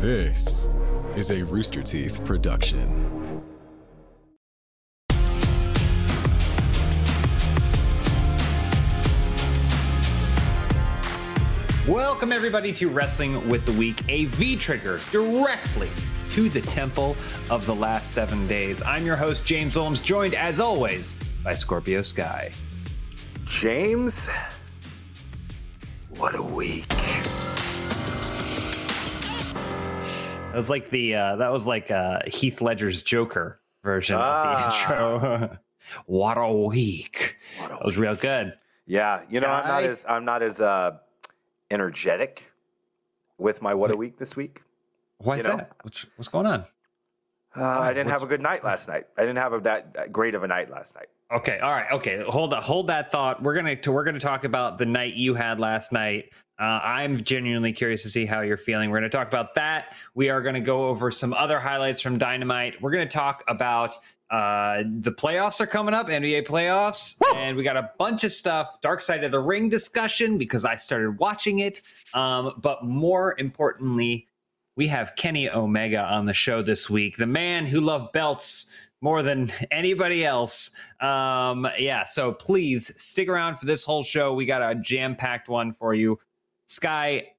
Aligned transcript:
This 0.00 0.66
is 1.14 1.30
a 1.30 1.44
Rooster 1.44 1.82
Teeth 1.82 2.24
production. 2.24 2.88
Welcome, 11.86 12.32
everybody, 12.32 12.72
to 12.72 12.88
Wrestling 12.88 13.46
with 13.46 13.66
the 13.66 13.72
Week, 13.72 14.02
a 14.08 14.24
V 14.24 14.56
trigger 14.56 14.98
directly 15.10 15.90
to 16.30 16.48
the 16.48 16.62
temple 16.62 17.14
of 17.50 17.66
the 17.66 17.74
last 17.74 18.12
seven 18.12 18.46
days. 18.46 18.82
I'm 18.82 19.04
your 19.04 19.16
host, 19.16 19.44
James 19.44 19.76
Willems, 19.76 20.00
joined 20.00 20.34
as 20.34 20.62
always 20.62 21.14
by 21.44 21.52
Scorpio 21.52 22.00
Sky. 22.00 22.52
James, 23.44 24.30
what 26.16 26.34
a 26.34 26.42
week. 26.42 26.86
That 30.50 30.56
was 30.56 30.68
like 30.68 30.90
the 30.90 31.14
uh, 31.14 31.36
that 31.36 31.52
was 31.52 31.64
like 31.66 31.90
uh, 31.92 32.20
Heath 32.26 32.60
Ledger's 32.60 33.04
Joker 33.04 33.60
version 33.84 34.16
Ah. 34.18 34.56
of 34.56 34.58
the 34.58 34.76
intro. 34.76 35.58
what 36.06 36.36
a 36.38 36.52
week! 36.52 37.36
What 37.60 37.70
a 37.70 37.74
That 37.74 37.84
was 37.84 37.96
real 37.96 38.16
good. 38.16 38.54
Yeah, 38.86 39.20
you 39.30 39.38
know, 39.40 39.48
I'm 39.48 39.66
not 39.68 39.82
as 39.84 40.04
I'm 40.08 40.24
not 40.24 40.42
as 40.42 40.60
uh, 40.60 40.98
energetic 41.70 42.42
with 43.38 43.62
my 43.62 43.74
what 43.74 43.92
a 43.92 43.96
week 43.96 44.18
this 44.18 44.34
week. 44.34 44.62
Why 45.18 45.36
is 45.36 45.44
You 45.44 45.50
know? 45.50 45.56
that? 45.58 45.72
What's, 45.82 46.06
what's 46.16 46.28
going 46.28 46.46
on? 46.46 46.64
Uh, 47.56 47.62
I 47.64 47.88
didn't 47.92 48.08
what's- 48.08 48.20
have 48.20 48.28
a 48.28 48.30
good 48.30 48.40
night 48.42 48.64
last 48.64 48.88
night. 48.88 49.06
I 49.16 49.20
didn't 49.20 49.38
have 49.38 49.52
a, 49.52 49.60
that, 49.60 49.94
that 49.94 50.12
great 50.12 50.34
of 50.34 50.42
a 50.42 50.48
night 50.48 50.68
last 50.70 50.94
night. 50.96 51.08
Okay, 51.32 51.58
all 51.60 51.70
right, 51.70 51.86
okay. 51.92 52.24
Hold 52.26 52.52
hold 52.54 52.88
that 52.88 53.12
thought. 53.12 53.40
We're 53.40 53.54
gonna 53.54 53.76
to, 53.76 53.92
we're 53.92 54.02
gonna 54.04 54.18
talk 54.18 54.42
about 54.42 54.78
the 54.78 54.86
night 54.86 55.14
you 55.14 55.34
had 55.34 55.60
last 55.60 55.92
night. 55.92 56.32
Uh, 56.60 56.78
I'm 56.84 57.16
genuinely 57.16 57.72
curious 57.72 58.02
to 58.02 58.10
see 58.10 58.26
how 58.26 58.42
you're 58.42 58.58
feeling. 58.58 58.90
We're 58.90 58.98
gonna 58.98 59.08
talk 59.08 59.28
about 59.28 59.54
that. 59.54 59.94
We 60.14 60.28
are 60.28 60.42
gonna 60.42 60.60
go 60.60 60.88
over 60.88 61.10
some 61.10 61.32
other 61.32 61.58
highlights 61.58 62.02
from 62.02 62.18
Dynamite. 62.18 62.80
We're 62.82 62.90
gonna 62.90 63.06
talk 63.06 63.42
about 63.48 63.96
uh, 64.30 64.84
the 65.00 65.10
playoffs 65.10 65.60
are 65.60 65.66
coming 65.66 65.94
up, 65.94 66.08
NBA 66.08 66.46
playoffs, 66.46 67.20
and 67.34 67.56
we 67.56 67.64
got 67.64 67.76
a 67.76 67.90
bunch 67.98 68.22
of 68.22 68.30
stuff. 68.30 68.80
Dark 68.80 69.02
Side 69.02 69.24
of 69.24 69.32
the 69.32 69.40
Ring 69.40 69.68
discussion 69.68 70.38
because 70.38 70.64
I 70.64 70.76
started 70.76 71.18
watching 71.18 71.60
it. 71.60 71.82
Um, 72.14 72.52
but 72.58 72.84
more 72.84 73.34
importantly, 73.38 74.28
we 74.76 74.86
have 74.86 75.16
Kenny 75.16 75.50
Omega 75.50 76.04
on 76.04 76.26
the 76.26 76.34
show 76.34 76.62
this 76.62 76.88
week, 76.88 77.16
the 77.16 77.26
man 77.26 77.66
who 77.66 77.80
loved 77.80 78.12
belts 78.12 78.72
more 79.00 79.22
than 79.22 79.50
anybody 79.70 80.24
else. 80.24 80.76
Um, 81.00 81.66
yeah, 81.78 82.04
so 82.04 82.32
please 82.32 82.92
stick 83.02 83.28
around 83.28 83.56
for 83.56 83.66
this 83.66 83.82
whole 83.82 84.04
show. 84.04 84.34
We 84.34 84.46
got 84.46 84.62
a 84.62 84.74
jam 84.76 85.16
packed 85.16 85.48
one 85.48 85.72
for 85.72 85.94
you. 85.94 86.18
Sky, 86.70 87.32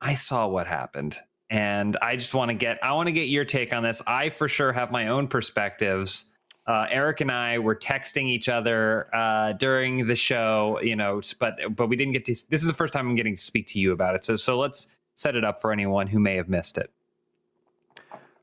I 0.00 0.14
saw 0.14 0.48
what 0.48 0.66
happened. 0.66 1.18
And 1.50 1.98
I 2.00 2.16
just 2.16 2.32
want 2.32 2.48
to 2.48 2.54
get 2.54 2.82
I 2.82 2.94
want 2.94 3.08
to 3.08 3.12
get 3.12 3.28
your 3.28 3.44
take 3.44 3.74
on 3.74 3.82
this. 3.82 4.00
I 4.06 4.30
for 4.30 4.48
sure 4.48 4.72
have 4.72 4.90
my 4.90 5.08
own 5.08 5.28
perspectives. 5.28 6.32
Uh, 6.66 6.86
Eric 6.88 7.20
and 7.20 7.30
I 7.30 7.58
were 7.58 7.76
texting 7.76 8.24
each 8.24 8.48
other 8.48 9.14
uh, 9.14 9.52
during 9.52 10.06
the 10.06 10.16
show, 10.16 10.80
you 10.82 10.96
know, 10.96 11.20
but 11.38 11.76
but 11.76 11.88
we 11.88 11.96
didn't 11.96 12.12
get 12.14 12.24
to. 12.24 12.32
This 12.48 12.62
is 12.62 12.66
the 12.66 12.72
first 12.72 12.94
time 12.94 13.06
I'm 13.06 13.16
getting 13.16 13.34
to 13.36 13.40
speak 13.42 13.66
to 13.68 13.78
you 13.78 13.92
about 13.92 14.14
it. 14.14 14.24
So 14.24 14.36
so 14.36 14.58
let's 14.58 14.88
set 15.14 15.36
it 15.36 15.44
up 15.44 15.60
for 15.60 15.70
anyone 15.70 16.06
who 16.06 16.18
may 16.18 16.36
have 16.36 16.48
missed 16.48 16.78
it. 16.78 16.90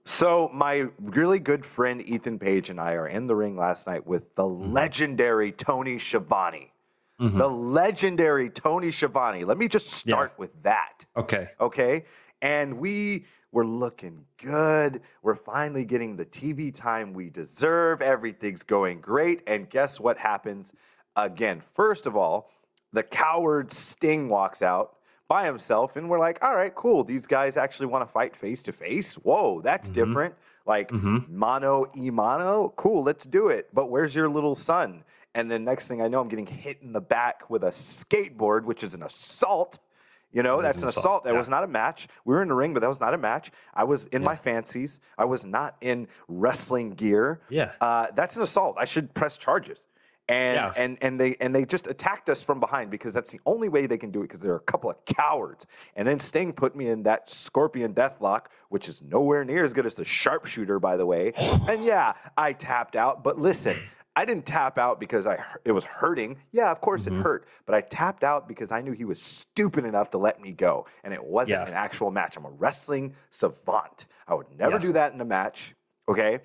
So 0.06 0.52
my 0.54 0.86
really 1.00 1.40
good 1.40 1.66
friend 1.66 2.00
Ethan 2.02 2.38
Page 2.38 2.70
and 2.70 2.80
I 2.80 2.92
are 2.94 3.08
in 3.08 3.26
the 3.26 3.36
ring 3.36 3.58
last 3.58 3.88
night 3.88 4.06
with 4.06 4.36
the 4.36 4.44
Mm-hmm. 4.44 4.73
legendary 4.73 5.52
Tony 5.52 5.98
Schiavone. 5.98 6.72
Mhm. 7.20 7.38
The 7.38 7.50
legendary 7.50 8.50
Tony 8.50 8.92
Schiavone. 8.92 9.44
Let 9.44 9.58
me 9.58 9.67
just 9.67 10.06
Yeah. 10.06 10.14
start 10.16 10.34
with 10.38 10.52
that. 10.64 11.06
Okay. 11.17 11.50
okay? 11.59 12.06
And 12.42 12.80
we 12.80 13.26
were 13.52 13.66
looking 13.66 14.26
good. 14.38 15.02
We're 15.23 15.36
finally 15.36 15.84
getting 15.84 16.16
the 16.16 16.26
TV 16.26 16.72
time 16.72 17.14
we 17.14 17.30
deserve. 17.30 18.02
Everything's 18.02 18.64
going 18.64 19.02
great. 19.02 19.42
And 19.48 19.70
guess 19.70 20.00
what 20.00 20.17
happens 20.17 20.73
again? 21.16 21.60
First 21.76 22.05
of 22.05 22.16
all, 22.16 22.49
the 22.93 23.04
coward 23.04 23.73
Sting 23.73 24.30
walks 24.30 24.61
out 24.61 24.95
by 25.27 25.45
himself, 25.45 25.95
and 25.95 26.10
we're 26.10 26.17
like, 26.20 26.39
all 26.42 26.55
right, 26.55 26.73
cool. 26.73 27.04
These 27.04 27.27
guys 27.27 27.55
actually 27.58 27.86
want 27.88 28.08
to 28.08 28.11
fight 28.11 28.36
face 28.36 28.64
to 28.64 28.72
face. 28.72 29.16
Whoa, 29.16 29.61
that's 29.61 29.89
Mhm. 29.89 29.93
different. 29.93 30.36
Like 30.66 30.89
Mhm. 30.89 31.27
mono 31.30 31.92
e 31.95 32.10
mono. 32.10 32.73
Cool, 32.77 33.04
let's 33.04 33.26
do 33.26 33.49
it. 33.49 33.70
But 33.73 33.88
where's 33.92 34.16
your 34.16 34.30
little 34.30 34.55
son? 34.55 35.04
And 35.36 35.50
then 35.50 35.64
next 35.64 35.88
thing 35.88 36.02
I 36.02 36.08
know, 36.08 36.20
I'm 36.22 36.28
getting 36.28 36.48
hit 36.48 36.80
in 36.82 36.92
the 36.92 37.02
back 37.02 37.50
with 37.50 37.64
a 37.64 37.67
skateboard, 37.70 38.64
which 38.64 38.84
is 38.84 38.94
an 38.94 39.04
assault. 39.04 39.80
You 40.32 40.44
know, 40.44 40.62
That 40.62 40.72
is 40.72 40.78
an 40.78 40.84
an 40.84 40.90
assault, 40.90 41.04
assault. 41.06 41.23
That 41.23 41.32
yeah. 41.34 41.38
was 41.40 41.50
not 41.50 41.64
a 41.64 41.67
match. 41.67 42.08
We 42.26 42.36
were 42.36 42.42
in 42.44 42.50
the 42.50 42.54
ring, 42.56 42.73
but 42.73 42.82
that 42.82 42.90
was 42.90 43.00
not 43.00 43.14
a 43.14 43.17
match. 43.17 43.52
I 43.73 43.84
was 43.84 44.06
in 44.08 44.22
Yeah. 44.22 44.28
my 44.28 44.36
fancies. 44.36 45.00
I 45.17 45.26
was 45.26 45.44
not 45.45 45.76
in 45.82 46.08
wrestling 46.28 46.92
gear. 46.92 47.42
Yeah. 47.50 47.72
Uh, 47.82 48.08
that's 48.16 48.36
an 48.36 48.44
assault. 48.44 48.76
I 48.80 48.86
should 48.86 49.14
press 49.14 49.38
charges. 49.38 49.86
And 50.28 50.56
Yeah. 50.58 50.73
and 50.78 50.98
and 51.02 51.20
they 51.20 51.36
and 51.40 51.56
they 51.56 51.66
just 51.66 51.88
attacked 51.88 52.30
us 52.30 52.44
from 52.44 52.60
behind 52.60 52.92
because 52.92 53.14
that's 53.14 53.32
the 53.32 53.40
only 53.48 53.67
way 53.70 53.88
they 53.88 53.98
can 53.98 54.11
do 54.11 54.20
it 54.20 54.28
because 54.28 54.40
they're 54.40 54.56
a 54.56 54.60
couple 54.60 54.88
of 54.92 55.04
cowards. 55.06 55.66
And 55.96 56.08
then 56.08 56.20
Sting 56.20 56.54
put 56.54 56.76
me 56.76 56.90
in 56.90 57.02
that 57.04 57.32
scorpion 57.32 57.96
deathlock, 57.96 58.46
which 58.70 58.88
is 58.88 59.02
nowhere 59.02 59.44
near 59.44 59.64
as 59.64 59.73
good 59.73 59.88
as 59.88 59.96
the 59.96 60.06
sharpshooter, 60.06 60.80
by 60.80 60.98
the 60.98 61.06
way. 61.08 61.34
and 61.67 61.84
yeah, 61.84 62.14
I 62.38 62.54
tapped 62.54 62.96
out. 62.96 63.23
But 63.23 63.40
listen, 63.40 63.76
I 64.19 64.25
didn't 64.25 64.45
tap 64.45 64.77
out 64.77 64.99
because 64.99 65.25
I 65.25 65.41
it 65.63 65.71
was 65.71 65.85
hurting. 65.85 66.37
Yeah, 66.52 66.69
of 66.71 66.81
course 66.81 67.05
Mhm. 67.05 67.19
it 67.19 67.23
hurt, 67.23 67.47
but 67.65 67.73
I 67.73 67.80
tapped 67.80 68.25
out 68.25 68.49
because 68.49 68.69
I 68.69 68.81
knew 68.81 68.91
he 68.91 69.05
was 69.05 69.21
stupid 69.21 69.85
enough 69.85 70.09
to 70.11 70.17
let 70.17 70.41
me 70.41 70.52
go, 70.52 70.85
and 71.05 71.13
it 71.13 71.23
wasn't 71.23 71.61
Yeah. 71.61 71.67
an 71.67 71.73
actual 71.73 72.11
match. 72.11 72.35
I'm 72.35 72.43
a 72.43 72.49
wrestling 72.49 73.15
savant. 73.30 74.07
I 74.27 74.33
would 74.33 74.52
never 74.57 74.73
Yeah. 74.73 74.77
do 74.80 74.91
that 74.93 75.13
in 75.13 75.21
a 75.21 75.25
match. 75.25 75.73
Okay. 76.09 76.41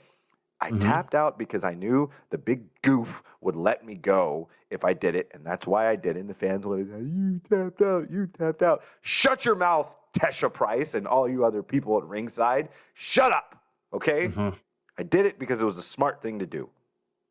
I 0.60 0.70
Mhm. 0.70 0.80
tapped 0.80 1.16
out 1.16 1.36
because 1.36 1.64
I 1.64 1.74
knew 1.74 2.10
the 2.30 2.38
big 2.38 2.62
goof 2.82 3.24
would 3.40 3.56
let 3.56 3.84
me 3.84 3.96
go 3.96 4.48
if 4.70 4.84
I 4.84 4.92
did 4.94 5.16
it, 5.16 5.28
and 5.34 5.44
that's 5.44 5.66
why 5.66 5.88
I 5.88 5.96
did 5.96 6.16
it. 6.16 6.20
And 6.20 6.30
the 6.30 6.34
fans 6.34 6.64
were 6.64 6.76
like, 6.78 6.86
"You 6.86 7.40
tapped 7.40 7.82
out, 7.82 8.08
you 8.08 8.28
tapped 8.28 8.62
out." 8.62 8.84
Shut 9.00 9.44
your 9.44 9.56
mouth, 9.56 9.94
Tesha 10.12 10.50
Price, 10.50 10.94
and 10.94 11.08
all 11.08 11.28
you 11.28 11.44
other 11.44 11.62
people 11.64 11.98
at 11.98 12.04
ringside. 12.04 12.68
Shut 12.94 13.32
up, 13.32 13.56
okay? 13.92 14.28
Mhm. 14.28 14.56
I 14.96 15.02
did 15.02 15.26
it 15.26 15.40
because 15.40 15.60
it 15.60 15.64
was 15.64 15.76
a 15.76 15.82
smart 15.82 16.22
thing 16.22 16.38
to 16.38 16.46
do. 16.46 16.70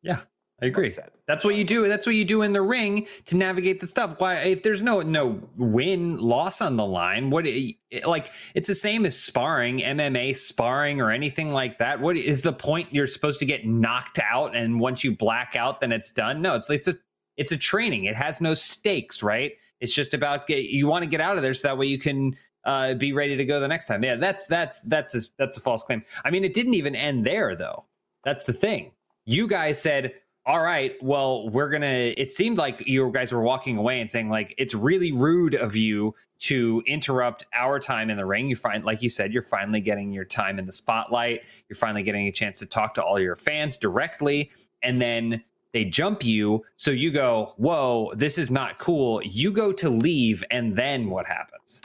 Yeah, 0.02 0.20
I 0.62 0.66
agree. 0.66 0.88
said. 0.90 1.10
That's 1.26 1.44
what 1.44 1.56
you 1.56 1.64
do. 1.64 1.88
That's 1.88 2.06
what 2.06 2.14
you 2.14 2.24
do 2.24 2.42
in 2.42 2.52
the 2.52 2.62
ring 2.62 3.06
to 3.26 3.36
navigate 3.36 3.80
the 3.80 3.86
stuff. 3.86 4.18
Why, 4.18 4.36
if 4.36 4.62
there's 4.62 4.82
no 4.82 5.00
no 5.02 5.40
win 5.56 6.18
loss 6.18 6.60
on 6.60 6.76
the 6.76 6.86
line, 6.86 7.30
what 7.30 7.46
it- 7.46 7.76
like 8.06 8.30
it's 8.54 8.68
the 8.68 8.74
same 8.74 9.04
as 9.04 9.18
sparring, 9.18 9.80
MMA 9.80 10.36
sparring 10.36 11.00
or 11.00 11.10
anything 11.10 11.52
like 11.52 11.78
that. 11.78 12.00
What 12.00 12.16
is 12.16 12.42
the 12.42 12.52
point? 12.52 12.88
You're 12.92 13.06
supposed 13.08 13.40
to 13.40 13.46
get 13.46 13.66
knocked 13.66 14.18
out, 14.20 14.54
and 14.54 14.78
once 14.80 15.02
you 15.04 15.14
black 15.16 15.56
out, 15.56 15.80
then 15.80 15.92
it's 15.92 16.10
done. 16.12 16.40
No, 16.40 16.54
it's 16.54 16.70
it's 16.70 16.88
a 16.88 16.94
it's 17.36 17.50
a 17.52 17.56
training. 17.56 18.04
It 18.04 18.14
has 18.14 18.40
no 18.40 18.54
stakes, 18.54 19.22
right? 19.22 19.52
It's 19.80 19.92
just 19.92 20.14
about 20.14 20.46
get, 20.46 20.64
you 20.64 20.86
want 20.86 21.02
to 21.04 21.10
get 21.10 21.20
out 21.20 21.36
of 21.36 21.42
there 21.42 21.52
so 21.52 21.68
that 21.68 21.76
way 21.78 21.86
you 21.86 21.98
can 21.98 22.36
uh, 22.64 22.94
be 22.94 23.12
ready 23.12 23.36
to 23.36 23.44
go 23.44 23.58
the 23.60 23.68
next 23.68 23.86
time. 23.88 24.04
Yeah, 24.04 24.16
that's 24.16 24.46
that's 24.46 24.82
that's 24.82 25.14
a, 25.16 25.20
that's 25.36 25.56
a 25.56 25.60
false 25.60 25.82
claim. 25.82 26.04
I 26.24 26.30
mean, 26.30 26.44
it 26.44 26.54
didn't 26.54 26.74
even 26.74 26.94
end 26.94 27.26
there 27.26 27.56
though. 27.56 27.84
That's 28.24 28.46
the 28.46 28.52
thing. 28.52 28.92
You 29.26 29.48
guys 29.48 29.80
said, 29.80 30.14
"All 30.46 30.60
right, 30.62 30.96
well, 31.02 31.48
we're 31.48 31.70
gonna." 31.70 32.12
It 32.16 32.30
seemed 32.30 32.58
like 32.58 32.86
you 32.86 33.10
guys 33.12 33.32
were 33.32 33.40
walking 33.42 33.76
away 33.78 34.00
and 34.00 34.10
saying, 34.10 34.28
"Like 34.28 34.54
it's 34.58 34.74
really 34.74 35.12
rude 35.12 35.54
of 35.54 35.74
you 35.74 36.14
to 36.40 36.82
interrupt 36.86 37.46
our 37.54 37.78
time 37.78 38.10
in 38.10 38.16
the 38.16 38.26
ring." 38.26 38.48
You 38.48 38.56
find, 38.56 38.84
like 38.84 39.02
you 39.02 39.08
said, 39.08 39.32
you're 39.32 39.42
finally 39.42 39.80
getting 39.80 40.12
your 40.12 40.24
time 40.24 40.58
in 40.58 40.66
the 40.66 40.72
spotlight. 40.72 41.42
You're 41.68 41.76
finally 41.76 42.02
getting 42.02 42.26
a 42.26 42.32
chance 42.32 42.58
to 42.58 42.66
talk 42.66 42.94
to 42.94 43.02
all 43.02 43.18
your 43.18 43.36
fans 43.36 43.76
directly, 43.76 44.50
and 44.82 45.00
then 45.00 45.42
they 45.72 45.84
jump 45.84 46.24
you. 46.24 46.64
So 46.76 46.90
you 46.90 47.10
go, 47.10 47.54
"Whoa, 47.56 48.12
this 48.14 48.38
is 48.38 48.50
not 48.50 48.78
cool." 48.78 49.22
You 49.24 49.50
go 49.50 49.72
to 49.72 49.88
leave, 49.88 50.44
and 50.50 50.76
then 50.76 51.10
what 51.10 51.26
happens? 51.26 51.82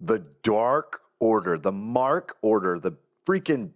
The 0.00 0.24
Dark 0.42 1.02
Order, 1.20 1.56
the 1.58 1.72
Mark 1.72 2.36
Order, 2.42 2.78
the 2.78 2.92
freaking 3.26 3.70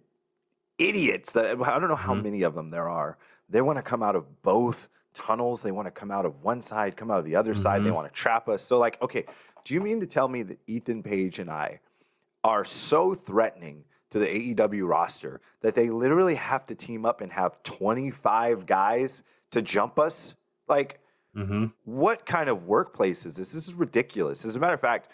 idiots 0.77 1.31
that 1.33 1.45
I 1.45 1.79
don't 1.79 1.89
know 1.89 1.95
how 1.95 2.13
Mhm. 2.13 2.23
many 2.23 2.41
of 2.43 2.55
them 2.55 2.69
there 2.71 2.89
are. 2.89 3.17
They 3.49 3.61
want 3.61 3.77
to 3.77 3.81
come 3.83 4.03
out 4.03 4.15
of 4.15 4.41
both 4.43 4.87
tunnels. 5.13 5.61
They 5.61 5.71
want 5.71 5.87
to 5.87 5.91
come 5.91 6.11
out 6.11 6.25
of 6.25 6.43
one 6.43 6.61
side, 6.61 6.95
come 6.95 7.09
out 7.11 7.19
of 7.19 7.25
the 7.25 7.35
other 7.35 7.55
side. 7.55 7.83
They 7.83 7.89
Mhm. 7.89 7.95
want 7.95 8.07
to 8.07 8.13
trap 8.13 8.47
us. 8.47 8.61
So, 8.63 8.77
like, 8.77 9.01
okay, 9.01 9.25
do 9.63 9.73
you 9.73 9.81
mean 9.81 9.99
to 9.99 10.05
tell 10.05 10.27
me 10.27 10.43
that 10.43 10.59
Ethan 10.67 11.03
Page 11.03 11.39
and 11.39 11.49
I 11.49 11.79
are 12.43 12.63
so 12.63 13.15
threatening 13.15 13.83
to 14.11 14.19
the 14.19 14.27
AEW 14.27 14.85
roster 14.87 15.41
that 15.61 15.75
they 15.75 15.89
literally 15.89 16.35
have 16.35 16.65
to 16.67 16.75
team 16.75 17.05
up 17.05 17.21
and 17.21 17.31
have 17.31 17.61
25 17.63 18.65
guys 18.65 19.23
to 19.51 19.61
jump 19.61 19.99
us? 19.99 20.35
Like, 20.67 20.99
Mm-hmm. 21.35 21.65
what 21.85 22.25
kind 22.25 22.49
of 22.49 22.65
workplace 22.65 23.23
is 23.25 23.35
this? 23.35 23.51
This 23.51 23.67
is 23.67 23.73
ridiculous. 23.75 24.45
As 24.45 24.55
a 24.55 24.59
matter 24.59 24.73
of 24.73 24.81
fact, 24.81 25.09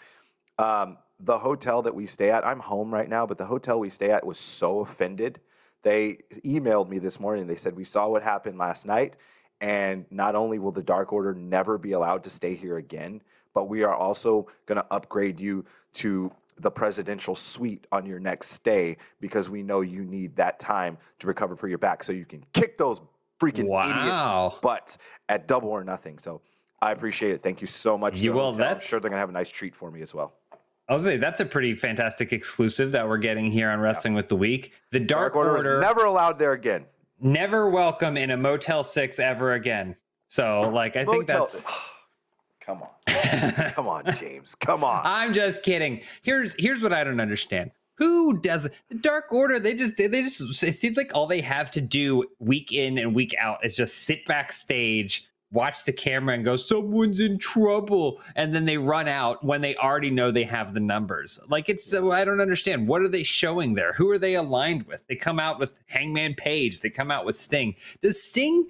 um, 0.58 0.96
the 1.20 1.38
hotel 1.38 1.82
that 1.82 1.94
we 1.94 2.06
stay 2.06 2.30
at, 2.30 2.44
I'm 2.44 2.58
home 2.58 2.92
right 2.92 3.08
now, 3.08 3.26
but 3.26 3.36
the 3.36 3.44
hotel 3.44 3.78
we 3.78 3.90
stay 3.90 4.10
at 4.10 4.24
was 4.26 4.38
so 4.38 4.80
offended. 4.80 5.40
They 5.86 6.18
emailed 6.44 6.88
me 6.88 6.98
this 6.98 7.20
morning. 7.20 7.46
They 7.46 7.54
said, 7.54 7.76
We 7.76 7.84
saw 7.84 8.08
what 8.08 8.20
happened 8.24 8.58
last 8.58 8.86
night. 8.86 9.14
And 9.60 10.04
not 10.10 10.34
only 10.34 10.58
will 10.58 10.72
the 10.72 10.82
Dark 10.82 11.12
Order 11.12 11.32
never 11.32 11.78
be 11.78 11.92
allowed 11.92 12.24
to 12.24 12.30
stay 12.30 12.56
here 12.56 12.78
again, 12.78 13.22
but 13.54 13.68
we 13.68 13.84
are 13.84 13.94
also 13.94 14.48
going 14.66 14.76
to 14.82 14.86
upgrade 14.90 15.38
you 15.38 15.64
to 15.94 16.32
the 16.58 16.72
presidential 16.72 17.36
suite 17.36 17.86
on 17.92 18.04
your 18.04 18.18
next 18.18 18.48
stay 18.50 18.96
because 19.20 19.48
we 19.48 19.62
know 19.62 19.82
you 19.82 20.02
need 20.02 20.34
that 20.34 20.58
time 20.58 20.98
to 21.20 21.28
recover 21.28 21.54
for 21.54 21.68
your 21.68 21.78
back 21.78 22.02
so 22.02 22.10
you 22.10 22.24
can 22.24 22.44
kick 22.52 22.76
those 22.76 23.00
freaking 23.40 23.66
Wow. 23.66 24.46
idiots 24.48 24.60
butts 24.62 24.98
at 25.28 25.46
double 25.46 25.68
or 25.68 25.84
nothing. 25.84 26.18
So 26.18 26.40
I 26.82 26.90
appreciate 26.90 27.30
it. 27.30 27.44
Thank 27.44 27.60
you 27.60 27.68
so 27.68 27.96
much. 27.96 28.16
You- 28.18 28.32
will. 28.32 28.50
the. 28.50 28.56
I'm 28.64 28.68
that's- 28.70 28.88
sure 28.88 28.98
they're 28.98 29.08
gonna 29.08 29.20
have 29.20 29.28
a 29.28 29.32
nice 29.32 29.50
treat 29.50 29.76
for 29.76 29.88
me 29.92 30.02
as 30.02 30.12
well. 30.12 30.32
I'll 30.88 30.98
say 31.00 31.16
that's 31.16 31.40
a 31.40 31.44
pretty 31.46 31.74
fantastic 31.74 32.32
exclusive 32.32 32.92
that 32.92 33.08
we're 33.08 33.18
getting 33.18 33.50
here 33.50 33.70
on 33.70 33.80
Wrestling 33.80 34.14
with 34.14 34.28
the 34.28 34.36
Week. 34.36 34.72
The 34.92 35.00
Dark, 35.00 35.34
Dark 35.34 35.36
Order, 35.36 35.56
Order, 35.56 35.74
is 35.78 35.80
never 35.82 36.04
allowed 36.04 36.38
there 36.38 36.52
again. 36.52 36.84
never 37.20 37.68
welcome 37.68 38.16
in 38.16 38.30
a 38.30 38.36
Motel 38.36 38.84
Six 38.84 39.18
ever 39.18 39.54
again. 39.54 39.96
So, 40.28 40.70
like, 40.72 40.96
I 40.96 41.04
think 41.04 41.26
that's. 41.26 41.64
Come 42.60 42.82
on, 42.82 43.52
come 43.74 43.86
on, 43.86 44.04
James. 44.18 44.56
Come 44.56 44.82
on. 44.82 45.00
I'm 45.04 45.32
just 45.32 45.62
kidding. 45.62 46.00
Here's 46.22 46.52
here's 46.58 46.82
what 46.82 46.92
I 46.92 47.04
don't 47.04 47.20
understand. 47.20 47.70
Who 47.94 48.40
does 48.40 48.68
the 48.88 48.96
Dark 48.96 49.26
Order? 49.30 49.60
They 49.60 49.72
just 49.72 49.96
they 49.96 50.08
just 50.08 50.64
it 50.64 50.72
seems 50.72 50.96
like 50.96 51.12
all 51.14 51.28
they 51.28 51.40
have 51.42 51.70
to 51.70 51.80
do 51.80 52.24
week 52.40 52.72
in 52.72 52.98
and 52.98 53.14
week 53.14 53.36
out 53.38 53.64
is 53.64 53.76
just 53.76 53.98
sit 53.98 54.26
backstage, 54.26 55.28
watch 55.56 55.84
the 55.84 55.92
camera, 55.92 56.34
and 56.34 56.44
go, 56.44 56.54
"Someone's 56.54 57.18
in 57.18 57.38
trouble," 57.38 58.20
and 58.36 58.54
then 58.54 58.64
they 58.66 58.76
run 58.78 59.08
out 59.08 59.42
when 59.42 59.60
they 59.60 59.74
already 59.76 60.10
know 60.10 60.30
they 60.30 60.44
have 60.44 60.74
the 60.74 60.80
numbers. 60.80 61.40
Like 61.48 61.68
it's 61.68 61.92
I 61.92 62.24
don't 62.24 62.40
understand. 62.40 62.86
What 62.86 63.02
are 63.02 63.08
they 63.08 63.24
showing 63.24 63.74
there? 63.74 63.92
Who 63.94 64.08
are 64.10 64.18
they 64.18 64.34
aligned 64.34 64.84
with? 64.86 65.04
They 65.08 65.16
come 65.16 65.40
out 65.40 65.58
with 65.58 65.80
Hangman 65.86 66.34
Page. 66.34 66.80
They 66.80 66.90
come 66.90 67.10
out 67.10 67.24
with 67.24 67.34
Sting. 67.34 67.74
Does 68.00 68.22
Sting 68.22 68.66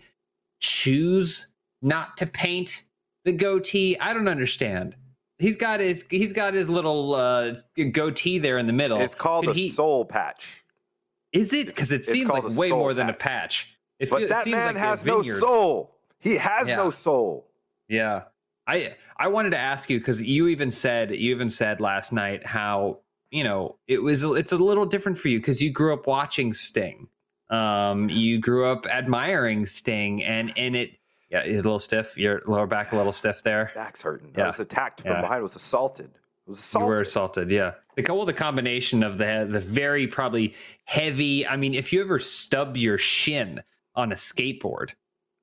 choose 0.61 1.53
not 1.83 2.17
to 2.19 2.27
paint 2.27 2.85
the 3.25 3.33
goatee? 3.33 3.99
I 3.99 4.13
don't 4.15 4.29
understand. 4.29 4.97
He's 5.39 5.57
got 5.57 5.81
his 5.81 6.07
he's 6.11 6.33
got 6.33 6.55
his 6.55 6.71
little 6.71 7.15
uh, 7.15 7.55
goatee 7.93 8.39
there 8.39 8.57
in 8.59 8.67
the 8.67 8.73
middle. 8.73 8.99
it's 9.01 9.15
called 9.15 9.45
Could 9.47 9.57
a 9.57 9.59
he- 9.59 9.71
soul 9.71 10.05
patch. 10.05 10.63
Is 11.33 11.53
it? 11.53 11.67
Because 11.67 11.93
it 11.93 11.97
It's 11.97 12.09
seems 12.09 12.31
like 12.31 12.49
way 12.57 12.71
more 12.71 12.95
than 12.95 13.11
a 13.11 13.13
patch. 13.13 13.67
patch. 13.67 13.79
It, 13.99 14.11
But 14.11 14.29
that 14.29 14.45
seems 14.45 14.55
man 14.57 14.75
like 14.75 14.77
has 14.77 15.03
a 15.03 15.07
no 15.07 15.23
soul. 15.23 15.96
He 16.27 16.37
has 16.37 16.67
Yeah. 16.69 16.77
no 16.77 16.91
soul. 16.91 17.47
Yeah. 17.89 18.25
I 18.67 18.95
I 19.17 19.29
wanted 19.29 19.51
to 19.51 19.59
ask 19.59 19.89
you 19.89 19.99
because 19.99 20.21
you 20.23 20.49
even 20.49 20.71
said 20.71 21.11
you 21.13 21.31
even 21.35 21.49
said 21.49 21.81
last 21.81 22.13
night 22.13 22.45
how 22.45 22.99
you 23.31 23.45
know 23.45 23.77
it 23.87 24.03
was 24.03 24.25
it's 24.25 24.53
a 24.53 24.57
little 24.57 24.87
different 24.87 25.19
for 25.19 25.29
you 25.29 25.39
because 25.39 25.63
you 25.63 25.71
grew 25.71 25.93
up 25.95 26.07
watching 26.07 26.53
Sting. 26.53 27.09
Um, 27.49 28.11
you 28.11 28.39
grew 28.41 28.67
up 28.67 28.87
admiring 28.87 29.67
Sting, 29.67 30.25
and 30.25 30.53
and 30.59 30.75
it 30.75 30.99
yeah, 31.31 31.41
it's 31.41 31.53
a 31.61 31.67
little 31.69 31.79
stiff. 31.79 32.19
Your 32.19 32.43
lower 32.47 32.67
back 32.67 32.93
a 32.93 32.97
little 32.97 33.13
stiff 33.13 33.43
there. 33.43 33.71
Back's 33.75 34.03
hurting. 34.03 34.33
Yeah. 34.37 34.45
I 34.45 34.47
was 34.49 34.59
attacked 34.61 35.03
from 35.03 35.13
Yeah. 35.13 35.21
behind. 35.21 35.43
Was 35.45 35.55
assaulted. 35.57 36.11
Was 36.47 36.59
assaulted. 36.59 36.87
You 36.87 36.89
were 36.91 37.01
assaulted, 37.03 37.51
yeah. 37.53 37.73
The 37.97 38.15
well, 38.15 38.25
the 38.27 38.33
combination 38.33 39.05
of 39.05 39.17
the 39.19 39.47
the 39.49 39.61
very 39.61 40.09
probably 40.09 40.55
heavy. 40.85 41.47
I 41.47 41.57
mean, 41.57 41.73
if 41.75 41.93
you 41.93 42.01
ever 42.03 42.19
stub 42.19 42.77
your 42.77 42.99
shin 42.99 43.63
on 43.95 44.11
a 44.11 44.17
skateboard, 44.17 44.91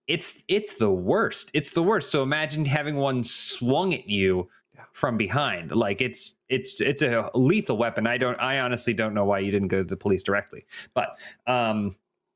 it's 0.07 0.43
it's 0.47 0.75
the 0.75 0.91
worst. 0.91 1.51
It's 1.53 1.71
the 1.71 1.83
worst. 1.83 2.11
So 2.11 2.23
imagine 2.23 2.65
having 2.65 2.97
one 2.97 3.23
swung 3.23 3.93
at 3.93 4.09
you 4.09 4.49
from 4.91 5.17
behind. 5.17 5.71
Like 5.71 6.01
it's 6.01 6.33
it's 6.49 6.81
it's 6.81 7.01
a 7.01 7.29
lethal 7.33 7.77
weapon. 7.77 8.07
I 8.07 8.17
don't. 8.17 8.39
I 8.39 8.59
honestly 8.59 8.93
don't 8.93 9.13
know 9.13 9.25
why 9.25 9.39
you 9.39 9.51
didn't 9.51 9.69
go 9.69 9.79
to 9.79 9.87
the 9.87 9.97
police 9.97 10.23
directly. 10.23 10.65
But 10.93 11.19
um, 11.47 11.95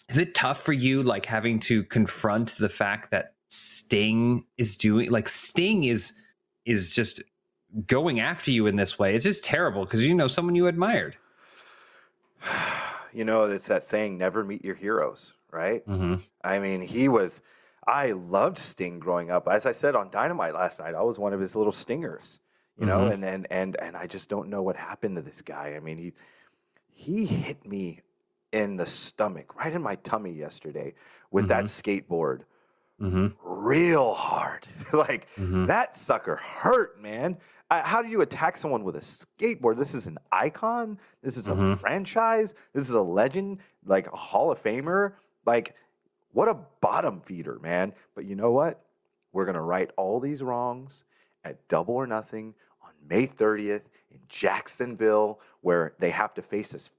is 0.10 0.18
it 0.18 0.36
tough 0.36 0.62
for 0.62 0.74
you, 0.74 1.04
like 1.04 1.26
having 1.26 1.60
to 1.62 1.84
confront 1.84 2.56
the 2.56 2.70
fact 2.70 3.12
that 3.12 3.34
Sting 3.48 4.46
is 4.58 4.76
doing 4.76 5.12
like 5.12 5.30
Sting 5.30 5.84
is 5.84 6.22
is 6.66 6.94
just 6.94 7.22
going 7.86 8.20
after 8.20 8.52
you 8.52 8.68
in 8.68 8.76
this 8.76 8.98
way. 8.98 9.14
It's 9.14 9.24
just 9.24 9.44
terrible 9.44 9.86
because 9.86 10.06
you 10.06 10.16
know 10.16 10.28
someone 10.28 10.56
you 10.56 10.68
admired. 10.68 11.18
you 13.14 13.26
know, 13.26 13.44
it's 13.44 13.68
that 13.68 13.84
saying, 13.84 14.18
never 14.18 14.44
meet 14.44 14.64
your 14.64 14.76
heroes, 14.76 15.34
right? 15.52 15.88
Mm-hmm. 15.88 16.16
I 16.44 16.60
mean, 16.60 16.82
he 16.82 17.08
was. 17.08 17.42
I 17.88 18.12
loved 18.12 18.58
Sting 18.58 19.00
growing 19.00 19.32
up. 19.32 19.48
As 19.48 19.66
I 19.66 19.72
said 19.72 19.96
on 19.96 20.10
Dynamite 20.12 20.54
last 20.54 20.80
night, 20.80 20.94
I 20.94 21.02
was 21.02 21.18
one 21.18 21.34
of 21.34 21.40
his 21.40 21.56
little 21.56 21.72
stingers. 21.74 22.40
You 22.80 22.86
know, 22.86 23.00
Mhm. 23.06 23.14
and 23.14 23.26
and 23.26 23.48
and 23.50 23.76
and 23.82 23.98
I 23.98 24.06
just 24.06 24.30
don't 24.30 24.50
know 24.50 24.62
what 24.62 24.76
happened 24.76 25.16
to 25.16 25.22
this 25.24 25.42
guy. 25.42 25.74
I 25.76 25.80
mean, 25.80 25.98
he 25.98 26.14
he 26.94 27.26
hit 27.26 27.66
me 27.66 28.02
in 28.52 28.76
the 28.78 28.86
stomach, 28.86 29.56
right 29.56 29.74
in 29.74 29.82
my 29.82 29.96
tummy 29.96 30.32
yesterday 30.32 30.94
with 31.32 31.48
that 31.48 31.66
skateboard, 31.66 32.42
Mm-hmm. 33.02 33.28
real 33.44 34.14
hard. 34.14 34.68
like 34.94 35.28
Mm-hmm. 35.38 35.66
that 35.66 35.96
sucker 35.98 36.36
hurt, 36.38 37.02
man. 37.02 37.38
Uh, 37.70 37.84
how 37.84 38.02
do 38.02 38.08
you 38.10 38.22
attack 38.22 38.58
someone 38.58 38.84
with 38.84 38.96
a 38.96 39.00
skateboard? 39.02 39.78
This 39.78 39.94
is 39.94 40.06
an 40.08 40.18
icon. 40.32 40.98
This 41.22 41.36
is 41.38 41.48
a 41.48 41.52
Mhm. 41.52 41.78
franchise. 41.80 42.54
This 42.74 42.88
is 42.88 42.94
a 42.96 43.02
legend, 43.02 43.60
like 43.86 44.08
a 44.12 44.16
Hall 44.16 44.52
of 44.52 44.62
Famer. 44.64 45.14
Like, 45.46 45.76
what 46.34 46.48
a 46.48 46.58
bottom 46.82 47.22
feeder, 47.22 47.60
man. 47.62 47.94
But 48.16 48.26
you 48.26 48.36
know 48.36 48.52
what? 48.52 48.84
We're 49.34 49.46
going 49.46 49.56
to 49.56 49.62
right 49.62 49.90
all 49.98 50.20
these 50.20 50.42
wrongs 50.42 51.04
at 51.44 51.66
Double 51.68 51.96
or 51.96 52.08
Nothing 52.08 52.54
on 52.84 52.92
May 53.08 53.28
30th 53.28 53.84
in 54.12 54.20
Jacksonville, 54.30 55.40
where 55.62 55.94
they 56.00 56.10
have 56.10 56.34
to 56.36 56.42
face 56.42 56.74
us 56.74 56.90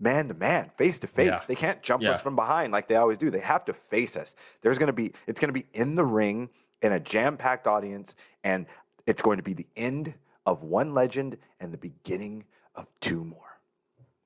man 0.00 0.28
to 0.28 0.34
man, 0.34 0.70
face 0.76 0.98
to 0.98 1.06
face. 1.06 1.42
They 1.46 1.54
can't 1.54 1.80
jump 1.82 2.02
Yeah. 2.02 2.10
us 2.10 2.20
from 2.20 2.36
behind 2.36 2.72
like 2.72 2.88
they 2.88 2.96
always 2.96 3.16
do. 3.16 3.30
They 3.30 3.40
have 3.40 3.64
to 3.66 3.72
face 3.72 4.16
us. 4.16 4.36
There's 4.60 4.76
going 4.78 4.88
to 4.88 4.92
be, 4.92 5.12
it's 5.26 5.40
going 5.40 5.48
to 5.48 5.52
be 5.58 5.66
in 5.72 5.94
the 5.94 6.04
ring 6.04 6.50
in 6.82 6.92
a 6.92 7.00
jam 7.00 7.36
packed 7.38 7.66
audience, 7.66 8.14
and 8.44 8.66
it's 9.06 9.22
going 9.22 9.38
to 9.38 9.42
be 9.42 9.54
the 9.54 9.66
end 9.76 10.12
of 10.44 10.62
one 10.62 10.92
legend 10.92 11.38
and 11.60 11.72
the 11.72 11.78
beginning 11.78 12.44
of 12.74 12.86
two 13.00 13.24
more. 13.24 13.58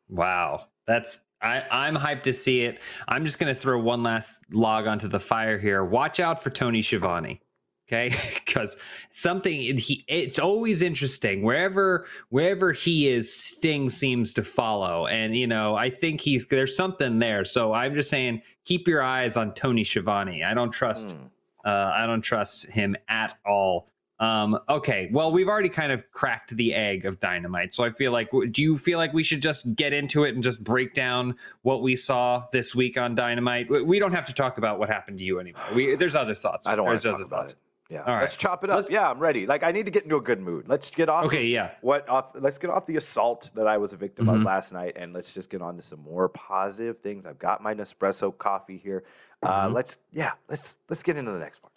Wow, 0.09 0.67
that's 0.87 1.21
I, 1.43 1.65
I'm 1.71 1.97
hyped 1.97 2.23
to 2.25 2.33
see 2.33 2.63
it. 2.63 2.81
I'm 3.09 3.25
just 3.25 3.39
gonna 3.39 3.55
throw 3.55 3.79
one 3.79 4.03
last 4.03 4.39
log 4.53 4.87
onto 4.87 5.09
the 5.09 5.21
fire 5.21 5.59
here. 5.59 5.85
Watch 5.85 6.21
out 6.21 6.43
for 6.43 6.51
Tony 6.51 6.83
Schiavone. 6.83 7.41
Okay, 7.89 8.15
because 8.47 8.77
something 9.11 9.77
he 9.77 10.05
it's 10.09 10.39
always 10.39 10.83
interesting 10.83 11.43
wherever 11.43 12.07
wherever 12.31 12.73
he 12.73 13.09
is, 13.09 13.33
Sting 13.35 13.91
seems 13.91 14.33
to 14.35 14.43
follow, 14.43 15.07
and 15.09 15.37
you 15.37 15.47
know 15.47 15.75
I 15.75 15.91
think 15.91 16.21
he's 16.21 16.47
there's 16.47 16.77
something 16.77 17.19
there. 17.19 17.45
So 17.45 17.73
I'm 17.73 17.95
just 17.95 18.09
saying, 18.09 18.43
keep 18.65 18.87
your 18.87 19.03
eyes 19.03 19.37
on 19.37 19.53
Tony 19.55 19.85
Schiavone. 19.85 20.43
I 20.45 20.55
don't 20.55 20.71
trust 20.71 21.13
Hmm. 21.13 21.27
uh, 21.69 21.93
I 21.95 22.07
don't 22.07 22.23
trust 22.23 22.71
him 22.71 22.97
at 23.09 23.37
all. 23.45 23.89
Um, 24.23 24.59
okay, 24.69 25.09
well, 25.13 25.33
we've 25.33 25.49
already 25.49 25.69
kind 25.69 25.91
of 25.91 26.09
cracked 26.13 26.57
the 26.57 26.73
egg 26.75 27.07
of 27.07 27.19
dynamite, 27.19 27.75
so 27.75 27.83
I 27.83 27.91
feel 27.91 28.13
like. 28.13 28.31
Do 28.53 28.63
you 28.63 28.79
feel 28.79 28.99
like 28.99 29.13
we 29.13 29.25
should 29.25 29.43
just 29.43 29.75
get 29.75 29.93
into 29.93 30.23
it 30.25 30.35
and 30.35 30.45
just 30.45 30.63
break 30.63 30.95
down 30.95 31.35
what 31.63 31.83
we 31.83 31.97
saw 31.97 32.45
this 32.53 32.73
week 32.75 32.97
on 32.97 33.15
Dynamite? 33.17 33.69
We- 33.69 33.99
don't 33.99 34.13
have 34.13 34.27
to 34.27 34.33
talk 34.35 34.59
about 34.59 34.79
what 34.79 34.89
happened 34.89 35.19
to 35.19 35.25
you 35.25 35.41
anymore. 35.41 35.63
We, 35.75 35.95
there's 35.97 36.15
other 36.15 36.35
thoughts. 36.35 36.67
I 36.67 36.75
don't 36.77 36.85
want 36.85 36.93
There's 36.95 37.03
to 37.03 37.09
talk 37.09 37.15
other 37.17 37.25
about 37.25 37.41
thoughts. 37.41 37.53
it. 37.55 37.59
Yeah, 37.95 38.05
All 38.05 38.15
right. 38.15 38.21
let's 38.23 38.37
chop 38.37 38.63
it 38.65 38.71
up. 38.71 38.77
Let's- 38.77 38.91
yeah, 38.91 39.11
I'm 39.11 39.19
ready. 39.19 39.45
Like 39.47 39.63
I 39.65 39.71
need 39.73 39.85
to 39.87 39.91
get 39.91 40.05
into 40.05 40.17
a 40.17 40.21
good 40.21 40.41
mood. 40.41 40.67
Let's 40.69 40.91
get 40.91 41.09
off. 41.09 41.25
Okay, 41.27 41.47
yeah. 41.47 41.73
What 41.83 42.09
off? 42.09 42.27
Let's 42.35 42.59
get 42.59 42.71
off 42.71 42.87
the 42.87 42.97
assault 42.97 43.51
that 43.55 43.67
I 43.67 43.77
was 43.77 43.93
a 43.93 43.97
victim 43.97 44.29
of 44.29 44.37
Mhm. 44.37 44.45
last 44.47 44.73
night, 44.73 44.95
and 44.97 45.13
let's 45.13 45.35
just 45.35 45.51
get 45.51 45.61
on 45.63 45.77
to 45.77 45.83
some 45.83 46.01
more 46.01 46.29
positive 46.29 46.99
things. 47.01 47.27
I've 47.27 47.39
got 47.39 47.61
my 47.63 47.75
Nespresso 47.75 48.37
coffee 48.39 48.79
here. 48.79 49.05
Uh, 49.43 49.67
Mhm. 49.69 49.75
Let's 49.75 49.99
yeah, 50.13 50.33
let's 50.49 50.79
let's 50.89 51.03
get 51.03 51.17
into 51.17 51.33
the 51.33 51.39
next 51.39 51.59
part. 51.61 51.73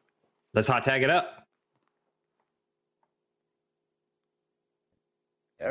Let's 0.54 0.68
hot 0.68 0.84
tag 0.84 1.04
it 1.04 1.10
up. 1.10 1.45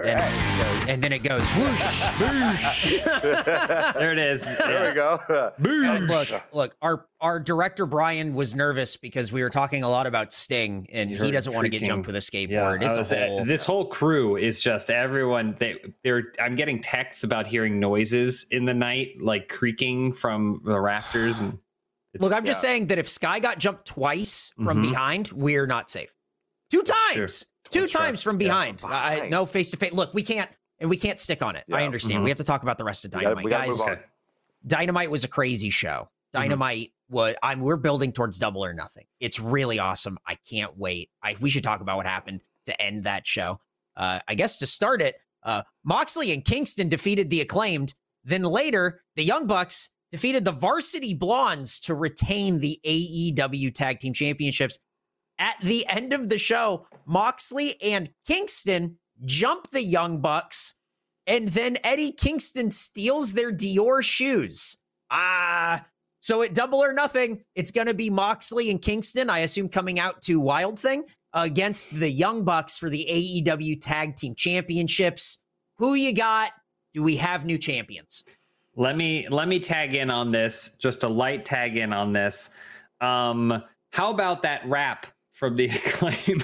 Then 0.02 0.18
it 0.18 0.58
goes, 0.80 0.88
and 0.88 1.02
then 1.04 1.12
it 1.12 1.22
goes 1.22 1.50
whoosh. 1.54 2.02
boosh. 2.18 3.94
There 3.94 4.12
it 4.12 4.18
is. 4.18 4.44
There 4.64 4.88
we 4.88 4.94
go. 4.94 5.20
And 5.58 6.06
look, 6.08 6.28
look, 6.52 6.76
our 6.82 7.06
our 7.20 7.38
director 7.38 7.86
Brian 7.86 8.34
was 8.34 8.54
nervous 8.56 8.96
because 8.96 9.32
we 9.32 9.42
were 9.42 9.50
talking 9.50 9.82
a 9.82 9.88
lot 9.88 10.06
about 10.06 10.32
Sting, 10.32 10.86
and 10.92 11.10
You 11.10 11.22
he 11.22 11.30
doesn't 11.30 11.52
want 11.52 11.64
to 11.64 11.68
get 11.68 11.82
jumped 11.82 12.06
with 12.06 12.16
a 12.16 12.20
skateboard. 12.20 12.82
I 12.82 12.86
it's 12.86 13.10
a 13.12 13.16
whole. 13.28 13.44
this 13.44 13.64
whole 13.64 13.84
crew 13.86 14.36
is 14.36 14.60
just 14.60 14.90
everyone. 14.90 15.54
They, 15.58 15.76
they're. 16.02 16.32
I'm 16.40 16.54
getting 16.54 16.80
texts 16.80 17.24
about 17.24 17.46
hearing 17.46 17.78
noises 17.78 18.46
in 18.50 18.64
the 18.64 18.74
night, 18.74 19.20
like 19.20 19.48
creaking 19.48 20.12
from 20.14 20.60
the 20.64 20.78
rafters, 20.80 21.40
and 21.40 21.58
it's, 22.14 22.22
Look, 22.22 22.32
I'm 22.32 22.44
just 22.44 22.60
saying 22.60 22.86
that 22.88 22.98
if 22.98 23.08
Sky 23.08 23.38
got 23.40 23.58
jumped 23.58 23.86
twice 23.86 24.52
from 24.62 24.78
Mhm. 24.78 24.82
behind, 24.90 25.32
we're 25.32 25.66
not 25.66 25.90
safe. 25.90 26.14
Two 26.70 26.82
true. 26.82 26.94
times, 27.14 27.46
two 27.75 27.81
That's 27.81 27.93
true. 27.93 28.00
times 28.00 28.23
from 28.23 28.40
Yeah. 28.40 28.49
behind. 28.49 28.81
I, 28.85 29.28
no 29.28 29.45
face 29.47 29.71
to 29.73 29.76
face. 29.76 29.93
Look, 29.93 30.14
we 30.14 30.23
can't, 30.23 30.50
and 30.78 30.88
we 30.88 30.97
can't 30.97 31.21
stick 31.21 31.43
on 31.43 31.57
it. 31.57 31.64
I 31.73 31.81
Yeah. 31.81 31.85
understand. 31.87 32.21
Mhm. 32.21 32.25
We 32.25 32.31
have 32.31 32.38
to 32.38 32.45
talk 32.45 32.62
about 32.62 32.78
the 32.78 32.85
rest 32.85 33.04
of 33.04 33.11
We 33.12 33.21
gotta- 33.21 33.25
Dynamite, 33.37 33.45
we 33.45 33.50
gotta 33.50 33.69
guys. 33.71 33.78
move 33.78 33.88
on. 33.88 33.99
Dynamite 34.66 35.11
was 35.11 35.25
a 35.25 35.28
crazy 35.28 35.71
show. 35.71 36.09
Mhm. 36.35 36.40
Dynamite 36.40 36.93
was 37.11 37.35
I'm 37.43 37.61
we're 37.61 37.76
building 37.76 38.12
towards 38.12 38.38
double 38.38 38.64
or 38.64 38.73
nothing. 38.73 39.04
It's 39.21 39.38
really 39.38 39.78
awesome. 39.78 40.16
I 40.26 40.37
can't 40.49 40.76
wait. 40.78 41.11
I 41.23 41.37
we 41.40 41.50
should 41.50 41.62
talk 41.62 41.81
about 41.83 41.97
what 41.99 42.07
happened 42.07 42.40
to 42.64 42.81
end 42.83 43.04
that 43.04 43.26
show. 43.26 43.61
Uh 43.97 44.21
I 44.26 44.35
guess 44.35 44.57
to 44.59 44.66
start 44.66 45.02
it, 45.02 45.16
uh 45.43 45.62
Moxley 45.85 46.33
and 46.33 46.43
Kingston 46.45 46.88
defeated 46.88 47.28
the 47.31 47.40
acclaimed. 47.43 47.95
Then 48.25 48.43
later, 48.43 49.02
the 49.16 49.23
Young 49.23 49.47
Bucks 49.47 49.90
defeated 50.11 50.45
the 50.47 50.52
Varsity 50.52 51.12
Blondes 51.12 51.78
to 51.81 51.95
retain 51.95 52.61
the 52.61 52.81
AEW 52.85 53.71
Tag 53.71 54.00
Team 54.00 54.14
Championships. 54.14 54.78
At 55.38 55.57
the 55.62 55.87
end 55.88 56.12
of 56.12 56.29
the 56.29 56.38
show, 56.38 56.87
Moxley 57.07 57.75
and 57.83 58.11
Kingston 58.26 58.99
jump 59.25 59.69
the 59.71 59.83
Young 59.83 60.21
Bucks, 60.21 60.75
and 61.26 61.49
then 61.49 61.76
Eddie 61.83 62.12
Kingston 62.12 62.71
steals 62.71 63.35
their 63.35 63.53
Dior 63.53 64.03
shoes. 64.03 64.76
Ah, 65.11 65.85
so 66.21 66.43
at 66.43 66.55
double 66.55 66.83
or 66.83 66.93
nothing, 66.93 67.45
it's 67.55 67.71
going 67.71 67.87
to 67.87 67.95
be 67.95 68.11
Moxley 68.11 68.71
and 68.71 68.81
Kingston, 68.81 69.29
I 69.29 69.41
assume, 69.41 69.69
coming 69.69 69.99
out 69.99 70.23
to 70.23 70.41
Wild 70.41 70.79
Thing 70.79 71.05
against 71.35 71.99
the 71.99 72.11
Young 72.11 72.45
Bucks 72.45 72.79
for 72.79 72.88
the 72.88 73.07
AEW 73.45 73.81
Tag 73.81 74.17
Team 74.17 74.35
Championships. 74.35 75.43
Who 75.79 75.95
you 75.95 76.14
got? 76.14 76.53
Do 76.95 77.03
we 77.03 77.17
have 77.17 77.45
new 77.45 77.59
champions? 77.59 78.25
Let 78.76 78.97
me 78.97 79.29
let 79.29 79.49
me 79.49 79.61
tag 79.61 79.95
in 79.95 80.11
on 80.11 80.31
this. 80.31 80.76
Just 80.79 81.03
a 81.03 81.09
light 81.09 81.45
tag 81.45 81.76
in 81.76 81.93
on 81.93 82.12
this. 82.12 82.55
Um, 83.00 83.62
how 83.93 84.11
about 84.11 84.43
that 84.43 84.67
rap 84.67 85.07
from 85.44 85.56
the 85.56 85.66
acclaim? 85.74 86.42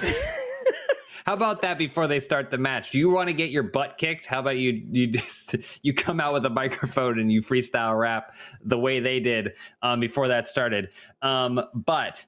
How 1.25 1.33
about 1.33 1.61
that 1.61 1.77
before 1.77 2.07
they 2.07 2.19
start 2.19 2.51
the 2.51 2.57
match? 2.57 2.91
Do 2.91 2.99
you 2.99 3.09
want 3.09 3.29
to 3.29 3.33
get 3.33 3.49
your 3.49 3.63
butt 3.63 3.97
kicked? 3.97 4.27
How 4.27 4.39
about 4.39 4.57
you 4.57 4.83
you 4.91 5.07
just 5.07 5.55
you 5.81 5.93
come 5.93 6.19
out 6.19 6.33
with 6.33 6.45
a 6.45 6.49
microphone 6.49 7.19
and 7.19 7.31
you 7.31 7.41
freestyle 7.41 7.99
rap 7.99 8.35
the 8.63 8.77
way 8.77 8.99
they 8.99 9.19
did 9.19 9.53
um, 9.81 9.99
before 9.99 10.27
that 10.27 10.45
started? 10.45 10.89
Um, 11.21 11.63
but 11.73 12.25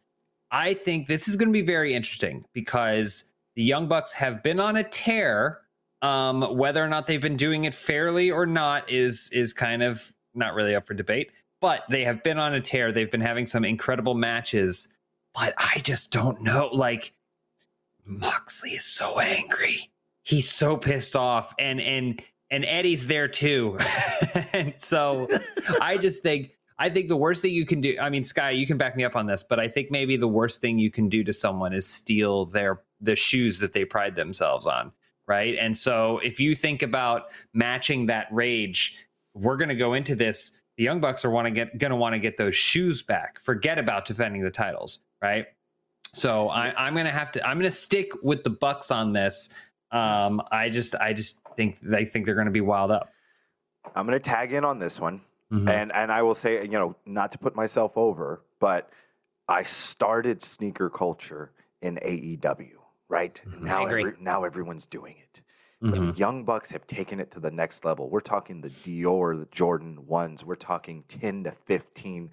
I 0.51 0.73
think 0.73 1.07
this 1.07 1.27
is 1.27 1.35
going 1.35 1.49
to 1.49 1.53
be 1.53 1.65
very 1.65 1.93
interesting 1.93 2.45
because 2.53 3.31
the 3.55 3.63
Young 3.63 3.87
Bucks 3.87 4.13
have 4.13 4.41
been 4.41 4.59
on 4.59 4.77
a 4.77 4.83
tear. 4.83 5.59
Um, 6.01 6.41
whether 6.57 6.83
or 6.83 6.89
not 6.89 7.07
they've 7.07 7.21
been 7.21 7.37
doing 7.37 7.63
it 7.63 7.73
fairly 7.73 8.29
or 8.29 8.45
not 8.45 8.91
is 8.91 9.29
is 9.31 9.53
kind 9.53 9.81
of 9.81 10.11
not 10.33 10.53
really 10.53 10.75
up 10.75 10.85
for 10.85 10.93
debate. 10.93 11.31
But 11.61 11.83
they 11.89 12.03
have 12.03 12.23
been 12.23 12.39
on 12.39 12.53
a 12.53 12.59
tear. 12.59 12.91
They've 12.91 13.09
been 13.09 13.21
having 13.21 13.45
some 13.45 13.63
incredible 13.63 14.15
matches. 14.15 14.92
But 15.33 15.53
I 15.57 15.79
just 15.79 16.11
don't 16.11 16.41
know. 16.41 16.69
Like 16.71 17.13
Moxley 18.05 18.71
is 18.71 18.85
so 18.85 19.19
angry. 19.19 19.91
He's 20.23 20.49
so 20.49 20.77
pissed 20.77 21.15
off, 21.15 21.53
and 21.59 21.81
and 21.81 22.21
and 22.49 22.65
Eddie's 22.65 23.07
there 23.07 23.27
too. 23.27 23.77
and 24.53 24.73
so 24.77 25.27
I 25.81 25.97
just 25.97 26.21
think 26.21 26.51
I 26.77 26.89
think 26.89 27.07
the 27.07 27.17
worst 27.17 27.41
thing 27.41 27.53
you 27.53 27.65
can 27.65 27.81
do. 27.81 27.97
I 27.99 28.09
mean, 28.09 28.23
Sky, 28.23 28.51
you 28.51 28.67
can 28.67 28.77
back 28.77 28.95
me 28.95 29.03
up 29.03 29.15
on 29.15 29.25
this, 29.25 29.43
but 29.43 29.59
I 29.59 29.67
think 29.67 29.91
maybe 29.91 30.17
the 30.17 30.27
worst 30.27 30.61
thing 30.61 30.79
you 30.79 30.91
can 30.91 31.09
do 31.09 31.23
to 31.23 31.33
someone 31.33 31.73
is 31.73 31.87
steal 31.87 32.45
their 32.45 32.81
the 33.01 33.15
shoes 33.15 33.59
that 33.59 33.73
they 33.73 33.85
pride 33.85 34.15
themselves 34.15 34.67
on, 34.67 34.91
right? 35.27 35.55
And 35.59 35.77
so 35.77 36.19
if 36.19 36.39
you 36.39 36.55
think 36.55 36.81
about 36.81 37.31
matching 37.53 38.07
that 38.07 38.27
rage, 38.31 38.97
we're 39.33 39.57
going 39.57 39.69
to 39.69 39.75
go 39.75 39.93
into 39.93 40.15
this. 40.15 40.59
The 40.77 40.83
Young 40.83 40.99
Bucks 40.99 41.23
are 41.23 41.29
want 41.29 41.47
to 41.47 41.51
get 41.51 41.77
going 41.77 41.91
to 41.91 41.95
want 41.95 42.13
to 42.13 42.19
get 42.19 42.37
those 42.37 42.55
shoes 42.55 43.03
back. 43.03 43.39
Forget 43.39 43.77
about 43.77 44.05
defending 44.05 44.41
the 44.41 44.51
titles, 44.51 44.99
right? 45.23 45.47
So 46.13 46.49
I, 46.49 46.87
am 46.87 46.95
gonna 46.95 47.09
have 47.09 47.31
to. 47.31 47.47
I'm 47.47 47.57
gonna 47.57 47.71
stick 47.71 48.11
with 48.21 48.43
the 48.43 48.51
Bucks 48.51 48.91
on 48.91 49.13
this. 49.13 49.55
Um, 49.91 50.41
I 50.51 50.69
just, 50.69 50.95
I 50.95 51.13
just 51.13 51.41
think 51.55 51.79
they 51.81 52.05
think 52.05 52.25
they're 52.25 52.35
gonna 52.35 52.51
be 52.51 52.61
wild 52.61 52.91
up. 52.91 53.09
I'm 53.95 54.05
gonna 54.05 54.19
tag 54.19 54.53
in 54.53 54.63
on 54.63 54.77
this 54.77 54.99
one, 54.99 55.21
mm-hmm. 55.51 55.67
and 55.67 55.91
and 55.93 56.11
I 56.11 56.21
will 56.21 56.35
say, 56.35 56.61
you 56.61 56.67
know, 56.67 56.95
not 57.07 57.31
to 57.31 57.39
put 57.39 57.55
myself 57.55 57.93
over, 57.97 58.43
but 58.59 58.91
I 59.47 59.63
started 59.63 60.43
sneaker 60.43 60.89
culture 60.89 61.51
in 61.81 61.95
AEW, 61.95 62.73
right? 63.09 63.41
Mm-hmm. 63.45 63.65
Now, 63.65 63.85
every, 63.85 64.13
now 64.19 64.43
everyone's 64.43 64.85
doing 64.85 65.15
it. 65.21 65.41
Mm-hmm. 65.83 66.11
The 66.11 66.17
Young 66.17 66.45
Bucks 66.45 66.69
have 66.71 66.87
taken 66.87 67.19
it 67.19 67.29
to 67.31 67.41
the 67.41 67.51
next 67.51 67.83
level. 67.83 68.09
We're 68.09 68.21
talking 68.21 68.61
the 68.61 68.69
Dior, 68.69 69.37
the 69.37 69.47
Jordan 69.51 70.05
ones. 70.05 70.45
We're 70.45 70.55
talking 70.55 71.03
ten 71.07 71.43
to 71.43 71.51
fifteen 71.65 72.29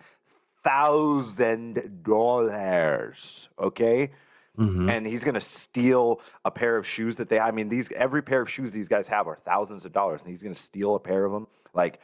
thousand 0.62 2.02
dollars. 2.02 3.48
Okay. 3.58 4.10
Mm-hmm. 4.58 4.90
And 4.90 5.06
he's 5.06 5.24
gonna 5.24 5.40
steal 5.40 6.20
a 6.44 6.50
pair 6.50 6.76
of 6.76 6.86
shoes 6.86 7.16
that 7.16 7.28
they. 7.28 7.38
I 7.38 7.50
mean, 7.50 7.68
these 7.68 7.90
every 7.92 8.22
pair 8.22 8.42
of 8.42 8.50
shoes 8.50 8.72
these 8.72 8.88
guys 8.88 9.08
have 9.08 9.26
are 9.26 9.38
thousands 9.44 9.84
of 9.84 9.92
dollars, 9.92 10.22
and 10.22 10.30
he's 10.30 10.42
gonna 10.42 10.54
steal 10.54 10.96
a 10.96 11.00
pair 11.00 11.24
of 11.24 11.32
them. 11.32 11.46
Like 11.72 12.00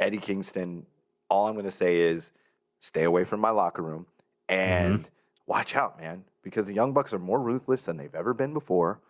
Eddie 0.00 0.18
Kingston. 0.18 0.86
All 1.28 1.46
I'm 1.46 1.56
gonna 1.56 1.70
say 1.70 2.00
is, 2.00 2.32
stay 2.80 3.04
away 3.04 3.24
from 3.24 3.40
my 3.40 3.50
locker 3.50 3.82
room 3.82 4.06
and 4.48 4.98
mm-hmm. 4.98 5.08
watch 5.46 5.76
out, 5.76 5.98
man, 5.98 6.24
because 6.42 6.66
the 6.66 6.74
Young 6.74 6.92
Bucks 6.92 7.12
are 7.14 7.18
more 7.18 7.40
ruthless 7.40 7.84
than 7.84 7.96
they've 7.96 8.14
ever 8.14 8.34
been 8.34 8.52
before. 8.52 9.00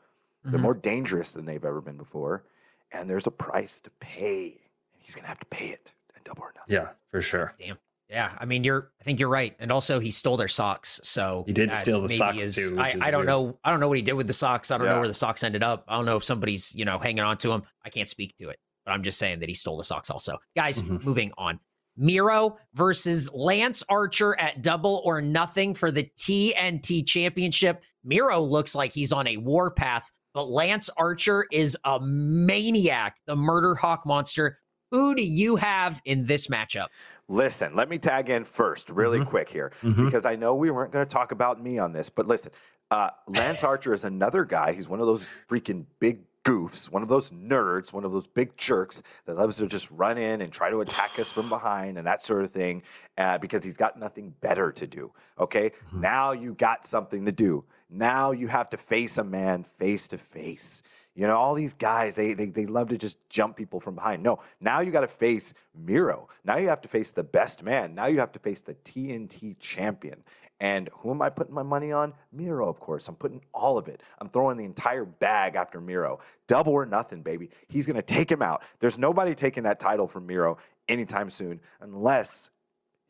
They're 0.45 0.55
mm-hmm. 0.55 0.63
more 0.63 0.75
dangerous 0.75 1.33
than 1.33 1.47
they've 1.47 1.65
ever 1.65 1.81
been 1.81 1.97
before, 1.97 2.45
and 2.93 3.09
there's 3.09 3.27
a 3.27 3.31
price 3.31 3.81
to 3.81 3.91
pay. 4.01 4.45
and 4.45 5.03
He's 5.03 5.15
gonna 5.15 5.29
have 5.29 5.41
to 5.41 5.47
pay 5.47 5.69
it 5.69 5.93
and 6.15 6.23
double 6.25 6.43
or 6.43 6.53
nothing. 6.55 6.75
Yeah, 6.75 6.91
for 7.11 7.23
sure. 7.23 7.55
Damn. 7.59 7.79
Yeah, 8.13 8.31
I 8.39 8.45
mean, 8.45 8.63
you're. 8.63 8.91
I 9.01 9.05
think 9.05 9.19
you're 9.19 9.31
right, 9.31 9.57
and 9.59 9.73
also 9.73 9.99
he 9.99 10.11
stole 10.11 10.37
their 10.37 10.47
socks. 10.47 11.01
So 11.03 11.45
he 11.47 11.55
did 11.55 11.73
steal 11.73 12.03
the 12.03 12.11
socks 12.11 12.37
is, 12.37 12.57
too. 12.57 12.79
I, 12.79 12.95
I, 13.01 13.11
don't 13.11 13.25
know. 13.25 13.59
I 13.65 13.71
don't 13.71 13.81
know 13.81 13.89
what 13.89 13.97
he 13.97 14.03
did 14.03 14.13
with 14.13 14.27
the 14.27 14.35
socks. 14.35 14.71
I 14.71 14.77
don't 14.77 14.87
yeah. 14.87 14.93
know 14.93 14.99
where 14.99 15.09
the 15.09 15.15
socks 15.15 15.43
ended 15.43 15.63
up. 15.63 15.85
I 15.89 15.97
don't 15.97 16.05
know 16.05 16.17
if 16.17 16.25
somebody's 16.25 16.75
you 16.75 16.85
know 16.85 16.99
hanging 16.99 17.25
on 17.25 17.39
to 17.39 17.49
them. 17.49 17.63
I 17.87 17.89
can't 17.89 18.11
speak 18.11 18.37
to 18.37 18.51
it, 18.51 18.59
but 18.85 18.93
I'm 18.93 19.03
just 19.03 19.19
saying 19.19 19.41
that 19.41 19.49
he 19.49 19.55
stole 19.55 19.79
the 19.79 19.85
socks. 19.85 20.11
Also, 20.11 20.37
guys, 20.55 20.83
mm-hmm. 20.83 20.99
moving 21.07 21.33
on. 21.39 21.59
Miro 21.97 22.59
versus 22.75 23.31
Lance 23.33 23.83
Archer 23.89 24.39
at 24.39 24.63
Double 24.63 25.01
or 25.07 25.23
Nothing 25.23 25.73
for 25.73 25.91
the 25.91 26.05
TNT 26.19 27.07
Championship. 27.07 27.83
Miro 28.05 28.41
looks 28.43 28.75
like 28.75 28.93
he's 28.93 29.13
on 29.13 29.27
a 29.27 29.39
warpath, 29.39 30.11
but 30.35 30.51
Lance 30.51 30.91
Archer 30.99 31.47
is 31.51 31.79
a 31.85 31.99
maniac, 32.01 33.17
the 33.27 33.37
murder 33.37 33.75
hawk 33.75 34.05
monster. 34.05 34.59
Who 34.91 35.15
do 35.15 35.25
you 35.25 35.57
have 35.57 36.03
in 36.05 36.27
this 36.27 36.49
matchup? 36.49 36.89
Listen, 37.29 37.75
let 37.75 37.89
me 37.89 37.99
tag 37.99 38.31
in 38.31 38.45
first, 38.45 38.91
really 38.91 39.19
mm-hmm. 39.19 39.29
quick 39.29 39.49
here, 39.49 39.73
mm-hmm. 39.83 40.05
because 40.05 40.25
I 40.25 40.37
know 40.37 40.55
we 40.55 40.71
weren't 40.71 40.93
going 40.93 41.07
to 41.07 41.11
talk 41.11 41.33
about 41.33 41.63
me 41.63 41.79
on 41.79 41.93
this, 41.93 42.11
but 42.11 42.27
listen, 42.27 42.53
uh, 42.91 43.11
Lance 43.27 43.65
Archer 43.65 43.95
is 43.95 44.05
another 44.05 44.45
guy. 44.45 44.73
He's 44.73 44.89
one 44.89 45.01
of 45.01 45.07
those 45.07 45.27
freaking 45.49 45.87
big 45.99 46.21
goofs, 46.45 46.91
one 46.91 47.03
of 47.03 47.09
those 47.09 47.31
nerds, 47.31 47.93
one 47.93 48.05
of 48.05 48.13
those 48.13 48.27
big 48.27 48.57
jerks 48.57 49.03
that 49.27 49.37
loves 49.37 49.57
to 49.57 49.67
just 49.67 49.91
run 49.91 50.19
in 50.19 50.41
and 50.41 50.53
try 50.53 50.71
to 50.71 50.81
attack 50.81 51.19
us 51.19 51.31
from 51.31 51.49
behind 51.49 51.99
and 51.99 52.07
that 52.07 52.23
sort 52.23 52.45
of 52.45 52.51
thing 52.51 52.83
uh, 53.19 53.39
because 53.39 53.63
he's 53.65 53.77
got 53.77 53.99
nothing 53.99 54.35
better 54.41 54.73
to 54.73 54.87
do. 54.87 55.13
Okay. 55.39 55.71
Mm-hmm. 55.71 56.01
Now 56.01 56.33
you 56.33 56.55
got 56.55 56.87
something 56.87 57.25
to 57.25 57.33
do. 57.33 57.65
Now 57.89 58.33
you 58.33 58.49
have 58.49 58.71
to 58.71 58.77
face 58.77 59.19
a 59.19 59.25
man 59.25 59.65
face 59.79 60.09
to 60.09 60.19
face. 60.19 60.83
You 61.15 61.27
know, 61.27 61.37
all 61.37 61.55
these 61.55 61.75
guys, 61.75 62.15
they, 62.15 62.33
they, 62.33 62.47
they 62.47 62.65
love 62.65 62.89
to 62.89 62.97
just 62.97 63.19
jump 63.29 63.57
people 63.57 63.81
from 63.81 63.95
behind. 63.95 64.23
No, 64.23 64.41
now 64.61 64.81
you 64.81 64.91
got 64.91 65.03
to 65.03 65.09
face 65.09 65.53
Miro. 65.75 66.29
Now 66.45 66.57
you 66.57 66.69
have 66.69 66.81
to 66.83 66.89
face 66.89 67.13
the 67.13 67.23
best 67.23 67.63
man. 67.63 67.95
Now 67.95 68.07
you 68.07 68.19
have 68.19 68.33
to 68.33 68.39
face 68.39 68.63
the 68.63 68.75
TNT 68.75 69.59
champion. 69.61 70.23
And 70.61 70.89
who 70.93 71.11
am 71.11 71.21
I 71.21 71.29
putting 71.29 71.55
my 71.55 71.65
money 71.65 71.93
on? 71.93 72.15
Miro, 72.33 72.69
of 72.69 72.79
course. 72.79 73.09
I'm 73.09 73.17
putting 73.17 73.43
all 73.53 73.77
of 73.77 73.89
it. 73.89 74.01
I'm 74.21 74.29
throwing 74.29 74.57
the 74.57 74.65
entire 74.65 75.05
bag 75.05 75.57
after 75.57 75.81
Miro. 75.81 76.21
Double 76.47 76.73
or 76.73 76.87
nothing, 76.87 77.21
baby. 77.21 77.51
He's 77.69 77.85
going 77.85 77.97
to 77.97 78.03
take 78.03 78.31
him 78.31 78.43
out. 78.43 78.63
There's 78.79 78.97
nobody 78.97 79.35
taking 79.35 79.65
that 79.65 79.81
title 79.81 80.07
from 80.07 80.27
Miro 80.27 80.59
anytime 80.89 81.31
soon 81.31 81.61
unless 81.81 82.51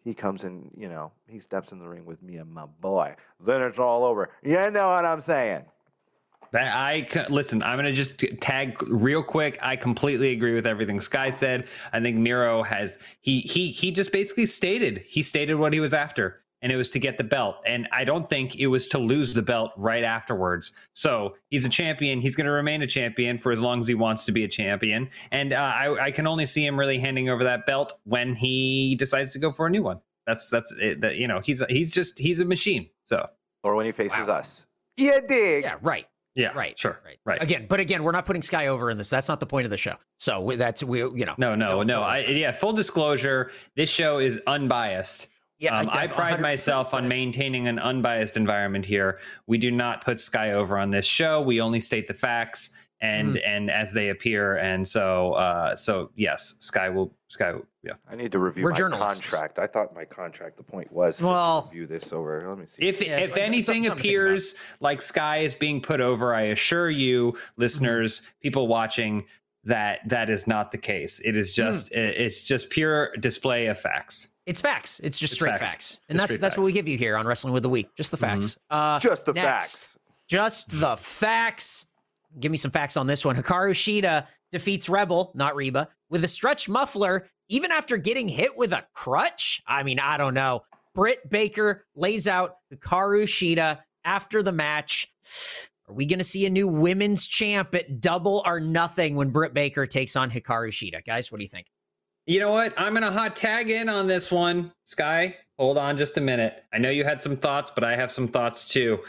he 0.02 0.14
comes 0.14 0.44
in, 0.44 0.70
you 0.76 0.88
know, 0.88 1.12
he 1.28 1.38
steps 1.38 1.72
in 1.72 1.78
the 1.78 1.86
ring 1.86 2.04
with 2.04 2.22
me 2.22 2.36
and 2.36 2.50
my 2.50 2.66
boy. 2.80 3.14
Then 3.44 3.62
it's 3.62 3.78
all 3.78 4.04
over. 4.04 4.30
You 4.42 4.70
know 4.70 4.88
what 4.88 5.04
I'm 5.04 5.20
saying? 5.20 5.64
That 6.52 6.76
I 6.76 7.06
listen. 7.30 7.62
I'm 7.62 7.78
gonna 7.78 7.92
just 7.92 8.22
tag 8.40 8.76
real 8.82 9.22
quick. 9.22 9.58
I 9.62 9.74
completely 9.74 10.32
agree 10.32 10.52
with 10.52 10.66
everything 10.66 11.00
Sky 11.00 11.30
said. 11.30 11.66
I 11.94 12.00
think 12.00 12.18
Miro 12.18 12.62
has 12.62 12.98
he 13.20 13.40
he 13.40 13.68
he 13.68 13.90
just 13.90 14.12
basically 14.12 14.44
stated 14.44 14.98
he 14.98 15.22
stated 15.22 15.54
what 15.54 15.72
he 15.72 15.80
was 15.80 15.94
after, 15.94 16.42
and 16.60 16.70
it 16.70 16.76
was 16.76 16.90
to 16.90 16.98
get 16.98 17.16
the 17.16 17.24
belt. 17.24 17.56
And 17.64 17.88
I 17.90 18.04
don't 18.04 18.28
think 18.28 18.56
it 18.56 18.66
was 18.66 18.86
to 18.88 18.98
lose 18.98 19.32
the 19.32 19.40
belt 19.40 19.72
right 19.78 20.04
afterwards. 20.04 20.74
So 20.92 21.36
he's 21.48 21.64
a 21.64 21.70
champion. 21.70 22.20
He's 22.20 22.36
gonna 22.36 22.52
remain 22.52 22.82
a 22.82 22.86
champion 22.86 23.38
for 23.38 23.50
as 23.50 23.62
long 23.62 23.78
as 23.78 23.86
he 23.86 23.94
wants 23.94 24.26
to 24.26 24.32
be 24.32 24.44
a 24.44 24.48
champion. 24.48 25.08
And 25.30 25.54
uh, 25.54 25.56
I 25.56 26.04
I 26.04 26.10
can 26.10 26.26
only 26.26 26.44
see 26.44 26.66
him 26.66 26.78
really 26.78 26.98
handing 26.98 27.30
over 27.30 27.44
that 27.44 27.64
belt 27.64 27.94
when 28.04 28.34
he 28.34 28.94
decides 28.96 29.32
to 29.32 29.38
go 29.38 29.52
for 29.52 29.68
a 29.68 29.70
new 29.70 29.82
one. 29.82 30.00
That's 30.26 30.50
that's 30.50 30.70
it. 30.78 31.00
That, 31.00 31.16
you 31.16 31.28
know 31.28 31.40
he's 31.42 31.62
he's 31.70 31.90
just 31.90 32.18
he's 32.18 32.40
a 32.40 32.44
machine. 32.44 32.90
So 33.06 33.26
or 33.64 33.74
when 33.74 33.86
he 33.86 33.92
faces 33.92 34.28
wow. 34.28 34.34
us. 34.34 34.66
Yeah, 34.98 35.20
dig. 35.20 35.64
Yeah, 35.64 35.76
right. 35.80 36.06
Yeah, 36.34 36.52
right, 36.54 36.78
sure, 36.78 36.98
right, 37.04 37.18
right. 37.26 37.42
Again, 37.42 37.66
but 37.68 37.78
again, 37.78 38.02
we're 38.02 38.12
not 38.12 38.24
putting 38.24 38.42
Sky 38.42 38.68
over 38.68 38.90
in 38.90 38.96
this. 38.96 39.10
That's 39.10 39.28
not 39.28 39.38
the 39.38 39.46
point 39.46 39.66
of 39.66 39.70
the 39.70 39.76
show. 39.76 39.96
So 40.18 40.52
that's 40.56 40.82
we, 40.82 41.00
you 41.00 41.26
know. 41.26 41.34
No, 41.36 41.54
no, 41.54 41.76
no. 41.76 41.82
no. 41.82 42.02
I, 42.02 42.20
yeah, 42.20 42.52
full 42.52 42.72
disclosure, 42.72 43.50
this 43.76 43.90
show 43.90 44.18
is 44.18 44.40
unbiased. 44.46 45.28
Yeah, 45.58 45.78
um, 45.78 45.90
I, 45.92 46.06
pride 46.08 46.38
100%. 46.38 46.40
myself 46.40 46.94
on 46.94 47.06
maintaining 47.06 47.68
an 47.68 47.78
unbiased 47.78 48.36
environment 48.36 48.84
here. 48.84 49.18
We 49.46 49.58
do 49.58 49.70
not 49.70 50.04
put 50.04 50.20
Sky 50.20 50.52
over 50.52 50.78
on 50.78 50.90
this 50.90 51.04
show. 51.04 51.40
We 51.40 51.60
only 51.60 51.80
state 51.80 52.08
the 52.08 52.14
facts 52.14 52.74
and 53.00 53.34
mm. 53.34 53.42
and 53.44 53.70
as 53.70 53.92
they 53.92 54.08
appear. 54.08 54.56
And 54.56 54.86
so, 54.88 55.34
uh, 55.34 55.76
so 55.76 56.10
yes, 56.16 56.54
Sky 56.60 56.88
will 56.88 57.14
Sky. 57.32 57.54
Yeah, 57.82 57.92
I 58.10 58.14
need 58.14 58.30
to 58.32 58.38
review 58.38 58.62
We're 58.62 58.70
my 58.70 58.76
journalists. 58.76 59.30
contract. 59.30 59.58
I 59.58 59.66
thought 59.66 59.94
my 59.94 60.04
contract. 60.04 60.58
The 60.58 60.62
point 60.62 60.92
was 60.92 61.16
to 61.16 61.26
well, 61.26 61.70
review 61.72 61.86
this 61.86 62.12
over. 62.12 62.44
Let 62.46 62.58
me 62.58 62.66
see. 62.66 62.82
If 62.82 63.04
yeah, 63.04 63.18
if 63.20 63.38
anything 63.38 63.86
appears 63.86 64.54
like 64.80 65.00
Sky 65.00 65.38
is 65.38 65.54
being 65.54 65.80
put 65.80 66.00
over, 66.00 66.34
I 66.34 66.42
assure 66.42 66.90
you, 66.90 67.38
listeners, 67.56 68.20
mm-hmm. 68.20 68.30
people 68.42 68.68
watching, 68.68 69.24
that 69.64 70.06
that 70.08 70.28
is 70.28 70.46
not 70.46 70.72
the 70.72 70.78
case. 70.78 71.20
It 71.20 71.36
is 71.36 71.54
just 71.54 71.92
mm. 71.92 71.96
it's 71.96 72.42
just 72.42 72.68
pure 72.68 73.14
display 73.16 73.66
of 73.66 73.80
facts. 73.80 74.28
It's 74.44 74.60
facts. 74.60 75.00
It's 75.00 75.18
just 75.18 75.32
it's 75.32 75.38
straight 75.38 75.52
facts, 75.52 75.62
facts. 75.62 76.00
and 76.10 76.16
it's 76.16 76.22
that's 76.22 76.32
that's 76.38 76.54
facts. 76.54 76.58
what 76.58 76.66
we 76.66 76.72
give 76.72 76.86
you 76.86 76.98
here 76.98 77.16
on 77.16 77.26
Wrestling 77.26 77.54
with 77.54 77.62
the 77.62 77.70
Week. 77.70 77.94
Just 77.96 78.10
the 78.10 78.18
mm-hmm. 78.18 78.34
facts. 78.34 78.58
Mm-hmm. 78.70 78.76
Uh, 78.76 79.00
just 79.00 79.24
the 79.24 79.32
next, 79.32 79.46
facts. 79.46 79.96
Just 80.28 80.80
the 80.80 80.96
facts. 80.98 81.86
give 82.40 82.52
me 82.52 82.58
some 82.58 82.70
facts 82.70 82.98
on 82.98 83.06
this 83.06 83.24
one. 83.24 83.36
Hikaru 83.36 83.70
Shida 83.70 84.26
defeats 84.52 84.88
Rebel, 84.88 85.32
not 85.34 85.56
Reba, 85.56 85.88
with 86.10 86.22
a 86.22 86.28
stretch 86.28 86.68
muffler, 86.68 87.28
even 87.48 87.72
after 87.72 87.96
getting 87.96 88.28
hit 88.28 88.56
with 88.56 88.72
a 88.72 88.86
crutch. 88.94 89.60
I 89.66 89.82
mean, 89.82 89.98
I 89.98 90.16
don't 90.16 90.34
know. 90.34 90.62
Britt 90.94 91.28
Baker 91.28 91.86
lays 91.96 92.28
out 92.28 92.56
Hikaru 92.72 93.24
Shida 93.24 93.80
after 94.04 94.42
the 94.42 94.52
match. 94.52 95.10
Are 95.88 95.94
we 95.94 96.06
going 96.06 96.18
to 96.18 96.24
see 96.24 96.46
a 96.46 96.50
new 96.50 96.68
women's 96.68 97.26
champ 97.26 97.74
at 97.74 98.00
double 98.00 98.42
or 98.46 98.60
nothing 98.60 99.16
when 99.16 99.30
Britt 99.30 99.54
Baker 99.54 99.86
takes 99.86 100.16
on 100.16 100.30
Hikaru 100.30 100.68
Shida? 100.68 101.04
Guys, 101.04 101.32
what 101.32 101.38
do 101.38 101.44
you 101.44 101.48
think? 101.48 101.66
You 102.26 102.40
know 102.40 102.52
what? 102.52 102.72
I'm 102.76 102.92
going 102.92 103.02
to 103.02 103.10
hot 103.10 103.34
tag 103.34 103.70
in 103.70 103.88
on 103.88 104.06
this 104.06 104.30
one. 104.30 104.72
Sky, 104.84 105.36
hold 105.58 105.76
on 105.76 105.96
just 105.96 106.18
a 106.18 106.20
minute. 106.20 106.64
I 106.72 106.78
know 106.78 106.90
you 106.90 107.04
had 107.04 107.22
some 107.22 107.36
thoughts, 107.36 107.70
but 107.74 107.82
I 107.84 107.96
have 107.96 108.12
some 108.12 108.28
thoughts 108.28 108.64
too. 108.64 109.00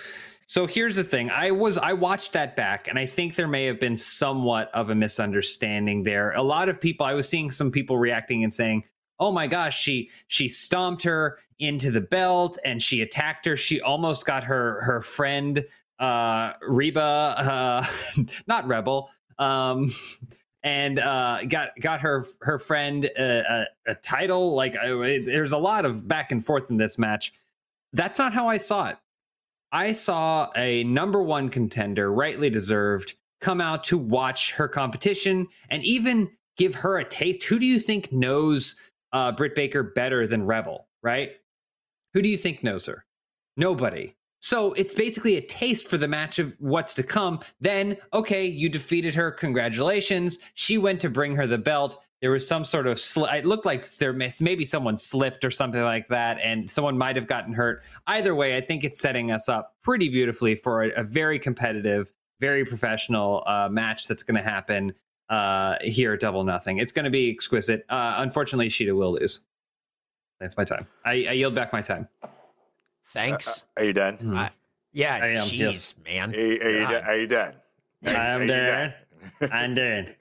So 0.45 0.67
here's 0.67 0.95
the 0.95 1.03
thing. 1.03 1.29
I 1.29 1.51
was 1.51 1.77
I 1.77 1.93
watched 1.93 2.33
that 2.33 2.55
back 2.55 2.87
and 2.87 2.99
I 2.99 3.05
think 3.05 3.35
there 3.35 3.47
may 3.47 3.65
have 3.65 3.79
been 3.79 3.97
somewhat 3.97 4.69
of 4.73 4.89
a 4.89 4.95
misunderstanding 4.95 6.03
there. 6.03 6.31
A 6.33 6.41
lot 6.41 6.69
of 6.69 6.79
people 6.79 7.05
I 7.05 7.13
was 7.13 7.27
seeing 7.27 7.51
some 7.51 7.71
people 7.71 7.97
reacting 7.97 8.43
and 8.43 8.53
saying, 8.53 8.83
"Oh 9.19 9.31
my 9.31 9.47
gosh, 9.47 9.79
she 9.79 10.09
she 10.27 10.49
stomped 10.49 11.03
her 11.03 11.39
into 11.59 11.91
the 11.91 12.01
belt 12.01 12.57
and 12.65 12.81
she 12.81 13.01
attacked 13.01 13.45
her. 13.45 13.57
She 13.57 13.81
almost 13.81 14.25
got 14.25 14.43
her 14.43 14.81
her 14.83 15.01
friend 15.01 15.65
uh 15.99 16.53
Reba 16.61 17.35
uh 17.37 17.85
not 18.47 18.67
Rebel 18.67 19.09
um 19.39 19.89
and 20.63 20.99
uh, 20.99 21.43
got 21.47 21.71
got 21.79 22.01
her 22.01 22.25
her 22.41 22.57
friend 22.57 23.05
a, 23.17 23.67
a, 23.87 23.91
a 23.91 23.95
title. 23.95 24.55
Like 24.55 24.77
I, 24.77 24.87
there's 25.19 25.51
a 25.51 25.57
lot 25.57 25.85
of 25.85 26.07
back 26.07 26.31
and 26.31 26.43
forth 26.43 26.69
in 26.69 26.77
this 26.77 26.97
match. 26.97 27.33
That's 27.91 28.17
not 28.17 28.33
how 28.33 28.47
I 28.47 28.57
saw 28.57 28.89
it. 28.89 28.97
I 29.73 29.91
saw 29.91 30.49
a 30.55 30.83
number 30.83 31.23
one 31.23 31.49
contender, 31.49 32.13
rightly 32.13 32.51
deserved, 32.51 33.15
come 33.41 33.59
out 33.59 33.83
to 33.85 33.97
watch 33.97 34.53
her 34.53 34.67
competition 34.67 35.47
and 35.69 35.83
even 35.83 36.29
give 36.57 36.75
her 36.75 36.99
a 36.99 37.03
taste. 37.03 37.43
Who 37.43 37.57
do 37.57 37.65
you 37.65 37.79
think 37.79 38.11
knows 38.11 38.75
uh, 39.13 39.31
Britt 39.31 39.55
Baker 39.55 39.81
better 39.81 40.27
than 40.27 40.45
Rebel? 40.45 40.87
Right? 41.01 41.31
Who 42.13 42.21
do 42.21 42.29
you 42.29 42.37
think 42.37 42.63
knows 42.63 42.85
her? 42.85 43.03
Nobody. 43.57 44.15
So 44.41 44.73
it's 44.73 44.93
basically 44.93 45.37
a 45.37 45.41
taste 45.41 45.87
for 45.87 45.97
the 45.97 46.07
match 46.07 46.37
of 46.37 46.55
what's 46.59 46.93
to 46.95 47.03
come. 47.03 47.39
Then, 47.59 47.97
okay, 48.13 48.45
you 48.45 48.69
defeated 48.69 49.15
her. 49.15 49.31
Congratulations. 49.31 50.39
She 50.53 50.77
went 50.77 51.01
to 51.01 51.09
bring 51.09 51.35
her 51.35 51.47
the 51.47 51.57
belt. 51.57 51.97
There 52.23 52.31
was 52.31 52.47
some 52.47 52.63
sort 52.63 52.87
of, 52.87 52.99
sli- 52.99 53.35
it 53.35 53.43
looked 53.43 53.65
like 53.65 53.89
there 53.97 54.13
maybe 54.13 54.63
someone 54.63 54.97
slipped 54.97 55.43
or 55.43 55.51
something 55.51 55.81
like 55.81 56.07
that, 56.07 56.39
and 56.41 56.71
someone 56.71 56.97
might 56.97 57.17
have 57.17 57.27
gotten 57.27 57.51
hurt. 57.53 57.83
Either 58.07 58.33
way, 58.33 58.55
I 58.55 58.61
think 58.61 58.85
it's 58.85 59.01
setting 59.01 59.29
us 59.29 59.49
up 59.49 59.75
pretty 59.83 60.07
beautifully 60.07 60.55
for 60.55 60.83
a, 60.83 60.91
a 61.01 61.03
very 61.03 61.37
competitive, 61.37 62.13
very 62.39 62.63
professional 62.63 63.43
uh, 63.45 63.67
match 63.69 64.07
that's 64.07 64.23
going 64.23 64.37
to 64.37 64.41
happen 64.41 64.93
uh, 65.27 65.75
here 65.81 66.13
at 66.13 66.21
Double 66.21 66.45
Nothing. 66.45 66.77
It's 66.77 66.93
going 66.93 67.03
to 67.03 67.11
be 67.11 67.29
exquisite. 67.29 67.85
Uh, 67.89 68.13
unfortunately, 68.19 68.69
Shida 68.69 68.95
will 68.95 69.11
lose. 69.19 69.41
That's 70.39 70.55
my 70.55 70.63
time. 70.63 70.87
I, 71.03 71.11
I 71.11 71.31
yield 71.33 71.55
back 71.55 71.73
my 71.73 71.81
time. 71.81 72.07
Thanks. 73.07 73.65
Uh, 73.75 73.81
are 73.81 73.83
you 73.83 73.91
done? 73.93 74.17
Mm. 74.19 74.37
I- 74.37 74.49
yeah, 74.93 75.19
I 75.21 75.27
am, 75.27 75.47
jeez, 75.47 75.57
yes. 75.57 75.95
man. 76.05 76.33
Are, 76.33 76.39
you- 76.39 76.61
are 76.61 76.69
you, 76.69 76.81
done? 76.83 77.03
are 77.03 77.17
you 77.17 77.27
done? 77.27 77.53
I'm 78.05 78.15
Are 78.15 78.41
you 78.43 78.47
done. 78.47 78.93
I'm 79.51 79.75
done. 79.75 80.15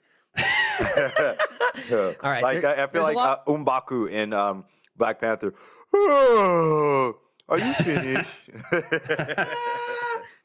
All 1.91 2.13
right, 2.29 2.43
Like 2.43 2.61
there- 2.61 2.79
I, 2.79 2.83
I 2.83 2.87
feel 2.87 3.01
like 3.01 3.15
lot- 3.15 3.43
uh, 3.47 3.51
M'Baku 3.51 4.11
in 4.11 4.33
um, 4.33 4.65
Black 4.97 5.19
Panther. 5.21 5.53
Oh, 5.93 7.15
are 7.49 7.59
you 7.59 7.73
finished? 7.73 8.29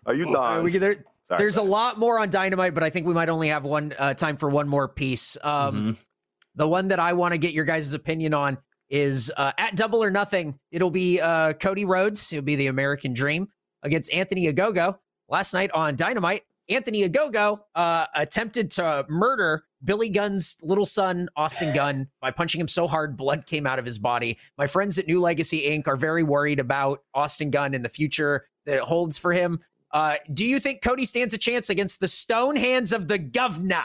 are 0.07 0.15
you 0.15 0.25
right, 0.33 0.63
done? 0.73 0.81
there- 0.81 1.05
there's 1.37 1.59
a 1.59 1.63
lot 1.63 1.99
more 1.99 2.19
on 2.19 2.31
Dynamite, 2.31 2.73
but 2.73 2.83
I 2.83 2.89
think 2.89 3.07
we 3.07 3.13
might 3.13 3.29
only 3.29 3.49
have 3.49 3.65
one 3.65 3.93
uh, 3.99 4.15
time 4.15 4.37
for 4.39 4.49
one 4.49 4.67
more 4.67 4.89
piece. 4.89 5.37
Um, 5.43 5.75
Mhm. 5.95 6.05
The 6.55 6.67
one 6.67 6.89
that 6.89 6.99
I 6.99 7.13
want 7.13 7.33
to 7.35 7.39
get 7.39 7.53
your 7.53 7.65
guys' 7.67 7.93
opinion 7.95 8.35
on 8.35 8.59
is 8.91 9.31
uh, 9.37 9.53
at 9.59 9.77
Double 9.77 10.03
or 10.03 10.11
Nothing. 10.11 10.59
It'll 10.73 10.91
be 10.91 11.21
uh, 11.21 11.53
Cody 11.53 11.85
Rhodes. 11.85 12.33
It'll 12.33 12.43
be 12.45 12.57
the 12.57 12.67
American 12.69 13.13
Dream 13.13 13.49
against 13.85 14.13
Anthony 14.13 14.53
Ogogo. 14.53 14.99
Last 15.29 15.53
night 15.55 15.71
on 15.73 15.95
Dynamite, 15.95 16.43
Anthony 16.71 17.07
Ogogo 17.09 17.59
uh, 17.77 18.07
attempted 18.17 18.71
to 18.73 19.05
murder 19.09 19.63
Billy 19.85 20.09
Gunn's 20.09 20.57
little 20.63 20.87
son, 20.87 21.29
Austin 21.37 21.75
Gunn, 21.75 22.09
by 22.21 22.31
punching 22.31 22.61
him 22.61 22.69
so 22.69 22.89
hard 22.89 23.17
blood 23.17 23.47
came 23.47 23.67
out 23.67 23.79
of 23.79 23.85
his 23.85 23.99
body. 23.99 24.39
My 24.57 24.67
friends 24.67 24.99
at 24.99 25.07
New 25.07 25.21
Legacy 25.21 25.63
Inc. 25.69 25.87
are 25.87 25.97
very 25.97 26.23
worried 26.23 26.59
about 26.59 27.03
Austin 27.15 27.51
Gunn 27.51 27.75
and 27.75 27.85
the 27.85 27.89
future 27.89 28.47
that 28.67 28.77
it 28.77 28.83
holds 28.83 29.19
for 29.19 29.33
him. 29.33 29.61
Uh, 29.93 30.17
do 30.35 30.45
you 30.45 30.59
think 30.61 30.83
Cody 30.83 31.05
stands 31.05 31.33
a 31.33 31.39
chance 31.39 31.71
against 31.71 32.01
the 32.01 32.09
stone 32.09 32.57
hands 32.57 32.93
of 32.93 33.09
the 33.09 33.19
governor? 33.19 33.85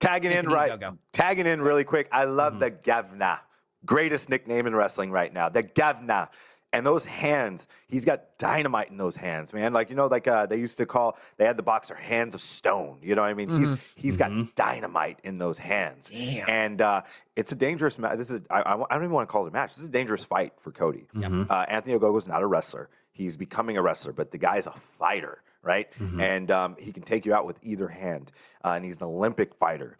Tagging 0.00 0.30
in 0.30 0.38
Anthony 0.38 0.54
right. 0.54 0.72
Ogogo. 0.72 0.98
Tagging 1.12 1.46
in 1.46 1.60
really 1.60 1.84
quick. 1.84 2.08
I 2.12 2.24
love 2.24 2.54
Mhm. 2.54 2.60
the 2.60 2.70
Guv'nor. 2.70 3.38
Greatest 3.84 4.28
nickname 4.28 4.66
in 4.66 4.74
wrestling 4.74 5.10
right 5.10 5.32
now. 5.32 5.48
The 5.48 5.62
Guv'nor. 5.62 6.28
And 6.72 6.84
those 6.86 7.04
hands, 7.06 7.66
he's 7.86 8.04
got 8.04 8.36
dynamite 8.38 8.90
in 8.90 8.98
those 8.98 9.16
hands, 9.16 9.54
man. 9.54 9.72
Like, 9.72 9.88
you 9.88 9.96
know, 9.96 10.08
like 10.08 10.28
uh, 10.28 10.44
they 10.46 10.56
used 10.56 10.76
to 10.78 10.84
call, 10.84 11.16
they 11.38 11.46
had 11.46 11.56
the 11.56 11.62
boxer 11.62 11.94
hands 11.94 12.34
of 12.34 12.42
stone. 12.42 12.98
You 13.02 13.14
know 13.14 13.22
what 13.22 13.28
I 13.30 13.34
mean? 13.34 13.48
He's 13.48 13.92
he's 13.94 14.16
got 14.16 14.30
Mhm. 14.30 14.54
dynamite 14.56 15.20
in 15.24 15.38
those 15.38 15.58
hands. 15.58 16.10
Damn. 16.10 16.48
And 16.50 16.82
uh, 16.82 17.02
it's 17.34 17.52
a 17.52 17.54
dangerous 17.54 17.98
match. 17.98 18.18
This 18.18 18.30
is, 18.30 18.42
I, 18.50 18.60
I, 18.60 18.74
I 18.74 18.76
don't 18.94 19.04
even 19.04 19.10
want 19.12 19.26
to 19.28 19.32
call 19.32 19.46
it 19.46 19.50
a 19.50 19.52
match. 19.52 19.70
This 19.70 19.84
is 19.84 19.88
a 19.88 19.92
dangerous 19.92 20.24
fight 20.24 20.52
for 20.60 20.70
Cody. 20.70 21.06
Mhm. 21.14 21.48
Uh, 21.50 21.64
Anthony 21.68 21.94
Ogogo's 21.94 22.26
not 22.28 22.42
a 22.42 22.46
wrestler. 22.46 22.90
He's 23.12 23.36
becoming 23.38 23.78
a 23.78 23.82
wrestler, 23.82 24.12
but 24.12 24.30
the 24.30 24.38
guy's 24.38 24.66
a 24.66 24.74
fighter, 24.98 25.40
right? 25.62 25.88
Mhm. 25.98 26.20
And 26.20 26.50
um, 26.50 26.76
he 26.78 26.92
can 26.92 27.04
take 27.04 27.24
you 27.24 27.32
out 27.32 27.46
with 27.46 27.56
either 27.62 27.88
hand. 27.88 28.32
Uh, 28.62 28.70
and 28.72 28.84
he's 28.84 28.96
an 28.98 29.04
Olympic 29.04 29.54
fighter. 29.54 29.96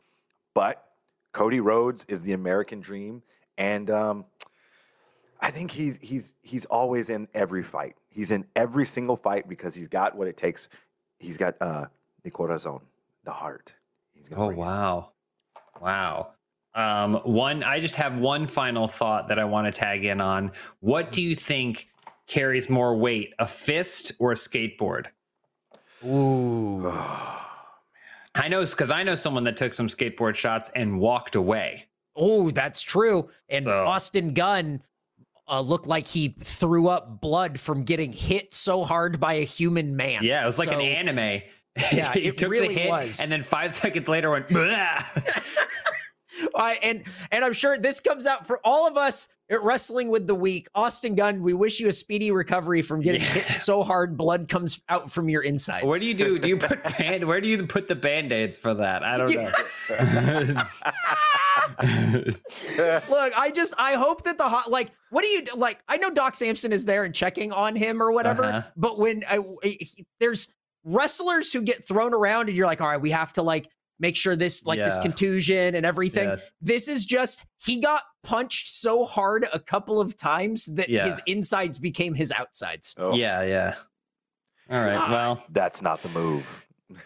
But 0.52 0.84
Cody 1.32 1.60
Rhodes 1.60 2.04
is 2.08 2.20
the 2.22 2.32
American 2.32 2.80
dream, 2.80 3.22
and 3.56 3.88
um, 3.90 4.24
I 5.40 5.50
think 5.50 5.70
he's 5.70 5.98
he's 6.02 6.34
he's 6.42 6.64
always 6.66 7.10
in 7.10 7.28
every 7.34 7.62
fight. 7.62 7.96
He's 8.08 8.30
in 8.30 8.44
every 8.56 8.86
single 8.86 9.16
fight 9.16 9.48
because 9.48 9.74
he's 9.74 9.88
got 9.88 10.16
what 10.16 10.28
it 10.28 10.36
takes. 10.36 10.68
He's 11.18 11.36
got 11.36 11.60
uh, 11.60 11.86
the 12.22 12.30
corazon, 12.30 12.80
the 13.24 13.32
heart. 13.32 13.72
He's 14.14 14.28
gonna 14.28 14.42
Oh 14.42 14.46
bring 14.48 14.58
it. 14.58 14.62
wow, 14.62 15.10
wow. 15.80 16.32
Um, 16.74 17.14
one, 17.24 17.62
I 17.62 17.80
just 17.80 17.94
have 17.96 18.16
one 18.18 18.46
final 18.46 18.86
thought 18.88 19.28
that 19.28 19.38
I 19.38 19.44
want 19.44 19.66
to 19.72 19.78
tag 19.78 20.04
in 20.04 20.20
on. 20.20 20.52
What 20.80 21.10
do 21.12 21.22
you 21.22 21.34
think 21.34 21.88
carries 22.26 22.68
more 22.68 22.94
weight, 22.96 23.32
a 23.38 23.46
fist 23.46 24.12
or 24.18 24.32
a 24.32 24.34
skateboard? 24.34 25.06
Ooh. 26.04 26.88
I 28.34 28.48
know 28.48 28.64
because 28.64 28.90
I 28.90 29.02
know 29.02 29.14
someone 29.14 29.44
that 29.44 29.56
took 29.56 29.72
some 29.72 29.88
skateboard 29.88 30.34
shots 30.34 30.70
and 30.74 31.00
walked 31.00 31.34
away. 31.34 31.86
Oh, 32.14 32.50
that's 32.50 32.82
true. 32.82 33.30
And 33.48 33.64
So- 33.64 33.84
Austin 33.84 34.34
Gunn 34.34 34.82
uh, 35.48 35.60
looked 35.60 35.86
like 35.86 36.06
he 36.06 36.36
threw 36.40 36.88
up 36.88 37.20
blood 37.20 37.58
from 37.60 37.84
getting 37.84 38.12
hit 38.12 38.52
so 38.52 38.84
hard 38.84 39.20
by 39.20 39.34
a 39.34 39.44
human 39.44 39.96
man. 39.96 40.22
Yeah, 40.24 40.42
it 40.42 40.46
was 40.46 40.58
like 40.58 40.72
an 40.72 40.80
anime. 40.80 41.42
Yeah, 41.92 42.12
he 42.14 42.26
it 42.28 42.38
took 42.38 42.50
really 42.50 42.68
the 42.68 42.74
hit 42.74 42.90
was. 42.90 43.20
and 43.20 43.30
then 43.30 43.42
five 43.42 43.72
seconds 43.82 44.08
later 44.08 44.30
went. 44.30 44.46
And 46.82 47.04
and 47.32 47.44
I'm 47.44 47.52
sure 47.52 47.76
this 47.78 48.00
comes 48.00 48.26
out 48.26 48.46
for 48.46 48.60
all 48.64 48.86
of 48.86 48.96
us 48.96 49.28
at 49.50 49.62
Wrestling 49.62 50.08
with 50.08 50.26
the 50.26 50.34
Week. 50.34 50.68
Austin 50.74 51.14
Gunn, 51.14 51.42
we 51.42 51.52
wish 51.54 51.80
you 51.80 51.88
a 51.88 51.92
speedy 51.92 52.30
recovery 52.30 52.82
from 52.82 53.00
getting 53.00 53.20
Yeah. 53.22 53.26
hit 53.28 53.58
so 53.60 53.82
hard 53.82 54.16
blood 54.16 54.48
comes 54.48 54.80
out 54.88 55.10
from 55.10 55.28
your 55.28 55.42
insides. 55.42 55.84
What 55.86 56.00
do 56.00 56.06
you 56.06 56.14
do? 56.14 56.38
Do 56.38 56.48
you 56.48 56.56
put 56.56 56.82
band? 56.98 57.24
Where 57.24 57.40
do 57.40 57.48
you 57.48 57.66
put 57.66 57.88
the 57.88 57.94
band 57.94 58.32
aids 58.32 58.58
for 58.58 58.74
that? 58.74 59.02
I 59.02 59.16
don't 59.18 59.34
know. 59.34 60.62
Look, 63.08 63.32
I 63.38 63.50
just 63.54 63.74
I 63.78 63.94
hope 63.94 64.24
that 64.24 64.38
the 64.38 64.44
hot 64.48 64.70
like 64.70 64.90
what 65.10 65.22
do 65.22 65.28
you 65.28 65.42
like? 65.56 65.78
I 65.88 65.96
know 65.98 66.10
Doc 66.10 66.34
Sampson 66.34 66.72
is 66.72 66.84
there 66.84 67.04
and 67.04 67.14
checking 67.14 67.52
on 67.52 67.76
him 67.76 68.02
or 68.02 68.12
whatever, 68.12 68.44
Uh-huh. 68.44 68.62
but 68.76 68.98
when 68.98 69.22
I, 69.28 69.38
he- 69.62 70.06
there's 70.20 70.52
wrestlers 70.84 71.52
who 71.52 71.62
get 71.62 71.84
thrown 71.86 72.14
around 72.14 72.48
and 72.48 72.56
you're 72.56 72.66
like, 72.66 72.80
all 72.80 72.88
right, 72.88 73.00
we 73.00 73.10
have 73.10 73.32
to 73.34 73.42
like 73.42 73.68
make 73.98 74.14
sure 74.16 74.36
this 74.36 74.64
like 74.66 74.78
this 74.78 74.98
contusion 74.98 75.74
and 75.74 75.86
everything. 75.86 76.28
Yeah. 76.28 76.36
This 76.60 76.88
is 76.88 77.06
just 77.06 77.44
he 77.64 77.80
got 77.80 78.02
punched 78.22 78.68
so 78.68 79.04
hard 79.04 79.46
a 79.52 79.58
couple 79.58 80.00
of 80.00 80.16
times 80.16 80.66
that 80.74 80.88
Yeah. 80.88 81.06
his 81.06 81.20
insides 81.26 81.78
became 81.78 82.14
his 82.14 82.30
outsides. 82.32 82.94
Oh, 82.98 83.14
yeah, 83.14 83.42
yeah. 83.42 83.74
All 84.68 84.80
right. 84.80 85.10
Well, 85.10 85.42
That's 85.50 85.80
not 85.80 86.02
the 86.02 86.08
move. 86.10 86.66
But 86.88 87.00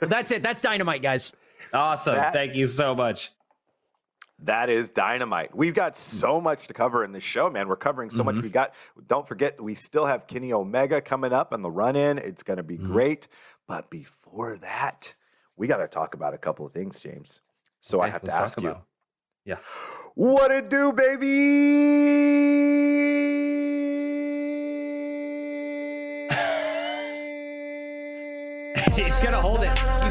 that's 0.08 0.30
it. 0.30 0.42
That's 0.42 0.62
dynamite, 0.62 1.02
guys. 1.02 1.32
Awesome. 1.74 2.16
That- 2.16 2.32
Thank 2.32 2.54
you 2.54 2.66
so 2.66 2.94
much. 2.94 3.32
That 4.40 4.68
is 4.68 4.90
dynamite. 4.90 5.54
We've 5.56 5.74
got 5.74 5.96
so 5.96 6.40
much 6.40 6.66
to 6.66 6.74
cover 6.74 7.04
in 7.04 7.12
this 7.12 7.22
show, 7.22 7.48
man. 7.48 7.68
We're 7.68 7.76
covering 7.76 8.10
so 8.10 8.24
much. 8.24 8.34
Mhm. 8.36 8.42
We 8.42 8.48
got. 8.50 8.74
Don't 9.06 9.26
forget, 9.26 9.60
we 9.62 9.74
still 9.76 10.04
have 10.06 10.26
Kenny 10.26 10.52
Omega 10.52 11.00
coming 11.00 11.32
up 11.32 11.52
on 11.52 11.62
the 11.62 11.70
run-in. 11.70 12.18
It's 12.18 12.42
going 12.42 12.56
to 12.56 12.62
be 12.62 12.76
Mhm. 12.76 12.88
great. 12.92 13.28
But 13.68 13.88
before 13.90 14.56
that, 14.56 15.14
we 15.56 15.66
got 15.68 15.76
to 15.78 15.88
talk 15.88 16.14
about 16.14 16.34
a 16.34 16.38
couple 16.38 16.66
of 16.66 16.72
things, 16.72 16.98
James. 17.00 17.40
So 17.80 18.00
I 18.00 18.08
have 18.08 18.22
to 18.22 18.34
ask 18.34 18.60
you, 18.60 18.70
about- 18.70 18.82
Yeah. 19.44 19.58
what 20.14 20.50
it 20.50 20.68
do, 20.68 20.92
baby? 20.92 21.24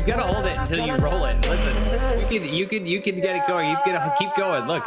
He's 0.05 0.13
gonna 0.13 0.25
hold 0.33 0.45
it 0.45 0.57
until 0.57 0.85
you 0.85 0.95
roll 0.97 1.25
it. 1.25 1.37
Listen, 1.47 2.19
you 2.19 2.25
can 2.27 2.53
you 2.53 2.67
can 2.67 2.85
you 2.85 3.01
can 3.01 3.15
get 3.19 3.35
it 3.35 3.47
going. 3.47 3.69
He's 3.69 3.81
gonna 3.83 4.13
keep 4.17 4.33
going. 4.35 4.65
Look, 4.67 4.83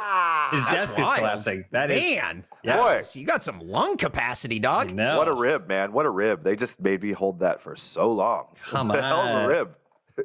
his 0.52 0.64
That's 0.64 0.92
desk 0.92 0.98
is 0.98 1.04
collapsing. 1.04 1.64
That 1.70 1.90
is 1.90 2.00
Man, 2.16 2.44
Yeah. 2.62 2.76
Boy. 2.76 3.00
so 3.00 3.18
you 3.20 3.26
got 3.26 3.42
some 3.42 3.60
lung 3.60 3.96
capacity, 3.96 4.58
dog. 4.58 4.92
no. 4.92 5.18
What 5.18 5.28
a 5.28 5.34
rib, 5.34 5.66
man. 5.68 5.92
What 5.92 6.06
a 6.06 6.10
rib. 6.10 6.42
They 6.44 6.56
just 6.56 6.80
made 6.80 7.02
me 7.02 7.12
hold 7.12 7.40
that 7.40 7.60
for 7.60 7.76
so 7.76 8.12
long. 8.12 8.46
Come 8.64 8.88
What 8.88 8.96
the 9.00 9.02
hell 9.02 9.20
of 9.20 9.34
on. 9.36 9.44
a 9.44 9.48
rib. 9.48 9.74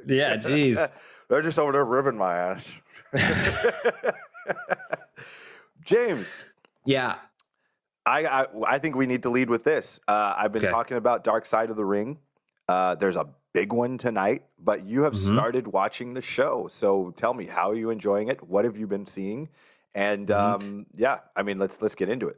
Yeah, 0.07 0.37
jeez. 0.37 0.91
They're 1.29 1.41
just 1.41 1.57
over 1.59 1.71
there 1.71 1.85
ribbing 1.85 2.17
my 2.17 2.35
ass. 2.37 2.67
James, 5.85 6.43
Yeah. 6.85 7.15
I, 8.05 8.25
I 8.25 8.45
I 8.67 8.79
think 8.79 8.95
we 8.95 9.05
need 9.05 9.23
to 9.23 9.29
lead 9.29 9.49
with 9.49 9.63
this. 9.63 9.99
Uh, 10.07 10.33
I've 10.35 10.51
been 10.51 10.63
Okay. 10.63 10.71
talking 10.71 10.97
about 10.97 11.23
Dark 11.23 11.45
Side 11.45 11.69
of 11.69 11.75
the 11.75 11.85
Ring. 11.85 12.17
Uh, 12.67 12.95
there's 12.95 13.15
a 13.15 13.27
big 13.53 13.73
one 13.73 13.97
tonight, 13.97 14.43
but 14.59 14.85
you 14.85 15.03
have 15.03 15.13
Mhm. 15.13 15.33
started 15.33 15.67
watching 15.67 16.13
the 16.13 16.21
show. 16.21 16.67
So 16.69 17.13
tell 17.17 17.33
me, 17.33 17.45
how 17.45 17.69
are 17.69 17.75
you 17.75 17.89
enjoying 17.89 18.29
it? 18.29 18.41
What 18.47 18.65
have 18.65 18.77
you 18.77 18.87
been 18.87 19.05
seeing? 19.07 19.49
And 19.93 20.27
Mhm. 20.27 20.35
um, 20.35 20.85
yeah, 20.95 21.19
I 21.35 21.43
mean, 21.43 21.59
let's 21.59 21.81
let's 21.81 21.95
get 21.95 22.09
into 22.09 22.27
it. 22.27 22.37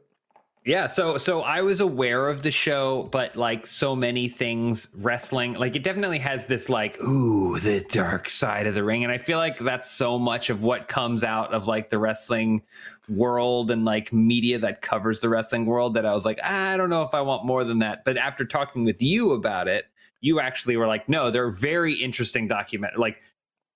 Yeah, 0.66 0.86
so 0.86 1.18
so 1.18 1.42
I 1.42 1.60
was 1.60 1.80
aware 1.80 2.26
of 2.26 2.42
the 2.42 2.50
show, 2.50 3.02
but 3.12 3.36
like 3.36 3.66
so 3.66 3.94
many 3.94 4.28
things, 4.28 4.94
wrestling, 4.96 5.52
like 5.54 5.76
it 5.76 5.84
definitely 5.84 6.18
has 6.20 6.46
this 6.46 6.70
like, 6.70 6.98
ooh, 7.02 7.58
the 7.60 7.84
dark 7.90 8.30
side 8.30 8.66
of 8.66 8.74
the 8.74 8.82
ring. 8.82 9.04
And 9.04 9.12
I 9.12 9.18
feel 9.18 9.36
like 9.36 9.58
that's 9.58 9.90
so 9.90 10.18
much 10.18 10.48
of 10.48 10.62
what 10.62 10.88
comes 10.88 11.22
out 11.22 11.52
of 11.52 11.68
like 11.68 11.90
the 11.90 11.98
wrestling 11.98 12.62
world 13.10 13.70
and 13.70 13.84
like 13.84 14.10
media 14.10 14.58
that 14.60 14.80
covers 14.80 15.20
the 15.20 15.28
wrestling 15.28 15.66
world 15.66 15.92
that 15.94 16.06
I 16.06 16.14
was 16.14 16.24
like, 16.24 16.42
I 16.42 16.78
don't 16.78 16.88
know 16.88 17.02
if 17.02 17.12
I 17.12 17.20
want 17.20 17.44
more 17.44 17.62
than 17.62 17.80
that. 17.80 18.02
But 18.02 18.16
after 18.16 18.46
talking 18.46 18.84
with 18.84 19.02
you 19.02 19.32
about 19.32 19.68
it, 19.68 19.84
you 20.24 20.40
actually 20.40 20.74
were 20.78 20.86
like, 20.86 21.06
no, 21.06 21.30
they're 21.30 21.50
very 21.50 21.92
interesting 21.92 22.48
document. 22.48 22.98
Like, 22.98 23.20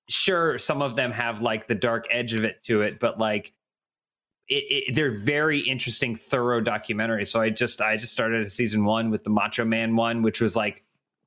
sure, 0.08 0.58
some 0.58 0.80
of 0.80 0.96
them 0.96 1.10
have 1.12 1.42
like 1.42 1.66
the 1.66 1.74
dark 1.74 2.06
edge 2.10 2.32
of 2.32 2.42
it 2.42 2.62
to 2.62 2.80
it, 2.80 2.98
but 2.98 3.18
like 3.18 3.52
it, 4.48 4.64
it, 4.70 4.94
they're 4.94 5.10
very 5.10 5.58
interesting, 5.58 6.16
thorough 6.16 6.62
documentaries. 6.62 7.26
So 7.26 7.42
I 7.42 7.50
just 7.50 7.82
I 7.82 7.98
just 7.98 8.14
started 8.14 8.46
a 8.46 8.48
season 8.48 8.86
one 8.86 9.10
with 9.10 9.24
the 9.24 9.30
Macho 9.30 9.66
Man 9.66 9.94
one, 9.94 10.22
which 10.22 10.40
was 10.40 10.56
like 10.56 10.84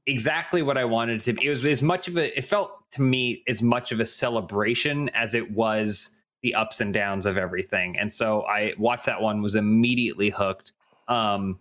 exactly 0.07 0.63
what 0.63 0.79
I 0.79 0.85
wanted 0.85 1.21
to 1.25 1.33
be. 1.33 1.45
It 1.45 1.49
was 1.49 1.63
as 1.65 1.83
much 1.83 2.07
of 2.07 2.17
a 2.17 2.35
it 2.35 2.43
felt 2.43 2.71
to 2.93 3.03
me 3.03 3.43
as 3.47 3.61
much 3.61 3.91
of 3.91 3.99
a 3.99 4.05
celebration 4.05 5.09
as 5.09 5.35
it 5.35 5.51
was 5.51 6.19
the 6.41 6.55
ups 6.55 6.81
and 6.81 6.95
downs 6.95 7.27
of 7.27 7.37
everything. 7.37 7.95
And 7.99 8.11
so 8.11 8.41
I 8.45 8.73
watched 8.79 9.05
that 9.05 9.21
one, 9.21 9.43
was 9.43 9.55
immediately 9.55 10.31
hooked. 10.31 10.71
Um, 11.07 11.59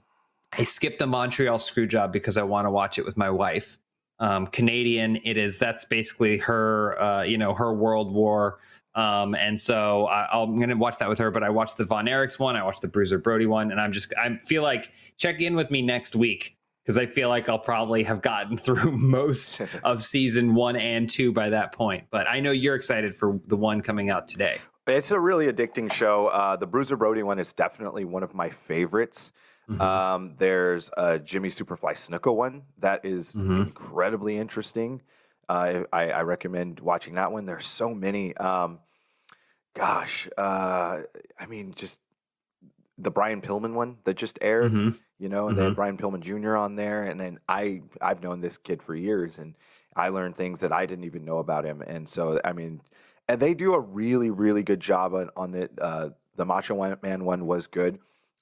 I 0.52 0.64
skipped 0.64 0.98
the 0.98 1.06
Montreal 1.06 1.58
Screwjob 1.58 2.12
because 2.12 2.36
I 2.36 2.42
want 2.42 2.66
to 2.66 2.70
watch 2.70 2.98
it 2.98 3.04
with 3.04 3.16
my 3.16 3.30
wife. 3.30 3.78
Um, 4.18 4.46
Canadian, 4.46 5.16
it 5.24 5.36
is 5.36 5.58
that's 5.58 5.84
basically 5.84 6.38
her, 6.38 7.00
uh, 7.00 7.22
you 7.22 7.38
know, 7.38 7.54
her 7.54 7.72
World 7.72 8.12
War. 8.12 8.58
Um, 8.94 9.34
and 9.34 9.58
so 9.58 10.06
I, 10.06 10.28
I'm 10.32 10.56
going 10.56 10.68
to 10.68 10.74
watch 10.74 10.98
that 10.98 11.08
with 11.08 11.18
her. 11.18 11.30
But 11.30 11.42
I 11.42 11.50
watched 11.50 11.76
the 11.76 11.84
Von 11.84 12.06
Erichs 12.06 12.38
one, 12.38 12.56
I 12.56 12.64
watched 12.64 12.82
the 12.82 12.88
Bruiser 12.88 13.18
Brody 13.18 13.46
one, 13.46 13.70
and 13.70 13.80
I'm 13.80 13.92
just 13.92 14.12
I 14.18 14.36
feel 14.38 14.62
like 14.62 14.90
check 15.16 15.40
in 15.40 15.54
with 15.54 15.70
me 15.70 15.80
next 15.80 16.16
week 16.16 16.56
because 16.84 16.98
I 16.98 17.06
feel 17.06 17.28
like 17.28 17.48
I'll 17.48 17.58
probably 17.58 18.02
have 18.02 18.20
gotten 18.20 18.56
through 18.58 18.98
most 18.98 19.62
of 19.84 20.02
season 20.02 20.54
one 20.54 20.76
and 20.76 21.08
two 21.08 21.32
by 21.32 21.50
that 21.50 21.72
point. 21.72 22.04
But 22.10 22.28
I 22.28 22.40
know 22.40 22.50
you're 22.50 22.74
excited 22.74 23.14
for 23.14 23.40
the 23.46 23.56
one 23.56 23.80
coming 23.80 24.10
out 24.10 24.28
today. 24.28 24.58
It's 24.86 25.12
a 25.12 25.20
really 25.20 25.46
addicting 25.46 25.92
show. 25.92 26.26
Uh, 26.26 26.56
the 26.56 26.66
Bruiser 26.66 26.96
Brody 26.96 27.22
one 27.22 27.38
is 27.38 27.52
definitely 27.52 28.04
one 28.04 28.24
of 28.24 28.34
my 28.34 28.50
favorites. 28.50 29.30
Mhm. 29.70 29.80
Um, 29.80 30.34
there's 30.38 30.90
a 30.96 31.18
Jimmy 31.18 31.48
Superfly 31.50 31.94
Snuka 31.94 32.34
one 32.34 32.62
that 32.78 33.04
is 33.04 33.34
Mhm. 33.34 33.66
incredibly 33.66 34.36
interesting. 34.36 35.02
Uh, 35.48 35.84
I, 35.92 36.10
I 36.10 36.22
recommend 36.22 36.80
watching 36.80 37.14
that 37.14 37.32
one. 37.32 37.46
There's 37.46 37.66
so 37.66 37.94
many. 37.94 38.36
Um, 38.36 38.80
gosh, 39.74 40.28
uh, 40.36 41.02
I 41.38 41.46
mean, 41.46 41.74
just 41.74 42.00
the 42.98 43.10
Brian 43.10 43.40
Pillman 43.40 43.74
one 43.74 43.98
that 44.04 44.14
just 44.16 44.38
aired. 44.42 44.72
Mhm. 44.72 44.98
You 45.18 45.28
know, 45.28 45.48
and 45.48 45.58
they 45.58 45.64
had 45.64 45.74
Brian 45.74 45.98
Pillman 45.98 46.20
Jr. 46.20 46.56
on 46.56 46.76
there, 46.76 47.04
and 47.04 47.20
then 47.20 47.40
I 47.48 47.82
I've 48.00 48.22
known 48.22 48.40
this 48.40 48.56
kid 48.56 48.82
for 48.82 48.94
years, 48.94 49.38
and 49.38 49.54
I 49.94 50.08
learned 50.08 50.36
things 50.36 50.60
that 50.60 50.72
I 50.72 50.86
didn't 50.86 51.04
even 51.04 51.24
know 51.26 51.38
about 51.38 51.64
him. 51.66 51.82
And 51.82 52.08
so, 52.08 52.40
I 52.44 52.52
mean, 52.52 52.80
and 53.28 53.40
they 53.40 53.52
do 53.54 53.74
a 53.74 53.80
really 53.80 54.30
really 54.30 54.62
good 54.62 54.80
job 54.80 55.14
on, 55.14 55.30
on 55.36 55.50
the 55.52 55.70
uh, 55.80 56.10
the 56.36 56.46
Macho 56.46 56.96
Man 57.02 57.24
one 57.24 57.46
was 57.46 57.66
good. 57.66 57.98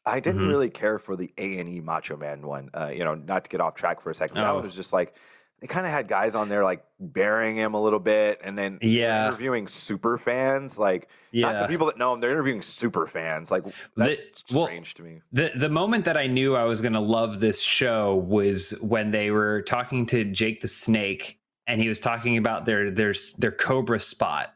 I 0.08 0.20
didn't 0.20 0.42
Mhm. 0.42 0.48
really 0.48 0.70
care 0.70 0.98
for 0.98 1.16
the 1.16 1.32
A 1.38 1.58
and 1.58 1.68
E 1.68 1.80
Macho 1.80 2.16
Man 2.16 2.42
one. 2.46 2.70
Uh, 2.74 2.88
you 2.88 3.04
know, 3.04 3.14
not 3.14 3.44
to 3.44 3.50
get 3.50 3.60
off 3.60 3.74
track 3.74 4.00
for 4.00 4.10
a 4.10 4.14
second. 4.14 4.36
That 4.36 4.48
Oh. 4.50 4.54
one 4.56 4.64
was 4.66 4.74
just 4.74 4.92
like 4.92 5.14
they 5.60 5.66
kind 5.66 5.84
of 5.84 5.90
had 5.92 6.06
guys 6.06 6.36
on 6.36 6.48
there 6.48 6.62
like 6.62 6.84
burying 7.00 7.56
him 7.56 7.74
a 7.74 7.82
little 7.82 7.98
bit, 7.98 8.40
and 8.44 8.56
then 8.56 8.78
Yeah. 8.80 9.26
interviewing 9.26 9.66
super 9.66 10.16
fans, 10.16 10.78
like 10.78 11.08
not 11.32 11.62
the 11.62 11.66
people 11.68 11.88
that 11.88 11.98
know 11.98 12.14
him. 12.14 12.20
They're 12.20 12.30
interviewing 12.30 12.62
super 12.62 13.08
fans. 13.08 13.50
Like 13.50 13.64
that's 13.96 14.22
well, 14.52 14.66
strange 14.66 14.94
to 14.94 15.02
me. 15.02 15.20
The 15.32 15.50
the 15.56 15.68
moment 15.68 16.04
that 16.04 16.16
I 16.16 16.28
knew 16.28 16.54
I 16.54 16.62
was 16.64 16.80
going 16.80 16.92
to 16.92 17.00
love 17.00 17.40
this 17.40 17.60
show 17.60 18.14
was 18.14 18.70
when 18.82 19.10
they 19.10 19.32
were 19.32 19.62
talking 19.62 20.06
to 20.06 20.22
Jake 20.24 20.60
the 20.60 20.68
Snake 20.68 21.40
and 21.66 21.82
he 21.82 21.88
was 21.88 21.98
talking 21.98 22.36
about 22.36 22.64
their 22.64 22.90
their 22.92 23.12
their 23.38 23.52
Cobra 23.52 23.98
spot 23.98 24.54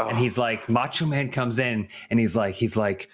Oh. 0.00 0.08
and 0.08 0.18
he's 0.18 0.36
like 0.36 0.68
Macho 0.68 1.06
Man 1.06 1.30
comes 1.30 1.60
in 1.60 1.86
and 2.10 2.18
he's 2.18 2.34
like 2.34 2.56
he's 2.56 2.76
like 2.76 3.08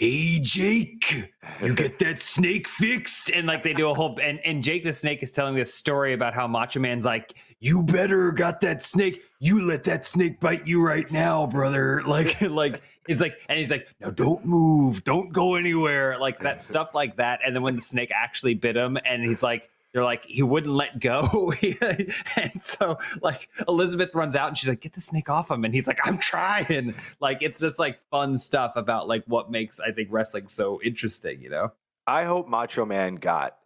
hey 0.00 0.38
Jake 0.40 1.30
you 1.62 1.74
get 1.74 1.98
that 1.98 2.20
snake 2.20 2.66
fixed? 2.66 3.30
And 3.30 3.46
like 3.46 3.62
they 3.62 3.74
do 3.74 3.90
a 3.90 3.94
whole 3.94 4.18
and 4.22 4.40
and 4.46 4.64
Jake 4.64 4.82
the 4.82 4.94
Snake 4.94 5.22
is 5.22 5.30
telling 5.30 5.54
this 5.54 5.72
story 5.74 6.14
about 6.14 6.32
how 6.32 6.46
Macho 6.46 6.80
Man's 6.80 7.04
like 7.04 7.34
you 7.60 7.82
better 7.82 8.32
got 8.32 8.62
that 8.62 8.82
snake. 8.82 9.22
You 9.40 9.62
let 9.62 9.84
that 9.84 10.06
snake 10.06 10.40
bite 10.40 10.66
you 10.66 10.82
right 10.82 11.10
now 11.10 11.46
brother. 11.46 12.02
Like 12.10 12.40
like 12.40 12.82
it's 13.08 13.20
like 13.20 13.40
and 13.48 13.58
he's 13.58 13.70
like 13.70 13.88
no 14.00 14.10
don't 14.10 14.44
move. 14.44 15.04
Don't 15.04 15.32
go 15.32 15.54
anywhere. 15.54 16.18
Like 16.18 16.38
that 16.38 16.62
stuff 16.62 16.94
like 16.94 17.16
that. 17.16 17.40
And 17.44 17.54
then 17.54 17.62
when 17.62 17.76
the 17.76 17.82
snake 17.82 18.10
actually 18.14 18.54
bit 18.54 18.76
him 18.76 18.96
and 19.04 19.22
he's 19.22 19.42
like 19.42 19.70
they're 19.92 20.04
like 20.04 20.24
he 20.24 20.42
wouldn't 20.42 20.74
let 20.74 21.00
go 21.00 21.52
and 22.36 22.62
so 22.62 22.96
like 23.22 23.48
elizabeth 23.68 24.14
runs 24.14 24.36
out 24.36 24.48
and 24.48 24.56
she's 24.58 24.68
like 24.68 24.80
get 24.80 24.92
the 24.92 25.00
snake 25.00 25.28
off 25.28 25.50
him 25.50 25.64
and 25.64 25.74
he's 25.74 25.86
like 25.88 25.98
i'm 26.06 26.16
trying 26.18 26.94
like 27.20 27.42
it's 27.42 27.58
just 27.60 27.78
like 27.78 27.98
fun 28.10 28.36
stuff 28.36 28.72
about 28.76 29.08
like 29.08 29.24
what 29.26 29.50
makes 29.50 29.80
i 29.80 29.90
think 29.90 30.08
wrestling 30.10 30.46
so 30.46 30.80
interesting 30.82 31.40
you 31.42 31.50
know 31.50 31.72
I 32.06 32.24
hope 32.24 32.48
Macho 32.48 32.84
Man 32.84 33.16
got 33.16 33.56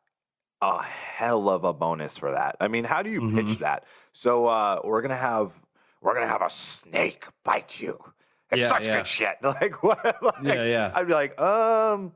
a 0.60 0.82
hell 0.82 1.48
of 1.48 1.64
a 1.64 1.72
bonus 1.72 2.18
for 2.18 2.32
that. 2.32 2.56
I 2.60 2.68
mean, 2.68 2.84
how 2.84 3.00
do 3.02 3.08
you 3.08 3.20
Mhm. 3.22 3.34
pitch 3.48 3.58
that? 3.60 3.84
So 4.12 4.46
uh, 4.46 4.80
we're 4.84 5.00
gonna 5.00 5.16
have 5.16 5.52
we're 6.02 6.12
gonna 6.14 6.28
have 6.28 6.42
a 6.42 6.50
snake 6.50 7.24
bite 7.44 7.80
you. 7.80 7.98
It's 8.50 8.60
Yeah, 8.60 8.68
such 8.68 8.86
yeah. 8.86 8.96
good 8.98 9.06
shit. 9.06 9.36
Like 9.42 9.82
what? 9.82 10.22
Like, 10.22 10.34
yeah 10.42 10.64
yeah 10.64 10.92
I'd 10.94 11.06
be 11.06 11.14
like, 11.14 11.40
um, 11.40 12.12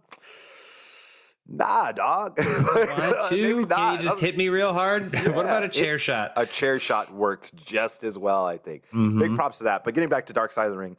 nah, 1.48 1.92
dog. 1.92 2.38
one 2.42 2.74
Maybe 2.98 3.14
two 3.28 3.66
can 3.66 3.94
you 3.94 3.98
just 4.00 4.20
hit 4.20 4.36
me 4.36 4.48
real 4.48 4.72
hard 4.72 5.12
what 5.34 5.44
about 5.46 5.62
a 5.62 5.66
it- 5.66 5.72
chair 5.72 5.98
shot 5.98 6.32
A 6.36 6.44
chair 6.46 6.78
shot 6.78 7.12
works 7.12 7.50
just 7.52 8.04
as 8.04 8.18
well, 8.18 8.44
I 8.44 8.58
think. 8.58 8.82
Big 8.92 8.92
Mhm. 9.00 9.36
props 9.36 9.58
to 9.58 9.64
that. 9.64 9.84
But 9.84 9.94
getting 9.94 10.08
back 10.08 10.26
to 10.26 10.32
Dark 10.32 10.52
Side 10.52 10.66
of 10.66 10.72
the 10.72 10.78
Ring, 10.78 10.96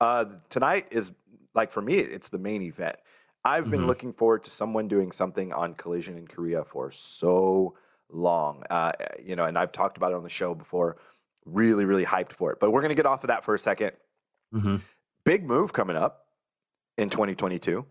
uh, 0.00 0.24
tonight 0.50 0.88
is 0.90 1.12
like 1.54 1.70
for 1.70 1.80
me, 1.82 1.94
it's 1.98 2.28
the 2.28 2.38
main 2.38 2.62
event. 2.62 2.96
I've 3.44 3.70
been 3.70 3.82
Mhm. 3.82 3.86
looking 3.86 4.12
forward 4.12 4.44
to 4.44 4.50
someone 4.50 4.86
doing 4.88 5.10
something 5.12 5.52
on 5.52 5.74
Collision 5.74 6.16
in 6.16 6.26
Korea 6.28 6.64
for 6.64 6.90
so 6.92 7.76
long. 8.08 8.62
Uh, 8.70 8.92
you 9.22 9.34
know, 9.36 9.44
and 9.46 9.58
I've 9.58 9.72
talked 9.72 9.96
about 9.96 10.12
it 10.12 10.14
on 10.16 10.22
the 10.22 10.28
show 10.28 10.54
before. 10.54 10.96
Really, 11.44 11.84
really 11.84 12.04
hyped 12.04 12.32
for 12.32 12.52
it. 12.52 12.60
But 12.60 12.70
we're 12.70 12.82
gonna 12.82 12.94
get 12.94 13.06
off 13.06 13.24
of 13.24 13.28
that 13.28 13.44
for 13.44 13.54
a 13.54 13.58
second. 13.58 13.92
Mhm. 14.54 14.80
Big 15.24 15.44
move 15.44 15.72
coming 15.72 15.96
up 15.96 16.26
in 16.96 17.10
2022. 17.10 17.84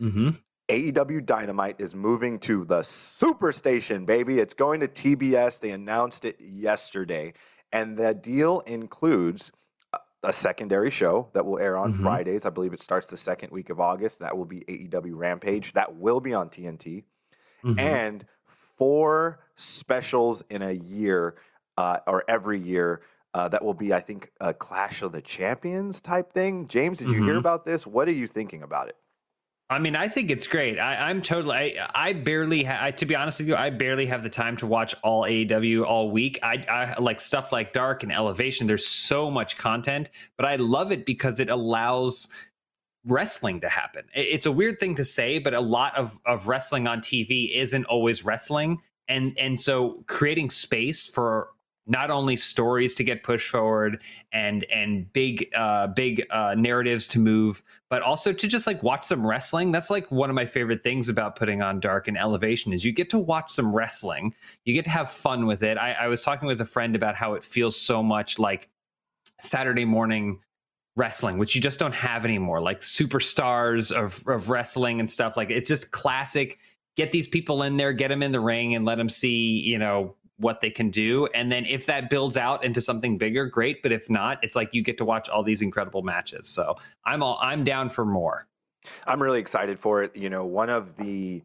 Mhm. 0.00 0.40
AEW 0.68 1.24
Dynamite 1.24 1.76
is 1.78 1.94
moving 1.94 2.38
to 2.40 2.64
the 2.64 2.80
Superstation, 2.80 4.04
baby. 4.04 4.38
It's 4.38 4.54
going 4.54 4.80
to 4.80 4.88
TBS. 4.88 5.60
They 5.60 5.70
announced 5.70 6.24
it 6.24 6.36
yesterday. 6.40 7.32
And 7.72 7.96
the 7.96 8.14
deal 8.14 8.60
includes 8.60 9.50
a- 10.22 10.32
secondary 10.32 10.90
show 10.90 11.28
that 11.32 11.46
will 11.46 11.58
air 11.58 11.76
on 11.78 11.92
Mhm. 11.94 12.02
Fridays. 12.02 12.44
I 12.44 12.50
believe 12.50 12.72
it 12.72 12.82
starts 12.82 13.06
the 13.06 13.16
second 13.16 13.50
week 13.52 13.70
of 13.70 13.80
August. 13.80 14.18
That 14.18 14.36
will 14.36 14.44
be 14.44 14.64
AEW 14.68 15.14
Rampage. 15.16 15.72
That 15.74 15.96
will 15.96 16.20
be 16.20 16.34
on 16.34 16.50
TNT. 16.50 17.04
Mhm. 17.64 17.78
And 17.78 18.26
four 18.76 19.40
specials 19.56 20.42
in 20.50 20.62
a 20.62 20.72
year 20.72 21.36
uh, 21.76 22.00
or 22.06 22.24
every 22.28 22.58
year. 22.60 23.00
Uh, 23.34 23.46
that 23.48 23.64
will 23.64 23.74
be, 23.74 23.92
I 23.94 24.00
think, 24.00 24.32
a 24.40 24.52
Clash 24.52 25.02
of 25.02 25.12
the 25.12 25.22
Champions 25.22 26.00
type 26.00 26.32
thing. 26.32 26.66
James, 26.66 26.98
did 26.98 27.10
you 27.10 27.22
hear 27.22 27.34
Mhm. 27.34 27.38
about 27.38 27.64
this? 27.64 27.86
What 27.86 28.08
are 28.08 28.12
you 28.12 28.26
thinking 28.26 28.62
about 28.62 28.88
it? 28.88 28.96
I 29.70 29.78
mean, 29.78 29.96
I 29.96 30.08
think 30.08 30.30
it's 30.30 30.46
great. 30.46 30.78
I, 30.78 31.10
I'm 31.10 31.20
totally. 31.20 31.78
I, 31.78 31.90
I 31.94 32.12
barely. 32.14 32.64
Ha- 32.64 32.78
I, 32.80 32.90
to 32.92 33.04
be 33.04 33.14
honest 33.14 33.38
with 33.38 33.48
you, 33.48 33.54
I 33.56 33.68
barely 33.68 34.06
have 34.06 34.22
the 34.22 34.30
time 34.30 34.56
to 34.58 34.66
watch 34.66 34.94
all 35.02 35.24
AEW 35.24 35.84
all 35.84 36.10
week. 36.10 36.38
I, 36.42 36.64
I 36.70 36.98
like 36.98 37.20
stuff 37.20 37.52
like 37.52 37.74
Dark 37.74 38.02
and 38.02 38.10
Elevation. 38.10 38.66
There's 38.66 38.86
so 38.86 39.30
much 39.30 39.58
content, 39.58 40.08
but 40.38 40.46
I 40.46 40.56
love 40.56 40.90
it 40.90 41.04
because 41.04 41.38
it 41.38 41.50
allows 41.50 42.30
wrestling 43.04 43.60
to 43.60 43.68
happen. 43.68 44.04
It- 44.14 44.20
It's 44.28 44.46
a 44.46 44.52
weird 44.52 44.80
thing 44.80 44.94
to 44.94 45.04
say, 45.04 45.38
but 45.38 45.52
a 45.52 45.60
lot 45.60 45.96
of 45.98 46.18
of 46.24 46.48
wrestling 46.48 46.86
on 46.86 47.00
TV 47.00 47.50
isn't 47.54 47.84
always 47.84 48.24
wrestling, 48.24 48.80
and 49.06 49.36
and 49.38 49.60
so 49.60 50.02
creating 50.06 50.48
space 50.48 51.04
for 51.04 51.48
not 51.88 52.10
only 52.10 52.36
stories 52.36 52.94
to 52.94 53.02
get 53.02 53.22
pushed 53.22 53.48
forward 53.48 54.02
and 54.32 54.64
and 54.64 55.10
big 55.12 55.48
uh 55.56 55.86
big 55.88 56.24
uh 56.30 56.54
narratives 56.56 57.08
to 57.08 57.18
move 57.18 57.62
but 57.88 58.02
also 58.02 58.32
to 58.32 58.46
just 58.46 58.66
like 58.66 58.82
watch 58.82 59.04
some 59.04 59.26
wrestling. 59.26 59.72
That's 59.72 59.90
like 59.90 60.10
one 60.12 60.28
of 60.28 60.36
my 60.36 60.44
favorite 60.44 60.84
things 60.84 61.08
about 61.08 61.36
putting 61.36 61.62
on 61.62 61.80
dark 61.80 62.06
and 62.06 62.18
elevation 62.18 62.72
is 62.72 62.84
you 62.84 62.92
get 62.92 63.08
to 63.10 63.18
watch 63.18 63.50
some 63.50 63.74
wrestling. 63.74 64.34
You 64.64 64.74
get 64.74 64.84
to 64.84 64.90
have 64.90 65.10
fun 65.10 65.46
with 65.46 65.62
it. 65.62 65.78
I, 65.78 65.92
I 65.92 66.08
was 66.08 66.22
talking 66.22 66.46
with 66.46 66.60
a 66.60 66.66
friend 66.66 66.94
about 66.94 67.14
how 67.14 67.34
it 67.34 67.42
feels 67.42 67.80
so 67.80 68.02
much 68.02 68.38
like 68.38 68.68
saturday 69.40 69.84
morning 69.84 70.40
wrestling 70.96 71.38
which 71.38 71.54
you 71.54 71.60
just 71.60 71.78
don't 71.78 71.94
have 71.94 72.24
anymore 72.24 72.60
like 72.60 72.80
superstars 72.80 73.92
of, 73.92 74.26
of 74.26 74.50
wrestling 74.50 75.00
and 75.00 75.08
stuff. 75.08 75.36
Like 75.36 75.50
it's 75.50 75.68
just 75.68 75.90
classic. 75.92 76.58
Get 76.96 77.12
these 77.12 77.28
people 77.28 77.62
in 77.62 77.76
there 77.76 77.92
get 77.92 78.08
them 78.08 78.22
in 78.22 78.32
the 78.32 78.40
ring 78.40 78.74
and 78.74 78.84
let 78.84 78.96
them 78.96 79.08
see 79.08 79.60
you 79.60 79.78
know 79.78 80.14
what 80.38 80.60
they 80.60 80.70
can 80.70 80.88
do. 80.90 81.26
And 81.34 81.50
then 81.50 81.66
if 81.66 81.86
that 81.86 82.08
builds 82.10 82.36
out 82.36 82.64
into 82.64 82.80
something 82.80 83.18
bigger, 83.18 83.46
great. 83.46 83.82
But 83.82 83.92
if 83.92 84.08
not, 84.08 84.42
it's 84.42 84.56
like 84.56 84.72
you 84.72 84.82
get 84.82 84.96
to 84.98 85.04
watch 85.04 85.28
all 85.28 85.42
these 85.42 85.62
incredible 85.62 86.02
matches. 86.02 86.48
So 86.48 86.76
I'm 87.04 87.22
all 87.22 87.38
I'm 87.42 87.64
down 87.64 87.90
for 87.90 88.04
more. 88.04 88.46
I'm 89.06 89.20
really 89.20 89.40
excited 89.40 89.78
for 89.78 90.02
it. 90.02 90.16
You 90.16 90.30
know, 90.30 90.46
one 90.46 90.70
of 90.70 90.96
the 90.96 91.42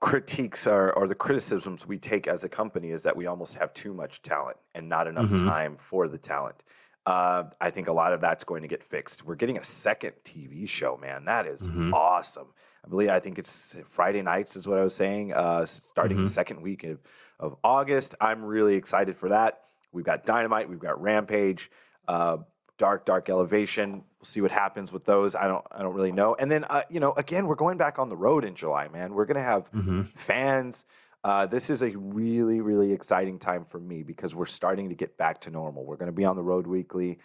critiques 0.00 0.66
or, 0.68 0.92
or 0.92 1.08
the 1.08 1.14
criticisms 1.16 1.86
we 1.86 1.98
take 1.98 2.28
as 2.28 2.44
a 2.44 2.48
company 2.48 2.90
is 2.90 3.02
that 3.02 3.16
we 3.16 3.26
almost 3.26 3.54
have 3.54 3.74
too 3.74 3.92
much 3.92 4.22
talent 4.22 4.56
and 4.74 4.88
not 4.88 5.06
enough 5.08 5.26
Mhm. 5.26 5.44
time 5.44 5.76
for 5.80 6.06
the 6.06 6.16
talent. 6.16 6.62
Uh, 7.06 7.44
I 7.60 7.70
think 7.70 7.88
a 7.88 7.92
lot 7.92 8.12
of 8.12 8.20
that's 8.20 8.44
going 8.44 8.62
to 8.62 8.68
get 8.68 8.84
fixed. 8.84 9.24
We're 9.24 9.34
getting 9.34 9.58
a 9.58 9.64
second 9.64 10.12
TV 10.24 10.66
show, 10.68 10.96
man. 10.96 11.24
That 11.24 11.46
is 11.46 11.62
Mhm. 11.66 11.92
awesome. 11.92 12.48
I 12.84 12.88
believe 12.88 13.08
I 13.10 13.20
think 13.20 13.38
it's 13.38 13.76
Friday 13.88 14.22
nights 14.22 14.56
is 14.56 14.66
what 14.66 14.78
I 14.78 14.84
was 14.84 14.94
saying. 14.94 15.32
Uh, 15.32 15.66
starting 15.66 16.16
Mhm. 16.18 16.24
the 16.24 16.30
second 16.30 16.62
week 16.62 16.84
of, 16.84 16.98
of 17.38 17.56
August. 17.62 18.14
I'm 18.20 18.44
really 18.44 18.74
excited 18.74 19.16
for 19.16 19.28
that. 19.30 19.60
We've 19.92 20.04
got 20.04 20.24
Dynamite. 20.24 20.68
We've 20.68 20.78
got 20.78 21.00
Rampage. 21.00 21.70
Uh, 22.08 22.38
Dark 22.78 23.04
Dark 23.04 23.28
Elevation. 23.28 23.92
We'll 23.92 24.24
see 24.24 24.40
what 24.40 24.50
happens 24.50 24.90
with 24.90 25.04
those. 25.04 25.34
I 25.34 25.46
don't 25.48 25.64
I 25.70 25.82
don't 25.82 25.92
really 25.94 26.12
know. 26.12 26.34
And 26.38 26.50
then 26.50 26.64
uh, 26.64 26.82
you 26.88 26.98
know 26.98 27.12
again 27.12 27.46
we're 27.46 27.54
going 27.54 27.76
back 27.76 27.98
on 27.98 28.08
the 28.08 28.16
road 28.16 28.42
in 28.44 28.54
July, 28.54 28.88
man. 28.88 29.12
We're 29.12 29.26
gonna 29.26 29.42
have 29.42 29.70
Mm-hmm. 29.72 30.02
fans. 30.02 30.86
Uh, 31.22 31.44
this 31.44 31.68
is 31.68 31.82
a 31.82 31.90
really, 31.96 32.62
really 32.62 32.92
exciting 32.94 33.38
time 33.38 33.66
for 33.66 33.78
me 33.78 34.02
because 34.02 34.34
we're 34.34 34.46
starting 34.46 34.88
to 34.88 34.94
get 34.94 35.18
back 35.18 35.38
to 35.42 35.50
normal. 35.50 35.84
We're 35.84 35.96
going 35.98 36.06
to 36.06 36.12
be 36.16 36.24
on 36.24 36.34
the 36.34 36.42
road 36.42 36.66
weekly. 36.66 37.18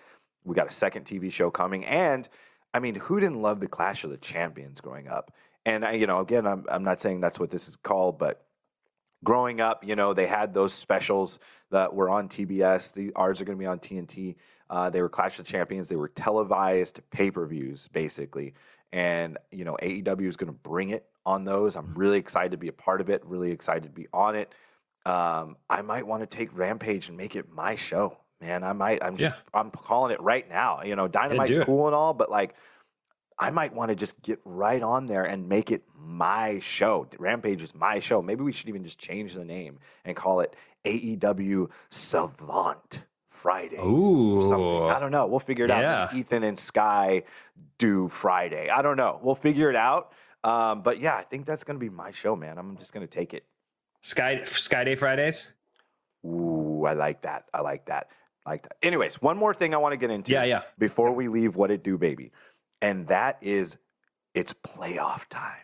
We 0.43 0.53
got 0.53 0.67
a 0.67 0.73
second 0.73 1.05
TV 1.05 1.31
show 1.31 1.49
coming, 1.49 1.85
and 1.85 2.27
I 2.73 2.79
mean, 2.81 2.95
who 2.95 3.21
didn't 3.21 3.41
love 3.41 3.61
the 3.61 3.69
Clash 3.69 4.03
of 4.03 4.09
the 4.09 4.17
Champions 4.17 4.81
growing 4.81 5.07
up? 5.07 5.31
And 5.65 5.83
I, 5.83 5.93
you 5.93 6.07
know, 6.07 6.19
again, 6.19 6.45
I'm 6.45 6.65
I'm 6.69 6.83
not 6.83 7.01
saying 7.01 7.21
that's 7.21 7.39
what 7.39 7.49
this 7.49 7.67
is 7.67 7.75
called, 7.75 8.19
but 8.19 8.45
growing 9.23 9.59
up, 9.59 9.83
you 9.83 9.95
know, 9.95 10.13
they 10.13 10.27
had 10.27 10.53
those 10.53 10.73
specials 10.73 11.39
that 11.71 11.93
were 11.93 12.09
on 12.09 12.29
TBS. 12.29 12.93
The 12.93 13.11
ours 13.15 13.41
are 13.41 13.45
going 13.45 13.57
to 13.57 13.61
be 13.61 13.65
on 13.65 13.79
TNT. 13.79 14.35
Uh, 14.69 14.89
they 14.89 15.01
were 15.01 15.09
Clash 15.09 15.39
of 15.39 15.45
Champions. 15.45 15.89
They 15.89 15.95
were 15.95 16.07
televised 16.07 17.01
pay 17.11 17.31
per 17.31 17.45
views, 17.45 17.89
basically. 17.91 18.53
And 18.93 19.37
you 19.51 19.65
know, 19.65 19.77
AEW 19.81 20.27
is 20.27 20.37
going 20.37 20.51
to 20.51 20.59
bring 20.59 20.91
it 20.91 21.05
on 21.25 21.43
those. 21.43 21.75
I'm 21.75 21.91
really 21.95 22.19
excited 22.19 22.51
to 22.51 22.57
be 22.57 22.67
a 22.67 22.73
part 22.73 23.01
of 23.01 23.09
it. 23.09 23.25
Really 23.25 23.51
excited 23.51 23.83
to 23.83 23.89
be 23.89 24.07
on 24.13 24.35
it. 24.35 24.53
Um, 25.05 25.57
I 25.69 25.81
might 25.81 26.05
want 26.07 26.21
to 26.21 26.37
take 26.37 26.55
Rampage 26.57 27.09
and 27.09 27.17
make 27.17 27.35
it 27.35 27.51
my 27.51 27.75
show, 27.75 28.17
man. 28.39 28.63
I 28.63 28.73
might. 28.73 29.03
I'm 29.03 29.17
just. 29.17 29.35
I'm 29.53 29.71
calling 29.71 30.13
it 30.13 30.21
right 30.21 30.47
now. 30.47 30.83
You 30.83 30.95
know, 30.95 31.07
Dynamite's 31.07 31.57
it. 31.57 31.65
cool 31.65 31.87
and 31.87 31.95
all, 31.95 32.13
but 32.13 32.29
like. 32.29 32.55
I 33.37 33.49
might 33.49 33.73
want 33.73 33.89
to 33.89 33.95
just 33.95 34.21
get 34.21 34.39
right 34.45 34.81
on 34.81 35.07
there 35.07 35.25
and 35.25 35.49
make 35.49 35.71
it 35.71 35.83
my 35.99 36.59
show. 36.59 37.07
Rampage 37.19 37.61
is 37.61 37.75
my 37.75 37.99
show. 37.99 38.21
Maybe 38.21 38.43
we 38.43 38.53
should 38.53 38.69
even 38.69 38.83
just 38.83 38.97
change 38.97 39.33
the 39.33 39.43
name 39.43 39.79
and 40.05 40.15
call 40.15 40.39
it 40.39 40.55
AEW 40.85 41.69
Savant 41.89 43.03
Fridays. 43.29 43.79
or 43.79 44.41
something. 44.49 44.57
Ooh. 44.65 44.85
I 44.87 44.99
don't 44.99 45.11
know. 45.11 45.27
We'll 45.27 45.39
figure 45.39 45.65
it 45.65 45.71
out. 45.71 45.81
Yeah. 45.81 46.17
Ethan 46.17 46.43
and 46.43 46.57
Sky 46.57 47.23
do 47.77 48.07
Friday. 48.09 48.69
I 48.69 48.81
don't 48.81 48.97
know. 48.97 49.19
We'll 49.21 49.35
figure 49.35 49.69
it 49.69 49.75
out. 49.75 50.13
Um, 50.43 50.81
but 50.81 50.99
yeah, 50.99 51.15
I 51.15 51.23
think 51.23 51.45
that's 51.45 51.63
going 51.63 51.77
to 51.77 51.83
be 51.83 51.89
my 51.89 52.11
show, 52.11 52.35
man. 52.35 52.57
I'm 52.57 52.77
just 52.77 52.93
going 52.93 53.05
to 53.05 53.11
take 53.11 53.33
it. 53.33 53.43
Sky 54.01 54.43
Sky 54.45 54.83
Day 54.83 54.95
Fridays. 54.95 55.55
Ooh, 56.25 56.85
I 56.87 56.93
like 56.93 57.23
that. 57.23 57.45
I 57.53 57.61
like 57.61 57.85
that. 57.87 58.07
I 58.45 58.51
like 58.51 58.63
that. 58.63 58.77
Anyways, 58.83 59.21
one 59.21 59.37
more 59.37 59.53
thing 59.55 59.73
I 59.73 59.77
want 59.77 59.93
to 59.93 59.97
get 59.97 60.11
into 60.11 60.31
Yeah, 60.31 60.43
yeah. 60.43 60.61
before 60.77 61.11
we 61.11 61.27
leave 61.27 61.55
what 61.55 61.71
it 61.71 61.83
do 61.83 61.97
baby 61.97 62.31
and 62.85 63.07
that 63.07 63.37
is 63.41 63.77
it's 64.33 64.53
playoff 64.65 65.23
time 65.29 65.63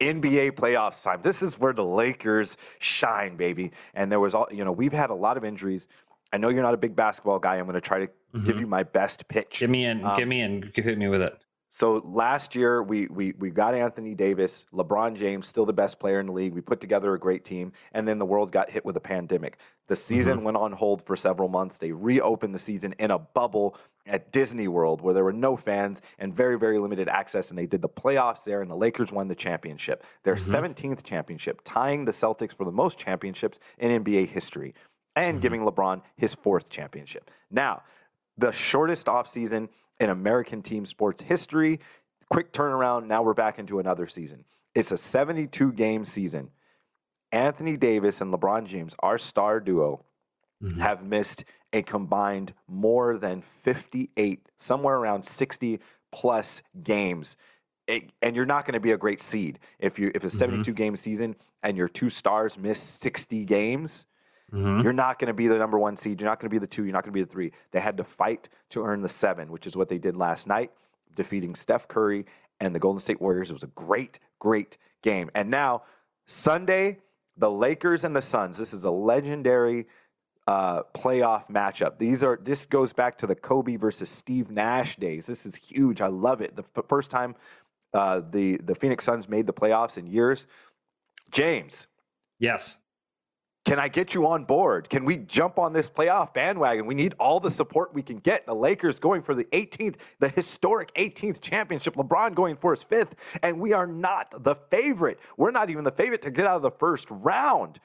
nba 0.00 0.50
playoffs 0.52 1.02
time 1.02 1.20
this 1.22 1.40
is 1.42 1.58
where 1.58 1.72
the 1.72 1.84
lakers 1.84 2.56
shine 2.80 3.36
baby 3.36 3.70
and 3.94 4.10
there 4.12 4.20
was 4.20 4.34
all 4.34 4.46
you 4.50 4.64
know 4.64 4.72
we've 4.72 4.92
had 4.92 5.10
a 5.10 5.14
lot 5.14 5.36
of 5.38 5.44
injuries 5.44 5.86
i 6.32 6.36
know 6.36 6.48
you're 6.50 6.62
not 6.62 6.74
a 6.74 6.82
big 6.86 6.94
basketball 6.94 7.38
guy 7.38 7.54
i'm 7.56 7.64
going 7.66 7.74
to 7.74 7.80
try 7.80 8.00
to 8.00 8.08
give 8.44 8.56
Mhm. 8.56 8.60
you 8.60 8.66
my 8.66 8.82
best 8.82 9.26
pitch 9.28 9.60
Give 9.60 9.70
me 9.70 9.86
in. 9.86 10.04
Um, 10.04 10.14
give 10.16 10.28
me 10.28 10.42
in. 10.42 10.70
Hit 10.74 10.98
me 10.98 11.08
with 11.08 11.22
it. 11.22 11.34
so 11.70 12.02
last 12.04 12.54
year 12.54 12.82
we, 12.82 13.06
we 13.06 13.32
we 13.38 13.48
got 13.48 13.74
Anthony 13.74 14.14
Davis, 14.14 14.66
LeBron 14.74 15.16
James, 15.16 15.46
still 15.48 15.64
the 15.64 15.72
best 15.72 15.98
player 15.98 16.20
in 16.20 16.26
the 16.26 16.32
league. 16.32 16.52
We 16.52 16.60
put 16.60 16.78
together 16.86 17.14
a 17.14 17.18
great 17.26 17.46
team, 17.46 17.72
and 17.94 18.06
then 18.06 18.18
the 18.18 18.26
world 18.26 18.52
got 18.52 18.68
hit 18.70 18.84
with 18.84 18.96
a 18.98 19.00
pandemic. 19.00 19.56
The 19.86 19.96
season 19.96 20.42
went 20.42 20.58
on 20.58 20.72
hold 20.72 21.00
for 21.06 21.16
several 21.16 21.48
months. 21.48 21.78
They 21.78 21.92
reopened 21.92 22.54
the 22.54 22.58
season 22.70 22.94
in 22.98 23.10
a 23.10 23.18
bubble 23.18 23.78
at 24.06 24.32
Disney 24.32 24.68
World 24.68 25.00
where 25.00 25.14
there 25.14 25.24
were 25.24 25.32
no 25.32 25.56
fans 25.56 26.00
and 26.18 26.34
very 26.34 26.58
very 26.58 26.78
limited 26.78 27.08
access, 27.08 27.50
and 27.50 27.58
they 27.58 27.66
did 27.66 27.82
the 27.82 27.88
playoffs 27.88 28.44
there, 28.44 28.62
and 28.62 28.70
the 28.70 28.76
Lakers 28.76 29.12
won 29.12 29.28
the 29.28 29.34
championship, 29.34 30.04
their 30.22 30.36
Mhm. 30.36 30.50
17th 30.50 31.02
championship, 31.02 31.60
tying 31.64 32.04
the 32.04 32.12
Celtics 32.12 32.54
for 32.54 32.64
the 32.64 32.72
most 32.72 32.98
championships 32.98 33.58
in 33.78 33.90
NBA 33.90 34.26
history, 34.26 34.74
and 35.14 35.38
Mhm. 35.38 35.42
giving 35.42 35.60
LeBron 35.62 36.02
his 36.16 36.34
fourth 36.34 36.70
championship. 36.70 37.30
Now 37.50 37.82
the 38.38 38.52
shortest 38.52 39.06
offseason 39.06 39.68
in 39.98 40.10
American 40.10 40.62
team 40.62 40.84
sports 40.84 41.22
history. 41.22 41.80
Quick 42.30 42.52
turnaround. 42.52 43.06
Now 43.06 43.22
we're 43.22 43.32
back 43.34 43.58
into 43.58 43.78
another 43.78 44.06
season. 44.08 44.44
It's 44.74 44.92
a 44.92 44.98
72 44.98 45.72
game 45.72 46.04
season. 46.04 46.50
Anthony 47.32 47.76
Davis 47.76 48.20
and 48.20 48.32
LeBron 48.32 48.66
James, 48.66 48.94
our 49.00 49.18
star 49.18 49.58
duo, 49.58 50.04
Mhm. 50.62 50.78
have 50.78 51.02
missed 51.02 51.44
a 51.76 51.82
combined 51.82 52.52
more 52.66 53.18
than 53.18 53.42
58, 53.42 54.48
somewhere 54.58 54.96
around 54.96 55.24
60 55.24 55.78
plus 56.10 56.62
games. 56.82 57.36
It- 57.86 58.10
and 58.22 58.34
you're 58.34 58.46
not 58.46 58.64
going 58.64 58.72
to 58.74 58.80
be 58.80 58.92
a 58.92 58.96
great 58.98 59.20
seed 59.20 59.58
if 59.78 59.98
you 59.98 60.10
if 60.14 60.24
a 60.24 60.28
Mhm. 60.28 60.30
72 60.38 60.72
game 60.72 60.96
season 60.96 61.36
and 61.62 61.76
your 61.76 61.88
two 61.88 62.10
stars 62.10 62.58
miss 62.58 62.80
60 62.80 63.44
games. 63.44 64.06
Mhm. 64.52 64.82
You're 64.82 64.92
not 64.92 65.18
going 65.18 65.28
to 65.28 65.34
be 65.34 65.48
the 65.48 65.58
number 65.58 65.78
one 65.78 65.96
seed. 65.96 66.20
You're 66.20 66.28
not 66.30 66.40
going 66.40 66.48
to 66.48 66.54
be 66.54 66.58
the 66.58 66.66
two. 66.66 66.84
You're 66.84 66.92
not 66.92 67.04
going 67.04 67.12
to 67.12 67.18
be 67.18 67.22
the 67.22 67.30
three. 67.30 67.52
They 67.72 67.80
had 67.80 67.96
to 67.98 68.04
fight 68.04 68.48
to 68.70 68.84
earn 68.84 69.02
the 69.02 69.08
seven, 69.08 69.50
which 69.52 69.66
is 69.66 69.76
what 69.76 69.88
they 69.88 69.98
did 69.98 70.16
last 70.16 70.46
night, 70.46 70.72
defeating 71.14 71.54
Steph 71.54 71.86
Curry 71.88 72.24
and 72.60 72.74
the 72.74 72.78
Golden 72.78 73.00
State 73.00 73.20
Warriors. 73.20 73.50
It 73.50 73.54
was 73.54 73.62
a 73.64 73.68
great, 73.68 74.18
great 74.38 74.78
game. 75.02 75.30
And 75.34 75.50
now, 75.50 75.82
Sunday, 76.26 76.98
the 77.36 77.50
Lakers 77.50 78.02
and 78.04 78.16
the 78.16 78.22
Suns. 78.22 78.56
This 78.56 78.72
is 78.72 78.84
a 78.84 78.90
legendary 78.90 79.86
uh, 80.46 80.82
playoff 80.94 81.48
matchup. 81.50 81.98
These 81.98 82.22
are 82.22 82.38
this 82.42 82.66
goes 82.66 82.92
back 82.92 83.18
to 83.18 83.26
the 83.26 83.34
Kobe 83.34 83.76
versus 83.76 84.08
Steve 84.10 84.50
Nash 84.50 84.96
days. 84.96 85.26
This 85.26 85.44
is 85.46 85.56
huge. 85.56 86.00
I 86.00 86.06
love 86.08 86.40
it. 86.40 86.54
The 86.56 86.64
f- 86.76 86.84
first 86.88 87.10
time 87.10 87.34
uh, 87.94 88.20
the 88.30 88.56
the 88.58 88.74
Phoenix 88.74 89.04
Suns 89.04 89.28
made 89.28 89.46
the 89.46 89.52
playoffs 89.52 89.98
in 89.98 90.06
years. 90.06 90.46
James, 91.32 91.88
Yes. 92.38 92.80
can 93.64 93.80
I 93.80 93.88
get 93.88 94.14
you 94.14 94.28
on 94.28 94.44
board? 94.44 94.88
Can 94.88 95.04
we 95.04 95.16
jump 95.16 95.58
on 95.58 95.72
this 95.72 95.90
playoff 95.90 96.32
bandwagon? 96.32 96.86
We 96.86 96.94
need 96.94 97.14
all 97.18 97.40
the 97.40 97.50
support 97.50 97.92
we 97.92 98.02
can 98.02 98.18
get. 98.18 98.46
The 98.46 98.54
Lakers 98.54 99.00
going 99.00 99.22
for 99.22 99.34
the 99.34 99.44
18th, 99.46 99.96
the 100.20 100.28
historic 100.28 100.94
18th 100.94 101.40
championship. 101.40 101.96
LeBron 101.96 102.36
going 102.36 102.54
for 102.56 102.72
his 102.72 102.84
fifth, 102.84 103.16
and 103.42 103.58
we 103.58 103.72
are 103.72 103.86
not 103.88 104.44
the 104.44 104.54
favorite. 104.70 105.18
We're 105.36 105.50
not 105.50 105.68
even 105.70 105.82
the 105.82 105.90
favorite 105.90 106.22
to 106.22 106.30
get 106.30 106.46
out 106.46 106.54
of 106.56 106.62
the 106.62 106.70
first 106.70 107.08
round. 107.10 107.80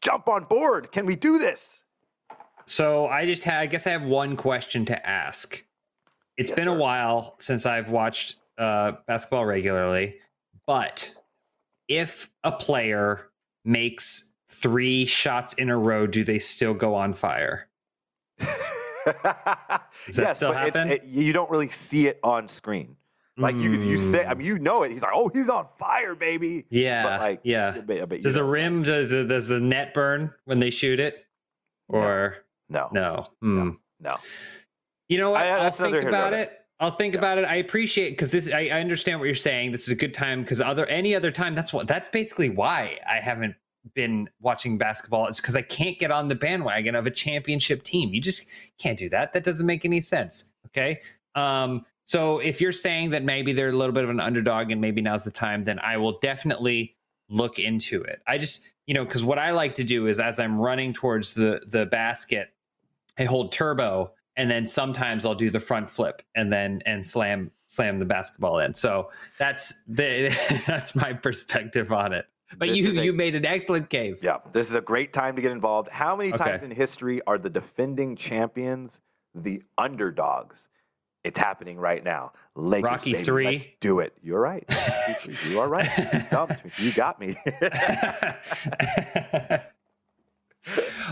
Jump 0.00 0.26
on 0.28 0.44
board. 0.44 0.90
Can 0.90 1.06
we 1.06 1.14
do 1.14 1.38
this? 1.38 1.84
So 2.70 3.08
I 3.08 3.26
just 3.26 3.42
had. 3.42 3.58
I 3.60 3.66
guess 3.66 3.88
I 3.88 3.90
have 3.90 4.04
one 4.04 4.36
question 4.36 4.84
to 4.84 5.06
ask. 5.08 5.64
It's 6.36 6.50
Yes, 6.50 6.56
been 6.56 6.68
a 6.68 6.74
while 6.74 7.34
since 7.40 7.66
I've 7.66 7.90
watched 7.90 8.36
uh, 8.58 8.92
basketball 9.08 9.44
regularly, 9.44 10.18
but 10.68 11.12
if 11.88 12.30
a 12.44 12.52
player 12.52 13.26
makes 13.64 14.36
three 14.48 15.04
shots 15.04 15.54
in 15.54 15.68
a 15.68 15.76
row, 15.76 16.06
do 16.06 16.22
they 16.22 16.38
still 16.38 16.72
go 16.72 16.94
on 16.94 17.12
fire? 17.12 17.68
Does 18.38 18.46
that 20.14 20.36
still 20.36 20.52
happen? 20.52 20.92
It, 20.92 21.04
you 21.04 21.32
don't 21.32 21.50
really 21.50 21.70
see 21.70 22.06
it 22.06 22.20
on 22.22 22.48
screen. 22.48 22.94
Like 23.36 23.56
you, 23.56 23.72
you 23.72 23.98
say, 23.98 24.24
I 24.24 24.34
mean, 24.34 24.46
you 24.46 24.58
know 24.60 24.84
it. 24.84 24.92
He's 24.92 25.02
like, 25.02 25.12
oh, 25.14 25.28
he's 25.28 25.48
on 25.48 25.66
fire, 25.76 26.14
baby. 26.14 26.66
yeah, 26.70 27.02
but 27.02 27.20
like, 27.20 27.40
yeah. 27.42 27.72
But, 27.84 28.08
but 28.08 28.18
you 28.18 28.22
Does 28.22 28.34
the 28.34 28.44
rim 28.44 28.84
does 28.84 29.10
the, 29.10 29.24
does 29.24 29.48
the 29.48 29.58
net 29.58 29.92
burn 29.92 30.32
when 30.44 30.60
they 30.60 30.70
shoot 30.70 31.00
it, 31.00 31.24
or 31.88 32.36
No, 32.70 32.88
no? 32.92 33.26
Hmm. 33.40 33.70
no. 34.00 34.16
You 35.08 35.18
know 35.18 35.30
what? 35.30 35.44
I- 35.44 35.50
I'll 35.66 35.70
think 35.70 36.02
about 36.02 36.32
it. 36.32 36.52
I'll 36.78 36.90
think 36.90 37.14
Yeah. 37.14 37.20
about 37.20 37.36
it. 37.38 37.44
I 37.44 37.56
appreciate 37.56 38.10
because 38.10 38.30
this. 38.30 38.50
I, 38.50 38.68
I 38.68 38.80
understand 38.80 39.18
what 39.20 39.26
you're 39.26 39.34
saying. 39.34 39.72
This 39.72 39.82
is 39.82 39.88
a 39.88 39.94
good 39.96 40.14
time 40.14 40.42
because 40.42 40.60
other 40.62 40.86
any 40.86 41.14
other 41.14 41.30
time. 41.30 41.54
That's 41.54 41.72
what. 41.74 41.86
That's 41.86 42.08
basically 42.08 42.48
why 42.48 42.98
I 43.06 43.16
haven't 43.20 43.54
been 43.94 44.28
watching 44.40 44.78
basketball 44.78 45.26
is 45.26 45.36
because 45.38 45.56
I 45.56 45.62
can't 45.62 45.98
get 45.98 46.10
on 46.10 46.28
the 46.28 46.34
bandwagon 46.34 46.94
of 46.94 47.06
a 47.06 47.10
championship 47.10 47.82
team. 47.82 48.14
You 48.14 48.20
just 48.20 48.46
can't 48.78 48.98
do 48.98 49.08
that. 49.10 49.32
That 49.32 49.42
doesn't 49.44 49.66
make 49.66 49.84
any 49.84 50.00
sense. 50.00 50.52
Okay. 50.66 51.00
Um, 51.34 51.84
so 52.04 52.38
if 52.38 52.60
you're 52.60 52.72
saying 52.72 53.10
that 53.10 53.24
maybe 53.24 53.52
they're 53.52 53.68
a 53.68 53.76
little 53.76 53.94
bit 53.94 54.04
of 54.04 54.10
an 54.10 54.20
underdog 54.20 54.70
and 54.70 54.80
maybe 54.80 55.00
now's 55.00 55.24
the 55.24 55.30
time, 55.30 55.64
then 55.64 55.78
I 55.80 55.96
will 55.96 56.18
definitely 56.20 56.96
look 57.28 57.58
into 57.58 58.02
it. 58.02 58.20
I 58.26 58.36
just, 58.38 58.64
you 58.86 58.94
know, 58.94 59.04
because 59.04 59.22
what 59.24 59.38
I 59.38 59.50
like 59.52 59.74
to 59.76 59.84
do 59.84 60.06
is 60.08 60.18
as 60.18 60.38
I'm 60.38 60.58
running 60.58 60.92
towards 60.92 61.34
the 61.34 61.60
the 61.66 61.86
basket, 61.86 62.50
hold 63.24 63.52
turbo 63.52 64.12
and 64.36 64.50
then 64.50 64.66
sometimes 64.66 65.26
I'll 65.26 65.34
do 65.34 65.50
the 65.50 65.60
front 65.60 65.90
flip 65.90 66.22
and 66.34 66.52
then 66.52 66.82
and 66.86 67.04
slam 67.04 67.50
slam 67.68 67.98
the 67.98 68.06
basketball 68.06 68.58
in. 68.60 68.74
So 68.74 69.10
that's 69.38 69.82
the 69.84 70.30
that's 70.66 70.94
my 70.94 71.12
perspective 71.12 71.92
on 71.92 72.12
it. 72.12 72.26
But 72.58 72.68
This 72.68 72.78
you 72.78 73.00
a- 73.00 73.04
you 73.04 73.12
made 73.12 73.34
an 73.36 73.44
excellent 73.46 73.90
case. 73.90 74.24
Yeah, 74.24 74.38
this 74.52 74.68
is 74.68 74.74
a 74.74 74.80
great 74.80 75.12
time 75.12 75.36
to 75.36 75.42
get 75.42 75.52
involved. 75.52 75.88
How 75.88 76.16
many 76.16 76.32
Okay. 76.32 76.42
times 76.44 76.62
in 76.64 76.70
history 76.72 77.20
are 77.26 77.38
the 77.38 77.50
defending 77.50 78.16
champions 78.16 79.00
the 79.34 79.62
underdogs? 79.78 80.66
It's 81.22 81.38
happening 81.38 81.76
right 81.76 82.02
now. 82.02 82.32
Lakers, 82.56 82.90
Rocky 82.90 83.12
baby, 83.12 83.24
three. 83.24 83.44
let's 83.44 83.66
do 83.78 84.00
it. 84.00 84.14
You're 84.22 84.40
right. 84.40 84.64
You 85.48 85.60
are 85.60 85.68
right. 85.68 85.86
You. 86.32 86.48
You 86.78 86.92
got 86.94 87.20
me. 87.20 87.36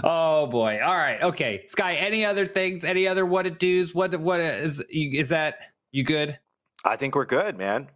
oh 0.04 0.46
boy. 0.46 0.80
All 0.82 0.96
right. 0.96 1.22
Okay. 1.22 1.64
Sky, 1.66 1.94
any 1.94 2.24
other 2.24 2.46
things? 2.46 2.84
Any 2.84 3.08
other 3.08 3.24
what 3.24 3.46
it 3.46 3.58
do's? 3.58 3.94
What 3.94 4.18
what 4.20 4.40
is 4.40 4.82
is 4.90 5.30
that 5.30 5.58
you 5.92 6.04
good? 6.04 6.38
I 6.84 6.96
think 6.96 7.14
we're 7.14 7.24
good, 7.24 7.56
man. 7.56 7.88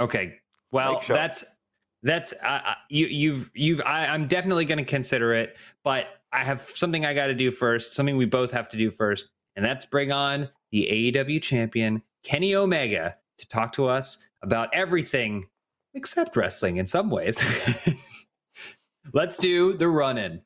Okay. 0.00 0.36
Well, 0.72 1.00
sure. 1.02 1.16
that's 1.16 1.56
that's 2.02 2.34
uh, 2.44 2.60
uh, 2.64 2.74
you 2.90 3.06
you've 3.06 3.50
you've 3.54 3.80
I, 3.84 4.06
I'm 4.06 4.26
definitely 4.26 4.64
going 4.64 4.78
to 4.78 4.84
consider 4.84 5.34
it, 5.34 5.56
but 5.82 6.06
I 6.32 6.44
have 6.44 6.60
something 6.60 7.06
I 7.06 7.14
got 7.14 7.28
to 7.28 7.34
do 7.34 7.50
first. 7.50 7.94
Something 7.94 8.16
we 8.16 8.26
both 8.26 8.50
have 8.50 8.68
to 8.70 8.76
do 8.76 8.90
first, 8.90 9.30
and 9.56 9.64
that's 9.64 9.84
bring 9.84 10.12
on 10.12 10.50
the 10.70 11.12
AEW 11.12 11.40
champion 11.40 12.02
Kenny 12.24 12.54
Omega 12.54 13.16
to 13.38 13.48
talk 13.48 13.72
to 13.72 13.86
us 13.86 14.26
about 14.42 14.68
everything 14.72 15.46
except 15.94 16.36
wrestling 16.36 16.76
in 16.76 16.86
some 16.86 17.10
ways. 17.10 17.42
Let's 19.12 19.36
do 19.36 19.74
the 19.74 19.88
run 19.88 20.18
in. 20.18 20.42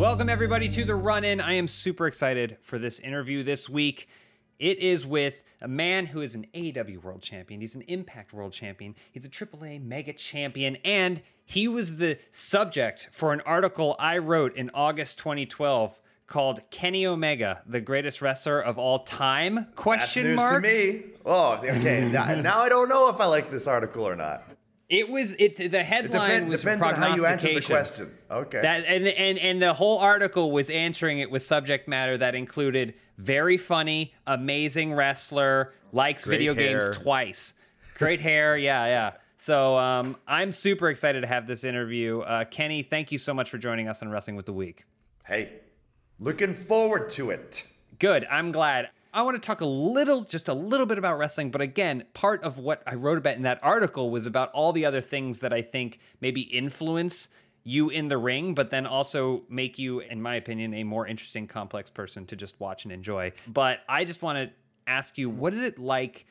Welcome, 0.00 0.30
everybody, 0.30 0.70
to 0.70 0.84
the 0.86 0.94
run 0.94 1.24
in. 1.24 1.42
I 1.42 1.52
am 1.52 1.68
super 1.68 2.06
excited 2.06 2.56
for 2.62 2.78
this 2.78 3.00
interview 3.00 3.42
this 3.42 3.68
week. 3.68 4.08
It 4.58 4.78
is 4.78 5.04
with 5.04 5.44
a 5.60 5.68
man 5.68 6.06
who 6.06 6.22
is 6.22 6.34
an 6.34 6.46
AEW 6.54 7.02
world 7.02 7.20
champion. 7.20 7.60
He's 7.60 7.74
an 7.74 7.82
Impact 7.82 8.32
world 8.32 8.54
champion. 8.54 8.94
He's 9.12 9.26
a 9.26 9.28
AAA 9.28 9.84
mega 9.84 10.14
champion. 10.14 10.78
And 10.86 11.20
he 11.44 11.68
was 11.68 11.98
the 11.98 12.16
subject 12.30 13.10
for 13.12 13.34
an 13.34 13.42
article 13.42 13.94
I 13.98 14.16
wrote 14.16 14.56
in 14.56 14.70
August 14.72 15.18
2012 15.18 16.00
called 16.26 16.60
Kenny 16.70 17.04
Omega, 17.04 17.60
the 17.66 17.82
greatest 17.82 18.22
wrestler 18.22 18.58
of 18.58 18.78
all 18.78 19.00
time? 19.00 19.66
Question 19.76 20.22
That's 20.22 20.30
news 20.30 20.36
mark. 20.36 20.64
to 20.64 20.70
me. 20.70 21.02
Oh, 21.26 21.60
okay. 21.62 22.08
now, 22.10 22.40
now 22.40 22.60
I 22.60 22.70
don't 22.70 22.88
know 22.88 23.10
if 23.10 23.20
I 23.20 23.26
like 23.26 23.50
this 23.50 23.66
article 23.66 24.08
or 24.08 24.16
not. 24.16 24.49
It 24.90 25.08
was 25.08 25.36
it 25.36 25.56
the 25.56 25.64
It 25.80 25.86
headline 25.86 26.28
depend, 26.30 26.48
was 26.50 26.60
depends 26.60 26.84
on 26.84 26.94
how 26.96 27.14
you 27.14 27.24
answer 27.24 27.54
the 27.54 27.60
question. 27.62 28.10
Okay. 28.30 28.60
That 28.60 28.84
and 28.86 29.06
and 29.06 29.38
and 29.38 29.62
the 29.62 29.72
whole 29.72 29.98
article 30.00 30.50
was 30.50 30.68
answering 30.68 31.20
it 31.20 31.30
with 31.30 31.42
subject 31.42 31.86
matter 31.88 32.18
that 32.18 32.34
included 32.34 32.94
very 33.16 33.56
funny, 33.56 34.12
amazing 34.26 34.92
wrestler, 34.92 35.72
likes 35.92 36.24
Great 36.24 36.38
video 36.38 36.54
hair. 36.54 36.80
games 36.80 36.98
twice, 36.98 37.54
great 37.94 38.20
hair, 38.20 38.56
yeah, 38.56 38.86
yeah. 38.86 39.12
So 39.36 39.78
um, 39.78 40.16
I'm 40.26 40.50
super 40.52 40.90
excited 40.90 41.20
to 41.22 41.26
have 41.28 41.46
this 41.46 41.62
interview. 41.64 42.20
Uh, 42.20 42.44
Kenny, 42.44 42.82
thank 42.82 43.12
you 43.12 43.16
so 43.18 43.32
much 43.32 43.48
for 43.48 43.58
joining 43.58 43.88
us 43.88 44.02
on 44.02 44.10
Wrestling 44.10 44.36
with 44.36 44.46
the 44.46 44.52
Week. 44.52 44.84
hey, 45.24 45.52
looking 46.18 46.52
forward 46.52 47.08
to 47.10 47.30
it. 47.30 47.64
Good. 47.98 48.26
I'm 48.30 48.50
glad. 48.52 48.90
I 49.12 49.22
want 49.22 49.40
to 49.40 49.44
talk 49.44 49.60
a 49.60 49.66
little, 49.66 50.22
just 50.22 50.48
a 50.48 50.54
little 50.54 50.86
bit 50.86 50.98
about 50.98 51.18
wrestling. 51.18 51.50
But 51.50 51.60
again, 51.60 52.04
part 52.14 52.44
of 52.44 52.58
what 52.58 52.82
I 52.86 52.94
wrote 52.94 53.18
about 53.18 53.36
in 53.36 53.42
that 53.42 53.58
article 53.62 54.10
was 54.10 54.26
about 54.26 54.50
all 54.52 54.72
the 54.72 54.86
other 54.86 55.00
things 55.00 55.40
that 55.40 55.52
I 55.52 55.62
think 55.62 55.98
maybe 56.20 56.42
influence 56.42 57.28
you 57.64 57.90
in 57.90 58.08
the 58.08 58.16
ring, 58.16 58.54
but 58.54 58.70
then 58.70 58.86
also 58.86 59.42
make 59.48 59.78
you, 59.78 60.00
in 60.00 60.22
my 60.22 60.36
opinion, 60.36 60.74
a 60.74 60.84
more 60.84 61.06
interesting, 61.06 61.46
complex 61.46 61.90
person 61.90 62.24
to 62.26 62.36
just 62.36 62.58
watch 62.60 62.84
and 62.84 62.92
enjoy. 62.92 63.32
But 63.46 63.80
I 63.88 64.04
just 64.04 64.22
want 64.22 64.38
to 64.38 64.50
ask 64.86 65.18
you, 65.18 65.28
what 65.28 65.52
is 65.52 65.62
it 65.62 65.78
like? 65.78 66.26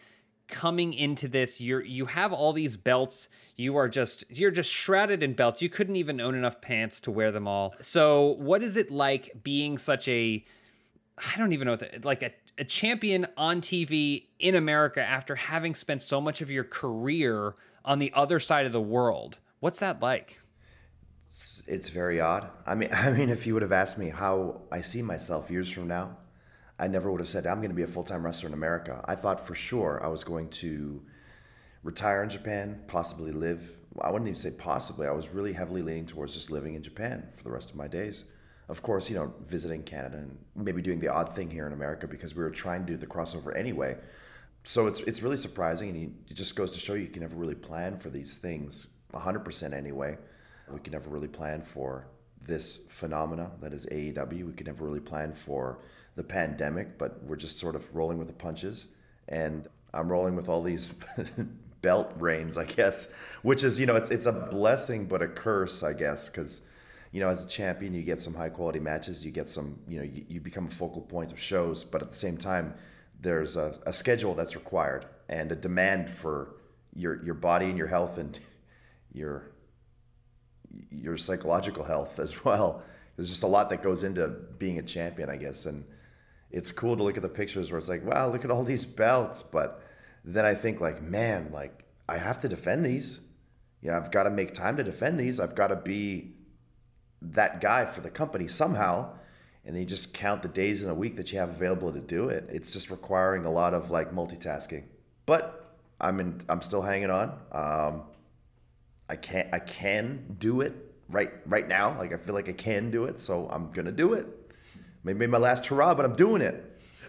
coming 0.48 0.96
into 0.96 1.28
this 1.28 1.62
you're 1.62 1.84
you 1.84 2.08
have 2.08 2.34
all 2.34 2.54
these 2.54 2.76
belts 2.76 3.30
you 3.56 3.76
are 3.78 3.88
just 3.88 4.24
you're 4.32 4.50
just 4.50 4.72
shrouded 4.72 5.22
in 5.22 5.34
belts 5.34 5.62
you 5.62 5.70
couldn't 5.70 5.96
even 5.96 6.20
own 6.20 6.34
enough 6.34 6.60
pants 6.60 7.00
to 7.00 7.12
wear 7.12 7.30
them 7.30 7.48
all 7.48 7.76
so 7.82 8.30
what 8.40 8.64
is 8.64 8.76
it 8.76 8.90
like 8.90 9.32
being 9.44 9.78
such 9.78 10.08
a 10.08 10.44
I 11.20 11.38
don't 11.38 11.54
even 11.54 11.66
know 11.66 11.74
what 11.74 11.80
the, 11.80 12.00
like 12.04 12.24
a, 12.24 12.32
a 12.60 12.66
champion 12.66 13.26
on 13.38 13.62
TV 13.62 14.26
in 14.38 14.54
America 14.54 15.02
after 15.02 15.36
having 15.36 15.74
spent 15.74 16.02
so 16.02 16.20
much 16.20 16.42
of 16.42 16.52
your 16.52 16.66
career 16.66 17.56
on 17.86 18.00
the 18.00 18.12
other 18.14 18.40
side 18.40 18.66
of 18.66 18.74
the 18.74 18.82
world. 18.82 19.40
What's 19.62 19.80
that 19.80 20.02
like? 20.02 20.40
It's, 21.28 21.64
it's 21.68 21.90
very 21.90 22.20
odd. 22.20 22.50
I 22.66 22.76
mean, 22.76 22.90
I 22.94 23.12
mean, 23.12 23.30
if 23.30 23.48
you 23.48 23.54
would 23.54 23.64
have 23.64 23.72
asked 23.72 23.98
me 23.98 24.10
how 24.10 24.62
I 24.72 24.82
see 24.82 25.02
myself 25.02 25.50
years 25.50 25.70
from 25.70 25.88
now, 25.88 26.18
I 26.78 26.88
never 26.88 27.12
would 27.12 27.22
have 27.22 27.30
said 27.30 27.48
I'm 27.48 27.60
going 27.60 27.70
to 27.70 27.76
be 27.76 27.84
a 27.84 27.88
full-time 27.88 28.26
wrestler 28.26 28.48
in 28.48 28.54
America. 28.54 29.04
I 29.06 29.16
thought 29.16 29.46
for 29.46 29.56
sure 29.56 30.02
I 30.04 30.08
was 30.08 30.24
going 30.24 30.50
to 30.50 31.02
retire 31.84 32.24
in 32.24 32.30
Japan, 32.30 32.82
possibly 32.88 33.32
live. 33.32 33.78
I 34.02 34.12
wouldn't 34.12 34.28
even 34.28 34.40
say 34.40 34.52
possibly. 34.52 35.08
I 35.08 35.12
was 35.12 35.30
really 35.30 35.54
heavily 35.54 35.82
leaning 35.82 36.06
towards 36.06 36.34
just 36.34 36.52
living 36.52 36.76
in 36.76 36.84
Japan 36.84 37.28
for 37.36 37.44
the 37.44 37.52
rest 37.52 37.70
of 37.72 37.78
my 37.78 37.88
days. 37.88 38.26
Of 38.70 38.84
course, 38.84 39.10
you 39.10 39.16
know, 39.16 39.34
visiting 39.44 39.82
Canada 39.82 40.18
and 40.18 40.38
maybe 40.56 40.82
doing 40.82 41.00
the 41.00 41.10
odd 41.10 41.34
thing 41.34 41.50
here 41.50 41.66
in 41.66 41.74
America 41.74 42.08
because 42.08 42.36
we 42.36 42.44
were 42.44 42.52
trying 42.52 42.86
to 42.86 42.94
do 42.94 42.98
the 42.98 43.08
crossover 43.08 43.58
anyway. 43.58 43.98
So 44.64 44.86
it's 44.88 45.00
it's 45.02 45.24
really 45.24 45.38
surprising, 45.38 45.90
and 45.90 46.00
you, 46.00 46.14
it 46.30 46.36
just 46.36 46.56
goes 46.56 46.72
to 46.74 46.80
show 46.80 46.94
you 46.94 47.08
can 47.08 47.24
never 47.24 47.36
really 47.36 47.56
plan 47.56 47.98
for 47.98 48.10
these 48.10 48.38
things 48.38 48.88
100% 49.14 49.74
anyway. 49.74 50.18
We 50.72 50.80
can 50.80 50.94
never 50.94 51.10
really 51.10 51.28
plan 51.28 51.62
for 51.62 52.06
this 52.46 52.78
phenomena 52.88 53.52
that 53.62 53.74
is 53.74 53.86
AEW. 53.88 54.46
We 54.46 54.54
could 54.54 54.68
never 54.68 54.86
really 54.86 55.00
plan 55.00 55.34
for 55.34 55.80
the 56.16 56.24
pandemic, 56.24 56.98
but 56.98 57.24
we're 57.24 57.36
just 57.36 57.58
sort 57.58 57.76
of 57.76 57.96
rolling 57.96 58.18
with 58.18 58.28
the 58.28 58.34
punches. 58.34 58.88
And 59.30 59.68
I'm 59.94 60.12
rolling 60.12 60.36
with 60.36 60.50
all 60.50 60.62
these 60.62 60.94
belt 61.82 62.12
reigns, 62.18 62.58
I 62.58 62.66
guess, 62.66 63.10
which 63.42 63.64
is, 63.64 63.80
you 63.80 63.86
know, 63.86 63.96
it's 63.96 64.12
it's 64.12 64.26
a 64.28 64.32
blessing 64.32 65.06
but 65.06 65.22
a 65.22 65.28
curse, 65.28 65.82
I 65.82 65.94
guess, 65.94 66.30
because 66.30 66.62
you 67.12 67.20
know, 67.20 67.30
as 67.30 67.44
a 67.44 67.48
champion, 67.48 67.94
you 67.94 68.04
get 68.04 68.20
some 68.20 68.34
high 68.34 68.50
quality 68.50 68.80
matches. 68.80 69.26
You 69.26 69.32
get 69.32 69.50
some, 69.50 69.80
you 69.88 69.98
know, 69.98 70.06
you, 70.06 70.26
you 70.28 70.42
become 70.42 70.68
a 70.68 70.72
focal 70.72 71.02
point 71.02 71.32
of 71.32 71.40
shows. 71.40 71.84
But 71.84 72.02
at 72.02 72.12
the 72.12 72.18
same 72.18 72.38
time, 72.38 72.76
there's 73.22 73.58
a, 73.58 73.80
a 73.86 73.94
schedule 73.94 74.36
that's 74.36 74.56
required 74.56 75.06
and 75.28 75.52
a 75.52 75.56
demand 75.56 76.10
for 76.10 76.56
your 76.96 77.24
your 77.24 77.36
body 77.36 77.66
and 77.66 77.78
your 77.78 77.88
health 77.88 78.18
and 78.18 78.40
your 79.14 79.52
your 80.92 81.18
psychological 81.18 81.84
health 81.84 82.20
as 82.20 82.44
well. 82.46 82.84
There's 83.16 83.30
just 83.30 83.44
a 83.44 83.48
lot 83.48 83.70
that 83.70 83.84
goes 83.84 84.04
into 84.04 84.28
being 84.58 84.80
a 84.80 84.84
champion, 84.84 85.30
I 85.30 85.36
guess. 85.36 85.66
And 85.66 85.84
it's 86.52 86.72
cool 86.72 86.96
to 86.96 87.04
look 87.04 87.18
at 87.18 87.24
the 87.24 87.30
pictures 87.30 87.72
where 87.72 87.78
it's 87.78 87.90
like, 87.90 88.06
wow, 88.06 88.32
look 88.32 88.46
at 88.46 88.52
all 88.52 88.64
these 88.64 88.86
belts. 88.86 89.44
But 89.44 89.84
then 90.24 90.46
I 90.46 90.54
think 90.54 90.80
like, 90.80 91.02
man, 91.02 91.50
like 91.52 91.84
I 92.08 92.18
have 92.18 92.40
to 92.42 92.50
defend 92.50 92.86
these. 92.86 93.20
You 93.82 93.92
know, 93.92 93.98
I've 93.98 94.12
got 94.12 94.24
to 94.24 94.30
make 94.30 94.54
time 94.54 94.78
to 94.78 94.84
defend 94.84 95.20
these. 95.20 95.40
I've 95.40 95.56
got 95.56 95.68
to 95.68 95.76
be 95.76 96.34
that 97.22 97.62
guy 97.62 97.86
for 97.86 98.02
the 98.02 98.10
company 98.10 98.48
somehow. 98.48 99.14
And 99.66 99.76
then 99.76 99.82
you 99.82 99.88
just 99.88 100.14
count 100.14 100.42
the 100.42 100.48
days 100.48 100.84
in 100.84 100.90
a 100.90 100.94
week 100.94 101.16
that 101.18 101.32
you 101.32 101.40
have 101.40 101.50
available 101.50 101.92
to 101.92 102.02
do 102.02 102.30
it. 102.30 102.48
It's 102.52 102.74
just 102.74 102.90
requiring 102.90 103.46
a 103.46 103.52
lot 103.52 103.74
of 103.74 103.92
like 103.92 104.14
multitasking. 104.14 104.84
But 105.26 105.76
I'm 106.02 106.20
in, 106.20 106.42
I'm 106.50 106.62
still 106.62 106.82
hanging 106.82 107.12
on. 107.12 107.38
Um, 107.52 108.04
I 109.10 109.16
can't 109.16 109.48
I 109.54 109.60
can 109.60 110.36
do 110.40 110.62
it 110.62 110.74
right 111.10 111.32
right 111.46 111.68
now. 111.68 111.98
Like 111.98 112.14
I 112.14 112.18
feel 112.18 112.36
like 112.36 112.48
I 112.48 112.54
can 112.54 112.92
do 112.92 113.06
it, 113.06 113.20
so 113.20 113.50
I'm 113.52 113.70
gonna 113.72 113.92
do 113.92 114.14
it. 114.14 114.26
Maybe 115.04 115.28
my 115.28 115.38
last 115.38 115.66
hurrah, 115.66 115.96
but 115.96 116.06
I'm 116.06 116.16
doing 116.16 116.42
it. 116.42 116.66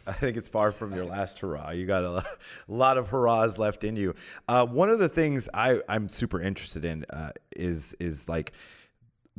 I 0.07 0.13
think 0.13 0.37
it's 0.37 0.49
far 0.49 0.73
from 0.73 0.95
your 0.95 1.05
last 1.05 1.39
hurrah. 1.39 1.71
You 1.71 1.87
got 1.87 2.05
a 2.05 2.25
lot 2.69 2.99
of 2.99 3.09
hurrahs 3.09 3.59
left 3.59 3.85
in 3.85 3.97
you. 3.97 4.15
Uh, 4.49 4.67
one 4.67 4.89
of 4.89 4.99
the 4.99 5.09
things 5.09 5.49
I, 5.53 5.81
I'm 5.89 6.09
super 6.09 6.41
interested 6.41 6.85
in 6.85 7.05
uh, 7.11 7.33
is 7.55 7.95
is 8.01 8.29
like 8.29 8.53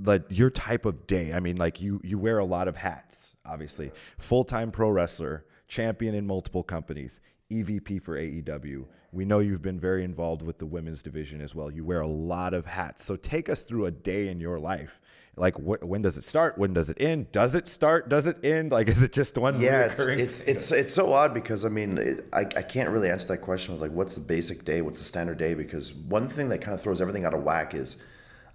like 0.03 0.23
your 0.29 0.49
type 0.49 0.85
of 0.85 1.07
day. 1.07 1.33
I 1.33 1.39
mean, 1.39 1.57
like 1.57 1.81
you 1.81 2.01
you 2.03 2.17
wear 2.17 2.39
a 2.39 2.45
lot 2.45 2.67
of 2.67 2.77
hats, 2.77 3.33
obviously. 3.45 3.91
Full 4.17 4.43
time 4.43 4.71
pro 4.71 4.89
wrestler, 4.89 5.45
champion 5.67 6.15
in 6.15 6.25
multiple 6.25 6.63
companies, 6.63 7.19
EVP 7.49 8.01
for 8.01 8.17
AEW. 8.17 8.85
We 9.13 9.25
know 9.25 9.39
you've 9.39 9.61
been 9.61 9.79
very 9.79 10.05
involved 10.05 10.41
with 10.41 10.57
the 10.57 10.65
women's 10.65 11.03
division 11.03 11.41
as 11.41 11.53
well. 11.53 11.71
You 11.71 11.83
wear 11.83 11.99
a 11.99 12.07
lot 12.07 12.53
of 12.53 12.65
hats. 12.65 13.03
So 13.03 13.17
take 13.17 13.49
us 13.49 13.63
through 13.63 13.87
a 13.87 13.91
day 13.91 14.29
in 14.29 14.39
your 14.39 14.57
life. 14.57 15.01
Like, 15.35 15.55
wh- 15.55 15.83
when 15.83 16.01
does 16.01 16.17
it 16.17 16.23
start? 16.23 16.57
When 16.57 16.73
does 16.73 16.89
it 16.89 16.97
end? 16.99 17.31
Does 17.31 17.55
it 17.55 17.67
start? 17.67 18.09
Does 18.09 18.25
it 18.25 18.43
end? 18.43 18.71
Like, 18.71 18.87
is 18.87 19.03
it 19.03 19.11
just 19.11 19.37
one? 19.37 19.59
Yeah, 19.59 19.85
it's, 19.85 19.99
it's 19.99 20.41
it's 20.41 20.71
it's 20.71 20.93
so 20.93 21.11
odd 21.13 21.33
because 21.33 21.65
I 21.65 21.69
mean 21.69 21.97
it, 21.97 22.27
I 22.33 22.41
I 22.41 22.61
can't 22.61 22.89
really 22.89 23.09
answer 23.09 23.27
that 23.29 23.37
question 23.39 23.73
of 23.73 23.81
like 23.81 23.91
what's 23.91 24.15
the 24.15 24.21
basic 24.21 24.63
day, 24.65 24.81
what's 24.81 24.99
the 24.99 25.05
standard 25.05 25.37
day 25.37 25.53
because 25.53 25.93
one 25.93 26.27
thing 26.27 26.49
that 26.49 26.59
kind 26.59 26.73
of 26.73 26.81
throws 26.81 27.01
everything 27.01 27.25
out 27.25 27.33
of 27.33 27.43
whack 27.43 27.73
is 27.73 27.97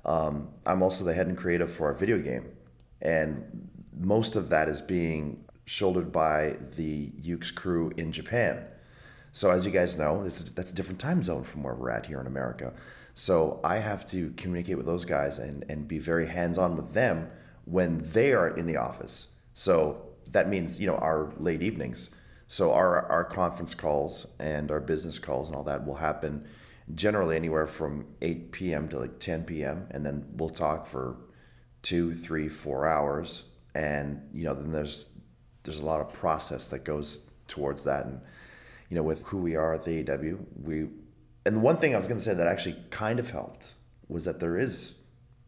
um, 0.07 0.49
I'm 0.65 0.83
also 0.83 1.05
the 1.05 1.13
head 1.13 1.27
and 1.27 1.37
creative 1.37 1.71
for 1.71 1.89
our 1.89 1.95
video 1.95 2.19
game, 2.19 2.49
and 3.03 3.69
most 3.99 4.37
of 4.37 4.49
that 4.49 4.69
is 4.69 4.81
being 4.81 5.45
shouldered 5.67 6.11
by 6.13 6.57
the 6.77 7.11
Yuke's 7.21 7.51
crew 7.51 7.93
in 7.97 8.13
Japan. 8.13 8.65
So 9.33 9.51
as 9.51 9.67
you 9.67 9.73
guys 9.73 9.99
know, 9.99 10.23
that's 10.23 10.73
a 10.73 10.75
different 10.75 11.01
time 11.01 11.23
zone 11.23 11.43
from 11.43 11.63
where 11.63 11.75
we're 11.75 11.91
at 11.91 12.07
here 12.07 12.21
in 12.21 12.27
America. 12.27 12.73
So 13.13 13.61
I 13.65 13.79
have 13.79 14.07
to 14.07 14.33
communicate 14.37 14.77
with 14.77 14.87
those 14.87 15.05
guys 15.05 15.39
and, 15.39 15.65
and 15.69 15.87
be 15.87 15.99
very 15.99 16.27
hands-on 16.27 16.77
with 16.77 16.93
them 16.93 17.29
when 17.65 17.99
they 18.13 18.33
are 18.33 18.49
in 18.49 18.67
the 18.67 18.77
office. 18.77 19.29
So 19.55 20.01
that 20.31 20.49
means, 20.49 20.81
you 20.81 20.87
know, 20.87 20.97
our 20.97 21.33
late 21.39 21.63
evenings. 21.63 22.11
So 22.49 22.73
our, 22.73 23.07
our 23.11 23.25
conference 23.25 23.75
calls 23.75 24.27
and 24.39 24.71
our 24.71 24.81
business 24.81 25.19
calls 25.19 25.49
and 25.49 25.57
all 25.57 25.65
that 25.65 25.85
will 25.85 25.97
happen 25.97 26.47
generally 26.95 27.37
anywhere 27.37 27.67
from 27.67 28.07
8 28.23 28.53
p.m. 28.53 28.89
to 28.89 28.99
like 28.99 29.19
10 29.19 29.45
p.m. 29.45 29.87
And 29.91 30.05
then 30.05 30.27
we'll 30.37 30.51
talk 30.51 30.87
for 30.87 31.17
two, 31.83 32.15
three, 32.15 32.49
four 32.49 32.87
hours. 32.87 33.45
And, 33.75 34.23
you 34.33 34.45
know, 34.45 34.55
then 34.55 34.73
there's 34.73 35.07
there's 35.65 35.81
a 35.81 35.85
lot 35.85 36.01
of 36.01 36.13
process 36.13 36.69
that 36.69 36.85
goes 36.85 37.23
towards 37.49 37.85
that. 37.85 38.07
And, 38.07 38.21
you 38.89 38.95
know, 38.95 39.03
with 39.03 39.23
who 39.27 39.39
we 39.39 39.57
are 39.57 39.75
at 39.75 39.85
the 39.85 40.05
AEW, 40.05 40.39
we 40.63 40.89
and 41.45 41.63
one 41.63 41.77
thing 41.77 41.95
I 41.95 41.99
was 41.99 42.09
going 42.09 42.19
to 42.19 42.25
say 42.25 42.35
that 42.35 42.47
actually 42.47 42.77
kind 42.91 43.21
of 43.21 43.31
helped 43.31 43.75
was 44.09 44.25
that 44.25 44.41
there 44.41 44.59
is 44.59 44.97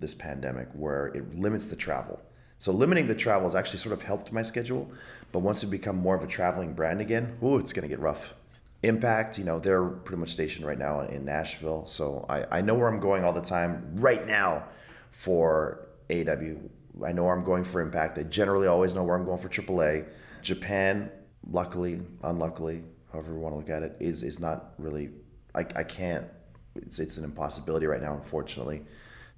this 0.01 0.15
pandemic 0.15 0.69
where 0.73 1.07
it 1.09 1.35
limits 1.35 1.67
the 1.67 1.77
travel. 1.77 2.21
So 2.59 2.73
limiting 2.73 3.07
the 3.07 3.15
travel 3.15 3.45
has 3.49 3.55
actually 3.55 3.79
sort 3.79 3.93
of 3.93 4.03
helped 4.03 4.33
my 4.33 4.43
schedule, 4.43 4.91
but 5.33 5.41
once 5.41 5.65
we 5.65 5.71
become 5.71 5.97
more 5.97 6.17
of 6.17 6.25
a 6.25 6.27
traveling 6.27 6.73
brand 6.73 7.01
again, 7.01 7.37
ooh, 7.43 7.57
it's 7.57 7.73
going 7.73 7.83
to 7.83 7.89
get 7.89 8.01
rough. 8.01 8.35
Impact, 8.83 9.39
you 9.39 9.45
know, 9.45 9.59
they're 9.59 9.85
pretty 9.85 10.21
much 10.21 10.31
stationed 10.31 10.65
right 10.65 10.79
now 10.79 11.01
in 11.01 11.25
Nashville, 11.25 11.85
so 11.87 12.25
I, 12.29 12.59
I 12.59 12.61
know 12.61 12.75
where 12.75 12.87
I'm 12.87 13.01
going 13.01 13.25
all 13.25 13.33
the 13.33 13.41
time 13.41 13.91
right 13.95 14.25
now 14.27 14.65
for 15.11 15.89
AW. 16.11 17.05
I 17.05 17.13
know 17.13 17.25
where 17.25 17.35
I'm 17.35 17.45
going 17.45 17.65
for 17.65 17.81
Impact. 17.81 18.19
I 18.19 18.23
generally 18.23 18.69
always 18.69 18.95
know 18.95 19.03
where 19.03 19.17
I'm 19.17 19.25
going 19.25 19.39
for 19.39 19.49
AAA. 19.49 20.07
Japan, 20.43 21.11
luckily, 21.51 22.01
unluckily, 22.23 22.85
however 23.13 23.33
you 23.33 23.39
want 23.39 23.55
to 23.55 23.59
look 23.59 23.71
at 23.71 23.83
it, 23.83 23.97
is 23.99 24.23
is 24.23 24.39
not 24.39 24.75
really. 24.79 25.11
I, 25.55 25.61
I 25.75 25.83
can't. 25.83 26.27
It's 26.77 27.01
it's 27.01 27.17
an 27.17 27.25
impossibility 27.25 27.87
right 27.87 28.01
now, 28.01 28.15
unfortunately. 28.15 28.85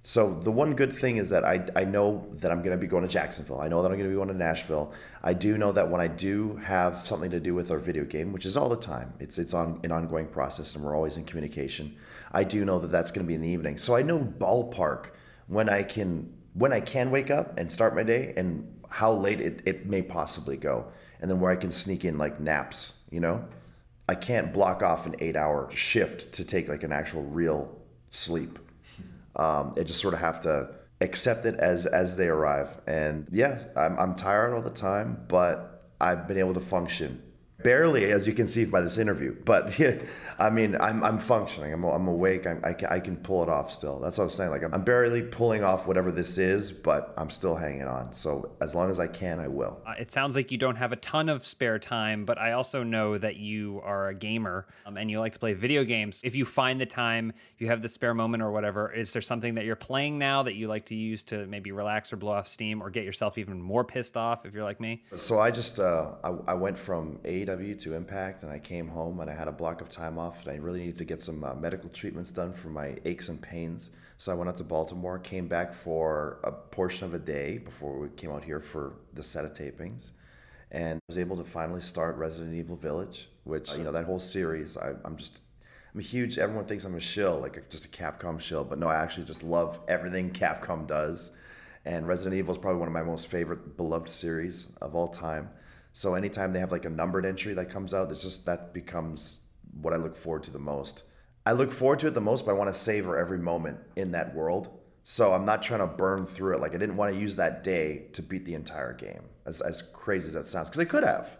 So 0.02 0.32
the 0.32 0.50
one 0.50 0.74
good 0.74 0.94
thing 0.94 1.18
is 1.18 1.28
that 1.28 1.44
I, 1.44 1.66
I 1.76 1.84
know 1.84 2.26
that 2.32 2.50
I'm 2.50 2.62
going 2.62 2.74
to 2.74 2.80
be 2.80 2.86
going 2.86 3.02
to 3.02 3.08
Jacksonville. 3.08 3.60
I 3.60 3.68
know 3.68 3.82
that 3.82 3.90
I'm 3.90 3.98
going 3.98 4.08
to 4.08 4.14
be 4.14 4.16
going 4.16 4.28
to 4.28 4.34
Nashville. 4.34 4.94
I 5.22 5.34
do 5.34 5.58
know 5.58 5.72
that 5.72 5.90
when 5.90 6.00
I 6.00 6.06
do 6.06 6.56
have 6.56 6.96
something 6.96 7.30
to 7.30 7.38
do 7.38 7.54
with 7.54 7.70
our 7.70 7.78
video 7.78 8.04
game, 8.04 8.32
which 8.32 8.46
is 8.46 8.56
all 8.56 8.70
the 8.70 8.76
time, 8.76 9.12
it's 9.20 9.38
it's 9.38 9.52
on 9.52 9.78
an 9.84 9.92
ongoing 9.92 10.26
process, 10.26 10.74
and 10.74 10.82
we're 10.82 10.96
always 10.96 11.18
in 11.18 11.24
communication. 11.24 11.94
I 12.32 12.44
do 12.44 12.64
know 12.64 12.78
that 12.78 12.90
that's 12.90 13.10
going 13.10 13.26
to 13.26 13.28
be 13.28 13.34
in 13.34 13.42
the 13.42 13.48
evening. 13.48 13.76
So 13.76 13.94
I 13.94 14.00
know 14.00 14.18
ballpark 14.18 15.10
when 15.48 15.68
I 15.68 15.82
can 15.82 16.32
when 16.54 16.72
I 16.72 16.80
can 16.80 17.10
wake 17.10 17.30
up 17.30 17.58
and 17.58 17.70
start 17.70 17.94
my 17.94 18.02
day, 18.02 18.32
and 18.38 18.80
how 18.88 19.12
late 19.12 19.40
it, 19.40 19.62
it 19.66 19.86
may 19.86 20.00
possibly 20.00 20.56
go, 20.56 20.86
and 21.20 21.30
then 21.30 21.40
where 21.40 21.52
I 21.52 21.56
can 21.56 21.70
sneak 21.70 22.06
in 22.06 22.16
like 22.16 22.40
naps. 22.40 22.94
You 23.10 23.20
know, 23.20 23.44
I 24.08 24.14
can't 24.14 24.50
block 24.50 24.82
off 24.82 25.04
an 25.04 25.14
eight 25.18 25.36
hour 25.36 25.70
shift 25.70 26.32
to 26.32 26.44
take 26.44 26.68
like 26.68 26.84
an 26.84 26.92
actual 26.92 27.22
real 27.22 27.78
sleep. 28.08 28.58
Um, 29.36 29.72
I 29.76 29.82
just 29.82 30.00
sort 30.00 30.14
of 30.14 30.20
have 30.20 30.40
to 30.42 30.70
accept 31.00 31.44
it 31.44 31.54
as 31.56 31.86
as 31.86 32.16
they 32.16 32.28
arrive. 32.28 32.68
And 32.86 33.26
yeah, 33.30 33.64
I'm, 33.76 33.98
I'm 33.98 34.14
tired 34.14 34.54
all 34.54 34.62
the 34.62 34.70
time, 34.70 35.24
but 35.28 35.92
I've 36.00 36.26
been 36.28 36.38
able 36.38 36.54
to 36.54 36.60
function 36.60 37.22
barely, 37.62 38.10
as 38.10 38.26
you 38.26 38.32
can 38.32 38.46
see 38.46 38.64
by 38.64 38.80
this 38.80 38.98
interview. 38.98 39.36
But 39.44 39.78
yeah, 39.78 39.96
I 40.38 40.50
mean, 40.50 40.76
I'm, 40.80 41.02
I'm 41.02 41.18
functioning. 41.18 41.72
I'm, 41.72 41.84
I'm 41.84 42.08
awake. 42.08 42.46
I'm, 42.46 42.60
I, 42.64 42.72
can, 42.72 42.88
I 42.88 43.00
can 43.00 43.16
pull 43.16 43.42
it 43.42 43.48
off 43.48 43.72
still. 43.72 43.98
That's 44.00 44.18
what 44.18 44.24
I'm 44.24 44.30
saying. 44.30 44.50
Like 44.50 44.62
I'm, 44.62 44.74
I'm 44.74 44.84
barely 44.84 45.22
pulling 45.22 45.62
off 45.62 45.86
whatever 45.86 46.10
this 46.10 46.38
is, 46.38 46.72
but 46.72 47.12
I'm 47.16 47.30
still 47.30 47.56
hanging 47.56 47.84
on. 47.84 48.12
So 48.12 48.50
as 48.60 48.74
long 48.74 48.90
as 48.90 48.98
I 48.98 49.06
can, 49.06 49.38
I 49.40 49.48
will. 49.48 49.80
Uh, 49.86 49.94
it 49.98 50.10
sounds 50.12 50.36
like 50.36 50.50
you 50.50 50.58
don't 50.58 50.76
have 50.76 50.92
a 50.92 50.96
ton 50.96 51.28
of 51.28 51.46
spare 51.46 51.78
time, 51.78 52.24
but 52.24 52.38
I 52.38 52.52
also 52.52 52.82
know 52.82 53.18
that 53.18 53.36
you 53.36 53.80
are 53.84 54.08
a 54.08 54.14
gamer 54.14 54.66
um, 54.86 54.96
and 54.96 55.10
you 55.10 55.20
like 55.20 55.32
to 55.34 55.38
play 55.38 55.52
video 55.52 55.84
games. 55.84 56.22
If 56.24 56.34
you 56.34 56.44
find 56.44 56.80
the 56.80 56.86
time, 56.86 57.32
you 57.58 57.66
have 57.68 57.82
the 57.82 57.88
spare 57.88 58.14
moment 58.14 58.42
or 58.42 58.50
whatever, 58.50 58.92
is 58.92 59.12
there 59.12 59.22
something 59.22 59.54
that 59.54 59.64
you're 59.64 59.76
playing 59.76 60.18
now 60.18 60.42
that 60.42 60.54
you 60.54 60.68
like 60.68 60.86
to 60.86 60.94
use 60.94 61.22
to 61.24 61.46
maybe 61.46 61.72
relax 61.72 62.12
or 62.12 62.16
blow 62.16 62.32
off 62.32 62.48
steam 62.48 62.82
or 62.82 62.90
get 62.90 63.04
yourself 63.04 63.38
even 63.38 63.60
more 63.60 63.84
pissed 63.84 64.16
off 64.16 64.46
if 64.46 64.54
you're 64.54 64.64
like 64.64 64.80
me? 64.80 65.02
So 65.14 65.38
I 65.38 65.50
just 65.50 65.80
uh, 65.80 66.12
I, 66.24 66.34
I 66.48 66.54
went 66.54 66.78
from 66.78 67.18
AEW 67.58 67.78
to 67.80 67.94
Impact, 67.94 68.42
and 68.42 68.52
I 68.52 68.58
came 68.58 68.88
home 68.88 69.20
and 69.20 69.30
I 69.30 69.34
had 69.34 69.48
a 69.48 69.52
block 69.52 69.80
of 69.80 69.88
time 69.88 70.18
off, 70.18 70.42
and 70.42 70.52
I 70.52 70.56
really 70.56 70.80
needed 70.80 70.98
to 70.98 71.04
get 71.04 71.20
some 71.20 71.42
uh, 71.44 71.54
medical 71.54 71.90
treatments 71.90 72.30
done 72.30 72.52
for 72.52 72.68
my 72.68 72.96
aches 73.04 73.28
and 73.28 73.40
pains. 73.40 73.90
So 74.16 74.32
I 74.32 74.34
went 74.34 74.48
out 74.48 74.56
to 74.56 74.64
Baltimore, 74.64 75.18
came 75.18 75.48
back 75.48 75.72
for 75.72 76.40
a 76.44 76.52
portion 76.52 77.06
of 77.06 77.14
a 77.14 77.18
day 77.18 77.58
before 77.58 77.98
we 77.98 78.08
came 78.10 78.30
out 78.30 78.44
here 78.44 78.60
for 78.60 78.94
the 79.14 79.22
set 79.22 79.44
of 79.44 79.52
tapings, 79.52 80.10
and 80.70 81.00
was 81.08 81.18
able 81.18 81.36
to 81.36 81.44
finally 81.44 81.80
start 81.80 82.16
Resident 82.16 82.54
Evil 82.54 82.76
Village, 82.76 83.28
which 83.44 83.76
you 83.76 83.84
know 83.84 83.92
that 83.92 84.04
whole 84.04 84.18
series. 84.18 84.76
I, 84.76 84.92
I'm 85.04 85.16
just 85.16 85.40
I'm 85.92 86.00
a 86.00 86.02
huge. 86.02 86.38
Everyone 86.38 86.66
thinks 86.66 86.84
I'm 86.84 86.94
a 86.94 87.00
shill, 87.00 87.40
like 87.40 87.56
a, 87.56 87.62
just 87.62 87.84
a 87.84 87.88
Capcom 87.88 88.40
shill, 88.40 88.64
but 88.64 88.78
no, 88.78 88.86
I 88.86 88.96
actually 88.96 89.24
just 89.24 89.42
love 89.42 89.80
everything 89.88 90.30
Capcom 90.30 90.86
does. 90.86 91.32
And 91.84 92.06
Resident 92.06 92.34
Evil 92.38 92.52
is 92.52 92.58
probably 92.58 92.78
one 92.78 92.88
of 92.88 92.94
my 92.94 93.02
most 93.02 93.28
favorite 93.28 93.76
beloved 93.76 94.08
series 94.08 94.68
of 94.82 94.94
all 94.94 95.08
time. 95.08 95.48
So 96.00 96.14
anytime 96.14 96.54
they 96.54 96.60
have 96.60 96.72
like 96.72 96.86
a 96.86 96.88
numbered 96.88 97.26
entry 97.26 97.52
that 97.52 97.68
comes 97.68 97.92
out, 97.92 98.10
it's 98.10 98.22
just 98.22 98.46
that 98.46 98.72
becomes 98.72 99.40
what 99.82 99.92
I 99.92 99.98
look 99.98 100.16
forward 100.16 100.44
to 100.44 100.50
the 100.50 100.58
most. 100.58 101.02
I 101.44 101.52
look 101.52 101.70
forward 101.70 101.98
to 101.98 102.06
it 102.06 102.14
the 102.14 102.22
most, 102.22 102.46
but 102.46 102.52
I 102.52 102.54
want 102.54 102.72
to 102.72 102.80
savor 102.80 103.18
every 103.18 103.38
moment 103.38 103.80
in 103.96 104.12
that 104.12 104.34
world. 104.34 104.70
So 105.02 105.34
I'm 105.34 105.44
not 105.44 105.62
trying 105.62 105.80
to 105.80 105.86
burn 105.86 106.24
through 106.24 106.54
it. 106.54 106.60
Like 106.62 106.74
I 106.74 106.78
didn't 106.78 106.96
want 106.96 107.12
to 107.12 107.20
use 107.20 107.36
that 107.36 107.62
day 107.62 108.06
to 108.14 108.22
beat 108.22 108.46
the 108.46 108.54
entire 108.54 108.94
game, 108.94 109.24
as 109.44 109.60
as 109.60 109.82
crazy 109.82 110.28
as 110.28 110.32
that 110.32 110.46
sounds, 110.46 110.70
because 110.70 110.80
I 110.80 110.86
could 110.86 111.04
have, 111.04 111.36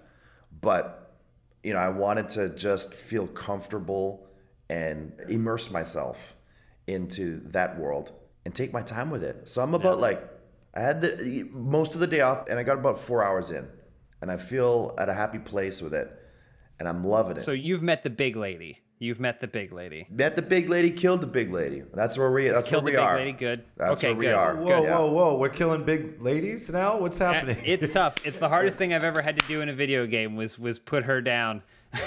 but 0.61 1.17
you 1.63 1.73
know 1.73 1.79
I 1.79 1.89
wanted 1.89 2.29
to 2.31 2.51
just 2.51 2.93
feel 2.93 3.29
comfortable 3.29 4.27
and 4.69 5.15
immerse 5.31 5.71
myself 5.71 6.37
into 6.87 7.41
that 7.53 7.79
world 7.79 8.13
and 8.45 8.55
take 8.55 8.75
my 8.75 8.83
time 8.83 9.09
with 9.09 9.25
it. 9.25 9.49
So 9.49 9.63
I'm 9.63 9.73
about 9.73 10.01
like 10.01 10.23
I 10.75 10.83
had 10.83 11.01
the 11.01 11.49
most 11.51 11.95
of 11.95 12.01
the 12.03 12.07
day 12.07 12.21
off, 12.21 12.47
and 12.51 12.59
I 12.59 12.63
got 12.63 12.77
about 12.77 12.99
four 12.99 13.25
hours 13.25 13.51
in, 13.51 13.67
and 14.21 14.31
I 14.31 14.37
feel 14.37 14.95
at 14.99 15.09
a 15.09 15.15
happy 15.15 15.39
place 15.39 15.81
with 15.83 15.95
it, 15.95 16.11
and 16.79 16.89
I'm 16.89 17.03
loving 17.03 17.37
it. 17.37 17.43
So 17.43 17.53
you've 17.53 17.83
met 17.83 18.03
the 18.05 18.11
big 18.11 18.37
lady. 18.37 18.81
You've 19.03 19.19
met 19.19 19.41
the 19.41 19.49
big 19.49 19.73
lady. 19.73 20.07
Met 20.11 20.37
the 20.37 20.43
big 20.43 20.69
lady, 20.69 20.91
killed 20.91 21.23
the 21.23 21.27
big 21.27 21.51
lady. 21.51 21.83
That's 21.95 22.19
where 22.19 22.31
we. 22.31 22.49
That's 22.49 22.69
Killed 22.69 22.85
where 22.85 22.93
the 22.93 22.99
we 22.99 23.03
big 23.03 23.09
are. 23.09 23.17
lady. 23.17 23.33
Good. 23.33 23.65
That's 23.79 23.93
okay, 24.05 24.09
where 24.13 24.19
we 24.19 24.27
are. 24.29 24.57
Whoa, 24.57 24.83
Yeah. 24.83 24.99
whoa, 24.99 25.11
whoa! 25.11 25.37
We're 25.39 25.49
killing 25.49 25.85
big 25.85 26.21
ladies 26.21 26.69
now. 26.71 26.99
What's 26.99 27.19
uh, 27.19 27.33
happening? 27.33 27.57
It's 27.65 27.93
tough. 27.95 28.27
It's 28.27 28.37
the 28.37 28.51
hardest 28.51 28.77
thing 28.77 28.93
I've 28.93 29.03
ever 29.05 29.23
had 29.23 29.39
to 29.39 29.47
do 29.47 29.63
in 29.63 29.71
a 29.71 29.73
video 29.73 30.07
game 30.07 30.37
was 30.37 30.59
was 30.59 30.79
put 30.79 31.05
her 31.05 31.21
down. 31.21 31.63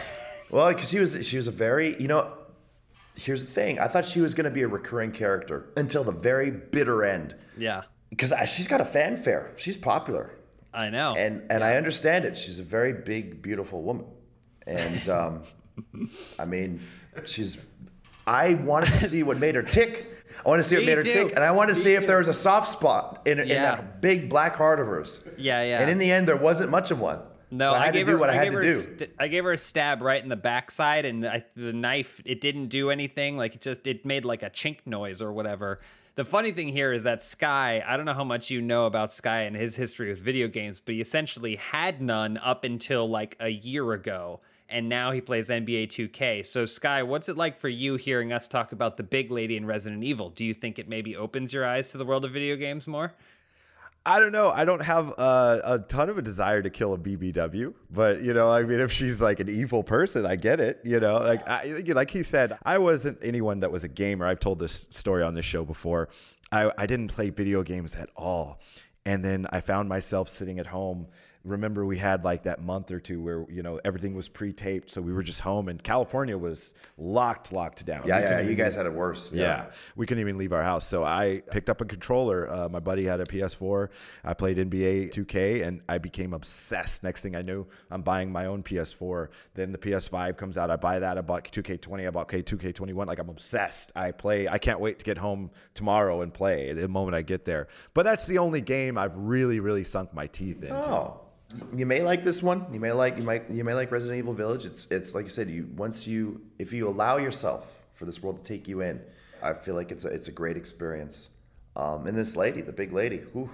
Well, 0.51 0.67
because 0.71 0.89
she 0.89 0.99
was 0.99 1.25
she 1.27 1.37
was 1.37 1.47
a 1.47 1.51
very 1.51 1.99
you 1.99 2.07
know. 2.07 2.31
Here's 3.15 3.43
the 3.43 3.49
thing. 3.49 3.79
I 3.79 3.87
thought 3.87 4.05
she 4.05 4.21
was 4.21 4.35
going 4.35 4.45
to 4.45 4.51
be 4.51 4.61
a 4.61 4.67
recurring 4.67 5.11
character 5.11 5.69
until 5.77 6.03
the 6.03 6.11
very 6.11 6.51
bitter 6.51 7.03
end. 7.03 7.33
Yeah, 7.57 7.83
Because 8.11 8.31
she's 8.49 8.67
got 8.67 8.79
a 8.81 8.85
fanfare. 8.85 9.51
She's 9.55 9.77
popular, 9.77 10.31
I 10.73 10.89
know. 10.89 11.15
and 11.15 11.43
and 11.51 11.63
I 11.63 11.75
understand 11.75 12.25
it. 12.25 12.37
She's 12.37 12.59
a 12.59 12.63
very 12.63 12.93
big, 12.93 13.41
beautiful 13.41 13.81
woman, 13.81 14.05
and 14.65 15.09
um, 15.09 15.41
I 16.39 16.45
mean, 16.45 16.81
she's. 17.25 17.63
I 18.25 18.53
wanted 18.53 18.87
to 18.87 18.97
see 18.99 19.21
what 19.23 19.37
made 19.37 19.55
her 19.55 19.63
tick. 19.63 20.09
I 20.45 20.49
want 20.49 20.61
to 20.61 20.67
see 20.67 20.75
what 20.75 20.81
Me 20.81 20.87
made 20.87 20.95
her 20.97 21.01
too. 21.03 21.11
tick, 21.25 21.35
and 21.35 21.43
I 21.43 21.51
wanted 21.51 21.73
to 21.75 21.79
see 21.79 21.93
if 21.93 22.07
there 22.07 22.17
was 22.17 22.27
a 22.27 22.33
soft 22.33 22.71
spot 22.71 23.21
in, 23.25 23.39
in 23.39 23.47
that 23.49 24.01
big 24.01 24.29
black 24.29 24.55
heart 24.55 24.79
of 24.79 24.87
hers. 24.87 25.21
Yeah, 25.37 25.63
yeah. 25.63 25.79
And 25.81 25.89
in 25.89 25.97
the 25.97 26.11
end, 26.11 26.27
there 26.27 26.35
wasn't 26.37 26.69
much 26.69 26.91
of 26.91 26.99
one. 26.99 27.19
No, 27.51 27.69
so 27.69 27.75
I, 27.75 27.85
had 27.85 27.93
gave 27.93 28.07
to 28.07 28.11
do 28.13 28.15
her, 28.15 28.19
what 28.19 28.29
I, 28.29 28.33
had 28.33 28.45
gave 28.45 28.53
to 28.53 28.61
do. 28.61 28.73
st- 28.73 29.11
I 29.19 29.27
gave 29.27 29.43
her 29.43 29.53
a 29.53 29.57
stab 29.57 30.01
right 30.01 30.21
in 30.21 30.27
the 30.27 30.35
backside, 30.35 31.05
and 31.05 31.25
I, 31.25 31.45
the 31.55 31.71
knife 31.71 32.19
it 32.25 32.41
didn't 32.41 32.67
do 32.69 32.89
anything. 32.89 33.37
Like 33.37 33.55
it 33.55 33.61
just 33.61 33.85
it 33.85 34.05
made 34.05 34.25
like 34.25 34.41
a 34.41 34.49
chink 34.49 34.79
noise 34.85 35.21
or 35.21 35.31
whatever. 35.31 35.79
The 36.15 36.25
funny 36.25 36.51
thing 36.51 36.67
here 36.67 36.93
is 36.93 37.01
that 37.03 37.23
Sky. 37.23 37.83
I 37.83 37.97
don't 37.97 38.05
know 38.05 38.13
how 38.13 38.23
much 38.23 38.51
you 38.51 38.61
know 38.61 38.85
about 38.85 39.11
Sky 39.11 39.41
and 39.41 39.55
his 39.55 39.75
history 39.75 40.09
with 40.09 40.19
video 40.19 40.47
games, 40.47 40.79
but 40.79 40.93
he 40.93 41.01
essentially 41.01 41.55
had 41.55 42.03
none 42.03 42.37
up 42.37 42.63
until 42.63 43.09
like 43.09 43.35
a 43.39 43.49
year 43.49 43.93
ago, 43.93 44.39
and 44.69 44.87
now 44.87 45.09
he 45.09 45.21
plays 45.21 45.49
NBA 45.49 45.87
2K. 45.87 46.45
So 46.45 46.65
Sky, 46.65 47.01
what's 47.01 47.29
it 47.29 47.35
like 47.35 47.57
for 47.57 47.67
you 47.67 47.95
hearing 47.95 48.31
us 48.31 48.47
talk 48.47 48.73
about 48.73 48.97
the 48.97 49.01
big 49.01 49.31
lady 49.31 49.57
in 49.57 49.65
Resident 49.65 50.03
Evil? 50.03 50.29
Do 50.29 50.45
you 50.45 50.53
think 50.53 50.77
it 50.77 50.87
maybe 50.87 51.17
opens 51.17 51.51
your 51.51 51.65
eyes 51.65 51.91
to 51.93 51.97
the 51.97 52.05
world 52.05 52.25
of 52.25 52.31
video 52.31 52.57
games 52.57 52.85
more? 52.85 53.15
I 54.05 54.19
don't 54.19 54.33
know. 54.33 54.49
I 54.49 54.65
don't 54.65 54.81
have 54.81 55.09
a, 55.17 55.61
a 55.63 55.79
ton 55.79 56.09
of 56.09 56.17
a 56.17 56.21
desire 56.21 56.61
to 56.61 56.69
kill 56.69 56.93
a 56.93 56.97
BBW, 56.97 57.73
but 57.89 58.21
you 58.21 58.33
know, 58.33 58.51
I 58.51 58.63
mean, 58.63 58.81
if 58.81 58.91
she's 58.91 59.21
like 59.21 59.39
an 59.39 59.49
evil 59.49 59.81
person, 59.81 60.25
I 60.25 60.35
get 60.35 60.59
it. 60.59 60.81
You 60.83 60.99
know, 60.99 61.19
like 61.19 61.47
I, 61.47 61.83
like 61.87 62.11
he 62.11 62.21
said, 62.21 62.57
I 62.65 62.79
wasn't 62.79 63.19
anyone 63.21 63.61
that 63.61 63.71
was 63.71 63.85
a 63.85 63.87
gamer. 63.87 64.25
I've 64.25 64.41
told 64.41 64.59
this 64.59 64.87
story 64.91 65.23
on 65.23 65.35
this 65.35 65.45
show 65.45 65.63
before. 65.63 66.09
I, 66.51 66.69
I 66.77 66.85
didn't 66.85 67.07
play 67.07 67.29
video 67.29 67.63
games 67.63 67.95
at 67.95 68.09
all, 68.17 68.59
and 69.05 69.23
then 69.23 69.47
I 69.51 69.61
found 69.61 69.87
myself 69.87 70.27
sitting 70.27 70.59
at 70.59 70.67
home 70.67 71.07
remember 71.43 71.85
we 71.85 71.97
had 71.97 72.23
like 72.23 72.43
that 72.43 72.61
month 72.61 72.89
or 72.89 72.99
two 73.01 73.21
where 73.21 73.45
you 73.49 73.61
know 73.61 73.77
everything 73.83 74.13
was 74.15 74.29
pre-taped 74.29 74.89
so 74.89 75.01
we 75.01 75.11
were 75.11 75.21
just 75.23 75.41
home 75.41 75.67
and 75.67 75.83
california 75.83 76.37
was 76.37 76.73
locked 76.97 77.51
locked 77.51 77.85
down 77.85 78.01
Yeah, 78.07 78.17
We 78.17 78.23
yeah, 78.23 78.37
you 78.39 78.43
even- 78.51 78.55
guys 78.57 78.75
had 78.75 78.85
it 78.85 78.93
worse. 78.93 79.31
yeah. 79.33 79.65
we 79.97 80.05
couldn't 80.05 80.21
even 80.21 80.37
leave 80.37 80.53
our 80.53 80.63
house. 80.63 80.87
So 80.87 81.03
I 81.03 81.41
picked 81.51 81.69
up 81.69 81.81
a 81.81 81.85
controller. 81.85 82.49
Uh, 82.49 82.69
my 82.69 82.79
buddy 82.79 83.03
had 83.05 83.19
a 83.19 83.25
PS4. 83.25 83.89
I 84.23 84.33
played 84.33 84.57
NBA 84.57 85.09
2K 85.11 85.63
and 85.67 85.81
I 85.89 85.97
became 85.97 86.33
obsessed. 86.33 87.03
Next 87.03 87.21
thing 87.21 87.35
I 87.35 87.41
knew, 87.41 87.65
I'm 87.91 88.01
buying 88.03 88.31
my 88.31 88.45
own 88.45 88.63
PS4. 88.63 89.27
Then 89.53 89.71
the 89.71 89.77
PS5 89.77 90.37
comes 90.37 90.57
out. 90.57 90.69
I 90.71 90.75
buy 90.77 90.99
that. 90.99 91.17
I 91.17 91.21
bought 91.21 91.43
2K20. 91.51 92.07
I 92.07 92.09
bought 92.11 92.29
K 92.29 92.41
2K21. 92.41 93.05
Like 93.07 93.19
I'm 93.19 93.29
obsessed. 93.29 93.91
I 93.95 94.11
play. 94.11 94.47
I 94.47 94.57
can't 94.57 94.79
wait 94.79 94.99
to 94.99 95.05
get 95.05 95.17
home 95.17 95.51
tomorrow 95.73 96.21
and 96.21 96.33
play 96.33 96.71
the 96.73 96.87
moment 96.87 97.15
I 97.15 97.21
get 97.21 97.43
there. 97.45 97.67
But 97.93 98.03
that's 98.03 98.27
the 98.27 98.37
only 98.37 98.61
game 98.61 98.97
I've 98.97 99.15
really, 99.17 99.59
really 99.59 99.83
sunk 99.83 100.13
my 100.13 100.27
teeth 100.27 100.63
into. 100.63 100.75
Oh, 100.89 101.19
you 101.75 101.85
may 101.85 102.01
like 102.01 102.23
this 102.23 102.41
one. 102.43 102.65
You 102.73 102.79
may 102.79 102.91
like 102.91 103.17
you 103.17 103.23
might 103.23 103.49
you 103.49 103.63
may 103.63 103.73
like 103.73 103.91
Resident 103.91 104.19
Evil 104.19 104.33
Village. 104.33 104.65
It's 104.65 104.87
it's 104.91 105.13
like 105.15 105.25
you 105.25 105.29
said. 105.29 105.49
You 105.49 105.69
once 105.75 106.07
you 106.07 106.41
if 106.59 106.73
you 106.73 106.87
allow 106.87 107.17
yourself 107.17 107.83
for 107.93 108.05
this 108.05 108.21
world 108.21 108.37
to 108.37 108.43
take 108.43 108.67
you 108.67 108.81
in, 108.81 109.01
I 109.41 109.53
feel 109.53 109.75
like 109.75 109.91
it's 109.91 110.05
a 110.05 110.09
it's 110.09 110.27
a 110.27 110.31
great 110.31 110.57
experience. 110.57 111.29
Um, 111.75 112.05
and 112.05 112.15
this 112.15 112.35
lady, 112.35 112.61
the 112.61 112.71
big 112.71 112.93
lady, 112.93 113.17
whew. 113.33 113.49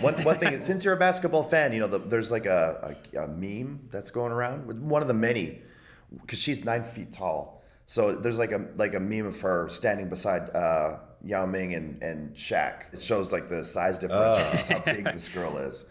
one 0.00 0.14
one 0.22 0.36
thing 0.36 0.52
is, 0.52 0.64
since 0.64 0.84
you're 0.84 0.94
a 0.94 0.98
basketball 0.98 1.42
fan, 1.42 1.72
you 1.72 1.80
know 1.80 1.86
the, 1.86 1.98
there's 1.98 2.30
like 2.30 2.44
a, 2.46 2.94
a, 3.14 3.20
a 3.22 3.28
meme 3.28 3.88
that's 3.90 4.10
going 4.10 4.32
around. 4.32 4.88
One 4.88 5.00
of 5.00 5.08
the 5.08 5.14
many, 5.14 5.62
because 6.20 6.38
she's 6.38 6.64
nine 6.64 6.84
feet 6.84 7.10
tall. 7.12 7.62
So 7.86 8.14
there's 8.16 8.38
like 8.38 8.52
a 8.52 8.66
like 8.76 8.94
a 8.94 9.00
meme 9.00 9.26
of 9.26 9.40
her 9.40 9.68
standing 9.70 10.08
beside 10.10 10.54
uh, 10.54 10.98
Yao 11.24 11.46
Ming 11.46 11.74
and 11.74 12.02
and 12.02 12.34
Shaq. 12.34 12.92
It 12.92 13.00
shows 13.00 13.32
like 13.32 13.48
the 13.48 13.64
size 13.64 13.98
differential, 13.98 14.50
just 14.52 14.68
how 14.68 14.80
big 14.80 15.04
this 15.04 15.28
girl 15.28 15.56
is. 15.56 15.86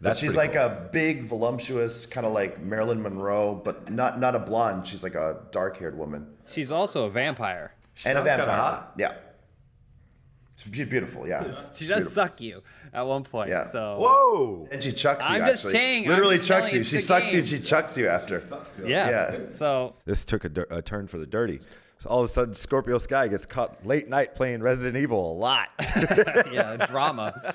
But 0.00 0.16
she's 0.16 0.34
pretty 0.34 0.54
like 0.54 0.54
a 0.56 0.88
big, 0.92 1.24
voluptuous, 1.24 2.06
kind 2.06 2.24
of 2.26 2.32
like 2.32 2.60
Marilyn 2.62 3.02
Monroe, 3.02 3.60
but 3.64 3.90
not 3.90 4.20
not 4.20 4.34
a 4.34 4.38
blonde. 4.38 4.86
She's 4.86 5.02
like 5.02 5.14
a 5.16 5.40
dark-haired 5.50 5.98
woman 5.98 6.26
She's 6.46 6.70
also 6.70 7.06
a 7.06 7.10
vampire. 7.10 7.72
and 8.04 8.16
a 8.16 8.22
vampire. 8.22 8.46
hot. 8.56 8.92
Yeah, 8.96 9.14
she's 10.56 10.70
beautiful. 10.86 11.26
Yeah, 11.26 11.42
She 11.42 11.50
does 11.50 11.78
Beautiful. 11.78 12.10
suck 12.10 12.40
you 12.40 12.62
at 12.92 13.02
one 13.06 13.24
point. 13.24 13.48
Yeah. 13.50 13.64
So 13.64 13.98
Whoa. 14.00 14.68
And 14.70 14.82
she 14.82 14.92
chucks 14.92 15.28
you. 15.28 15.34
I'm 15.36 15.44
just 15.50 15.64
saying, 15.68 16.06
literally 16.08 16.36
just 16.36 16.48
chucks 16.48 16.72
you. 16.72 16.78
you 16.78 16.84
She 16.84 16.96
it's 16.96 17.04
a 17.04 17.06
sucks 17.08 17.32
you. 17.32 17.38
and. 17.40 17.48
She 17.48 17.58
chucks 17.60 17.98
you 17.98 18.08
after. 18.08 18.40
yeah. 18.84 19.10
Yeah. 19.10 19.38
So 19.50 19.94
This 20.04 20.24
took 20.24 20.44
a, 20.44 20.50
a 20.70 20.80
turn 20.82 21.06
for 21.08 21.18
the 21.18 21.26
dirty. 21.26 21.60
All 22.08 22.20
of 22.20 22.24
a 22.24 22.28
sudden, 22.28 22.54
Scorpio 22.54 22.98
Sky 22.98 23.28
gets 23.28 23.44
caught 23.46 23.86
late 23.86 24.08
night 24.08 24.34
playing 24.34 24.62
Resident 24.62 24.96
Evil 24.96 25.32
a 25.32 25.34
lot. 25.34 25.68
yeah, 26.52 26.86
drama. 26.86 27.54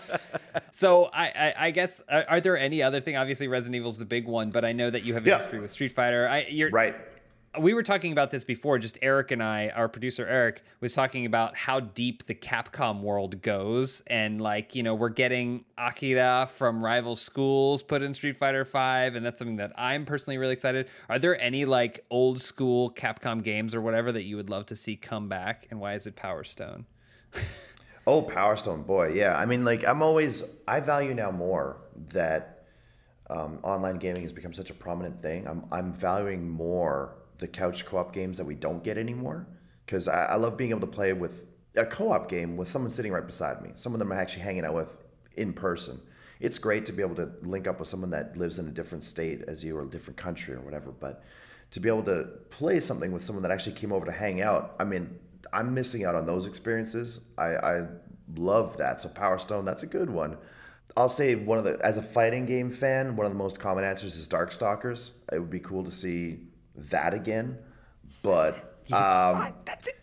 So 0.72 1.06
I, 1.06 1.26
I, 1.28 1.54
I 1.68 1.72
guess 1.72 2.01
are, 2.08 2.24
are 2.30 2.39
there 2.41 2.58
any 2.58 2.82
other 2.84 2.99
thing? 2.99 3.18
Obviously, 3.18 3.47
Resident 3.47 3.76
Evil's 3.78 3.97
the 3.97 4.06
big 4.06 4.28
one, 4.28 4.51
but 4.51 4.64
I 4.64 4.72
know 4.72 4.89
that 4.89 5.04
you 5.04 5.16
have 5.16 5.26
a 5.26 5.30
Yeah. 5.30 5.39
history 5.39 5.60
with 5.60 5.72
Street 5.72 5.91
Fighter. 5.93 6.28
I, 6.30 6.45
you're, 6.49 6.70
Right. 6.70 6.95
We 7.60 7.76
were 7.76 7.84
talking 7.84 8.12
about 8.12 8.32
this 8.32 8.43
before. 8.43 8.80
Just 8.80 8.97
Eric 9.01 9.30
and 9.30 9.43
I, 9.43 9.70
our 9.70 9.88
producer 9.88 10.26
Eric, 10.26 10.64
was 10.80 10.93
talking 10.93 11.26
about 11.26 11.56
how 11.56 11.80
deep 11.80 12.26
the 12.26 12.34
Capcom 12.34 13.01
world 13.01 13.41
goes, 13.43 14.01
and 14.08 14.41
like 14.41 14.74
you 14.74 14.82
know, 14.82 14.95
we're 14.95 15.10
getting 15.10 15.66
Akira 15.78 16.49
from 16.56 16.84
rival 16.84 17.16
schools 17.16 17.84
put 17.84 18.01
in 18.01 18.14
Street 18.14 18.38
Fighter 18.38 18.66
Five, 18.66 19.16
and 19.16 19.24
that's 19.26 19.38
something 19.38 19.58
that 19.58 19.72
I'm 19.78 20.06
personally 20.06 20.38
really 20.39 20.54
excited. 20.54 20.88
Are 21.10 21.20
there 21.20 21.39
any 21.39 21.66
like 21.66 22.04
old 22.10 22.41
school 22.41 22.89
Capcom 22.89 23.43
games 23.43 23.76
or 23.76 23.82
whatever 23.82 24.12
that 24.12 24.24
you 24.24 24.36
would 24.36 24.49
love 24.49 24.66
to 24.68 24.76
see 24.76 24.95
come 24.95 25.30
back, 25.30 25.68
and 25.70 25.80
why 25.80 25.93
is 25.93 26.08
it 26.08 26.16
Power 26.16 26.43
Stone? 26.43 26.86
Oh, 28.06 28.22
Power 28.22 28.58
Stone, 28.58 28.84
boy, 28.84 29.14
yeah. 29.14 29.38
I 29.38 29.45
mean, 29.45 29.64
like 29.64 29.88
I'm 29.88 30.01
always 30.01 30.43
I 30.68 30.82
value 30.82 31.14
now 31.14 31.32
more 31.32 31.78
that 32.10 32.66
um, 33.30 33.60
online 33.64 33.97
gaming 33.97 34.24
has 34.24 34.34
become 34.34 34.54
such 34.54 34.70
a 34.70 34.74
prominent 34.74 35.22
thing. 35.22 35.47
I'm 35.47 35.66
I'm 35.72 35.93
valuing 35.93 36.49
more 36.49 37.16
the 37.44 37.48
couch 37.50 37.86
co-op 37.86 38.14
games 38.14 38.38
that 38.38 38.46
we 38.46 38.56
don't 38.56 38.82
get 38.86 38.98
anymore 38.98 39.46
because 39.86 40.08
I, 40.08 40.28
I 40.28 40.36
love 40.36 40.56
being 40.56 40.70
able 40.70 40.80
to 40.80 40.88
play 40.88 41.12
with 41.12 41.46
a 41.76 41.86
co-op 41.86 42.30
game 42.30 42.56
with 42.56 42.70
someone 42.70 42.89
sitting 42.89 43.12
right 43.12 43.26
beside 43.26 43.62
me, 43.62 43.72
someone 43.76 44.00
that 44.00 44.06
I'm 44.06 44.14
actually 44.14 44.44
hanging 44.44 44.64
out 44.64 44.74
with 44.74 45.04
in 45.36 45.52
person. 45.52 46.00
It's 46.39 46.58
great 46.58 46.86
to 46.86 46.94
be 46.94 47.04
able 47.04 47.16
to 47.16 47.30
link 47.41 47.68
up 47.68 47.80
with 47.80 47.89
someone 47.89 48.12
that 48.12 48.38
lives 48.38 48.60
in 48.60 48.68
a 48.68 48.72
different 48.72 49.04
state 49.04 49.41
as 49.46 49.62
you 49.62 49.76
or 49.78 49.82
a 49.82 49.86
different 49.86 50.16
country 50.16 50.56
or 50.56 50.62
whatever, 50.62 50.91
but 50.91 51.26
to 51.72 51.82
be 51.82 51.89
able 51.89 52.04
to 52.04 52.30
play 52.50 52.80
something 52.80 53.12
with 53.12 53.24
someone 53.24 53.44
that 53.44 53.52
actually 53.52 53.76
came 53.76 53.91
over 53.91 54.06
to 54.06 54.12
hang 54.12 54.41
out, 54.41 54.76
I 54.80 54.86
mean, 54.86 55.20
I'm 55.52 55.74
missing 55.74 56.06
out 56.06 56.16
on 56.16 56.26
those 56.26 56.46
experiences. 56.46 57.20
I, 57.38 57.56
I 57.58 57.88
love 58.38 58.78
that. 58.78 59.02
So 59.02 59.10
Power 59.10 59.38
Stone, 59.38 59.66
that's 59.66 59.84
a 59.84 59.88
good 59.88 60.10
one. 60.10 60.38
I'll 60.96 61.10
say 61.10 61.36
one 61.36 61.58
of 61.58 61.66
the 61.66 61.78
as 61.84 61.98
a 61.98 62.02
fighting 62.02 62.46
game 62.46 62.72
fan, 62.72 63.18
one 63.18 63.26
of 63.26 63.34
the 63.34 63.38
most 63.38 63.60
common 63.60 63.84
answers 63.84 64.16
is 64.16 64.30
Darkstalkers. 64.30 65.12
It 65.32 65.39
would 65.39 65.50
be 65.50 65.60
cool 65.60 65.84
to 65.84 65.91
see 65.91 66.53
that 66.76 67.14
again. 67.14 67.58
But 68.22 68.56
um, 68.92 69.54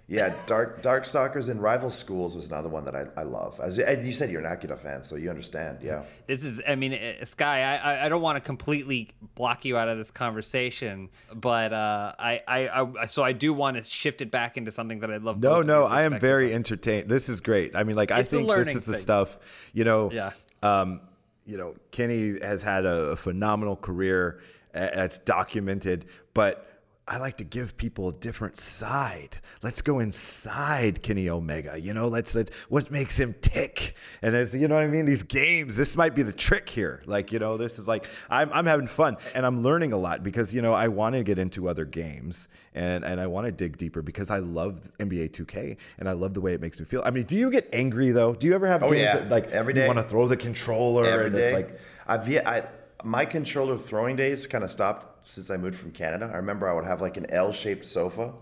yeah, 0.09 0.35
Dark 0.47 0.83
Darkstalkers 0.83 1.49
and 1.49 1.61
Rival 1.63 1.91
Schools 1.91 2.35
was 2.37 2.49
another 2.49 2.69
one 2.69 2.85
that 2.85 2.95
I, 2.95 3.07
I 3.17 3.23
love. 3.23 3.59
As 3.61 3.79
and 3.79 4.05
you 4.05 4.13
said, 4.13 4.31
you're 4.31 4.45
an 4.45 4.51
Akira 4.51 4.77
fan, 4.77 5.03
so 5.03 5.17
you 5.17 5.31
understand. 5.31 5.79
Yeah. 5.83 6.03
This 6.27 6.45
is, 6.45 6.61
I 6.67 6.75
mean, 6.75 6.95
uh, 6.95 7.25
Sky. 7.25 7.63
I, 7.63 7.77
I- 7.77 8.07
I 8.07 8.09
don't 8.09 8.23
want 8.23 8.37
to 8.37 8.41
completely 8.41 9.11
block 9.35 9.65
you 9.65 9.77
out 9.77 9.89
of 9.89 9.97
this 9.99 10.11
conversation, 10.11 11.09
but 11.35 11.73
uh, 11.73 12.15
I, 12.19 12.41
I, 12.49 12.89
I, 13.03 13.07
so 13.07 13.23
I 13.23 13.33
do 13.33 13.53
want 13.53 13.77
to 13.77 13.83
shift 13.83 14.21
it 14.23 14.31
back 14.31 14.57
into 14.57 14.71
something 14.71 15.01
that 15.01 15.11
I 15.11 15.19
love. 15.19 15.41
No, 15.43 15.61
no, 15.63 15.85
I 15.85 16.03
am 16.03 16.19
very 16.19 16.49
on. 16.51 16.57
entertained. 16.57 17.09
This 17.09 17.29
is 17.29 17.41
great. 17.41 17.77
I 17.77 17.85
mean, 17.85 17.97
like, 17.97 18.11
I 18.11 18.21
It's 18.21 18.33
a 18.33 18.37
think 18.37 18.49
this 18.49 18.57
learning 18.57 18.77
is 18.77 18.85
the 18.87 18.93
thing. 18.95 19.01
stuff, 19.03 19.39
you 19.75 19.85
know, 19.85 20.11
Yeah. 20.13 20.31
um, 20.63 21.01
you 21.47 21.57
know, 21.59 21.75
Kenny 21.91 22.39
has 22.41 22.63
had 22.63 22.85
a, 22.87 23.11
a 23.11 23.17
phenomenal 23.17 23.77
career 23.77 24.41
that's 24.73 25.19
documented, 25.19 26.07
but 26.35 26.67
I 27.09 27.19
like 27.19 27.39
to 27.39 27.45
give 27.45 27.77
people 27.77 28.09
a 28.11 28.13
different 28.13 28.57
side. 28.57 29.39
Let's 29.65 29.83
go 29.83 29.99
inside 29.99 31.03
Kenny 31.03 31.29
Omega. 31.29 31.77
You 31.81 31.93
know, 31.93 32.07
let's, 32.07 32.37
let's 32.37 32.55
what 32.69 32.89
makes 32.93 33.19
him 33.19 33.35
tick. 33.41 33.97
And 34.23 34.37
as 34.37 34.55
you 34.55 34.69
know 34.69 34.77
what 34.77 34.85
I 34.85 34.87
mean, 34.87 35.07
these 35.07 35.25
games, 35.25 35.77
this 35.77 35.97
might 35.97 36.15
be 36.15 36.23
the 36.23 36.33
trick 36.33 36.69
here. 36.69 37.03
Like, 37.07 37.33
you 37.33 37.41
know, 37.41 37.57
this 37.57 37.81
is 37.81 37.89
like 37.89 38.07
I'm 38.29 38.53
I'm 38.53 38.65
having 38.67 38.87
fun 38.87 39.17
and 39.35 39.45
I'm 39.45 39.61
learning 39.63 39.93
a 39.93 39.97
lot 39.97 40.23
because 40.23 40.55
you 40.55 40.63
know 40.63 40.73
I 40.73 40.87
want 40.87 41.17
to 41.17 41.25
get 41.25 41.37
into 41.41 41.69
other 41.69 41.85
games 41.85 42.47
and 42.77 43.05
and 43.05 43.21
I 43.21 43.27
want 43.27 43.47
to 43.47 43.51
dig 43.53 43.77
deeper 43.77 44.03
because 44.03 44.31
I 44.31 44.39
love 44.39 44.79
NBA 44.99 45.31
2K 45.31 45.79
and 45.99 46.09
I 46.09 46.13
love 46.13 46.33
the 46.35 46.41
way 46.41 46.55
it 46.55 46.61
makes 46.61 46.79
me 46.79 46.87
feel. 46.87 47.03
I 47.05 47.11
mean, 47.11 47.25
do 47.25 47.37
you 47.37 47.51
get 47.51 47.69
angry 47.73 48.13
though? 48.13 48.35
Do 48.35 48.47
you 48.47 48.55
ever 48.55 48.69
have 48.69 48.85
Oh, 48.85 48.91
games 48.91 49.03
yeah. 49.03 49.17
that 49.17 49.31
like 49.31 49.51
every 49.51 49.73
day 49.75 49.81
you 49.83 49.87
want 49.89 49.99
to 49.99 50.05
throw 50.09 50.29
the 50.29 50.37
controller 50.37 51.07
Every 51.07 51.27
and 51.27 51.35
day. 51.35 51.47
it's 51.49 51.55
like 51.55 51.81
I've 52.07 52.29
yeah, 52.29 52.49
I 52.49 52.69
my 53.05 53.25
controller 53.25 53.77
throwing 53.79 54.17
days 54.17 54.47
kind 54.47 54.65
of 54.65 54.71
stopped 54.71 55.29
since 55.29 55.51
I 55.51 55.57
moved 55.57 55.79
from 55.79 55.93
Canada. 55.93 56.31
I 56.33 56.37
remember 56.37 56.69
I 56.69 56.75
would 56.75 56.85
have 56.85 57.01
like 57.01 57.17
an 57.17 57.27
L-shaped 57.31 57.85
sofa, 57.85 58.33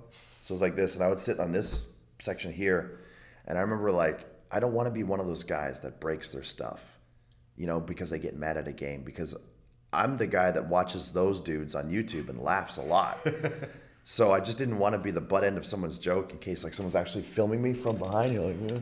so 0.40 0.54
it's 0.54 0.62
like 0.62 0.76
this, 0.76 0.94
and 0.94 1.04
I 1.04 1.08
would 1.08 1.18
sit 1.18 1.40
on 1.40 1.52
this 1.52 1.86
section 2.18 2.52
here, 2.52 3.00
and 3.46 3.58
I 3.58 3.60
remember 3.60 3.92
like 3.92 4.26
I 4.50 4.60
don't 4.60 4.72
want 4.72 4.86
to 4.86 4.92
be 4.92 5.02
one 5.02 5.20
of 5.20 5.26
those 5.26 5.44
guys 5.44 5.80
that 5.82 6.00
breaks 6.00 6.32
their 6.32 6.42
stuff, 6.42 6.98
you 7.56 7.66
know, 7.66 7.80
because 7.80 8.10
they 8.10 8.18
get 8.18 8.36
mad 8.36 8.56
at 8.56 8.66
a 8.66 8.72
game 8.72 9.02
because 9.02 9.34
I'm 9.92 10.16
the 10.16 10.26
guy 10.26 10.50
that 10.50 10.68
watches 10.68 11.12
those 11.12 11.40
dudes 11.40 11.74
on 11.74 11.90
YouTube 11.90 12.28
and 12.28 12.40
laughs 12.40 12.76
a 12.76 12.82
lot. 12.82 13.18
So 14.10 14.32
I 14.32 14.40
just 14.40 14.56
didn't 14.56 14.78
want 14.78 14.94
to 14.94 14.98
be 14.98 15.10
the 15.10 15.20
butt 15.20 15.44
end 15.44 15.58
of 15.58 15.66
someone's 15.66 15.98
joke 15.98 16.32
in 16.32 16.38
case 16.38 16.64
like 16.64 16.72
someone's 16.72 16.96
actually 16.96 17.24
filming 17.24 17.60
me 17.60 17.74
from 17.74 17.96
behind. 17.96 18.32
You're 18.32 18.46
like, 18.46 18.72
"Eh." 18.72 18.80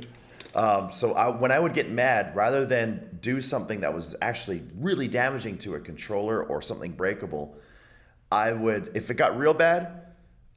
Um, 0.57 0.91
so 0.91 1.13
I, 1.13 1.29
when 1.29 1.53
I 1.53 1.61
would 1.61 1.75
get 1.75 1.91
mad, 1.91 2.35
rather 2.35 2.65
than 2.65 3.19
do 3.21 3.43
something 3.43 3.81
that 3.81 3.93
was 3.93 4.17
actually 4.23 4.63
really 4.79 5.07
damaging 5.07 5.59
to 5.59 5.75
a 5.75 5.81
controller 5.81 6.43
or 6.43 6.63
something 6.63 6.93
breakable, 6.93 7.59
I 8.33 8.55
would, 8.55 8.93
if 8.95 9.11
it 9.11 9.15
got 9.15 9.37
real 9.37 9.53
bad, 9.53 10.01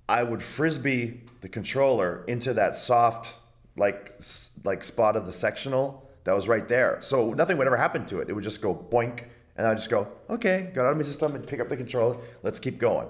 I 0.07 0.23
would 0.23 0.41
frisbee 0.41 1.21
the 1.41 1.49
controller 1.49 2.23
into 2.27 2.53
that 2.53 2.75
soft 2.75 3.39
like 3.75 4.11
like 4.63 4.83
spot 4.83 5.15
of 5.15 5.25
the 5.25 5.31
sectional 5.31 6.09
that 6.23 6.33
was 6.33 6.47
right 6.47 6.67
there. 6.67 6.97
So 7.01 7.33
nothing 7.33 7.57
would 7.57 7.67
ever 7.67 7.77
happen 7.77 8.05
to 8.05 8.19
it. 8.19 8.29
It 8.29 8.33
would 8.33 8.43
just 8.43 8.61
go 8.61 8.73
boink, 8.73 9.25
and 9.57 9.67
I'd 9.67 9.77
just 9.77 9.89
go, 9.89 10.07
okay, 10.29 10.71
got 10.73 10.85
out 10.85 10.91
of 10.91 10.97
my 10.97 11.03
system 11.03 11.35
and 11.35 11.45
pick 11.45 11.59
up 11.59 11.67
the 11.67 11.77
controller. 11.77 12.17
Let's 12.41 12.59
keep 12.59 12.79
going, 12.79 13.07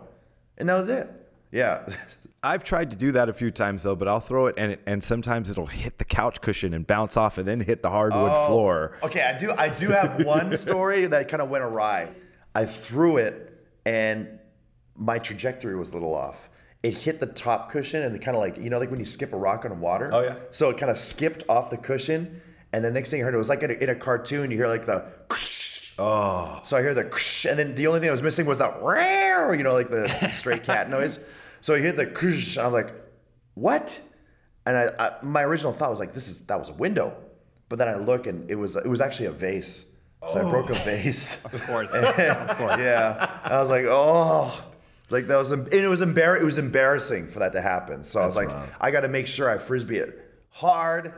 and 0.58 0.68
that 0.68 0.76
was 0.76 0.90
it. 0.90 1.08
Yeah. 1.52 1.88
I've 2.42 2.64
tried 2.64 2.92
to 2.92 2.96
do 2.96 3.12
that 3.14 3.28
a 3.30 3.34
few 3.34 3.52
times 3.52 3.84
though, 3.84 3.96
but 3.96 4.08
I'll 4.08 4.20
throw 4.22 4.48
it 4.48 4.56
and 4.58 4.78
and 4.86 5.04
sometimes 5.04 5.50
it'll 5.50 5.66
hit 5.66 5.98
the 5.98 6.06
couch 6.06 6.40
cushion 6.42 6.74
and 6.74 6.88
bounce 6.88 7.18
off 7.18 7.38
and 7.38 7.48
then 7.48 7.60
hit 7.60 7.82
the 7.84 7.90
hardwood 7.90 8.32
Oh. 8.34 8.48
floor. 8.48 8.94
Okay, 9.04 9.22
I 9.22 9.38
do. 9.38 9.52
I 9.58 9.70
do 9.70 9.90
have 9.90 10.26
one 10.26 10.56
story 10.58 11.06
that 11.08 11.28
kind 11.28 11.42
of 11.42 11.50
went 11.50 11.64
awry. 11.64 12.10
I 12.56 12.66
threw 12.66 13.18
it, 13.18 13.54
and 13.86 14.40
my 14.96 15.20
trajectory 15.20 15.76
was 15.76 15.92
a 15.92 15.96
little 15.96 16.16
off. 16.16 16.50
It 16.82 16.94
hit 16.94 17.20
the 17.20 17.26
top 17.28 17.70
cushion, 17.72 18.04
and 18.04 18.16
it 18.16 18.20
kind 18.20 18.38
of 18.38 18.42
like 18.42 18.58
you 18.58 18.70
know, 18.70 18.80
like 18.80 18.90
when 18.90 19.00
you 19.00 19.06
skip 19.06 19.34
a 19.34 19.38
rock 19.38 19.66
on 19.66 19.80
water. 19.82 20.10
Oh, 20.14 20.22
yeah. 20.22 20.36
So 20.50 20.70
it 20.70 20.78
kind 20.78 20.90
of 20.90 20.98
skipped 20.98 21.44
off 21.50 21.70
the 21.70 21.78
cushion, 21.78 22.42
And 22.72 22.86
the 22.86 22.92
next 22.92 23.10
thing 23.12 23.20
I 23.22 23.26
heard, 23.26 23.34
it 23.34 23.38
was 23.38 23.50
like 23.50 23.64
in 23.64 23.72
a, 23.72 23.74
in 23.74 23.90
a 23.90 23.96
cartoon. 23.96 24.50
You 24.50 24.58
hear 24.58 24.68
like 24.68 24.86
the. 24.86 25.04
Oh. 26.02 26.62
So 26.64 26.78
I 26.78 26.82
hear 26.82 26.94
the, 26.94 27.02
and 27.50 27.60
then 27.60 27.76
the 27.76 27.88
only 27.88 28.00
thing 28.00 28.08
I 28.08 28.12
was 28.14 28.24
missing 28.24 28.46
was 28.46 28.60
that, 28.60 28.82
rare 28.82 29.54
you 29.54 29.64
know, 29.64 29.74
like 29.74 29.90
the 29.90 30.08
stray 30.34 30.58
cat 30.58 30.90
noise. 30.90 31.20
So 31.62 31.76
I 31.76 31.80
hear 31.80 31.91
the, 31.91 32.03
and 32.03 32.57
I'm 32.66 32.74
like, 32.74 32.93
what? 33.53 34.01
And 34.66 34.78
I, 34.78 34.89
I, 34.99 35.12
my 35.24 35.43
original 35.43 35.74
thought 35.74 35.89
was 35.89 35.99
like, 35.99 36.14
this 36.14 36.28
is 36.28 36.41
that 36.41 36.60
was 36.60 36.70
a 36.70 36.74
window, 36.74 37.16
but 37.70 37.78
then 37.78 37.88
I 37.88 37.95
look 37.95 38.28
and 38.28 38.49
it 38.49 38.55
was 38.55 38.76
it 38.76 38.88
was 38.88 39.01
actually 39.01 39.28
a 39.28 39.32
vase. 39.32 39.86
So 40.28 40.45
I 40.45 40.49
broke 40.49 40.70
a 40.70 40.74
oh. 40.74 40.84
vase. 40.84 41.43
Of 41.45 41.64
course. 41.64 41.93
of 41.93 42.03
course. 42.57 42.80
Yeah. 42.80 43.39
And 43.43 43.53
I 43.53 43.62
was 43.62 43.70
like, 43.70 43.86
oh, 43.88 44.64
like 45.10 45.28
that 45.28 45.38
was, 45.38 45.51
and 45.51 45.68
it 45.74 45.88
was 45.88 46.01
embar- 46.01 46.39
It 46.39 46.43
was 46.43 46.57
embarrassing 46.57 47.28
for 47.28 47.39
that 47.39 47.53
to 47.53 47.62
happen. 47.62 48.03
So 48.03 48.22
I 48.22 48.26
was 48.26 48.36
like, 48.36 48.49
I 48.82 48.91
got 48.91 49.01
to 49.01 49.07
make 49.07 49.28
sure 49.28 49.49
I 49.49 49.57
frisbee 49.57 49.97
it 49.97 50.20
hard, 50.49 51.14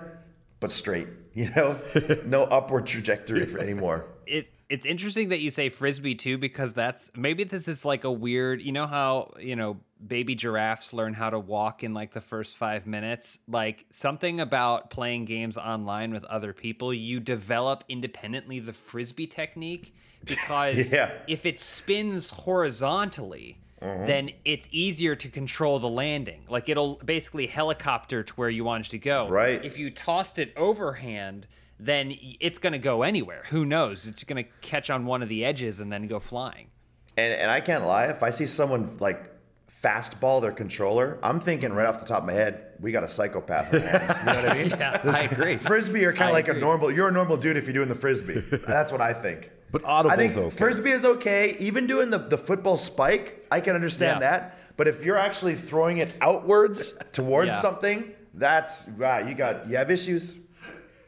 but 0.59 0.71
straight. 0.71 1.07
You 1.33 1.49
know, 1.55 1.79
no 2.25 2.43
upward 2.43 2.87
trajectory 2.87 3.45
for 3.45 3.59
anymore. 3.59 4.05
it 4.27 4.49
it's 4.67 4.85
interesting 4.85 5.29
that 5.29 5.39
you 5.39 5.49
say 5.49 5.69
frisbee 5.69 6.15
too 6.15 6.37
because 6.37 6.73
that's 6.73 7.09
maybe 7.15 7.45
this 7.45 7.69
is 7.69 7.85
like 7.85 8.03
a 8.03 8.11
weird 8.11 8.61
you 8.61 8.73
know 8.73 8.85
how 8.85 9.31
you 9.39 9.55
know 9.55 9.79
baby 10.05 10.35
giraffes 10.35 10.93
learn 10.93 11.13
how 11.13 11.29
to 11.29 11.39
walk 11.39 11.83
in 11.83 11.93
like 11.93 12.11
the 12.11 12.21
first 12.21 12.57
5 12.57 12.87
minutes 12.87 13.39
like 13.47 13.85
something 13.91 14.39
about 14.39 14.89
playing 14.89 15.25
games 15.25 15.57
online 15.57 16.11
with 16.11 16.23
other 16.25 16.53
people 16.53 16.93
you 16.93 17.19
develop 17.19 17.83
independently 17.87 18.59
the 18.59 18.73
frisbee 18.73 19.27
technique 19.27 19.93
because 20.25 20.91
Yeah. 20.91 21.11
if 21.27 21.45
it 21.45 21.59
spins 21.59 22.29
horizontally 22.31 23.59
mm-hmm. 23.81 24.05
then 24.05 24.29
it's 24.45 24.67
easier 24.71 25.15
to 25.15 25.29
control 25.29 25.79
the 25.79 25.89
landing 25.89 26.41
like 26.49 26.69
it'll 26.69 26.95
basically 27.05 27.47
helicopter 27.47 28.23
to 28.23 28.33
where 28.33 28.49
you 28.49 28.63
want 28.63 28.87
it 28.87 28.89
to 28.89 28.97
go 28.99 29.29
Right. 29.29 29.63
if 29.63 29.77
you 29.77 29.91
tossed 29.91 30.39
it 30.39 30.53
overhand 30.57 31.47
then 31.83 32.13
it's 32.39 32.59
going 32.59 32.73
to 32.73 32.77
go 32.79 33.01
anywhere. 33.01 33.41
Who 33.49 33.65
knows? 33.65 34.05
It's 34.05 34.23
going 34.23 34.43
to 34.43 34.47
catch 34.61 34.91
on 34.91 35.07
one 35.07 35.23
of 35.23 35.29
the 35.29 35.43
edges 35.43 35.79
and 35.79 35.91
then 35.91 36.05
go 36.05 36.19
flying. 36.19 36.67
And 37.17 37.33
and 37.33 37.49
I 37.49 37.59
can't 37.59 37.85
lie, 37.85 38.05
if 38.05 38.21
I 38.21 38.29
see 38.29 38.45
someone 38.45 38.97
like 38.99 39.31
fastball 39.81 40.41
their 40.41 40.51
controller, 40.51 41.17
I'm 41.23 41.39
thinking 41.39 41.73
right 41.73 41.87
off 41.87 41.99
the 41.99 42.05
top 42.05 42.19
of 42.19 42.25
my 42.25 42.33
head, 42.33 42.65
we 42.79 42.91
got 42.91 43.03
a 43.03 43.07
psychopath 43.07 43.73
in 43.73 43.81
our 43.83 43.87
hands. 43.99 44.17
You 44.19 44.25
know 44.25 44.35
what 44.35 44.49
I 44.49 44.53
mean? 44.57 44.69
Yeah, 44.69 45.01
I 45.05 45.21
agree. 45.23 45.57
Frisbee 45.57 46.05
are 46.05 46.13
kind 46.13 46.29
of 46.29 46.33
like 46.33 46.47
agree. 46.47 46.59
a 46.59 46.61
normal. 46.63 46.91
You're 46.91 47.09
a 47.09 47.11
normal 47.11 47.37
dude 47.37 47.57
if 47.57 47.65
you're 47.65 47.73
doing 47.73 47.89
the 47.89 47.95
frisbee. 47.95 48.39
That's 48.65 48.91
what 48.91 49.01
I 49.01 49.13
think. 49.13 49.51
But 49.71 49.83
audible 49.85 50.11
I 50.11 50.15
audible's 50.15 50.33
think 50.35 50.45
okay. 50.47 50.55
frisbee 50.57 50.91
is 50.91 51.05
okay. 51.05 51.55
Even 51.59 51.87
doing 51.87 52.09
the, 52.09 52.17
the 52.17 52.37
football 52.37 52.75
spike, 52.77 53.45
I 53.51 53.61
can 53.61 53.73
understand 53.75 54.21
Yeah. 54.21 54.29
that. 54.31 54.57
But 54.77 54.87
if 54.87 55.03
you're 55.05 55.17
actually 55.17 55.55
throwing 55.55 55.97
it 55.99 56.11
outwards 56.21 56.93
towards 57.13 57.49
Yeah. 57.51 57.59
something, 57.59 58.11
that's 58.33 58.87
right. 58.97 59.25
You 59.27 59.33
got 59.33 59.69
you 59.69 59.77
have 59.77 59.89
issues. 59.89 60.37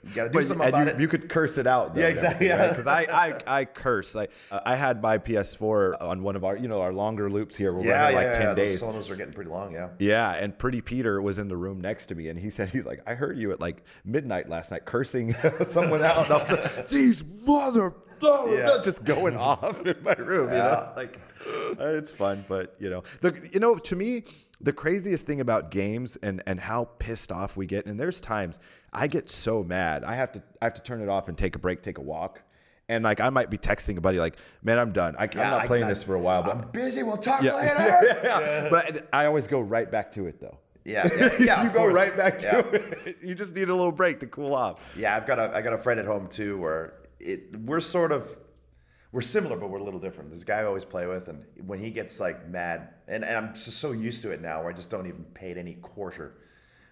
You 0.03 0.09
got 0.13 0.23
to 0.23 0.29
do 0.29 0.33
But- 0.33 0.43
something 0.43 0.67
about 0.67 0.85
you, 0.87 0.93
it. 0.93 0.99
you 0.99 1.07
could 1.07 1.29
curse 1.29 1.57
it 1.57 1.65
out. 1.65 1.95
Though, 1.95 2.01
Yeah, 2.01 2.07
exactly, 2.07 2.47
yeah. 2.47 2.67
Because 2.73 2.87
I, 2.87 3.01
I, 3.03 3.59
I 3.61 3.65
curse. 3.65 4.15
Uh, 4.15 4.27
I 4.51 4.75
had 4.75 5.01
my 5.01 5.17
PS4 5.17 6.01
on 6.01 6.23
one 6.23 6.35
of 6.35 6.43
our, 6.43 6.57
you 6.57 6.67
know, 6.67 6.81
our 6.81 6.91
longer 6.93 7.29
loops 7.29 7.55
here. 7.55 7.73
We're 7.73 7.85
yeah, 7.85 8.03
running 8.03 8.17
yeah, 8.19 8.25
like 8.27 8.33
ten 8.33 8.41
yeah. 8.41 8.53
Those 8.53 8.69
days. 8.69 8.79
cylinders 8.79 9.09
are 9.09 9.15
getting 9.15 9.33
pretty 9.33 9.49
long. 9.49 9.73
Yeah. 9.73 9.89
Yeah, 9.99 10.31
and 10.33 10.57
Pretty 10.57 10.81
Peter 10.81 11.21
was 11.21 11.39
in 11.39 11.47
the 11.47 11.57
room 11.57 11.79
next 11.81 12.07
to 12.07 12.15
me, 12.15 12.27
and 12.27 12.37
he 12.37 12.49
said 12.49 12.69
he's 12.69 12.85
like, 12.85 13.01
I 13.07 13.13
heard 13.15 13.37
you 13.37 13.51
at 13.51 13.59
like 13.59 13.83
midnight 14.03 14.49
last 14.49 14.71
night 14.71 14.85
cursing 14.85 15.33
someone 15.65 16.03
out. 16.03 16.29
I 16.29 16.35
like, 16.37 16.87
These 16.89 17.23
mother, 17.45 17.93
Yeah. 18.23 18.81
just 18.83 19.03
going 19.03 19.37
off 19.51 19.85
in 19.85 19.95
my 20.03 20.13
room. 20.13 20.49
You 20.49 20.57
know, 20.57 20.89
like 20.95 21.19
uh, 21.79 21.85
it's 21.87 22.11
fun, 22.11 22.43
but 22.47 22.75
you 22.79 22.89
know, 22.89 23.03
the 23.21 23.49
you 23.51 23.59
know, 23.59 23.75
to 23.75 23.95
me, 23.95 24.23
the 24.61 24.73
craziest 24.73 25.27
thing 25.27 25.41
about 25.41 25.71
games 25.71 26.17
and 26.23 26.41
and 26.47 26.59
how 26.59 26.85
pissed 26.99 27.31
off 27.31 27.57
we 27.57 27.65
get, 27.65 27.85
and 27.85 27.99
there's 27.99 28.21
times 28.21 28.59
I 28.91 29.07
get 29.07 29.29
so 29.29 29.63
mad, 29.63 30.03
I 30.03 30.15
have 30.15 30.31
to 30.33 30.43
I 30.61 30.65
have 30.65 30.73
to 30.75 30.81
turn 30.81 31.01
it 31.01 31.09
off 31.09 31.27
and 31.27 31.37
take 31.37 31.55
a 31.55 31.59
break, 31.59 31.81
take 31.81 31.97
a 31.97 32.01
walk. 32.01 32.41
And 32.89 33.03
like 33.03 33.21
I 33.21 33.29
might 33.29 33.49
be 33.49 33.57
texting 33.57 33.97
a 33.97 34.01
buddy 34.01 34.19
like, 34.19 34.35
man, 34.61 34.77
I'm 34.77 34.91
done. 34.91 35.15
I, 35.17 35.23
I'm 35.23 35.29
Yeah, 35.33 35.49
not 35.51 35.61
I- 35.61 35.67
playing 35.67 35.85
I- 35.85 35.89
this 35.89 36.03
for 36.03 36.15
a 36.15 36.19
while, 36.19 36.43
but 36.43 36.55
I'm 36.57 36.69
busy. 36.71 37.01
We'll 37.03 37.17
talk 37.17 37.41
yeah, 37.41 37.55
later. 37.55 38.19
yeah. 38.23 38.67
But 38.69 39.07
I 39.13 39.25
always 39.25 39.47
go 39.47 39.61
right 39.61 39.89
back 39.89 40.11
to 40.13 40.27
it 40.27 40.39
though. 40.41 40.57
Yeah, 40.85 41.07
yeah, 41.17 41.33
yeah, 41.39 41.63
you 41.63 41.69
go 41.71 41.79
course. 41.79 41.93
right 41.95 42.15
back 42.17 42.37
to 42.39 42.47
Yeah. 42.73 42.79
it. 43.05 43.17
You 43.23 43.35
just 43.35 43.55
need 43.55 43.69
a 43.69 43.73
little 43.75 43.93
break 43.93 44.19
to 44.19 44.27
cool 44.27 44.53
off. 44.53 44.81
Yeah, 44.97 45.15
I've 45.15 45.25
got 45.25 45.39
a 45.39 45.49
I 45.55 45.61
got 45.61 45.71
a 45.71 45.77
friend 45.77 45.97
at 45.97 46.05
home 46.05 46.27
too 46.27 46.57
where 46.57 46.93
it 47.25 47.59
we're 47.61 47.79
sort 47.79 48.11
of 48.11 48.37
we're 49.11 49.21
similar 49.21 49.57
but 49.57 49.69
we're 49.69 49.79
a 49.79 49.83
little 49.83 49.99
different. 49.99 50.29
This 50.29 50.43
guy 50.43 50.59
I 50.59 50.65
always 50.65 50.85
play 50.85 51.05
with 51.07 51.27
and 51.27 51.43
when 51.65 51.79
he 51.79 51.91
gets 51.91 52.19
like 52.19 52.47
mad 52.49 52.89
and, 53.07 53.23
and 53.23 53.35
I'm 53.35 53.53
just 53.53 53.79
so 53.79 53.91
used 53.91 54.21
to 54.23 54.31
it 54.31 54.41
now 54.41 54.61
where 54.61 54.71
I 54.71 54.73
just 54.73 54.89
don't 54.89 55.07
even 55.07 55.23
pay 55.33 55.51
it 55.51 55.57
any 55.57 55.75
quarter. 55.75 56.35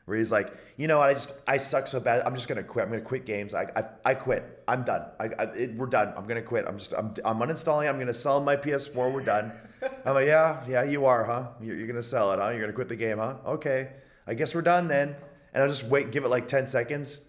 Where 0.05 0.17
he's 0.17 0.31
like, 0.31 0.57
you 0.77 0.87
know 0.87 0.97
what, 0.97 1.09
I 1.09 1.13
just 1.13 1.33
I 1.47 1.57
suck 1.57 1.87
so 1.87 1.99
bad. 1.99 2.23
I'm 2.25 2.33
just 2.33 2.47
gonna 2.47 2.63
quit. 2.63 2.83
I'm 2.83 2.91
gonna 2.91 3.03
quit 3.03 3.25
games. 3.25 3.53
I 3.53 3.67
I, 3.75 3.83
I 4.11 4.13
quit. 4.15 4.63
I'm 4.67 4.83
done. 4.83 5.05
I, 5.19 5.29
I 5.37 5.43
it, 5.55 5.75
we're 5.75 5.85
done. 5.85 6.13
I'm 6.17 6.25
gonna 6.25 6.41
quit. 6.41 6.65
I'm 6.67 6.77
just 6.77 6.93
I'm, 6.93 7.13
I'm 7.23 7.37
uninstalling. 7.37 7.87
I'm 7.87 7.99
gonna 7.99 8.13
sell 8.13 8.41
my 8.41 8.55
PS4. 8.55 9.13
We're 9.13 9.23
done. 9.23 9.51
I'm 10.05 10.15
like, 10.15 10.27
yeah, 10.27 10.63
yeah, 10.67 10.83
you 10.83 11.05
are, 11.05 11.23
huh? 11.23 11.47
You're, 11.61 11.75
you're 11.75 11.87
gonna 11.87 12.03
sell 12.03 12.31
it, 12.33 12.39
huh? 12.39 12.49
You're 12.49 12.61
gonna 12.61 12.73
quit 12.73 12.89
the 12.89 12.95
game, 12.95 13.19
huh? 13.19 13.35
Okay. 13.45 13.89
I 14.27 14.33
guess 14.33 14.55
we're 14.55 14.61
done 14.61 14.87
then. 14.87 15.15
And 15.53 15.63
I'll 15.63 15.69
just 15.69 15.83
wait, 15.83 16.11
give 16.11 16.23
it 16.23 16.29
like 16.29 16.47
10 16.47 16.65
seconds. 16.65 17.21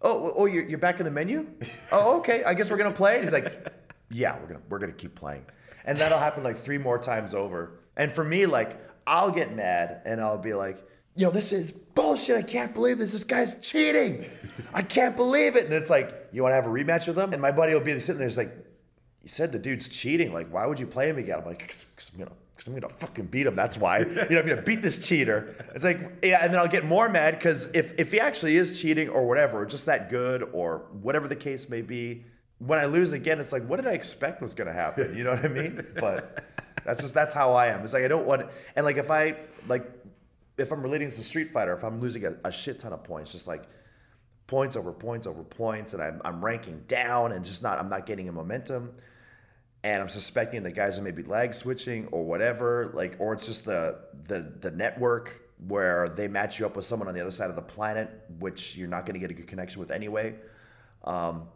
Oh, 0.00 0.28
oh, 0.28 0.34
oh, 0.36 0.46
you're, 0.46 0.64
you're 0.64 0.78
back 0.78 1.00
in 1.00 1.04
the 1.04 1.10
menu? 1.10 1.46
Oh, 1.90 2.18
okay. 2.18 2.44
I 2.44 2.52
guess 2.54 2.70
we're 2.70 2.76
gonna 2.76 2.90
play. 2.92 3.14
And 3.14 3.24
he's 3.24 3.32
like, 3.32 3.72
Yeah, 4.10 4.38
we're 4.38 4.46
gonna 4.46 4.60
we're 4.68 4.78
gonna 4.78 4.92
keep 4.92 5.14
playing. 5.14 5.44
And 5.86 5.96
that'll 5.96 6.18
happen 6.18 6.44
like 6.44 6.56
three 6.56 6.76
more 6.78 6.98
times 6.98 7.34
over. 7.34 7.80
And 7.96 8.12
for 8.12 8.22
me, 8.22 8.44
like, 8.46 8.78
I'll 9.06 9.30
get 9.30 9.56
mad 9.56 10.02
and 10.04 10.20
I'll 10.20 10.36
be 10.38 10.52
like, 10.52 10.86
Yo, 11.16 11.30
this 11.30 11.50
is 11.52 11.72
bullshit. 11.72 12.36
I 12.36 12.42
can't 12.42 12.74
believe 12.74 12.98
this. 12.98 13.12
This 13.12 13.24
guy's 13.24 13.58
cheating. 13.60 14.24
I 14.74 14.82
can't 14.82 15.16
believe 15.16 15.56
it. 15.56 15.64
And 15.64 15.74
it's 15.74 15.90
like, 15.90 16.28
you 16.30 16.42
want 16.42 16.52
to 16.52 16.56
have 16.56 16.66
a 16.66 16.68
rematch 16.68 17.08
with 17.08 17.18
him? 17.18 17.32
And 17.32 17.40
my 17.42 17.50
buddy 17.50 17.72
will 17.72 17.80
be 17.80 17.98
sitting 17.98 18.18
there, 18.18 18.28
he's 18.28 18.36
like, 18.36 18.54
you 19.22 19.28
said 19.28 19.50
the 19.50 19.58
dude's 19.58 19.88
cheating. 19.88 20.32
Like, 20.32 20.52
why 20.52 20.66
would 20.66 20.78
you 20.78 20.86
play 20.86 21.08
him 21.08 21.18
again? 21.18 21.40
I'm 21.40 21.44
like, 21.46 21.74
I'm 22.12 22.18
gonna, 22.18 22.32
cause 22.58 22.66
I'm 22.66 22.74
gonna 22.74 22.92
fucking 22.92 23.26
beat 23.26 23.46
him. 23.46 23.54
That's 23.54 23.78
why. 23.78 24.00
You 24.00 24.04
know, 24.06 24.40
I'm 24.40 24.46
gonna 24.48 24.62
beat 24.62 24.82
this 24.82 25.06
cheater. 25.06 25.64
It's 25.74 25.84
like, 25.84 26.18
yeah, 26.22 26.40
and 26.42 26.52
then 26.52 26.60
I'll 26.60 26.68
get 26.68 26.84
more 26.84 27.08
mad 27.08 27.38
because 27.38 27.70
if 27.72 27.98
if 27.98 28.10
he 28.12 28.20
actually 28.20 28.56
is 28.56 28.80
cheating 28.80 29.08
or 29.08 29.26
whatever, 29.26 29.64
just 29.64 29.86
that 29.86 30.10
good 30.10 30.42
or 30.52 30.86
whatever 31.00 31.28
the 31.28 31.36
case 31.36 31.68
may 31.68 31.82
be, 31.82 32.24
when 32.58 32.78
I 32.78 32.86
lose 32.86 33.12
again, 33.12 33.38
it's 33.38 33.52
like, 33.52 33.64
what 33.66 33.76
did 33.76 33.86
I 33.86 33.92
expect 33.92 34.42
was 34.42 34.54
gonna 34.54 34.72
happen? 34.72 35.16
You 35.16 35.24
know 35.24 35.30
what 35.30 35.44
I 35.44 35.48
mean? 35.48 35.86
But 35.98 36.44
that's 36.84 37.00
just 37.00 37.14
that's 37.14 37.32
how 37.32 37.52
I 37.52 37.68
am. 37.68 37.82
It's 37.84 37.92
like 37.92 38.04
I 38.04 38.08
don't 38.08 38.26
want, 38.26 38.50
and 38.74 38.84
like 38.84 38.96
if 38.96 39.10
I 39.10 39.36
like 39.68 39.90
if 40.58 40.72
I'm 40.72 40.82
relating 40.82 41.08
to 41.08 41.22
Street 41.22 41.52
Fighter, 41.52 41.72
if 41.72 41.84
I'm 41.84 42.00
losing 42.00 42.26
a, 42.26 42.34
a 42.44 42.52
shit 42.52 42.80
ton 42.80 42.92
of 42.92 43.04
points, 43.04 43.32
just 43.32 43.46
like 43.46 43.64
points 44.48 44.76
over 44.76 44.92
points 44.92 45.26
over 45.26 45.44
points, 45.44 45.94
and 45.94 46.02
I'm, 46.02 46.20
I'm 46.24 46.44
ranking 46.44 46.82
down 46.88 47.32
and 47.32 47.44
just 47.44 47.62
not, 47.62 47.78
I'm 47.78 47.88
not 47.88 48.06
getting 48.06 48.28
a 48.28 48.32
momentum. 48.32 48.92
And 49.88 50.02
I'm 50.02 50.10
suspecting 50.10 50.62
the 50.62 50.70
guys 50.70 50.98
are 50.98 51.02
maybe 51.02 51.22
lag 51.22 51.54
switching 51.54 52.08
or 52.08 52.22
whatever, 52.22 52.90
like, 52.92 53.16
or 53.18 53.32
it's 53.32 53.46
just 53.46 53.64
the 53.64 53.98
the 54.24 54.52
the 54.60 54.70
network 54.70 55.40
where 55.66 56.10
they 56.10 56.28
match 56.28 56.60
you 56.60 56.66
up 56.66 56.76
with 56.76 56.84
someone 56.84 57.08
on 57.08 57.14
the 57.14 57.22
other 57.22 57.30
side 57.30 57.48
of 57.48 57.56
the 57.56 57.62
planet, 57.62 58.10
which 58.38 58.76
you're 58.76 58.86
not 58.86 59.06
going 59.06 59.14
to 59.14 59.18
get 59.18 59.30
a 59.30 59.34
good 59.34 59.46
connection 59.46 59.80
with 59.80 59.90
anyway. 59.90 60.34
Um, 61.04 61.48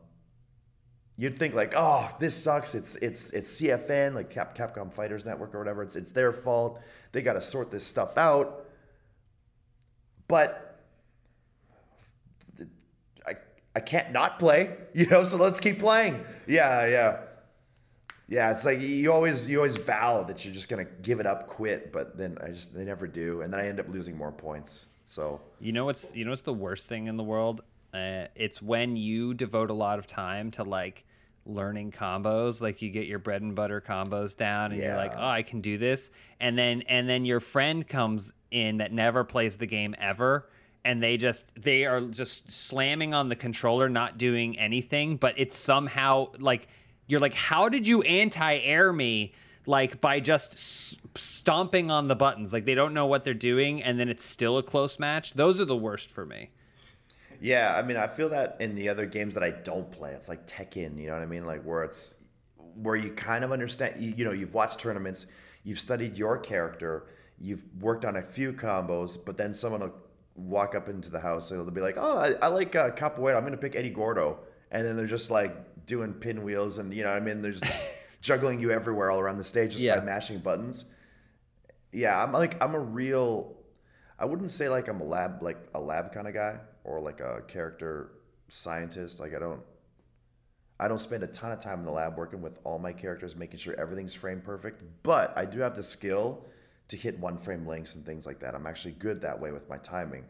you'd 1.19 1.39
think 1.39 1.53
like, 1.55 1.75
oh, 1.77 2.09
this 2.21 2.35
sucks. 2.35 2.75
It's 2.75 2.97
it's 2.97 3.33
it's 3.33 3.61
CFN, 3.61 4.15
like 4.15 4.31
Cap, 4.31 4.57
Capcom 4.57 4.91
Fighters 4.91 5.27
Network 5.27 5.55
or 5.55 5.59
whatever. 5.59 5.83
It's 5.83 5.95
it's 5.95 6.11
their 6.11 6.33
fault. 6.33 6.81
They 7.13 7.21
got 7.21 7.35
to 7.35 7.43
sort 7.43 7.71
this 7.71 7.85
stuff 7.85 8.17
out. 8.17 8.67
But 10.27 10.81
I 13.27 13.35
I 13.77 13.81
can't 13.81 14.11
not 14.11 14.39
play, 14.39 14.75
you 14.95 15.05
know. 15.05 15.23
So 15.23 15.37
let's 15.37 15.61
keep 15.61 15.81
playing. 15.81 16.25
Yeah, 16.47 16.87
yeah, 16.87 17.19
yeah. 18.33 18.51
It's 18.51 18.65
like 18.65 18.81
you 18.81 19.13
always 19.13 19.47
you 19.49 19.59
always 19.59 19.77
vow 19.77 20.23
that 20.23 20.43
you're 20.43 20.55
just 20.55 20.71
gonna 20.71 20.87
give 21.03 21.21
it 21.21 21.27
up, 21.27 21.47
quit, 21.47 21.93
but 21.93 22.17
then 22.17 22.39
I 22.43 22.49
just 22.49 22.75
they 22.75 22.85
never 22.85 23.07
do, 23.07 23.43
and 23.43 23.53
then 23.53 23.61
I 23.61 23.69
end 23.69 23.79
up 23.79 23.89
losing 23.89 24.17
more 24.17 24.33
points. 24.33 24.87
So 25.05 25.41
You 25.61 25.73
know 25.73 25.85
what's 25.85 26.17
you 26.17 26.25
know 26.25 26.31
what's 26.31 26.43
the 26.43 26.55
worst 26.55 26.89
thing 26.89 27.09
in 27.09 27.19
the 27.19 27.23
world? 27.23 27.61
Uh, 27.93 28.25
it's 28.35 28.63
when 28.63 28.97
you 28.97 29.35
devote 29.35 29.69
a 29.69 29.75
lot 29.75 29.99
of 29.99 30.07
time 30.07 30.51
to 30.53 30.65
like 30.65 31.05
learning 31.45 31.91
combos 31.91 32.63
like 32.63 32.81
you 32.81 32.89
get 32.89 33.09
your 33.09 33.19
bread 33.19 33.43
and 33.43 33.57
butter 33.57 33.81
combos 33.81 34.37
down 34.37 34.71
and 34.71 34.81
you're 34.81 34.95
like 34.95 35.13
oh 35.17 35.27
i 35.27 35.43
can 35.43 35.61
do 35.61 35.77
this 35.77 36.13
and 36.39 36.57
then 36.57 36.83
and 36.83 37.09
then 37.09 37.25
your 37.25 37.41
friend 37.41 37.85
comes 37.89 38.33
in 38.53 38.77
that 38.77 38.93
never 38.93 39.25
plays 39.25 39.57
the 39.57 39.67
game 39.67 39.93
ever 39.99 40.49
and 40.85 41.03
they 41.03 41.17
just 41.17 41.53
they 41.61 41.85
are 41.85 42.01
just 42.01 42.51
slamming 42.51 43.13
on 43.13 43.29
the 43.29 43.35
controller 43.35 43.89
not 43.89 44.19
doing 44.19 44.57
anything 44.57 45.17
but 45.17 45.35
it's 45.37 45.57
somehow 45.57 46.29
like 46.39 46.69
you're 47.07 47.21
like 47.21 47.35
how 47.35 47.69
did 47.69 47.87
you 47.87 48.03
anti-air 48.03 48.93
me 48.93 49.33
like 49.67 50.01
by 50.01 50.21
just 50.21 50.55
s- 50.55 50.97
stomping 51.17 51.91
on 51.91 52.09
the 52.09 52.17
buttons 52.17 52.53
like 52.53 52.65
they 52.65 52.75
don't 52.75 52.95
know 52.95 53.07
what 53.07 53.25
they're 53.25 53.35
doing 53.35 53.83
and 53.83 53.99
then 54.01 54.09
it's 54.09 54.25
still 54.25 54.59
a 54.59 54.63
close 54.63 54.99
match 54.99 55.35
those 55.35 55.61
are 55.61 55.65
the 55.65 55.77
worst 55.77 56.11
for 56.11 56.25
me 56.27 56.51
Yeah, 57.41 57.75
I 57.77 57.83
mean, 57.83 57.97
I 57.97 58.07
feel 58.07 58.29
that 58.31 58.57
in 58.61 58.75
the 58.75 58.89
other 58.89 59.07
games 59.07 59.35
that 59.35 59.43
I 59.43 59.51
don't 59.51 59.91
play, 59.91 60.13
it's 60.13 60.29
like 60.29 60.47
Tekken. 60.47 60.99
You 60.99 61.09
know 61.09 61.15
what 61.15 61.23
I 61.23 61.27
mean? 61.27 61.45
Like 61.45 61.63
where 61.63 61.83
it's 61.83 62.15
where 62.57 62.97
you 62.97 63.11
kind 63.11 63.45
of 63.45 63.53
understand. 63.53 64.03
You, 64.03 64.15
you 64.17 64.25
know, 64.25 64.33
you've 64.33 64.55
watched 64.55 64.79
tournaments, 64.79 65.27
you've 65.65 65.81
studied 65.81 66.17
your 66.17 66.39
character, 66.39 67.07
you've 67.39 67.65
worked 67.81 68.05
on 68.05 68.17
a 68.17 68.23
few 68.23 68.53
combos, 68.53 69.19
but 69.25 69.37
then 69.37 69.53
someone 69.53 69.81
will 69.81 69.95
walk 70.37 70.75
up 70.75 70.89
into 70.89 71.11
the 71.11 71.19
house. 71.21 71.49
So 71.49 71.57
they'll 71.57 71.71
be 71.73 71.81
like, 71.81 71.97
"Oh, 71.99 72.19
I, 72.19 72.47
I 72.47 72.49
like 72.49 72.77
uh, 72.77 72.91
capoeira. 72.91 73.37
I'm 73.37 73.45
gonna 73.45 73.57
pick 73.57 73.75
Eddie 73.75 73.91
Gordo," 73.91 74.39
and 74.71 74.87
then 74.87 74.97
they're 74.97 75.07
just 75.07 75.31
like 75.31 75.57
doing 75.87 76.13
pinwheels 76.15 76.79
and 76.79 76.93
you 76.95 77.03
know, 77.03 77.11
what 77.11 77.23
I 77.23 77.25
mean, 77.25 77.43
they're 77.43 77.53
just 77.53 77.65
juggling 78.21 78.61
you 78.61 78.71
everywhere 78.71 79.11
all 79.11 79.21
around 79.21 79.37
the 79.39 79.45
stage 79.45 79.73
just 79.73 79.83
Yeah. 79.83 79.99
by 79.99 80.05
mashing 80.05 80.39
buttons. 80.39 80.85
Yeah, 81.93 82.23
I'm 82.23 82.33
like 82.33 82.63
I'm 82.63 82.75
a 82.75 82.81
real. 82.81 83.57
I 84.19 84.25
wouldn't 84.25 84.51
say 84.51 84.69
like 84.69 84.89
I'm 84.89 85.01
a 85.01 85.05
lab 85.05 85.43
like 85.43 85.59
a 85.75 85.81
lab 85.81 86.13
kind 86.13 86.27
of 86.29 86.35
guy 86.35 86.59
or 86.85 87.01
like 87.01 87.21
a 87.21 87.43
character 87.49 88.13
scientist. 88.49 89.21
Like 89.21 89.35
I 89.35 89.39
don't. 89.39 89.61
I 90.81 90.89
don't 90.89 90.99
spend 91.01 91.23
a 91.23 91.29
ton 91.29 91.53
of 91.53 91.61
time 91.61 91.79
in 91.81 91.85
the 91.85 91.93
lab 91.93 92.17
working 92.17 92.43
with 92.43 92.59
all 92.65 92.79
my 92.79 92.93
characters, 92.93 93.37
making 93.37 93.59
sure 93.59 93.75
everything's 93.79 94.15
frame 94.15 94.41
perfect. 94.41 94.83
But 95.05 95.33
I 95.37 95.45
do 95.45 95.61
have 95.61 95.77
the 95.77 95.83
skill 95.83 96.45
to 96.89 96.97
hit 96.97 97.19
one 97.21 97.39
frame 97.39 97.65
lengths 97.67 97.95
and 97.95 98.05
things 98.05 98.27
like 98.27 98.41
that. 98.41 98.55
I'm 98.57 98.67
actually 98.67 98.93
good 98.93 99.21
that 99.21 99.39
way 99.41 99.53
with 99.53 99.69
my 99.69 99.77
timing. 99.79 100.25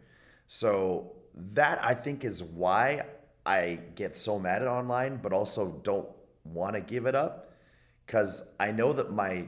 So 0.47 1.13
that 1.53 1.83
I 1.83 1.95
think 1.95 2.25
is 2.25 2.43
why 2.43 3.07
I 3.45 3.81
get 3.95 4.15
so 4.15 4.39
mad 4.39 4.63
at 4.63 4.69
online, 4.69 5.19
but 5.23 5.33
also 5.33 5.81
don't 5.83 6.09
want 6.45 6.75
to 6.75 6.81
give 6.81 7.07
it 7.07 7.15
up 7.15 7.53
because 8.07 8.43
I 8.61 8.73
know 8.73 8.93
that 8.93 9.13
my 9.13 9.47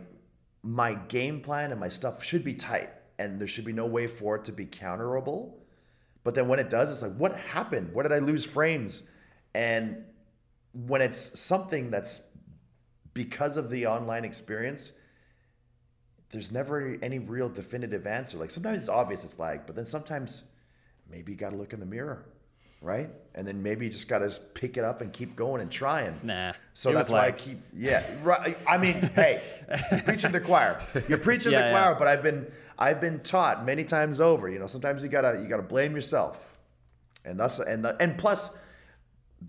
my 0.63 0.95
game 0.95 1.41
plan 1.41 1.71
and 1.73 1.79
my 1.79 1.89
stuff 1.89 2.25
should 2.25 2.43
be 2.43 2.55
tight, 2.55 2.91
and 3.19 3.39
there 3.39 3.47
should 3.47 3.67
be 3.67 3.73
no 3.73 3.87
way 3.87 4.07
for 4.07 4.37
it 4.37 4.45
to 4.45 4.53
be 4.53 4.67
counterable. 4.67 5.53
But 6.25 6.35
then 6.35 6.49
when 6.49 6.59
it 6.59 6.71
does, 6.71 6.91
it's 6.91 7.03
like, 7.03 7.15
what 7.17 7.37
happened? 7.37 7.95
Where 7.95 8.03
did 8.03 8.13
I 8.13 8.19
lose 8.19 8.47
frames? 8.47 9.03
And 9.55 10.05
when 10.73 11.03
it's 11.03 11.39
something 11.39 11.91
that's 11.91 12.23
because 13.13 13.57
of 13.57 13.71
the 13.71 13.87
online 13.87 14.25
experience, 14.25 14.93
there's 16.31 16.51
never 16.51 16.97
any 17.03 17.19
real 17.21 17.49
definitive 17.49 18.07
answer. 18.07 18.39
Like 18.39 18.51
sometimes 18.51 18.81
it's 18.81 18.89
obvious 18.89 19.23
it's 19.25 19.39
lag, 19.39 19.67
but 19.67 19.77
then 19.77 19.87
sometimes 19.87 20.43
maybe 21.09 21.33
you 21.33 21.39
got 21.39 21.51
to 21.51 21.57
look 21.57 21.73
in 21.73 21.81
the 21.81 21.87
mirror, 21.87 22.27
right? 22.85 23.11
And 23.35 23.49
then 23.49 23.63
maybe 23.63 23.87
you 23.87 23.91
just 23.91 24.09
got 24.09 24.19
to 24.19 24.27
just 24.27 24.55
pick 24.55 24.77
it 24.77 24.85
up 24.85 25.01
and 25.01 25.13
keep 25.13 25.35
going 25.35 25.61
and 25.61 25.71
trying. 25.71 26.15
Nah, 26.23 26.53
So 26.75 26.93
that's 26.93 27.11
why 27.11 27.27
I 27.27 27.33
keep, 27.33 27.59
yeah. 27.75 28.05
Right. 28.23 28.57
I 28.69 28.79
mean, 28.79 28.95
hey, 28.95 29.43
preaching 30.05 30.31
the 30.31 30.41
choir. 30.41 30.81
You're 31.09 31.19
preaching 31.19 31.51
Yeah, 31.51 31.61
the 31.63 31.65
yeah. 31.67 31.73
choir, 31.73 31.97
but 31.99 32.07
I've 32.07 32.23
been, 32.23 32.47
I've 32.79 33.01
been 33.01 33.21
taught 33.21 33.65
many 33.65 33.83
times 33.85 34.21
over. 34.21 34.49
You 34.49 34.61
know, 34.61 34.69
sometimes 34.69 35.03
you 35.03 35.09
gotta, 35.09 35.41
you 35.43 35.49
gotta 35.49 35.63
blame 35.63 35.95
yourself, 35.97 36.59
and 37.25 37.41
thus, 37.41 37.59
and 37.59 37.85
the, 37.85 37.97
and 38.01 38.17
plus, 38.19 38.51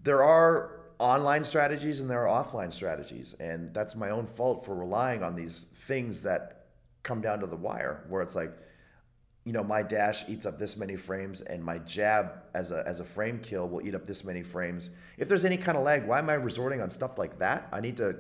there 0.04 0.24
are 0.24 0.72
online 0.98 1.44
strategies 1.44 2.00
and 2.00 2.10
there 2.10 2.28
are 2.28 2.44
offline 2.44 2.72
strategies, 2.74 3.36
and 3.40 3.74
that's 3.74 3.96
my 3.96 4.10
own 4.10 4.26
fault 4.26 4.66
for 4.66 4.74
relying 4.76 5.22
on 5.24 5.36
these 5.36 5.66
things 5.76 6.24
that 6.24 6.66
come 7.04 7.22
down 7.22 7.40
to 7.42 7.48
the 7.48 7.56
wire, 7.58 8.04
where 8.10 8.22
it's 8.24 8.36
like, 8.36 8.52
you 9.46 9.54
know, 9.54 9.64
my 9.64 9.84
dash 9.84 10.28
eats 10.28 10.46
up 10.46 10.58
this 10.58 10.76
many 10.76 10.96
frames, 10.96 11.41
and 11.41 11.64
my 11.64 11.78
jab 11.80 12.32
as 12.56 12.72
a 12.72 12.84
as 12.88 13.00
a 13.00 13.06
frame 13.06 13.39
kill 13.39 13.70
will 13.70 13.86
eat 13.86 13.93
up 13.96 14.08
this 14.08 14.24
many 14.24 14.41
frames. 14.43 14.89
If 15.18 15.30
there's 15.30 15.46
any 15.46 15.56
kind 15.58 15.78
of 15.78 15.84
lag, 15.84 16.06
why 16.08 16.18
am 16.20 16.30
I 16.30 16.34
resorting 16.34 16.82
on 16.82 16.89
stuff 16.89 17.18
like 17.20 17.38
that? 17.39 17.68
I 17.72 17.80
need 17.80 17.98
to 17.98 18.18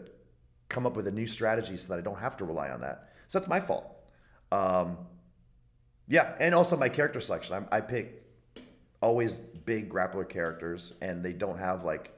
come 0.69 0.85
up 0.85 0.95
with 0.95 1.07
a 1.07 1.11
new 1.11 1.25
strategy 1.27 1.77
so 1.77 1.89
that 1.93 1.99
I 1.99 2.01
don't 2.01 2.19
have 2.19 2.37
to 2.37 2.45
rely 2.45 2.69
on 2.69 2.81
that. 2.81 3.09
So 3.27 3.39
that's 3.39 3.47
my 3.49 3.59
fault. 3.59 3.85
Um, 4.51 4.97
yeah, 6.07 6.35
and 6.39 6.53
also 6.53 6.77
my 6.77 6.89
character 6.89 7.19
selection. 7.19 7.55
I'm, 7.55 7.67
I 7.71 7.81
pick 7.81 8.21
always 9.01 9.37
big 9.39 9.89
grappler 9.91 10.29
characters, 10.29 10.93
and 11.01 11.23
they 11.25 11.33
don't 11.33 11.57
have 11.57 11.83
like. 11.83 12.11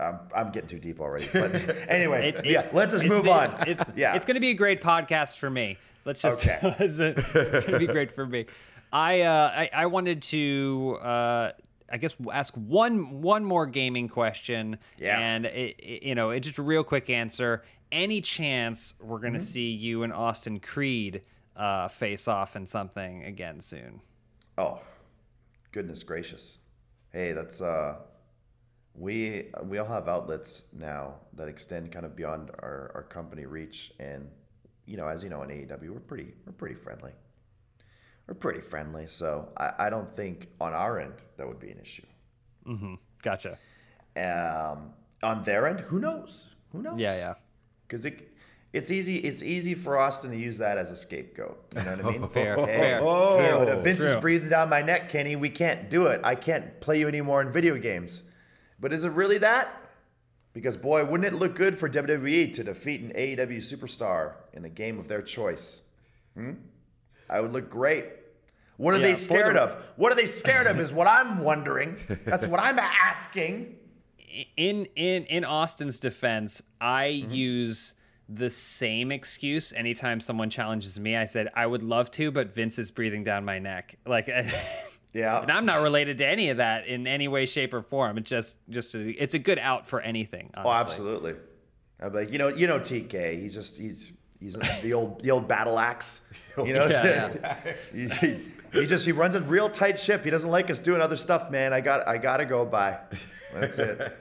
I'm, 0.00 0.20
I'm 0.34 0.52
getting 0.52 0.68
too 0.68 0.78
deep 0.78 1.00
already, 1.00 1.28
but 1.32 1.52
anyway, 1.88 2.28
It- 2.28 2.36
it- 2.36 2.46
yeah. 2.46 2.66
Let's 2.72 2.92
just 2.92 3.04
move 3.04 3.26
it's- 3.26 3.52
on. 3.52 3.68
It's 3.68 3.90
yeah, 3.96 4.14
it's 4.14 4.24
going 4.24 4.36
to 4.36 4.40
be 4.40 4.50
a 4.50 4.54
great 4.54 4.80
podcast 4.80 5.38
for 5.38 5.50
me. 5.50 5.76
Let's 6.08 6.22
just 6.22 6.46
Okay. 6.48 6.58
it's, 6.78 6.98
it's 6.98 7.32
going 7.32 7.72
to 7.72 7.78
be 7.78 7.86
great 7.86 8.10
for 8.12 8.24
me. 8.26 8.46
I 8.90 9.20
uh 9.20 9.52
I, 9.54 9.70
I 9.74 9.86
wanted 9.86 10.22
to 10.22 10.98
uh 11.02 11.52
I 11.92 11.98
guess 11.98 12.16
ask 12.32 12.54
one 12.54 13.20
one 13.20 13.44
more 13.44 13.66
gaming 13.66 14.08
question. 14.08 14.78
Yeah. 14.96 15.18
And 15.20 15.44
it, 15.44 15.76
it- 15.78 16.02
you 16.04 16.14
know, 16.14 16.30
it's 16.30 16.46
just 16.46 16.56
a 16.58 16.62
real 16.62 16.82
quick 16.82 17.10
answer. 17.10 17.62
Any 17.92 18.22
chance 18.22 18.94
we're 19.00 19.18
going 19.18 19.34
to 19.34 19.40
see 19.40 19.70
you 19.70 20.02
and 20.02 20.12
Austin 20.14 20.60
Creed 20.60 21.20
uh 21.54 21.88
face 21.88 22.26
off 22.26 22.56
in 22.56 22.66
something 22.66 23.24
again 23.24 23.60
soon? 23.60 24.00
Oh, 24.56 24.80
goodness 25.72 26.02
gracious! 26.02 26.56
Hey, 27.12 27.32
that's 27.32 27.60
uh, 27.60 27.96
we 28.94 29.48
we 29.64 29.76
all 29.76 29.86
have 29.86 30.08
outlets 30.08 30.62
now 30.72 31.16
that 31.34 31.48
extend 31.48 31.92
kind 31.92 32.06
of 32.06 32.16
beyond 32.16 32.50
our, 32.60 32.92
our 32.94 33.02
company 33.02 33.44
reach, 33.46 33.92
and 34.00 34.28
you 34.88 34.96
know, 34.96 35.06
as 35.06 35.22
you 35.22 35.28
know, 35.30 35.42
in 35.42 35.50
AEW, 35.50 35.90
we're 35.90 36.00
pretty 36.00 36.32
we're 36.46 36.52
pretty 36.52 36.74
friendly. 36.74 37.12
We're 38.26 38.34
pretty 38.34 38.60
friendly, 38.60 39.06
so 39.06 39.52
I, 39.56 39.72
I 39.86 39.90
don't 39.90 40.10
think 40.10 40.48
on 40.60 40.72
our 40.72 40.98
end 41.00 41.14
that 41.36 41.46
would 41.46 41.60
be 41.60 41.70
an 41.70 41.78
issue. 41.80 42.06
Gotcha. 43.22 43.58
Um, 44.16 44.90
on 45.22 45.42
their 45.44 45.66
end, 45.66 45.80
who 45.80 45.98
knows? 45.98 46.50
Who 46.72 46.82
knows? 46.82 46.98
Yeah, 47.00 47.14
yeah. 47.16 47.34
because 47.86 48.04
it 48.04 48.34
it's 48.74 48.90
easy 48.90 49.16
it's 49.16 49.42
easy 49.42 49.74
for 49.74 49.98
Austin 49.98 50.30
to 50.30 50.36
use 50.36 50.58
that 50.58 50.76
as 50.76 50.90
a 50.90 50.96
scapegoat. 50.96 51.58
You 51.76 51.82
know 51.84 51.96
what 51.96 52.04
I 52.04 52.10
mean? 52.18 52.28
Fair, 52.38 52.56
Hey, 52.56 52.64
fair. 52.66 52.98
you 52.98 53.04
know, 53.04 53.64
True, 53.64 53.82
Vince 53.82 54.00
is 54.00 54.16
breathing 54.16 54.50
down 54.50 54.68
my 54.68 54.82
neck, 54.82 55.08
Kenny. 55.08 55.36
We 55.36 55.48
can't 55.50 55.88
do 55.88 56.06
it. 56.08 56.20
I 56.24 56.34
can't 56.34 56.78
play 56.80 56.98
you 57.00 57.08
anymore 57.08 57.40
in 57.42 57.50
video 57.50 57.76
games. 57.76 58.24
But 58.80 58.92
is 58.92 59.04
it 59.04 59.12
really 59.12 59.38
that? 59.38 59.87
Because 60.58 60.76
boy, 60.76 61.04
wouldn't 61.04 61.32
it 61.32 61.38
look 61.38 61.54
good 61.54 61.78
for 61.78 61.88
WWE 61.88 62.52
to 62.54 62.64
defeat 62.64 63.00
an 63.00 63.12
AEW 63.14 63.58
superstar 63.58 64.32
in 64.52 64.64
a 64.64 64.68
game 64.68 64.98
of 64.98 65.06
their 65.06 65.22
choice? 65.22 65.82
Hmm? 66.34 66.54
I 67.30 67.38
would 67.40 67.52
look 67.52 67.70
great. 67.70 68.06
What 68.76 68.92
are 68.94 68.96
Yeah, 68.98 69.06
they 69.06 69.14
scared 69.14 69.54
the- 69.54 69.62
of? 69.62 69.84
What 69.94 70.10
are 70.10 70.16
they 70.16 70.26
scared 70.26 70.66
of 70.66 70.80
is 70.80 70.92
what 70.92 71.06
I'm 71.06 71.44
wondering. 71.44 71.96
That's 72.24 72.48
what 72.48 72.58
I'm 72.58 72.78
asking. 72.80 73.76
in 74.56 74.86
in 74.96 75.24
in 75.26 75.44
Austin's 75.44 76.00
defense, 76.00 76.60
I 76.80 77.22
Mm-hmm. 77.24 77.34
use 77.34 77.94
the 78.28 78.50
same 78.50 79.12
excuse 79.12 79.72
anytime 79.72 80.18
someone 80.20 80.50
challenges 80.50 80.98
me. 80.98 81.14
I 81.16 81.24
said 81.24 81.48
I 81.54 81.66
would 81.66 81.82
love 81.84 82.10
to, 82.12 82.32
but 82.32 82.52
Vince 82.52 82.80
is 82.80 82.90
breathing 82.90 83.22
down 83.22 83.44
my 83.44 83.60
neck. 83.60 83.96
Like, 84.04 84.28
Yeah. 85.14 85.40
and 85.42 85.50
I'm 85.50 85.64
not 85.66 85.82
related 85.82 86.18
to 86.18 86.26
any 86.26 86.50
of 86.50 86.58
that 86.58 86.86
in 86.86 87.06
any 87.06 87.28
way, 87.28 87.46
shape, 87.46 87.72
or 87.74 87.82
form. 87.82 88.18
It's 88.18 88.28
just 88.30 88.56
just 88.68 88.94
a, 88.94 89.08
it's 89.22 89.34
a 89.34 89.38
good 89.38 89.58
out 89.58 89.86
for 89.88 90.00
anything. 90.00 90.50
Oh, 90.56 90.70
absolutely. 90.70 91.34
I'm 92.00 92.12
like, 92.12 92.30
you 92.30 92.38
know, 92.38 92.48
you 92.48 92.66
know, 92.66 92.78
TK. 92.78 93.40
He's 93.40 93.54
just 93.54 93.78
he's 93.78 94.12
he's 94.38 94.54
the 94.82 94.92
old 94.92 95.20
the 95.22 95.30
old 95.30 95.48
battle 95.48 95.78
axe. 95.78 96.20
Oh, 96.58 96.64
you 96.64 96.72
know, 96.72 96.86
Yeah, 96.86 97.56
he, 97.94 98.08
he- 98.08 98.48
he 98.80 98.84
just 98.86 99.06
he 99.06 99.12
runs 99.12 99.34
a 99.36 99.40
real 99.40 99.68
tight 99.70 99.96
ship. 99.98 100.24
He 100.24 100.30
doesn't 100.30 100.50
like 100.50 100.70
us 100.70 100.78
doing 100.80 101.00
other 101.00 101.16
stuff, 101.16 101.50
man. 101.50 101.72
I 101.72 101.80
got 101.80 102.06
I 102.06 102.18
gotta 102.18 102.44
go 102.44 102.66
by. 102.66 102.98
That's 103.54 103.78
it. 103.78 104.14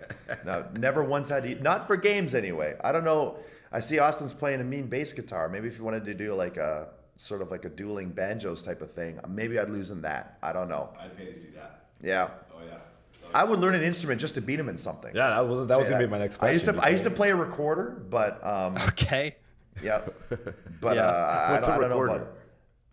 No, 0.46 0.66
never 0.78 1.04
once 1.04 1.28
had 1.30 1.44
to, 1.44 1.56
not 1.62 1.86
for 1.88 1.98
games 1.98 2.34
anyway. 2.36 2.76
I 2.82 2.92
don't 2.94 3.04
know. 3.04 3.38
I 3.74 3.80
see 3.82 4.00
Austin's 4.00 4.34
playing 4.34 4.62
a 4.62 4.64
mean 4.64 4.88
bass 4.88 5.12
guitar. 5.14 5.50
Maybe 5.50 5.68
if 5.68 5.78
you 5.80 5.84
wanted 5.84 6.06
to 6.06 6.14
do 6.14 6.34
like 6.34 6.56
a 6.58 6.90
sort 7.18 7.42
of 7.42 7.52
like 7.52 7.66
a 7.66 7.70
dueling 7.70 8.10
banjos 8.10 8.62
type 8.64 8.82
of 8.82 8.92
thing, 8.92 9.20
maybe 9.28 9.60
I'd 9.60 9.70
lose 9.70 9.92
in 9.92 10.02
that. 10.04 10.38
I 10.42 10.54
don't 10.54 10.70
know. 10.70 10.90
I'd 11.00 11.16
pay 11.18 11.26
to 11.26 11.36
see 11.36 11.50
that. 11.50 11.86
Yeah. 12.02 12.30
Oh 12.54 12.60
yeah. 12.66 12.78
I 13.34 13.44
would 13.44 13.60
learn 13.60 13.76
an 13.76 13.84
instrument 13.84 14.22
just 14.22 14.36
to 14.36 14.42
beat 14.42 14.60
him 14.60 14.70
in 14.70 14.78
something. 14.78 15.14
Yeah, 15.16 15.30
that 15.32 15.48
was 15.48 15.68
that 15.68 15.78
was 15.78 15.90
gonna 15.90 16.06
be 16.06 16.10
my 16.10 16.18
next 16.20 16.38
Question 16.38 16.50
I 16.50 16.52
question. 16.54 16.74
used 16.76 16.82
to 16.84 16.88
I 16.88 16.90
used 16.92 17.04
to 17.04 17.10
play 17.10 17.30
a 17.32 17.36
recorder, 17.36 18.06
but 18.10 18.42
um, 18.46 18.76
Okay. 18.90 19.36
yeah, 19.84 20.02
but 20.82 20.96
Yeah. 20.96 21.02
uh, 21.08 21.46
I, 21.50 21.52
What's 21.54 21.68
don't, 21.68 21.76
a 21.76 21.78
I 21.78 21.82
don't 21.82 21.90
know 21.90 22.00
recorder? 22.00 22.24
about. 22.24 22.34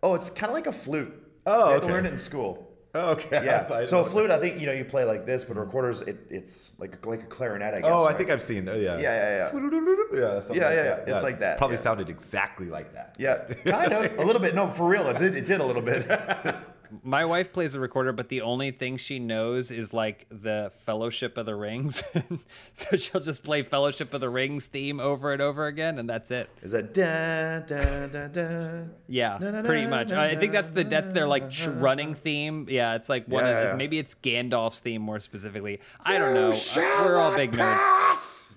Oh, 0.03 0.15
it's 0.15 0.29
kind 0.29 0.49
of 0.49 0.53
like 0.55 0.67
a 0.67 0.71
flute. 0.73 1.13
Oh, 1.45 1.67
you 1.67 1.71
had 1.73 1.79
to 1.81 1.85
okay. 1.85 1.93
learn 1.93 2.05
it 2.05 2.11
in 2.11 2.17
school. 2.17 2.64
Oh, 2.95 3.11
okay. 3.11 3.41
Yeah. 3.45 3.67
I 3.71 3.83
so 3.83 3.99
a 3.99 4.05
flute, 4.05 4.31
I 4.31 4.39
think 4.39 4.59
you 4.59 4.65
know 4.65 4.71
you 4.71 4.85
play 4.85 5.03
like 5.03 5.25
this, 5.25 5.43
but 5.45 5.57
recorder's 5.57 6.01
it, 6.01 6.17
it's 6.29 6.71
like 6.79 7.05
like 7.05 7.23
a 7.23 7.25
clarinet. 7.27 7.73
I 7.73 7.77
oh, 7.77 7.81
guess. 7.81 7.91
Oh, 7.91 8.03
I 8.03 8.07
right? 8.07 8.17
think 8.17 8.29
I've 8.29 8.41
seen. 8.41 8.65
that. 8.65 8.79
yeah. 8.79 8.97
Yeah, 8.97 9.01
yeah, 9.01 9.29
yeah. 9.29 9.37
Yeah, 9.37 10.41
something 10.41 10.61
Yeah, 10.61 10.67
like 10.67 10.75
yeah, 10.75 10.83
yeah. 11.07 11.13
It's 11.13 11.23
like 11.23 11.39
that, 11.39 11.57
Probably 11.57 11.75
yeah. 11.75 11.81
sounded 11.81 12.09
exactly 12.09 12.67
like 12.67 12.93
that. 12.93 13.15
Yeah, 13.19 13.45
kind 13.65 13.93
of 13.93 14.17
a 14.17 14.23
little 14.23 14.41
bit. 14.41 14.55
No, 14.55 14.69
for 14.69 14.87
real, 14.87 15.07
it 15.07 15.19
did. 15.19 15.35
It 15.35 15.45
did 15.45 15.59
a 15.59 15.65
little 15.65 15.81
bit. 15.81 16.07
My 17.03 17.25
wife 17.25 17.51
plays 17.53 17.75
a 17.75 17.79
recorder, 17.79 18.11
but 18.13 18.29
the 18.29 18.41
only 18.41 18.71
thing 18.71 18.97
she 18.97 19.19
knows 19.19 19.71
is 19.71 19.93
like 19.93 20.25
the 20.29 20.71
Fellowship 20.85 21.37
of 21.37 21.45
the 21.45 21.55
Rings. 21.55 22.03
so 22.73 22.97
she'll 22.97 23.21
just 23.21 23.43
play 23.43 23.63
Fellowship 23.63 24.13
of 24.13 24.21
the 24.21 24.29
Rings 24.29 24.65
theme 24.65 24.99
over 24.99 25.33
and 25.33 25.41
over 25.41 25.67
again, 25.67 25.99
and 25.99 26.09
that's 26.09 26.31
it. 26.31 26.49
Is 26.61 26.71
that 26.71 26.93
da 26.93 27.59
da 27.59 28.07
da 28.07 28.27
da? 28.27 28.83
Yeah, 29.07 29.37
Na, 29.39 29.51
na, 29.51 29.61
pretty 29.63 29.87
much. 29.87 30.11
I 30.11 30.35
think 30.35 30.53
that's 30.53 30.71
the 30.71 30.83
that's 30.83 31.09
their 31.09 31.27
like 31.27 31.43
na, 31.43 31.49
tr- 31.49 31.69
na, 31.69 31.75
na. 31.75 31.81
running 31.83 32.13
theme. 32.15 32.67
Yeah, 32.69 32.95
it's 32.95 33.09
like 33.09 33.27
one 33.27 33.43
Yeah, 33.45 33.49
of 33.51 33.61
the, 33.63 33.69
yeah. 33.69 33.75
maybe 33.75 33.99
it's 33.99 34.15
Gandalf's 34.15 34.79
theme 34.79 35.01
more 35.01 35.19
specifically. 35.19 35.79
I 36.03 36.17
don't 36.17 36.33
know. 36.33 36.51
Uh, 36.51 37.03
We're 37.05 37.17
all 37.17 37.35
big 37.35 37.51
nerds. 37.51 38.51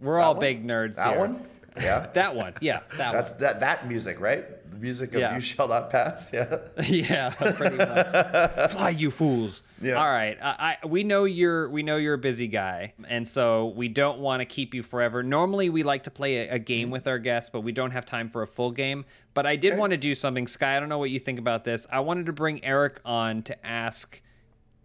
We're 0.00 0.20
all 0.20 0.34
big 0.34 0.64
nerds 0.66 0.96
That 0.96 1.08
here. 1.10 1.18
one? 1.18 1.46
Yeah. 1.80 2.06
That 2.14 2.34
one. 2.34 2.54
Yeah, 2.60 2.80
that 2.96 3.12
That's 3.12 3.30
one. 3.32 3.40
that 3.40 3.60
that 3.60 3.86
music, 3.88 4.18
right? 4.20 4.44
The 4.76 4.82
music 4.82 5.14
of 5.14 5.20
Yeah. 5.20 5.34
"You 5.34 5.40
Shall 5.40 5.68
Not 5.68 5.90
Pass." 5.90 6.32
Yeah. 6.32 6.58
yeah, 6.86 7.30
pretty 7.30 7.76
much. 7.76 8.70
Fly, 8.72 8.90
you 8.90 9.10
fools! 9.10 9.62
Yeah. 9.80 9.94
All 9.94 10.10
right, 10.10 10.36
I, 10.42 10.76
I 10.82 10.86
we 10.86 11.02
know 11.02 11.24
you're 11.24 11.68
we 11.68 11.82
know 11.82 11.96
you're 11.96 12.14
a 12.14 12.18
busy 12.18 12.46
guy, 12.46 12.92
and 13.08 13.26
so 13.26 13.68
we 13.68 13.88
don't 13.88 14.18
want 14.18 14.40
to 14.40 14.44
keep 14.44 14.74
you 14.74 14.82
forever. 14.82 15.22
Normally, 15.22 15.70
we 15.70 15.82
like 15.82 16.04
to 16.04 16.10
play 16.10 16.48
a, 16.48 16.54
a 16.54 16.58
game 16.58 16.86
mm-hmm. 16.86 16.92
with 16.92 17.06
our 17.06 17.18
guests, 17.18 17.50
but 17.50 17.60
we 17.60 17.72
don't 17.72 17.92
have 17.92 18.04
time 18.04 18.28
for 18.28 18.42
a 18.42 18.46
full 18.46 18.70
game. 18.70 19.04
But 19.34 19.46
I 19.46 19.56
did 19.56 19.78
want 19.78 19.92
to 19.92 19.96
do 19.96 20.14
something, 20.14 20.46
Sky. 20.46 20.76
I 20.76 20.80
don't 20.80 20.88
know 20.88 20.98
what 20.98 21.10
you 21.10 21.18
think 21.18 21.38
about 21.38 21.64
this. 21.64 21.86
I 21.90 22.00
wanted 22.00 22.26
to 22.26 22.32
bring 22.32 22.64
Eric 22.64 23.00
on 23.04 23.42
to 23.44 23.66
ask 23.66 24.20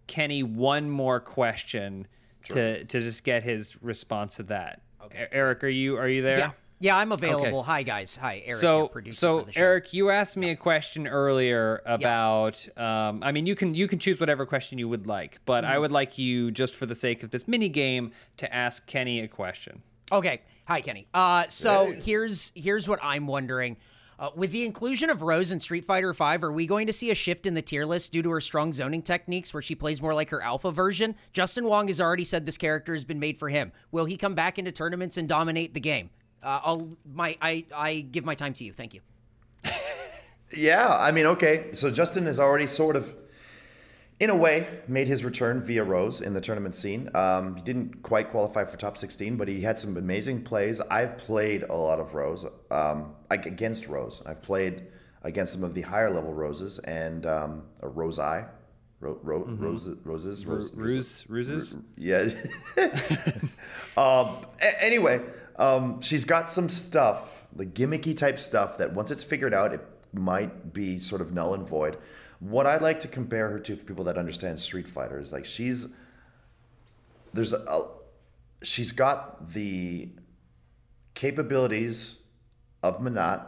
Kenny 0.08 0.44
one 0.44 0.89
more 0.89 1.20
question 1.20 2.08
to 2.50 2.84
to 2.86 3.00
just 3.02 3.24
get 3.24 3.44
his 3.44 3.82
response 3.84 4.38
to 4.38 4.44
that. 4.44 4.82
Okay, 5.06 5.28
Eric, 5.32 5.64
are 5.64 5.70
you 5.70 5.98
are 5.98 6.08
you 6.08 6.22
there? 6.22 6.38
Yeah. 6.38 6.52
Yeah, 6.82 6.97
I'm 6.97 7.11
available. 7.11 7.61
Hi 7.63 7.84
guys. 7.84 8.15
Hi, 8.15 8.41
Eric. 8.43 8.59
so 8.59 8.89
so 9.11 9.39
for 9.39 9.45
the 9.45 9.51
show. 9.53 9.61
Eric, 9.61 9.93
you 9.93 10.09
asked 10.09 10.36
me 10.36 10.49
a 10.49 10.55
question 10.55 11.07
earlier 11.07 11.82
about. 11.86 12.67
Um, 12.75 13.21
I 13.23 13.32
mean, 13.32 13.45
you 13.45 13.55
can 13.55 13.75
you 13.75 13.88
can 13.88 13.99
choose 13.99 14.19
whatever 14.19 14.47
question 14.47 14.79
you 14.79 14.89
would 14.89 15.05
like, 15.05 15.39
but 15.45 15.63
Mm-hmm. 15.63 15.73
I 15.73 15.77
would 15.79 15.91
like 15.91 16.17
you 16.17 16.49
just 16.49 16.75
for 16.75 16.88
the 16.88 16.95
sake 16.95 17.21
of 17.21 17.29
this 17.29 17.47
mini 17.47 17.69
game 17.69 18.11
to 18.38 18.51
ask 18.53 18.88
Kenny 18.88 19.19
a 19.19 19.27
question. 19.27 19.84
Okay. 20.11 20.41
Hi, 20.67 20.82
Kenny. 20.82 21.07
Uh, 21.13 21.45
so 21.49 21.91
here's 21.93 22.51
here's 22.55 22.89
what 22.89 22.99
I'm 23.03 23.27
wondering. 23.27 23.77
Uh, 24.17 24.29
with 24.36 24.51
the 24.51 24.63
inclusion 24.65 25.09
of 25.09 25.21
Rose 25.23 25.51
in 25.51 25.59
Street 25.59 25.84
Fighter 25.86 26.13
V, 26.13 26.23
are 26.23 26.51
we 26.51 26.65
going 26.67 26.86
to 26.88 26.93
see 26.93 27.09
a 27.11 27.15
shift 27.15 27.45
in 27.45 27.53
the 27.55 27.61
tier 27.61 27.86
list 27.86 28.11
due 28.11 28.21
to 28.21 28.29
her 28.32 28.41
strong 28.41 28.71
zoning 28.71 29.01
techniques 29.01 29.53
where 29.53 29.63
she 29.63 29.73
plays 29.75 29.99
more 30.01 30.13
like 30.13 30.29
her 30.29 30.41
alpha 30.41 30.71
version? 30.71 31.15
Justin 31.34 31.65
Wong 31.65 31.88
has 31.88 31.99
already 31.99 32.23
said 32.23 32.45
this 32.45 32.57
character 32.57 32.93
has 32.93 33.03
been 33.03 33.19
made 33.19 33.38
for 33.38 33.49
him. 33.49 33.71
Will 33.91 34.05
he 34.05 34.17
come 34.17 34.36
back 34.36 34.59
into 34.59 34.71
tournaments 34.71 35.17
and 35.17 35.27
dominate 35.27 35.73
the 35.73 35.79
game? 35.79 36.11
Uh, 36.44 36.60
I'll 36.64 36.89
my 37.14 37.36
I, 37.42 37.66
I 37.76 38.00
give 38.00 38.26
my 38.26 38.36
time 38.36 38.54
to 38.56 38.64
you. 38.64 38.74
Thank 38.74 38.94
you. 38.94 39.02
Yeah, 40.54 40.89
I 40.89 41.12
mean, 41.12 41.26
okay. 41.28 41.70
So 41.74 41.89
Justin 41.89 42.26
has 42.26 42.38
already 42.38 42.66
sort 42.68 42.98
of, 42.98 43.16
in 44.20 44.30
a 44.30 44.36
way, 44.36 44.68
made 44.86 45.08
his 45.08 45.24
return 45.24 45.62
via 45.62 45.82
Rose 45.82 46.20
in 46.20 46.34
the 46.34 46.42
tournament 46.42 46.76
scene. 46.76 47.10
Um, 47.16 47.56
he 47.56 47.62
didn't 47.62 48.04
quite 48.04 48.30
qualify 48.32 48.66
for 48.66 48.76
top 48.76 48.98
16, 48.98 49.38
but 49.38 49.48
he 49.48 49.62
had 49.62 49.80
some 49.80 49.96
amazing 49.96 50.44
plays. 50.44 50.82
I've 50.82 51.18
played 51.18 51.64
a 51.64 51.74
lot 51.74 52.02
of 52.02 52.14
Rose 52.16 52.46
um, 52.70 53.16
against 53.30 53.88
Rose. 53.88 54.22
I've 54.26 54.42
played 54.42 54.88
against 55.24 55.54
some 55.54 55.64
of 55.64 55.74
the 55.74 55.84
higher 55.84 56.10
level 56.10 56.34
Roses 56.34 56.80
and 56.80 57.26
um, 57.26 57.64
a 57.80 57.88
Rose 57.88 58.20
Eye. 58.20 58.46
Ro- 59.00 59.20
ro- 59.24 59.46
roses, 59.58 59.98
roses, 60.04 60.46
roses, 60.46 60.74
Ruse 60.76 61.26
ruses. 61.30 61.78
yeah. 61.96 62.28
um, 63.98 64.28
a- 64.62 64.84
anyway, 64.84 65.22
um, 65.62 66.01
she's 66.01 66.26
got 66.26 66.49
some 66.49 66.68
stuff, 66.70 67.45
the 67.55 67.68
gimmicky 67.68 68.18
type 68.18 68.39
stuff 68.39 68.80
that 68.80 68.93
once 68.93 69.12
it's 69.12 69.24
figured 69.24 69.53
out, 69.53 69.74
it 69.74 69.82
might 70.12 70.74
be 70.74 70.97
sort 70.97 71.22
of 71.22 71.34
null 71.34 71.53
and 71.53 71.68
void. 71.68 71.97
What 72.39 72.66
I'd 72.66 72.82
like 72.82 72.99
to 73.01 73.07
compare 73.07 73.47
her 73.49 73.59
to 73.59 73.76
for 73.76 73.86
people 73.86 74.03
that 74.05 74.18
understand 74.18 74.59
Street 74.59 74.88
Fighter 74.88 75.20
is 75.20 75.32
like 75.32 75.45
she's 75.45 75.88
there's 77.34 77.53
a 77.53 77.86
she's 78.64 78.91
got 78.91 79.53
the 79.53 80.09
capabilities 81.14 82.18
of 82.82 82.99
Menat 82.99 83.45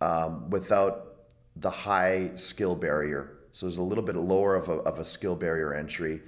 um, 0.00 0.50
without 0.50 1.18
the 1.54 1.70
high 1.70 2.32
skill 2.34 2.74
barrier. 2.74 3.38
So 3.52 3.66
there's 3.66 3.78
a 3.78 3.82
little 3.82 4.04
bit 4.04 4.16
lower 4.16 4.56
of 4.56 4.68
a, 4.68 4.78
of 4.78 4.98
a 4.98 5.04
skill 5.04 5.36
barrier 5.36 5.72
entry. 5.72 6.22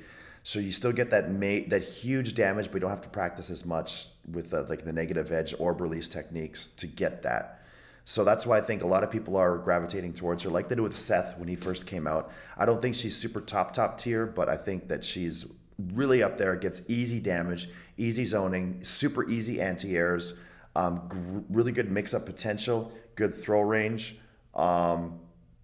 So 0.44 0.60
you 0.60 0.70
still 0.70 0.92
get 0.92 1.10
that 1.10 1.32
ma- 1.32 1.66
that 1.66 1.82
huge 1.82 2.34
damage, 2.34 2.66
but 2.66 2.74
you 2.74 2.80
don't 2.80 2.90
have 2.90 3.02
to 3.02 3.08
practice 3.08 3.50
as 3.50 3.66
much 3.66 4.10
with 4.32 4.50
the, 4.50 4.62
like 4.62 4.84
the 4.84 4.92
negative 4.92 5.32
edge 5.32 5.54
orb 5.58 5.80
release 5.80 6.08
techniques 6.08 6.68
to 6.68 6.86
get 6.86 7.22
that. 7.22 7.62
So 8.04 8.24
that's 8.24 8.46
why 8.46 8.56
I 8.56 8.62
think 8.62 8.82
a 8.82 8.86
lot 8.86 9.04
of 9.04 9.10
people 9.10 9.36
are 9.36 9.58
gravitating 9.58 10.14
towards 10.14 10.42
her, 10.44 10.50
like 10.50 10.68
they 10.70 10.74
did 10.74 10.80
with 10.80 10.96
Seth 10.96 11.38
when 11.38 11.46
he 11.46 11.54
first 11.54 11.86
came 11.86 12.06
out. 12.06 12.32
I 12.56 12.64
don't 12.64 12.80
think 12.80 12.94
she's 12.94 13.14
super 13.14 13.40
top 13.40 13.74
top 13.74 13.98
tier, 13.98 14.24
but 14.24 14.48
I 14.48 14.56
think 14.56 14.88
that 14.88 15.04
she's 15.04 15.44
really 15.92 16.22
up 16.22 16.38
there. 16.38 16.56
Gets 16.56 16.82
easy 16.88 17.20
damage, 17.20 17.68
easy 17.98 18.24
zoning, 18.24 18.82
super 18.82 19.28
easy 19.28 19.60
anti 19.60 19.94
airs, 19.94 20.34
um, 20.74 21.44
really 21.50 21.70
good 21.70 21.90
mix 21.90 22.14
up 22.14 22.24
potential, 22.24 22.92
good 23.14 23.34
throw 23.34 23.60
range. 23.60 24.16
Um, 24.54 25.20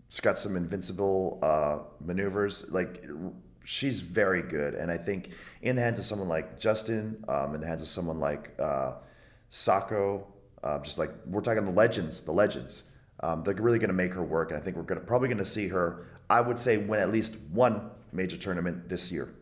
it's 0.09 0.21
got 0.21 0.37
some 0.37 0.55
invincible 0.57 1.39
uh, 1.43 1.79
maneuvers. 2.05 2.71
Like 2.71 3.07
she's 3.65 4.01
very 4.01 4.43
good, 4.43 4.75
and 4.75 4.91
I 4.91 4.97
think 4.97 5.31
in 5.63 5.77
the 5.77 5.83
hands 5.83 5.99
of 5.99 6.05
someone 6.05 6.29
like 6.29 6.59
Justin, 6.59 7.25
um, 7.29 7.55
in 7.55 7.61
the 7.61 7.67
hands 7.67 7.83
of 7.83 7.89
someone 7.89 8.21
like 8.21 8.53
uh, 8.61 8.95
Sako, 9.49 10.27
uh, 10.63 10.79
just 10.81 10.99
like 10.99 11.11
we're 11.27 11.41
talking 11.41 11.65
the 11.65 11.73
legends, 11.73 12.21
the 12.21 12.33
legends. 12.33 12.85
Um, 13.21 13.43
they're 13.43 13.55
really 13.55 13.79
going 13.79 13.89
to 13.89 13.95
make 13.95 14.13
her 14.15 14.23
work, 14.23 14.51
and 14.51 14.61
I 14.61 14.63
think 14.63 14.77
we're 14.77 14.83
gonna, 14.83 15.01
probably 15.01 15.29
going 15.29 15.39
to 15.39 15.45
see 15.47 15.69
her. 15.69 16.07
I 16.29 16.41
would 16.41 16.59
say 16.59 16.77
win 16.77 17.01
at 17.01 17.11
least 17.11 17.37
one 17.53 17.91
major 18.13 18.37
tournament 18.37 18.89
this 18.89 19.11
year. 19.11 19.33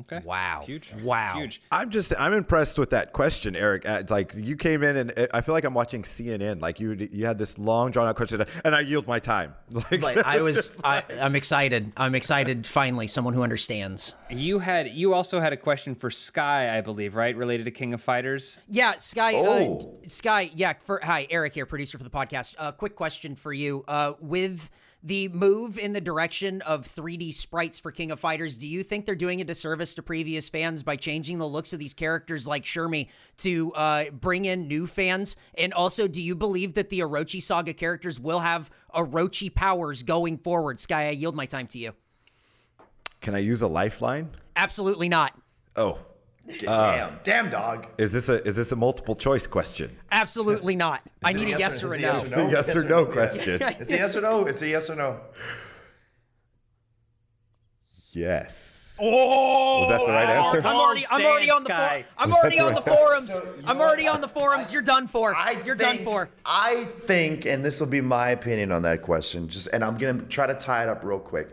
Okay. 0.00 0.20
Wow. 0.24 0.62
Huge. 0.64 0.92
Wow. 1.02 1.34
Huge. 1.36 1.60
I'm 1.70 1.90
just 1.90 2.14
I'm 2.18 2.32
impressed 2.32 2.78
with 2.78 2.90
that 2.90 3.12
question, 3.12 3.54
Eric. 3.54 3.84
Uh, 3.86 3.98
It's 4.00 4.10
like 4.10 4.32
you 4.34 4.56
came 4.56 4.82
in 4.82 4.96
and 4.96 5.18
uh, 5.18 5.26
I 5.34 5.42
feel 5.42 5.54
like 5.54 5.64
I'm 5.64 5.74
watching 5.74 6.02
CNN. 6.02 6.62
Like 6.62 6.80
you 6.80 6.92
you 7.12 7.26
had 7.26 7.36
this 7.36 7.58
long 7.58 7.90
drawn 7.90 8.08
out 8.08 8.16
question, 8.16 8.44
and 8.64 8.74
I 8.74 8.80
yield 8.80 9.06
my 9.06 9.18
time. 9.18 9.54
Like, 9.90 10.00
But 10.00 10.24
I 10.26 10.40
was 10.40 10.56
just 10.56 10.80
I, 10.84 11.02
I'm 11.20 11.36
excited. 11.36 11.92
I'm 11.96 12.14
excited. 12.14 12.64
Finally, 12.66 13.06
someone 13.08 13.34
who 13.34 13.42
understands. 13.42 14.14
You 14.30 14.58
had 14.60 14.88
you 14.92 15.12
also 15.12 15.40
had 15.40 15.52
a 15.52 15.56
question 15.58 15.94
for 15.94 16.10
Sky, 16.10 16.76
I 16.76 16.80
believe, 16.80 17.14
right, 17.14 17.36
related 17.36 17.64
to 17.64 17.70
King 17.70 17.92
of 17.94 18.00
Fighters. 18.00 18.58
Yeah, 18.68 18.96
Sky. 18.98 19.34
Uh, 19.34 19.42
Oh. 19.42 19.98
Sky. 20.06 20.50
Yeah. 20.54 20.72
For 20.74 21.00
hi, 21.02 21.26
Eric 21.30 21.52
here, 21.54 21.66
producer 21.66 21.98
for 21.98 22.04
the 22.04 22.10
podcast. 22.10 22.54
Uh, 22.58 22.72
quick 22.72 22.94
question 22.96 23.36
for 23.36 23.52
you. 23.52 23.84
Uh, 23.86 24.14
with 24.20 24.70
the 25.02 25.28
move 25.28 25.78
in 25.78 25.92
the 25.92 26.00
direction 26.00 26.62
of 26.62 26.86
3D 26.86 27.34
sprites 27.34 27.80
for 27.80 27.90
King 27.90 28.10
of 28.10 28.20
Fighters, 28.20 28.56
do 28.56 28.66
you 28.66 28.82
think 28.82 29.04
they're 29.04 29.14
doing 29.14 29.40
a 29.40 29.44
disservice 29.44 29.94
to 29.94 30.02
previous 30.02 30.48
fans 30.48 30.82
by 30.82 30.96
changing 30.96 31.38
the 31.38 31.46
looks 31.46 31.72
of 31.72 31.78
these 31.78 31.94
characters 31.94 32.46
like 32.46 32.64
Shermie 32.64 33.08
to 33.38 33.72
uh, 33.72 34.04
bring 34.10 34.44
in 34.44 34.68
new 34.68 34.86
fans? 34.86 35.36
And 35.58 35.72
also, 35.72 36.06
do 36.06 36.22
you 36.22 36.34
believe 36.34 36.74
that 36.74 36.88
the 36.88 37.00
Orochi 37.00 37.42
Saga 37.42 37.74
characters 37.74 38.20
will 38.20 38.40
have 38.40 38.70
Orochi 38.94 39.52
powers 39.52 40.02
going 40.02 40.38
forward? 40.38 40.78
Sky, 40.78 41.08
I 41.08 41.10
yield 41.10 41.34
my 41.34 41.46
time 41.46 41.66
to 41.68 41.78
you. 41.78 41.92
Can 43.20 43.34
I 43.34 43.38
use 43.38 43.62
a 43.62 43.68
lifeline? 43.68 44.30
Absolutely 44.56 45.08
not. 45.08 45.32
Oh, 45.76 45.98
Uh, 46.48 46.96
damn, 46.96 47.20
damn 47.22 47.50
dog. 47.50 47.86
is 47.98 48.12
this 48.12 48.28
a 48.28 48.42
is 48.44 48.56
this 48.56 48.72
a 48.72 48.76
multiple 48.76 49.14
choice 49.14 49.46
question? 49.46 49.96
Absolutely 50.10 50.74
not. 50.74 51.00
I 51.22 51.32
need 51.32 51.54
a 51.54 51.58
yes, 51.58 51.84
or, 51.84 51.94
a 51.94 51.98
no. 51.98 52.14
Yes 52.14 52.32
or 52.32 52.36
no, 52.36 52.50
yes 52.50 52.76
or 52.76 52.84
no 52.84 53.06
question. 53.06 53.62
it's 53.80 53.90
a 53.90 53.94
yes 53.94 54.16
or 54.16 54.20
no. 54.22 54.46
It's 54.46 54.60
a 54.60 54.68
yes 54.68 54.90
or 54.90 54.96
no. 54.96 55.20
Yes. 58.12 58.98
Oh, 59.00 59.80
was 59.80 59.88
that 59.88 60.04
the 60.04 60.12
right 60.12 60.28
answer? 60.28 60.58
I'm 60.58 60.76
already, 60.76 61.06
I'm 61.10 61.24
already 61.24 61.50
on 61.50 61.64
the 61.64 61.70
for- 61.70 62.04
I'm 62.18 62.30
Was 62.30 62.38
already 62.38 62.58
the 62.58 62.64
on 62.64 62.74
the 62.74 62.82
right 62.82 62.98
forums. 62.98 63.40
I'm 63.66 63.80
already 63.80 64.06
on 64.06 64.20
the 64.20 64.28
forums. 64.28 64.72
You're 64.72 64.82
done 64.82 65.06
for. 65.06 65.34
I 65.34 65.52
You're 65.64 65.76
think, 65.76 65.98
done 65.98 66.04
for. 66.04 66.28
I 66.44 66.84
think, 66.84 67.46
and 67.46 67.64
this 67.64 67.80
will 67.80 67.86
be 67.86 68.02
my 68.02 68.30
opinion 68.30 68.70
on 68.70 68.82
that 68.82 69.00
question. 69.02 69.48
Just, 69.48 69.68
and 69.72 69.82
I'm 69.82 69.96
gonna 69.96 70.22
try 70.24 70.46
to 70.46 70.54
tie 70.54 70.82
it 70.82 70.88
up 70.90 71.04
real 71.04 71.18
quick. 71.18 71.50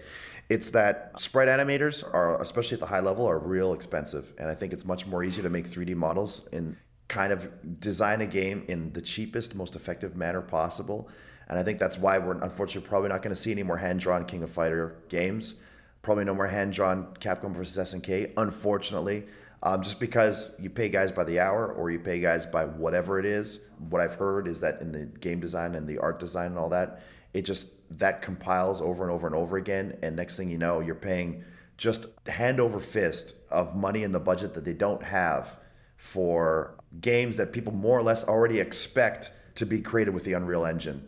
It's 0.50 0.72
that 0.72 1.20
sprite 1.20 1.48
animators 1.48 2.04
are, 2.12 2.42
especially 2.42 2.76
at 2.76 2.80
the 2.80 2.88
high 2.88 3.02
level, 3.02 3.28
are 3.28 3.38
real 3.38 3.74
expensive, 3.74 4.34
and 4.40 4.50
I 4.50 4.56
think 4.56 4.74
it's 4.74 4.84
much 4.84 5.06
more 5.06 5.24
easy 5.24 5.44
to 5.44 5.50
make 5.50 5.68
3D 5.68 5.96
models 5.96 6.48
and 6.52 6.76
kind 7.08 7.32
of 7.32 7.80
design 7.80 8.22
a 8.22 8.26
game 8.26 8.66
in 8.68 8.92
the 8.94 9.02
cheapest, 9.02 9.54
most 9.56 9.76
effective 9.76 10.16
manner 10.16 10.42
possible. 10.42 11.10
And 11.50 11.58
I 11.60 11.64
think 11.64 11.80
that's 11.80 11.98
why 11.98 12.18
we're 12.18 12.42
unfortunately 12.42 12.88
probably 12.88 13.10
not 13.10 13.22
going 13.22 13.36
to 13.36 13.42
see 13.42 13.52
any 13.52 13.64
more 13.64 13.78
hand-drawn 13.78 14.26
King 14.26 14.44
of 14.44 14.52
Fighter 14.52 15.04
games. 15.10 15.56
Probably 16.02 16.24
no 16.24 16.34
more 16.34 16.48
hand-drawn 16.48 17.14
Capcom 17.20 17.54
versus 17.54 17.94
SNK, 17.94 18.34
unfortunately. 18.38 19.26
Um, 19.62 19.82
just 19.82 20.00
because 20.00 20.56
you 20.60 20.70
pay 20.70 20.88
guys 20.88 21.12
by 21.12 21.26
the 21.26 21.40
hour 21.40 21.74
or 21.74 21.92
you 21.92 22.00
pay 22.00 22.20
guys 22.20 22.46
by 22.46 22.66
whatever 22.66 23.20
it 23.20 23.26
is. 23.26 23.60
What 23.90 24.02
I've 24.02 24.16
heard 24.16 24.48
is 24.48 24.62
that 24.62 24.80
in 24.80 24.92
the 24.92 25.06
game 25.20 25.40
design 25.40 25.76
and 25.76 25.88
the 25.88 25.98
art 25.98 26.20
design 26.20 26.48
and 26.48 26.58
all 26.58 26.70
that, 26.70 27.02
it 27.34 27.42
just 27.42 27.72
that 27.92 28.22
compiles 28.22 28.82
over 28.82 29.04
and 29.04 29.12
over 29.12 29.28
and 29.28 29.36
over 29.36 29.58
again. 29.58 29.98
And 30.04 30.16
next 30.16 30.38
thing 30.38 30.50
you 30.50 30.58
know, 30.58 30.80
you're 30.80 30.96
paying 30.96 31.44
just 31.78 32.08
hand 32.28 32.60
over 32.60 32.80
fist 32.80 33.36
of 33.50 33.76
money 33.76 34.04
in 34.04 34.12
the 34.12 34.20
budget 34.20 34.54
that 34.54 34.66
they 34.66 34.74
don't 34.74 35.02
have 35.02 35.60
for 35.96 36.76
games 37.02 37.38
that 37.38 37.52
people 37.54 37.74
more 37.74 37.98
or 37.98 38.04
less 38.04 38.24
already 38.26 38.60
expect 38.60 39.32
to 39.56 39.66
be 39.66 39.82
created 39.82 40.14
with 40.14 40.24
the 40.24 40.34
Unreal 40.34 40.66
Engine. 40.66 41.06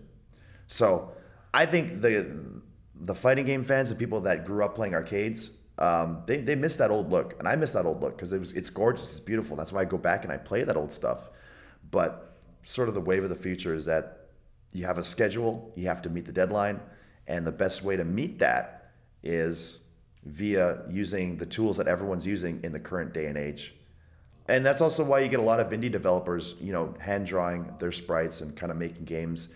So 0.68 1.12
I 1.54 1.66
think 1.66 2.02
the 2.02 2.62
the 3.04 3.16
fighting 3.16 3.46
game 3.46 3.64
fans 3.64 3.90
and 3.90 4.00
people 4.00 4.22
that 4.22 4.46
grew 4.46 4.64
up 4.64 4.76
playing 4.76 4.94
arcades, 4.94 5.52
um, 5.80 6.22
they, 6.28 6.38
they 6.38 6.56
miss 6.56 6.76
that 6.76 6.92
old 6.92 7.10
look, 7.10 7.36
and 7.40 7.48
I 7.48 7.56
miss 7.56 7.72
that 7.72 7.86
old 7.86 8.02
look 8.02 8.16
because 8.16 8.32
it 8.32 8.40
was 8.40 8.54
it's 8.54 8.70
gorgeous, 8.70 9.12
it's 9.12 9.20
beautiful. 9.20 9.58
That's 9.58 9.74
why 9.74 9.82
I 9.82 9.86
go 9.86 9.98
back 9.98 10.24
and 10.24 10.32
I 10.32 10.38
play 10.38 10.64
that 10.64 10.78
old 10.78 10.92
stuff. 10.92 11.30
But 11.90 12.38
sort 12.62 12.88
of 12.88 12.96
the 12.96 13.02
wave 13.02 13.24
of 13.24 13.30
the 13.30 13.36
future 13.36 13.74
is 13.74 13.86
that 13.86 14.21
you 14.74 14.86
have 14.86 14.98
a 14.98 15.04
schedule, 15.04 15.72
you 15.76 15.88
have 15.88 16.02
to 16.04 16.10
meet 16.10 16.26
the 16.26 16.32
deadline, 16.32 16.80
and 17.28 17.46
the 17.46 17.52
best 17.52 17.84
way 17.84 17.96
to 17.96 18.04
meet 18.04 18.40
that 18.40 18.92
is 19.24 19.80
via 20.26 20.84
using 20.90 21.38
the 21.38 21.46
tools 21.46 21.78
that 21.78 21.88
everyone's 21.88 22.26
using 22.26 22.60
in 22.64 22.72
the 22.72 22.80
current 22.80 23.14
day 23.14 23.26
and 23.26 23.38
age. 23.38 23.76
And 24.48 24.66
that's 24.66 24.82
also 24.82 25.04
why 25.04 25.20
you 25.20 25.30
get 25.30 25.40
a 25.40 25.44
lot 25.44 25.60
of 25.60 25.70
indie 25.70 25.92
developers, 25.92 26.56
you 26.60 26.74
know, 26.74 26.94
hand 27.00 27.26
drawing 27.26 27.74
their 27.78 27.92
sprites 27.92 28.42
and 28.42 28.56
kind 28.56 28.72
of 28.72 28.78
making 28.78 29.06
games 29.06 29.50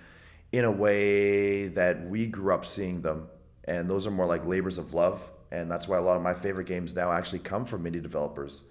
in 0.52 0.64
a 0.64 0.72
way 0.72 1.68
that 1.68 2.08
we 2.08 2.28
grew 2.28 2.54
up 2.54 2.66
seeing 2.66 3.02
them. 3.02 3.28
And 3.66 3.90
those 3.90 4.08
are 4.08 4.12
more 4.12 4.26
like 4.26 4.46
labors 4.46 4.78
of 4.78 4.94
love. 4.94 5.32
And 5.52 5.70
that's 5.70 5.88
why 5.88 5.98
a 5.98 6.02
lot 6.02 6.18
of 6.18 6.24
my 6.24 6.34
favorite 6.34 6.68
games 6.68 6.96
now 6.96 7.12
actually 7.12 7.40
come 7.40 7.66
from 7.66 7.84
indie 7.84 8.02
developers. 8.02 8.64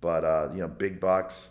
But 0.00 0.24
uh, 0.24 0.50
you 0.52 0.60
know, 0.60 0.68
big 0.68 1.00
box, 1.00 1.50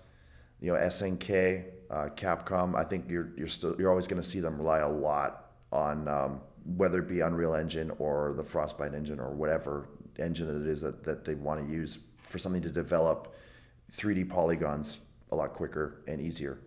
you 0.60 0.72
know, 0.72 0.78
SNK, 0.78 1.66
uh, 1.92 2.08
Capcom. 2.16 2.76
I 2.76 2.84
think 2.84 3.06
you're 3.10 3.32
you're 3.38 3.48
still 3.48 3.76
you're 3.78 3.90
always 3.90 4.08
going 4.08 4.22
to 4.22 4.28
see 4.28 4.40
them 4.40 4.58
rely 4.58 4.80
a 4.80 4.90
lot 4.90 5.52
on 5.72 6.08
um, 6.08 6.42
whether 6.78 7.00
it 7.00 7.08
be 7.08 7.22
Unreal 7.22 7.56
Engine 7.56 7.92
or 8.00 8.34
the 8.34 8.44
Frostbite 8.44 8.94
engine 8.94 9.20
or 9.20 9.32
whatever 9.32 9.90
engine 10.20 10.50
it 10.62 10.68
is 10.68 10.82
that, 10.82 11.04
that 11.04 11.26
they 11.26 11.36
want 11.36 11.66
to 11.66 11.74
use 11.74 12.00
for 12.18 12.38
something 12.38 12.62
to 12.62 12.70
develop 12.70 13.36
3D 13.92 14.30
polygons 14.30 15.00
a 15.32 15.36
lot 15.36 15.54
quicker 15.54 16.02
and 16.08 16.22
easier. 16.22 16.60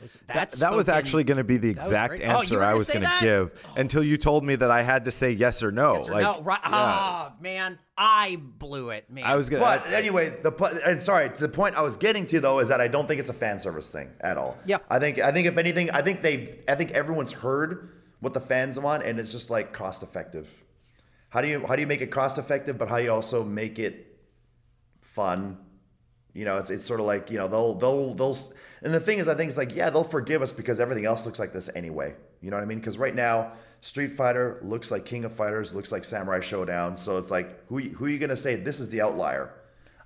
Listen, 0.00 0.20
That, 0.26 0.34
that's 0.34 0.60
that 0.60 0.74
was 0.74 0.90
actually 0.90 1.24
going 1.24 1.38
to 1.38 1.44
be 1.44 1.56
the 1.56 1.70
exact 1.70 2.16
great. 2.18 2.28
Oh, 2.28 2.40
answer 2.40 2.62
I 2.62 2.74
was 2.74 2.88
going 2.88 3.00
to 3.00 3.06
that? 3.06 3.22
give 3.22 3.64
until 3.76 4.04
you 4.04 4.18
told 4.18 4.44
me 4.44 4.54
that 4.56 4.70
I 4.70 4.82
had 4.82 5.06
to 5.06 5.10
say 5.10 5.30
yes 5.30 5.62
or 5.62 5.72
no. 5.72 5.94
Yes 5.94 6.08
or 6.08 6.12
like, 6.12 6.22
no, 6.22 6.42
right? 6.42 6.60
yeah. 6.62 6.70
Ah, 6.70 7.32
man, 7.40 7.78
I 7.96 8.36
blew 8.58 8.90
it, 8.90 9.10
man. 9.10 9.24
I 9.24 9.36
was 9.36 9.48
going 9.48 9.62
But 9.62 9.86
anyway, 9.90 10.36
the 10.42 10.52
and 10.86 11.02
sorry, 11.02 11.28
the 11.28 11.48
point 11.48 11.76
I 11.76 11.82
was 11.82 11.96
getting 11.96 12.26
to 12.26 12.40
though 12.40 12.58
is 12.58 12.68
that 12.68 12.80
I 12.80 12.88
don't 12.88 13.08
think 13.08 13.20
it's 13.20 13.30
a 13.30 13.34
fan 13.34 13.58
service 13.58 13.90
thing 13.90 14.10
at 14.20 14.36
all. 14.36 14.58
Yeah. 14.66 14.78
I 14.90 14.98
think 14.98 15.18
I 15.18 15.32
think 15.32 15.46
if 15.46 15.56
anything, 15.56 15.90
I 15.90 16.02
think 16.02 16.20
they 16.20 16.62
I 16.68 16.74
think 16.74 16.90
everyone's 16.90 17.32
heard 17.32 17.88
what 18.20 18.34
the 18.34 18.40
fans 18.40 18.78
want, 18.78 19.02
and 19.02 19.18
it's 19.18 19.32
just 19.32 19.48
like 19.50 19.72
cost 19.72 20.02
effective. 20.02 20.64
How 21.30 21.40
do 21.40 21.48
you 21.48 21.66
how 21.66 21.74
do 21.74 21.80
you 21.80 21.86
make 21.86 22.02
it 22.02 22.10
cost 22.10 22.36
effective, 22.36 22.76
but 22.76 22.88
how 22.88 22.96
you 22.98 23.12
also 23.12 23.42
make 23.44 23.78
it 23.78 24.18
fun? 25.00 25.56
You 26.36 26.44
know, 26.44 26.58
it's 26.58 26.70
it's 26.70 26.84
sort 26.84 27.00
of 27.00 27.06
like 27.06 27.30
you 27.30 27.38
know 27.38 27.48
they'll 27.48 27.74
they'll 27.74 28.14
they'll 28.14 28.36
and 28.82 28.92
the 28.92 29.00
thing 29.00 29.18
is 29.18 29.26
I 29.28 29.34
think 29.34 29.48
it's 29.48 29.56
like 29.56 29.74
yeah 29.74 29.88
they'll 29.90 30.04
forgive 30.04 30.42
us 30.42 30.52
because 30.52 30.78
everything 30.80 31.06
else 31.06 31.24
looks 31.26 31.38
like 31.38 31.52
this 31.52 31.70
anyway. 31.74 32.14
You 32.42 32.50
know 32.50 32.56
what 32.58 32.62
I 32.62 32.66
mean? 32.66 32.78
Because 32.78 32.98
right 32.98 33.14
now 33.14 33.52
Street 33.80 34.08
Fighter 34.12 34.58
looks 34.62 34.90
like 34.90 35.04
King 35.06 35.24
of 35.24 35.32
Fighters, 35.32 35.74
looks 35.74 35.92
like 35.92 36.04
Samurai 36.04 36.40
Shodown. 36.40 36.98
So 36.98 37.16
it's 37.18 37.30
like 37.30 37.66
who 37.68 37.78
who 37.78 38.04
are 38.04 38.08
you 38.08 38.18
gonna 38.18 38.36
say 38.36 38.56
this 38.56 38.80
is 38.80 38.90
the 38.90 39.00
outlier? 39.00 39.54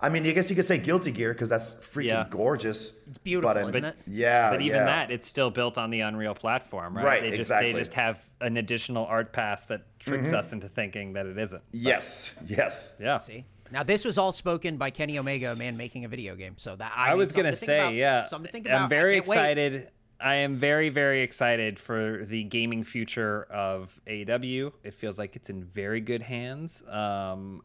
I 0.02 0.08
mean, 0.08 0.26
I 0.26 0.30
guess 0.30 0.48
you 0.48 0.56
could 0.56 0.64
say 0.64 0.78
Guilty 0.78 1.10
Gear 1.10 1.34
because 1.34 1.50
that's 1.50 1.74
freaking 1.74 2.04
Yeah. 2.06 2.26
gorgeous. 2.30 2.94
It's 3.06 3.18
beautiful, 3.18 3.52
but, 3.52 3.68
isn't 3.68 3.84
it? 3.84 3.96
Yeah, 4.06 4.48
But 4.50 4.62
even 4.62 4.78
yeah. 4.78 4.84
that, 4.86 5.10
it's 5.10 5.26
still 5.26 5.50
built 5.50 5.76
on 5.76 5.90
the 5.90 6.00
Unreal 6.00 6.34
platform, 6.34 6.96
right? 6.96 7.04
Right, 7.04 7.20
They 7.22 7.28
just 7.30 7.40
exactly. 7.50 7.72
they 7.74 7.78
just 7.78 7.92
have 7.92 8.18
an 8.40 8.56
additional 8.56 9.04
art 9.04 9.34
pass 9.34 9.66
that 9.66 9.82
tricks 9.98 10.28
Mm-hmm. 10.28 10.38
us 10.38 10.52
into 10.54 10.68
thinking 10.68 11.12
that 11.12 11.26
it 11.26 11.36
isn't. 11.36 11.62
Yes, 11.72 12.34
yes. 12.46 12.94
Yeah. 12.98 13.18
See, 13.18 13.44
now 13.72 13.82
this 13.82 14.04
was 14.04 14.18
all 14.18 14.32
spoken 14.32 14.76
by 14.76 14.90
Kenny 14.90 15.18
Omega, 15.18 15.52
a 15.52 15.56
man 15.56 15.76
making 15.76 16.04
a 16.04 16.08
video 16.08 16.34
game. 16.36 16.54
So 16.56 16.76
that 16.76 16.92
I, 16.94 17.06
I 17.06 17.08
mean, 17.10 17.18
was 17.18 17.32
gonna 17.32 17.54
say, 17.54 17.78
about, 17.80 17.94
yeah. 17.94 18.24
something 18.24 18.46
to 18.46 18.52
think 18.52 18.66
about. 18.66 18.82
I'm 18.82 18.88
very 18.88 19.16
I 19.16 19.20
can't 19.20 19.28
wait. 19.28 19.34
excited. 19.36 19.88
I 20.22 20.34
am 20.36 20.56
very, 20.58 20.90
very 20.90 21.22
excited 21.22 21.78
for 21.78 22.24
the 22.26 22.44
gaming 22.44 22.84
future 22.84 23.44
of 23.44 23.98
AEW. 24.06 24.70
It 24.84 24.92
feels 24.92 25.18
like 25.18 25.34
it's 25.34 25.48
in 25.48 25.64
very 25.64 26.02
good 26.02 26.20
hands. 26.20 26.82
Um, 26.86 27.62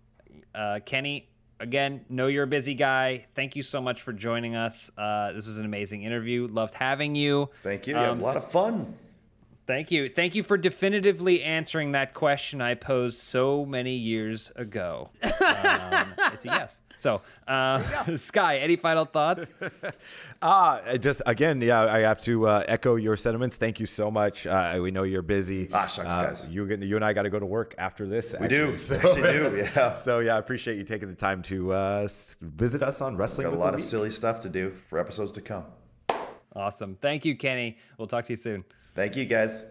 uh, 0.53 0.79
Kenny, 0.85 1.27
again, 1.59 2.05
know 2.07 2.27
you're 2.27 2.45
a 2.45 2.47
busy 2.47 2.73
guy. 2.73 3.25
Thank 3.35 3.57
you 3.57 3.61
so 3.61 3.81
much 3.81 4.01
for 4.03 4.13
joining 4.13 4.55
us. 4.55 4.89
Uh, 4.97 5.33
this 5.33 5.47
was 5.47 5.57
an 5.57 5.65
amazing 5.65 6.03
interview. 6.03 6.47
Loved 6.47 6.75
having 6.75 7.13
you. 7.13 7.49
Thank 7.61 7.87
you. 7.87 7.95
Yeah, 7.95 8.11
Um, 8.11 8.21
a 8.21 8.23
lot 8.23 8.37
of 8.37 8.49
fun. 8.49 8.95
Thank 9.68 9.89
you. 9.89 10.09
Thank 10.09 10.36
you 10.36 10.43
for 10.43 10.57
definitively 10.57 11.41
answering 11.41 11.93
that 11.93 12.13
question 12.13 12.61
I 12.61 12.76
posed 12.76 13.18
so 13.18 13.66
many 13.66 13.95
years 13.95 14.51
ago. 14.55 15.09
Um, 15.24 15.32
it's 16.34 16.45
a 16.45 16.49
yes. 16.49 16.82
So, 16.97 17.22
uh, 17.47 17.82
Sky, 18.16 18.57
any 18.57 18.76
final 18.76 19.05
thoughts? 19.05 19.51
Ah, 20.41 20.97
just 20.99 21.24
again, 21.26 21.59
yeah, 21.61 21.82
I 21.91 21.99
have 22.01 22.20
to 22.22 22.47
uh, 22.47 22.63
echo 22.68 22.97
your 22.97 23.18
sentiments. 23.18 23.57
Thank 23.57 23.80
you 23.80 23.88
so 23.88 24.11
much. 24.11 24.45
Uh, 24.45 24.78
we 24.80 24.91
know 24.91 25.01
you're 25.01 25.24
busy. 25.24 25.68
Ah, 25.74 25.88
shucks, 25.88 26.13
Uh, 26.13 26.24
guys. 26.28 26.47
You, 26.49 26.66
you 26.68 26.95
and 26.95 27.03
I 27.03 27.13
got 27.13 27.24
to 27.24 27.32
go 27.32 27.39
to 27.39 27.45
work 27.47 27.74
after 27.80 28.05
this. 28.05 28.36
We 28.39 28.47
do. 28.47 28.74
actually. 28.74 28.97
We 28.99 29.03
actually 29.09 29.61
do. 29.63 29.70
Yeah. 29.76 29.93
So 29.95 30.20
yeah, 30.20 30.36
I 30.36 30.38
appreciate 30.38 30.78
you 30.78 30.84
taking 30.84 31.07
the 31.09 31.16
time 31.16 31.41
to 31.43 31.74
uh, 31.74 32.07
visit 32.41 32.84
us 32.84 33.01
on 33.01 33.18
Wrestling. 33.18 33.47
Got 33.47 33.55
a 33.55 33.57
lot 33.57 33.66
the 33.68 33.70
of 33.70 33.76
Week. 33.78 33.86
silly 33.86 34.09
stuff 34.11 34.39
to 34.41 34.49
do 34.49 34.70
for 34.72 34.99
episodes 34.99 35.32
to 35.34 35.41
come. 35.41 35.63
Awesome. 36.55 36.97
Thank 37.01 37.26
you, 37.26 37.36
Kenny. 37.36 37.78
We'll 37.97 38.07
talk 38.07 38.26
to 38.26 38.34
you 38.34 38.38
soon. 38.38 38.63
Thank 38.95 39.15
you, 39.17 39.25
guys. 39.25 39.65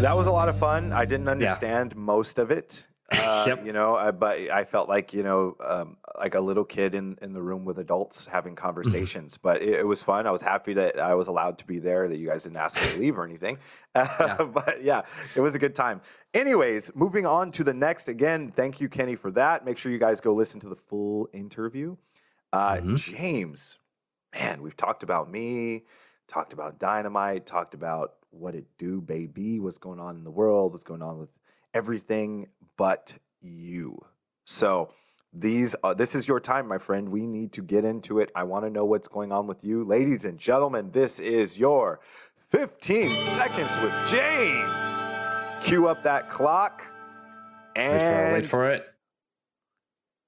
That 0.00 0.16
was 0.16 0.26
a 0.26 0.30
lot 0.32 0.48
of 0.48 0.58
fun. 0.58 0.92
I 0.92 1.04
didn't 1.04 1.28
understand 1.28 1.94
most 1.96 2.38
of 2.38 2.50
it. 2.50 2.84
Uh, 3.12 3.44
Yep. 3.46 3.66
You 3.66 3.74
know, 3.74 3.94
uh, 3.96 4.10
but 4.10 4.38
I 4.50 4.64
felt 4.64 4.88
like 4.88 5.12
you 5.12 5.22
know, 5.22 5.54
um, 5.62 5.98
like 6.18 6.34
a 6.34 6.40
little 6.40 6.64
kid 6.64 6.94
in 6.94 7.18
in 7.20 7.34
the 7.34 7.42
room 7.42 7.62
with 7.66 7.78
adults 7.78 8.24
having 8.24 8.54
conversations. 8.66 9.36
but 9.36 9.60
it, 9.60 9.80
it 9.80 9.86
was 9.86 10.02
fun. 10.02 10.26
I 10.26 10.30
was 10.30 10.40
happy 10.40 10.72
that 10.72 10.98
I 10.98 11.14
was 11.14 11.28
allowed 11.28 11.58
to 11.58 11.66
be 11.66 11.78
there. 11.78 12.08
That 12.08 12.16
you 12.16 12.26
guys 12.28 12.44
didn't 12.44 12.56
ask 12.56 12.80
me 12.82 12.90
to 12.92 12.98
leave 13.00 13.18
or 13.18 13.24
anything. 13.26 13.58
but 13.92 14.78
yeah, 14.82 15.02
it 15.36 15.40
was 15.42 15.54
a 15.54 15.58
good 15.58 15.74
time. 15.74 16.00
Anyways, 16.32 16.90
moving 16.94 17.26
on 17.26 17.52
to 17.52 17.62
the 17.64 17.74
next. 17.74 18.08
Again, 18.08 18.50
thank 18.56 18.80
you, 18.80 18.88
Kenny, 18.88 19.14
for 19.14 19.30
that. 19.32 19.62
Make 19.62 19.76
sure 19.76 19.92
you 19.92 19.98
guys 19.98 20.18
go 20.22 20.32
listen 20.34 20.58
to 20.60 20.70
the 20.70 20.76
full 20.76 21.28
interview. 21.34 21.94
Uh, 22.50 22.76
Mhm. 22.76 22.96
James, 22.96 23.78
man, 24.34 24.62
we've 24.62 24.76
talked 24.76 25.02
about 25.02 25.30
me, 25.30 25.84
talked 26.28 26.52
about 26.52 26.78
dynamite, 26.78 27.46
talked 27.46 27.74
about 27.74 28.14
what 28.30 28.54
it 28.54 28.64
do, 28.78 29.00
baby, 29.00 29.60
what's 29.60 29.78
going 29.78 30.00
on 30.00 30.16
in 30.16 30.24
the 30.24 30.30
world, 30.30 30.72
what's 30.72 30.84
going 30.84 31.02
on 31.02 31.18
with 31.18 31.28
everything 31.74 32.48
but 32.76 33.12
you. 33.40 33.98
So 34.44 34.92
these, 35.32 35.74
uh, 35.82 35.94
this 35.94 36.14
is 36.14 36.26
your 36.26 36.40
time, 36.40 36.66
my 36.66 36.78
friend. 36.78 37.08
We 37.08 37.26
need 37.26 37.52
to 37.52 37.62
get 37.62 37.84
into 37.84 38.20
it. 38.20 38.30
I 38.34 38.44
want 38.44 38.64
to 38.64 38.70
know 38.70 38.84
what's 38.84 39.08
going 39.08 39.32
on 39.32 39.46
with 39.46 39.64
you, 39.64 39.84
ladies 39.84 40.24
and 40.24 40.38
gentlemen. 40.38 40.90
This 40.92 41.18
is 41.18 41.58
your 41.58 42.00
15 42.50 43.08
seconds 43.08 43.70
with 43.82 43.94
James. 44.08 44.70
Cue 45.64 45.88
up 45.88 46.02
that 46.02 46.30
clock. 46.30 46.82
Wait 47.76 47.82
for, 47.82 47.96
it, 47.96 48.02
And 48.02 48.32
wait 48.32 48.46
for 48.46 48.70
it. 48.70 48.86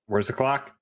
Where's 0.06 0.26
the 0.26 0.32
clock? 0.32 0.74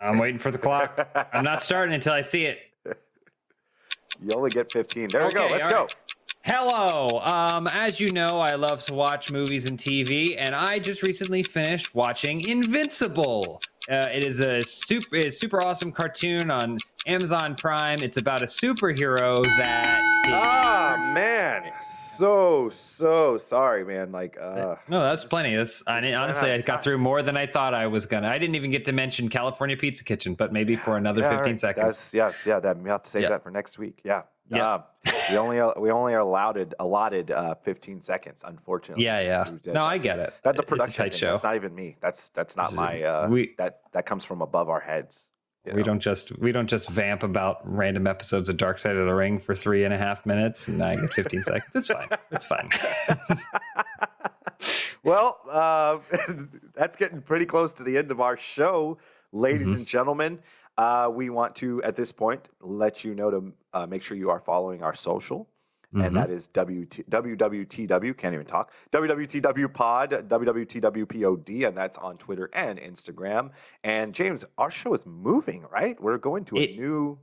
I'm 0.00 0.18
waiting 0.18 0.38
for 0.38 0.50
the 0.50 0.58
clock. 0.58 1.08
I'm 1.32 1.44
not 1.44 1.62
starting 1.62 1.94
until 1.94 2.12
I 2.12 2.20
see 2.20 2.46
it. 2.46 2.58
you 2.84 4.34
only 4.34 4.50
get 4.50 4.70
15. 4.72 5.08
There 5.08 5.26
we 5.26 5.32
go. 5.32 5.48
Let's 5.50 5.72
go. 5.72 5.80
right. 5.82 5.96
Hello. 6.44 7.20
Um, 7.20 7.66
as 7.68 8.00
you 8.00 8.10
know, 8.12 8.38
I 8.38 8.54
love 8.54 8.82
to 8.84 8.94
watch 8.94 9.30
movies 9.30 9.64
and 9.64 9.78
TV, 9.78 10.36
and 10.38 10.54
I 10.54 10.78
just 10.78 11.02
recently 11.02 11.42
finished 11.42 11.94
watching 11.94 12.46
Invincible. 12.46 13.62
Uh, 13.90 14.08
it 14.12 14.26
is 14.26 14.40
a 14.40 14.62
super, 14.62 15.14
it's 15.16 15.36
a 15.36 15.38
super 15.38 15.60
awesome 15.60 15.92
cartoon 15.92 16.50
on 16.50 16.78
Amazon 17.06 17.54
Prime. 17.54 17.98
It's 18.02 18.16
about 18.16 18.42
a 18.42 18.46
superhero 18.46 19.44
that. 19.58 20.00
Ah, 20.26 21.00
man. 21.12 21.70
So, 22.16 22.70
so 22.70 23.36
sorry, 23.36 23.84
man. 23.84 24.10
Like, 24.10 24.38
uh, 24.40 24.76
no, 24.88 25.00
that's 25.00 25.26
plenty. 25.26 25.54
That's 25.54 25.86
I 25.86 26.14
honestly, 26.14 26.50
I 26.50 26.62
got 26.62 26.82
through 26.82 26.98
more 26.98 27.22
than 27.22 27.36
I 27.36 27.44
thought 27.46 27.74
I 27.74 27.86
was 27.86 28.06
gonna. 28.06 28.28
I 28.28 28.38
didn't 28.38 28.54
even 28.54 28.70
get 28.70 28.86
to 28.86 28.92
mention 28.92 29.28
California 29.28 29.76
Pizza 29.76 30.02
Kitchen, 30.02 30.34
but 30.34 30.52
maybe 30.52 30.76
for 30.76 30.96
another 30.96 31.20
yeah, 31.20 31.30
15 31.36 31.52
right. 31.52 31.60
seconds. 31.60 32.10
That's, 32.10 32.14
yeah, 32.14 32.32
yeah. 32.46 32.60
That 32.60 32.78
we 32.78 32.88
have 32.88 33.02
to 33.02 33.10
save 33.10 33.22
Yeah. 33.22 33.28
that 33.30 33.42
for 33.42 33.50
next 33.50 33.78
week. 33.78 34.00
Yeah. 34.02 34.22
Yeah. 34.50 34.74
Uh, 34.74 34.82
we 35.30 35.36
only 35.38 35.56
we 35.80 35.90
only 35.90 36.12
are 36.14 36.20
allotted 36.20 36.74
allotted 36.78 37.30
uh, 37.30 37.54
15 37.64 38.02
seconds. 38.02 38.42
Unfortunately. 38.44 39.04
Yeah, 39.04 39.20
yeah. 39.20 39.72
No, 39.72 39.84
I 39.84 39.98
get 39.98 40.18
it. 40.18 40.34
That's 40.42 40.58
a 40.58 40.60
It's 40.62 40.66
a 40.66 40.70
production 40.70 40.94
tight 40.94 41.12
thing. 41.12 41.18
show. 41.20 41.30
That's 41.32 41.44
not 41.44 41.56
even 41.56 41.74
me. 41.74 41.96
That's 42.00 42.28
that's 42.30 42.56
not 42.56 42.64
This 42.66 42.72
is- 42.72 42.78
my. 42.78 43.02
Uh, 43.02 43.28
we- 43.28 43.54
that 43.58 43.80
that 43.92 44.04
comes 44.06 44.24
from 44.24 44.42
above 44.42 44.68
our 44.68 44.80
heads. 44.80 45.28
you 45.64 45.72
We 45.74 45.82
don't 45.82 46.00
just 46.00 46.38
we 46.38 46.52
don't 46.52 46.66
just 46.68 46.88
vamp 46.90 47.22
about 47.22 47.60
random 47.64 48.06
episodes 48.06 48.48
of 48.50 48.58
Dark 48.58 48.78
Side 48.78 48.96
of 48.96 49.06
the 49.06 49.14
Ring 49.14 49.38
for 49.38 49.54
three 49.54 49.84
and 49.84 49.94
a 49.94 49.98
half 49.98 50.26
minutes 50.26 50.68
and 50.68 50.82
I 50.82 50.96
get 50.96 51.12
15 51.12 51.44
seconds. 51.52 51.74
It's 51.74 51.88
fine. 51.88 52.08
It's 52.30 52.44
fine. 52.46 52.68
well, 55.04 55.38
uh, 55.50 55.98
that's 56.74 56.96
getting 56.96 57.20
pretty 57.22 57.46
close 57.46 57.74
to 57.74 57.82
the 57.82 57.96
end 57.96 58.10
of 58.10 58.20
our 58.20 58.36
show, 58.36 58.98
ladies 59.32 59.68
Mhm. 59.68 59.74
and 59.76 59.86
gentlemen. 59.86 60.38
Uh, 60.76 61.08
we 61.12 61.30
want 61.30 61.54
to, 61.56 61.82
at 61.82 61.94
this 61.96 62.10
point, 62.12 62.48
let 62.60 63.04
you 63.04 63.14
know 63.14 63.30
to 63.30 63.52
uh, 63.72 63.86
make 63.86 64.02
sure 64.02 64.16
you 64.16 64.30
are 64.30 64.40
following 64.40 64.82
our 64.82 64.94
social. 64.94 65.48
Mhm. 65.94 66.06
And 66.06 66.16
that 66.16 66.28
is 66.30 66.48
WT, 66.48 67.08
WWTW, 67.08 68.16
can't 68.16 68.34
even 68.34 68.46
talk, 68.46 68.72
WWTW 68.90 69.72
Pod, 69.72 70.10
WWTW 70.28 71.06
POD, 71.06 71.64
and 71.68 71.76
that's 71.76 71.96
on 71.98 72.16
Twitter 72.18 72.50
and 72.52 72.80
Instagram. 72.80 73.50
And 73.84 74.12
James, 74.12 74.44
our 74.58 74.72
show 74.72 74.92
is 74.94 75.06
moving, 75.06 75.64
right? 75.72 76.00
We're 76.02 76.18
going 76.18 76.44
to 76.46 76.56
a 76.56 76.60
It- 76.62 76.76
new. 76.76 77.18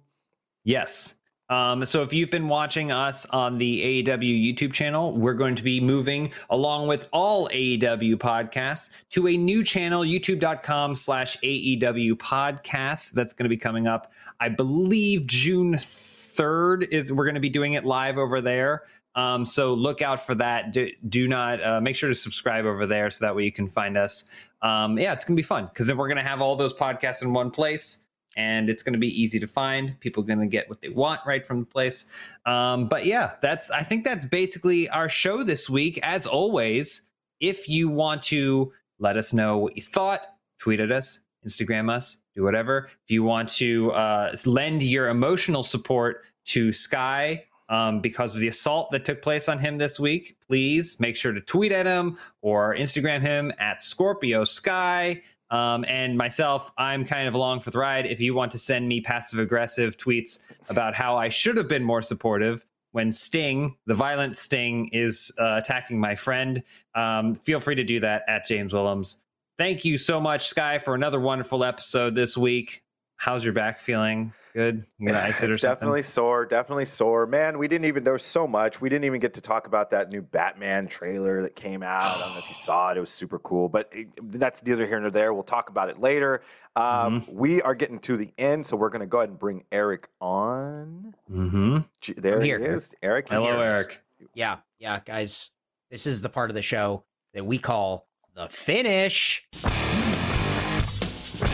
Yes. 0.64 1.16
Um, 1.52 1.86
so 1.86 2.02
if 2.02 2.14
you've 2.14 2.30
been 2.30 2.48
watching 2.48 2.94
us 2.94 3.26
on 3.28 3.58
the 3.58 4.04
AEW 4.04 4.56
YouTube 4.56 4.72
channel, 4.72 5.12
we're 5.12 5.34
going 5.34 5.54
to 5.56 5.64
be 5.64 5.82
moving 5.82 6.32
along 6.50 6.88
with 6.88 7.10
all 7.12 7.50
AEW 7.50 8.16
podcasts 8.16 8.92
to 9.10 9.28
a 9.28 9.36
new 9.36 9.62
channel, 9.62 10.04
youtube.com 10.04 10.96
slash 10.96 11.38
AEW 11.42 12.14
podcasts. 12.14 13.12
That's 13.12 13.34
going 13.34 13.44
to 13.44 13.50
be 13.50 13.58
coming 13.58 13.86
up, 13.86 14.14
I 14.40 14.48
believe 14.48 15.28
June 15.28 15.74
3rd 15.74 16.88
is 16.90 17.12
we're 17.12 17.26
going 17.26 17.36
to 17.36 17.42
be 17.42 17.50
doing 17.50 17.74
it 17.74 17.86
live 17.86 18.18
over 18.18 18.40
there. 18.40 18.84
Um, 19.16 19.46
so 19.46 19.74
look 19.74 20.02
out 20.02 20.26
for 20.26 20.36
that. 20.36 20.72
Do, 20.72 20.90
do 21.10 21.28
not 21.28 21.62
uh, 21.62 21.82
make 21.82 21.98
sure 21.98 22.08
to 22.08 22.16
subscribe 22.16 22.66
over 22.66 22.86
there 22.86 23.12
so 23.12 23.26
that 23.26 23.36
way 23.36 23.44
you 23.44 23.52
can 23.52 23.68
find 23.68 23.98
us. 23.98 24.30
Um, 24.62 24.98
yeah, 24.98 25.12
it's 25.12 25.26
gonna 25.26 25.36
be 25.36 25.42
fun 25.42 25.66
because 25.66 25.88
then 25.88 25.98
we're 25.98 26.08
gonna 26.08 26.24
have 26.24 26.42
all 26.42 26.56
those 26.56 26.74
podcasts 26.74 27.22
in 27.22 27.34
one 27.34 27.52
place 27.52 28.06
and 28.38 28.70
it's 28.70 28.84
going 28.84 28.94
to 28.94 29.00
be 29.00 29.22
easy 29.22 29.40
to 29.40 29.48
find. 29.48 30.00
People 30.00 30.24
are 30.24 30.26
going 30.26 30.40
to 30.40 30.48
get 30.48 30.70
what 30.70 30.82
they 30.82 30.90
want 30.90 31.22
right 31.26 31.46
from 31.46 31.62
the 31.62 31.66
place. 31.66 32.10
Um, 32.46 32.88
but 32.88 33.06
yeah, 33.06 33.34
that's 33.42 33.72
I 33.72 33.84
think 33.84 34.06
that's 34.06 34.26
basically 34.26 34.90
our 34.90 35.10
show 35.10 35.44
this 35.44 35.70
week. 35.70 36.00
As 36.04 36.26
always, 36.26 37.10
if 37.40 37.68
you 37.68 37.90
want 37.90 38.22
to 38.24 38.72
let 39.00 39.18
us 39.18 39.34
know 39.34 39.58
what 39.58 39.76
you 39.76 39.82
thought, 39.82 40.22
tweet 40.60 40.80
at 40.80 40.92
us, 40.92 41.22
Instagram 41.46 41.92
us, 41.92 42.22
do 42.36 42.44
whatever. 42.44 42.90
If 43.04 43.12
you 43.12 43.24
want 43.24 43.50
to 43.50 43.92
uh, 43.92 44.36
lend 44.46 44.84
your 44.84 45.10
emotional 45.10 45.64
support 45.64 46.24
to 46.46 46.72
Sky 46.72 47.46
um, 47.70 48.00
because 48.00 48.34
of 48.36 48.42
the 48.42 48.48
assault 48.48 48.92
that 48.92 49.06
took 49.06 49.22
place 49.22 49.50
on 49.50 49.58
him 49.58 49.78
this 49.78 50.00
week, 50.00 50.38
please 50.48 51.00
make 51.00 51.16
sure 51.16 51.34
to 51.34 51.42
tweet 51.42 51.72
at 51.72 51.86
him 51.86 52.18
or 52.42 52.76
Instagram 52.76 53.22
him 53.22 53.52
at 53.58 53.82
Scorpio 53.82 54.44
Sky. 54.44 55.22
Um, 55.52 55.86
and 55.88 56.18
myself, 56.18 56.72
I'm 56.78 57.06
kind 57.06 57.28
of 57.28 57.36
along 57.36 57.60
for 57.60 57.72
the 57.72 57.78
ride. 57.78 58.06
If 58.06 58.22
you 58.22 58.34
want 58.34 58.52
to 58.54 58.58
send 58.58 58.88
me 58.88 59.02
passive 59.02 59.38
aggressive 59.38 59.98
tweets 59.98 60.40
about 60.70 60.96
how 60.96 61.16
I 61.18 61.30
should 61.30 61.58
have 61.58 61.68
been 61.68 61.84
more 61.84 62.02
supportive 62.02 62.66
when 62.94 63.12
Sting, 63.12 63.76
the 63.86 63.94
violent 63.94 64.38
Sting, 64.38 64.88
is 64.94 65.32
uh, 65.40 65.60
attacking 65.62 66.00
my 66.00 66.16
friend, 66.16 66.64
um, 66.96 67.36
feel 67.36 67.60
free 67.60 67.76
to 67.76 67.84
do 67.84 68.00
that 68.00 68.24
at 68.28 68.46
James 68.46 68.74
Willems. 68.74 69.24
Thank 69.58 69.86
you 69.86 69.98
so 69.98 70.20
much, 70.20 70.48
Sky, 70.48 70.78
for 70.78 70.96
another 70.96 71.20
wonderful 71.20 71.64
episode 71.64 72.16
this 72.16 72.38
week. 72.38 72.84
How's 73.18 73.44
your 73.44 73.54
back 73.54 73.80
feeling? 73.80 74.34
Good. 74.54 74.86
You 74.98 75.08
gonna 75.08 75.20
ice 75.20 75.42
it 75.42 75.50
or 75.50 75.54
it's 75.54 75.62
something? 75.62 75.76
definitely 75.76 76.04
sore. 76.04 76.46
Definitely 76.46 76.86
sore. 76.86 77.26
Man, 77.26 77.58
we 77.58 77.68
didn't 77.68 77.86
even. 77.86 78.04
There 78.04 78.14
was 78.14 78.24
so 78.26 78.46
much. 78.48 78.82
We 78.82 78.90
didn't 78.90 79.06
even 79.06 79.20
get 79.20 79.34
to 79.36 79.42
talk 79.42 79.68
about 79.68 79.90
that 79.92 80.10
new 80.10 80.22
Batman 80.22 80.88
trailer 80.88 81.42
that 81.44 81.56
came 81.56 81.84
out. 81.84 82.04
I 82.04 82.20
don't 82.20 82.34
know 82.34 82.40
if 82.40 82.50
you 82.50 82.56
saw 82.56 82.92
it. 82.92 82.98
It 82.98 83.00
was 83.00 83.10
super 83.10 83.40
cool. 83.40 83.70
But 83.70 83.90
it, 83.94 84.08
that's 84.40 84.64
neither 84.64 84.86
here 84.86 85.00
nor 85.00 85.10
there. 85.12 85.34
We'll 85.34 85.44
talk 85.44 85.70
about 85.70 85.90
it 85.90 86.00
later. 86.00 86.42
Um, 86.76 87.22
Mm-hmm. 87.22 87.38
We 87.38 87.62
are 87.62 87.76
getting 87.76 88.00
to 88.00 88.16
the 88.18 88.32
end, 88.38 88.66
so 88.66 88.78
we're 88.78 88.90
going 88.90 89.02
to 89.02 89.06
go 89.06 89.18
ahead 89.20 89.30
and 89.30 89.38
bring 89.40 89.64
Eric 89.72 90.08
on. 90.22 91.14
Mm-hmm. 91.30 91.80
J- 92.00 92.14
There 92.18 92.36
I'm 92.36 92.42
he 92.42 92.48
here. 92.48 92.76
is. 92.76 92.92
Eric. 93.04 93.28
Hello, 93.30 93.44
Here. 93.46 93.62
Eric. 93.62 94.02
Yeah, 94.34 94.58
yeah, 94.80 95.00
guys. 95.04 95.50
This 95.90 96.08
is 96.08 96.22
the 96.22 96.30
part 96.30 96.50
of 96.50 96.56
the 96.56 96.62
show 96.62 97.04
that 97.34 97.46
we 97.46 97.58
call 97.58 98.08
the 98.36 98.48
finish. 98.48 99.46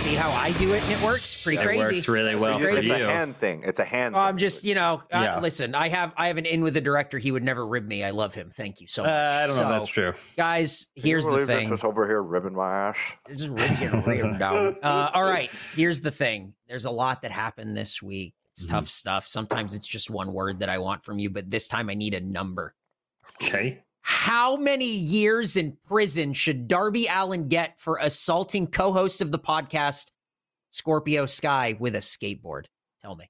See 0.08 0.16
how 0.16 0.32
I 0.32 0.54
do 0.54 0.74
it 0.74 0.82
and 0.84 0.92
it 0.94 1.02
works? 1.06 1.36
Pretty 1.44 1.58
That 1.58 1.66
crazy. 1.66 1.96
works 1.98 2.08
really 2.08 2.32
So 2.32 2.40
well 2.40 2.60
you- 2.60 2.66
for 2.66 2.72
it's 2.72 2.86
you. 2.86 2.94
a 2.94 2.98
hand 3.00 3.36
thing. 3.36 3.64
It's 3.66 3.80
a 3.80 3.84
hand. 3.84 4.16
Oh, 4.16 4.20
thing. 4.20 4.26
I'm 4.28 4.38
just, 4.38 4.64
you 4.64 4.74
know, 4.74 5.04
uh, 5.14 5.20
Yeah. 5.22 5.40
listen, 5.42 5.76
I 5.76 5.90
have 5.90 6.14
I 6.16 6.28
have 6.28 6.38
an 6.38 6.46
in 6.46 6.62
with 6.62 6.76
the 6.76 6.80
director. 6.82 7.18
He 7.20 7.30
would 7.34 7.44
never 7.44 7.68
rib 7.68 7.86
me. 7.86 8.06
I 8.06 8.12
love 8.12 8.34
him. 8.34 8.50
Thank 8.50 8.80
you 8.80 8.88
so 8.88 9.04
Uh, 9.04 9.08
much. 9.08 9.14
I 9.16 9.48
don't 9.48 9.58
know 9.58 9.70
that's 9.70 9.90
true. 9.90 10.14
Guys, 10.38 10.88
Can 10.96 11.06
you 11.06 11.12
here's 11.12 11.28
the 11.28 11.46
thing. 11.46 11.70
was 11.70 11.84
over 11.84 12.08
here 12.08 12.24
ribbing 12.24 12.54
my 12.56 12.88
ass. 12.90 12.98
This 13.28 13.42
is 13.42 13.50
really 13.50 13.68
getting 13.82 14.02
ripped 14.06 14.40
down. 14.40 14.78
Uh, 14.82 15.10
all 15.14 15.26
right, 15.26 15.52
here's 15.76 16.00
the 16.00 16.12
thing. 16.12 16.54
There's 16.70 16.86
a 16.86 16.92
lot 16.92 17.24
that 17.24 17.32
happened 17.32 17.76
this 17.76 18.02
week. 18.02 18.34
It's 18.52 18.66
Mhm. 18.66 18.70
tough 18.70 18.88
stuff. 18.88 19.28
Sometimes 19.28 19.74
it's 19.74 19.88
just 19.88 20.10
one 20.10 20.32
word 20.32 20.62
that 20.62 20.70
I 20.70 20.78
want 20.78 21.04
from 21.04 21.20
you, 21.20 21.30
but 21.30 21.52
this 21.52 21.68
time 21.68 21.90
I 21.90 21.96
need 21.96 22.14
a 22.14 22.22
number. 22.22 22.74
Okay. 23.44 23.84
How 24.10 24.56
many 24.56 24.86
years 24.86 25.58
in 25.58 25.76
prison 25.86 26.32
should 26.32 26.70
Darby 26.70 27.08
Allin 27.14 27.50
get 27.50 27.78
for 27.78 28.00
assaulting 28.02 28.68
co-host 28.68 29.20
of 29.20 29.34
the 29.34 29.38
podcast 29.38 30.12
Scorpio 30.72 31.26
Sky 31.26 31.76
with 31.78 31.94
a 31.94 32.00
skateboard? 32.00 32.68
Tell 33.02 33.18
me. 33.18 33.30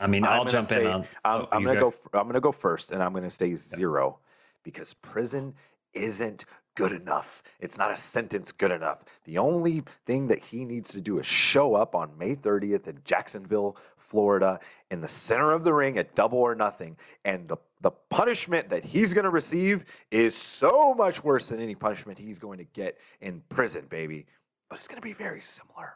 I 0.00 0.06
mean, 0.06 0.24
I'm 0.24 0.30
I'll 0.30 0.38
gonna 0.38 0.50
jump 0.50 0.72
in 0.72 0.86
on. 0.86 1.06
I'm, 1.26 1.42
oh, 1.42 1.48
I'm 1.52 1.62
gonna 1.62 1.78
go. 1.78 1.88
f- 1.88 2.08
I'm 2.14 2.26
gonna 2.26 2.40
go 2.40 2.52
first, 2.52 2.90
and 2.90 3.02
I'm 3.02 3.12
gonna 3.12 3.30
say 3.30 3.54
zero, 3.54 4.18
because 4.62 4.94
prison 4.94 5.52
isn't 5.92 6.46
good 6.74 6.92
enough. 6.92 7.42
It's 7.60 7.76
not 7.76 7.92
a 7.92 7.98
sentence 7.98 8.50
good 8.50 8.70
enough. 8.70 9.04
The 9.24 9.36
only 9.36 9.82
thing 10.06 10.26
that 10.28 10.42
he 10.42 10.64
needs 10.64 10.90
to 10.92 11.02
do 11.02 11.18
is 11.18 11.26
show 11.26 11.74
up 11.74 11.94
on 11.94 12.16
May 12.16 12.34
30th 12.34 12.88
in 12.88 12.98
Jacksonville, 13.04 13.76
Florida, 14.12 14.60
in 14.90 15.00
the 15.00 15.08
center 15.08 15.52
of 15.52 15.64
the 15.64 15.72
ring 15.72 15.96
at 15.96 16.14
Double 16.14 16.38
or 16.38 16.54
Nothing, 16.54 16.98
and 17.24 17.48
the 17.48 17.56
the 17.80 17.90
punishment 18.10 18.68
that 18.68 18.84
he's 18.84 19.14
gonna 19.14 19.30
receive 19.30 19.86
is 20.10 20.36
so 20.36 20.94
much 20.94 21.24
worse 21.24 21.48
than 21.48 21.60
any 21.60 21.74
punishment 21.74 22.18
he's 22.18 22.38
going 22.38 22.58
to 22.58 22.64
get 22.64 22.98
in 23.22 23.42
prison, 23.48 23.86
baby. 23.88 24.26
But 24.68 24.78
it's 24.78 24.86
gonna 24.86 25.00
be 25.00 25.14
very 25.14 25.40
similar. 25.40 25.94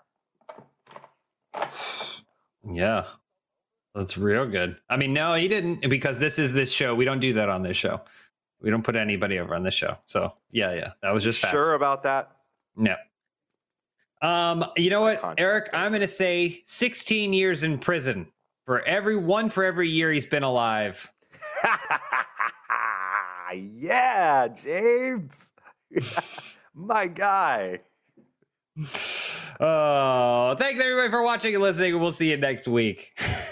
Yeah. 2.69 3.05
That's 3.95 4.19
real 4.19 4.47
good. 4.47 4.79
I 4.91 4.97
mean, 4.97 5.13
no, 5.13 5.35
he 5.35 5.47
didn't 5.47 5.89
because 5.89 6.19
this 6.19 6.39
is 6.39 6.53
this 6.55 6.73
show. 6.73 6.95
We 6.95 7.05
don't 7.05 7.21
do 7.21 7.35
that 7.35 7.49
on 7.49 7.63
this 7.63 7.77
show. 7.77 8.01
We 8.61 8.71
don't 8.71 8.83
put 8.83 8.97
anybody 8.97 9.39
over 9.39 9.55
on 9.55 9.63
this 9.63 9.75
show. 9.75 9.99
So 10.07 10.33
yeah, 10.51 10.75
yeah. 10.75 10.93
That 11.03 11.13
was 11.15 11.23
just 11.23 11.41
facts. 11.41 11.53
Sure 11.53 11.75
about 11.75 12.03
that? 12.05 12.33
No. 12.77 12.97
Um, 14.23 14.65
you 14.77 14.91
know 14.91 15.03
what. 15.03 15.35
Eric? 15.39 15.71
I'm 15.73 15.93
gonna 15.93 16.07
say 16.07 16.63
16 16.65 17.33
years 17.33 17.63
in 17.63 17.79
prison 17.79 18.27
for 18.65 18.83
every 18.83 19.17
one 19.17 19.51
for 19.51 19.65
every 19.65 19.89
year 19.89 20.13
he's 20.13 20.27
been 20.27 20.43
alive. 20.43 21.11
yeah, 23.55 24.49
James. 24.49 25.53
My 26.75 27.07
guy. 27.07 27.81
Oh, 29.59 30.55
thanks 30.59 30.83
everybody 30.83 31.11
for 31.11 31.23
watching 31.23 31.55
and 31.55 31.63
listening. 31.63 31.99
We'll 31.99 32.13
see 32.13 32.31
you 32.31 32.37
next 32.37 32.69
week. 32.69 33.19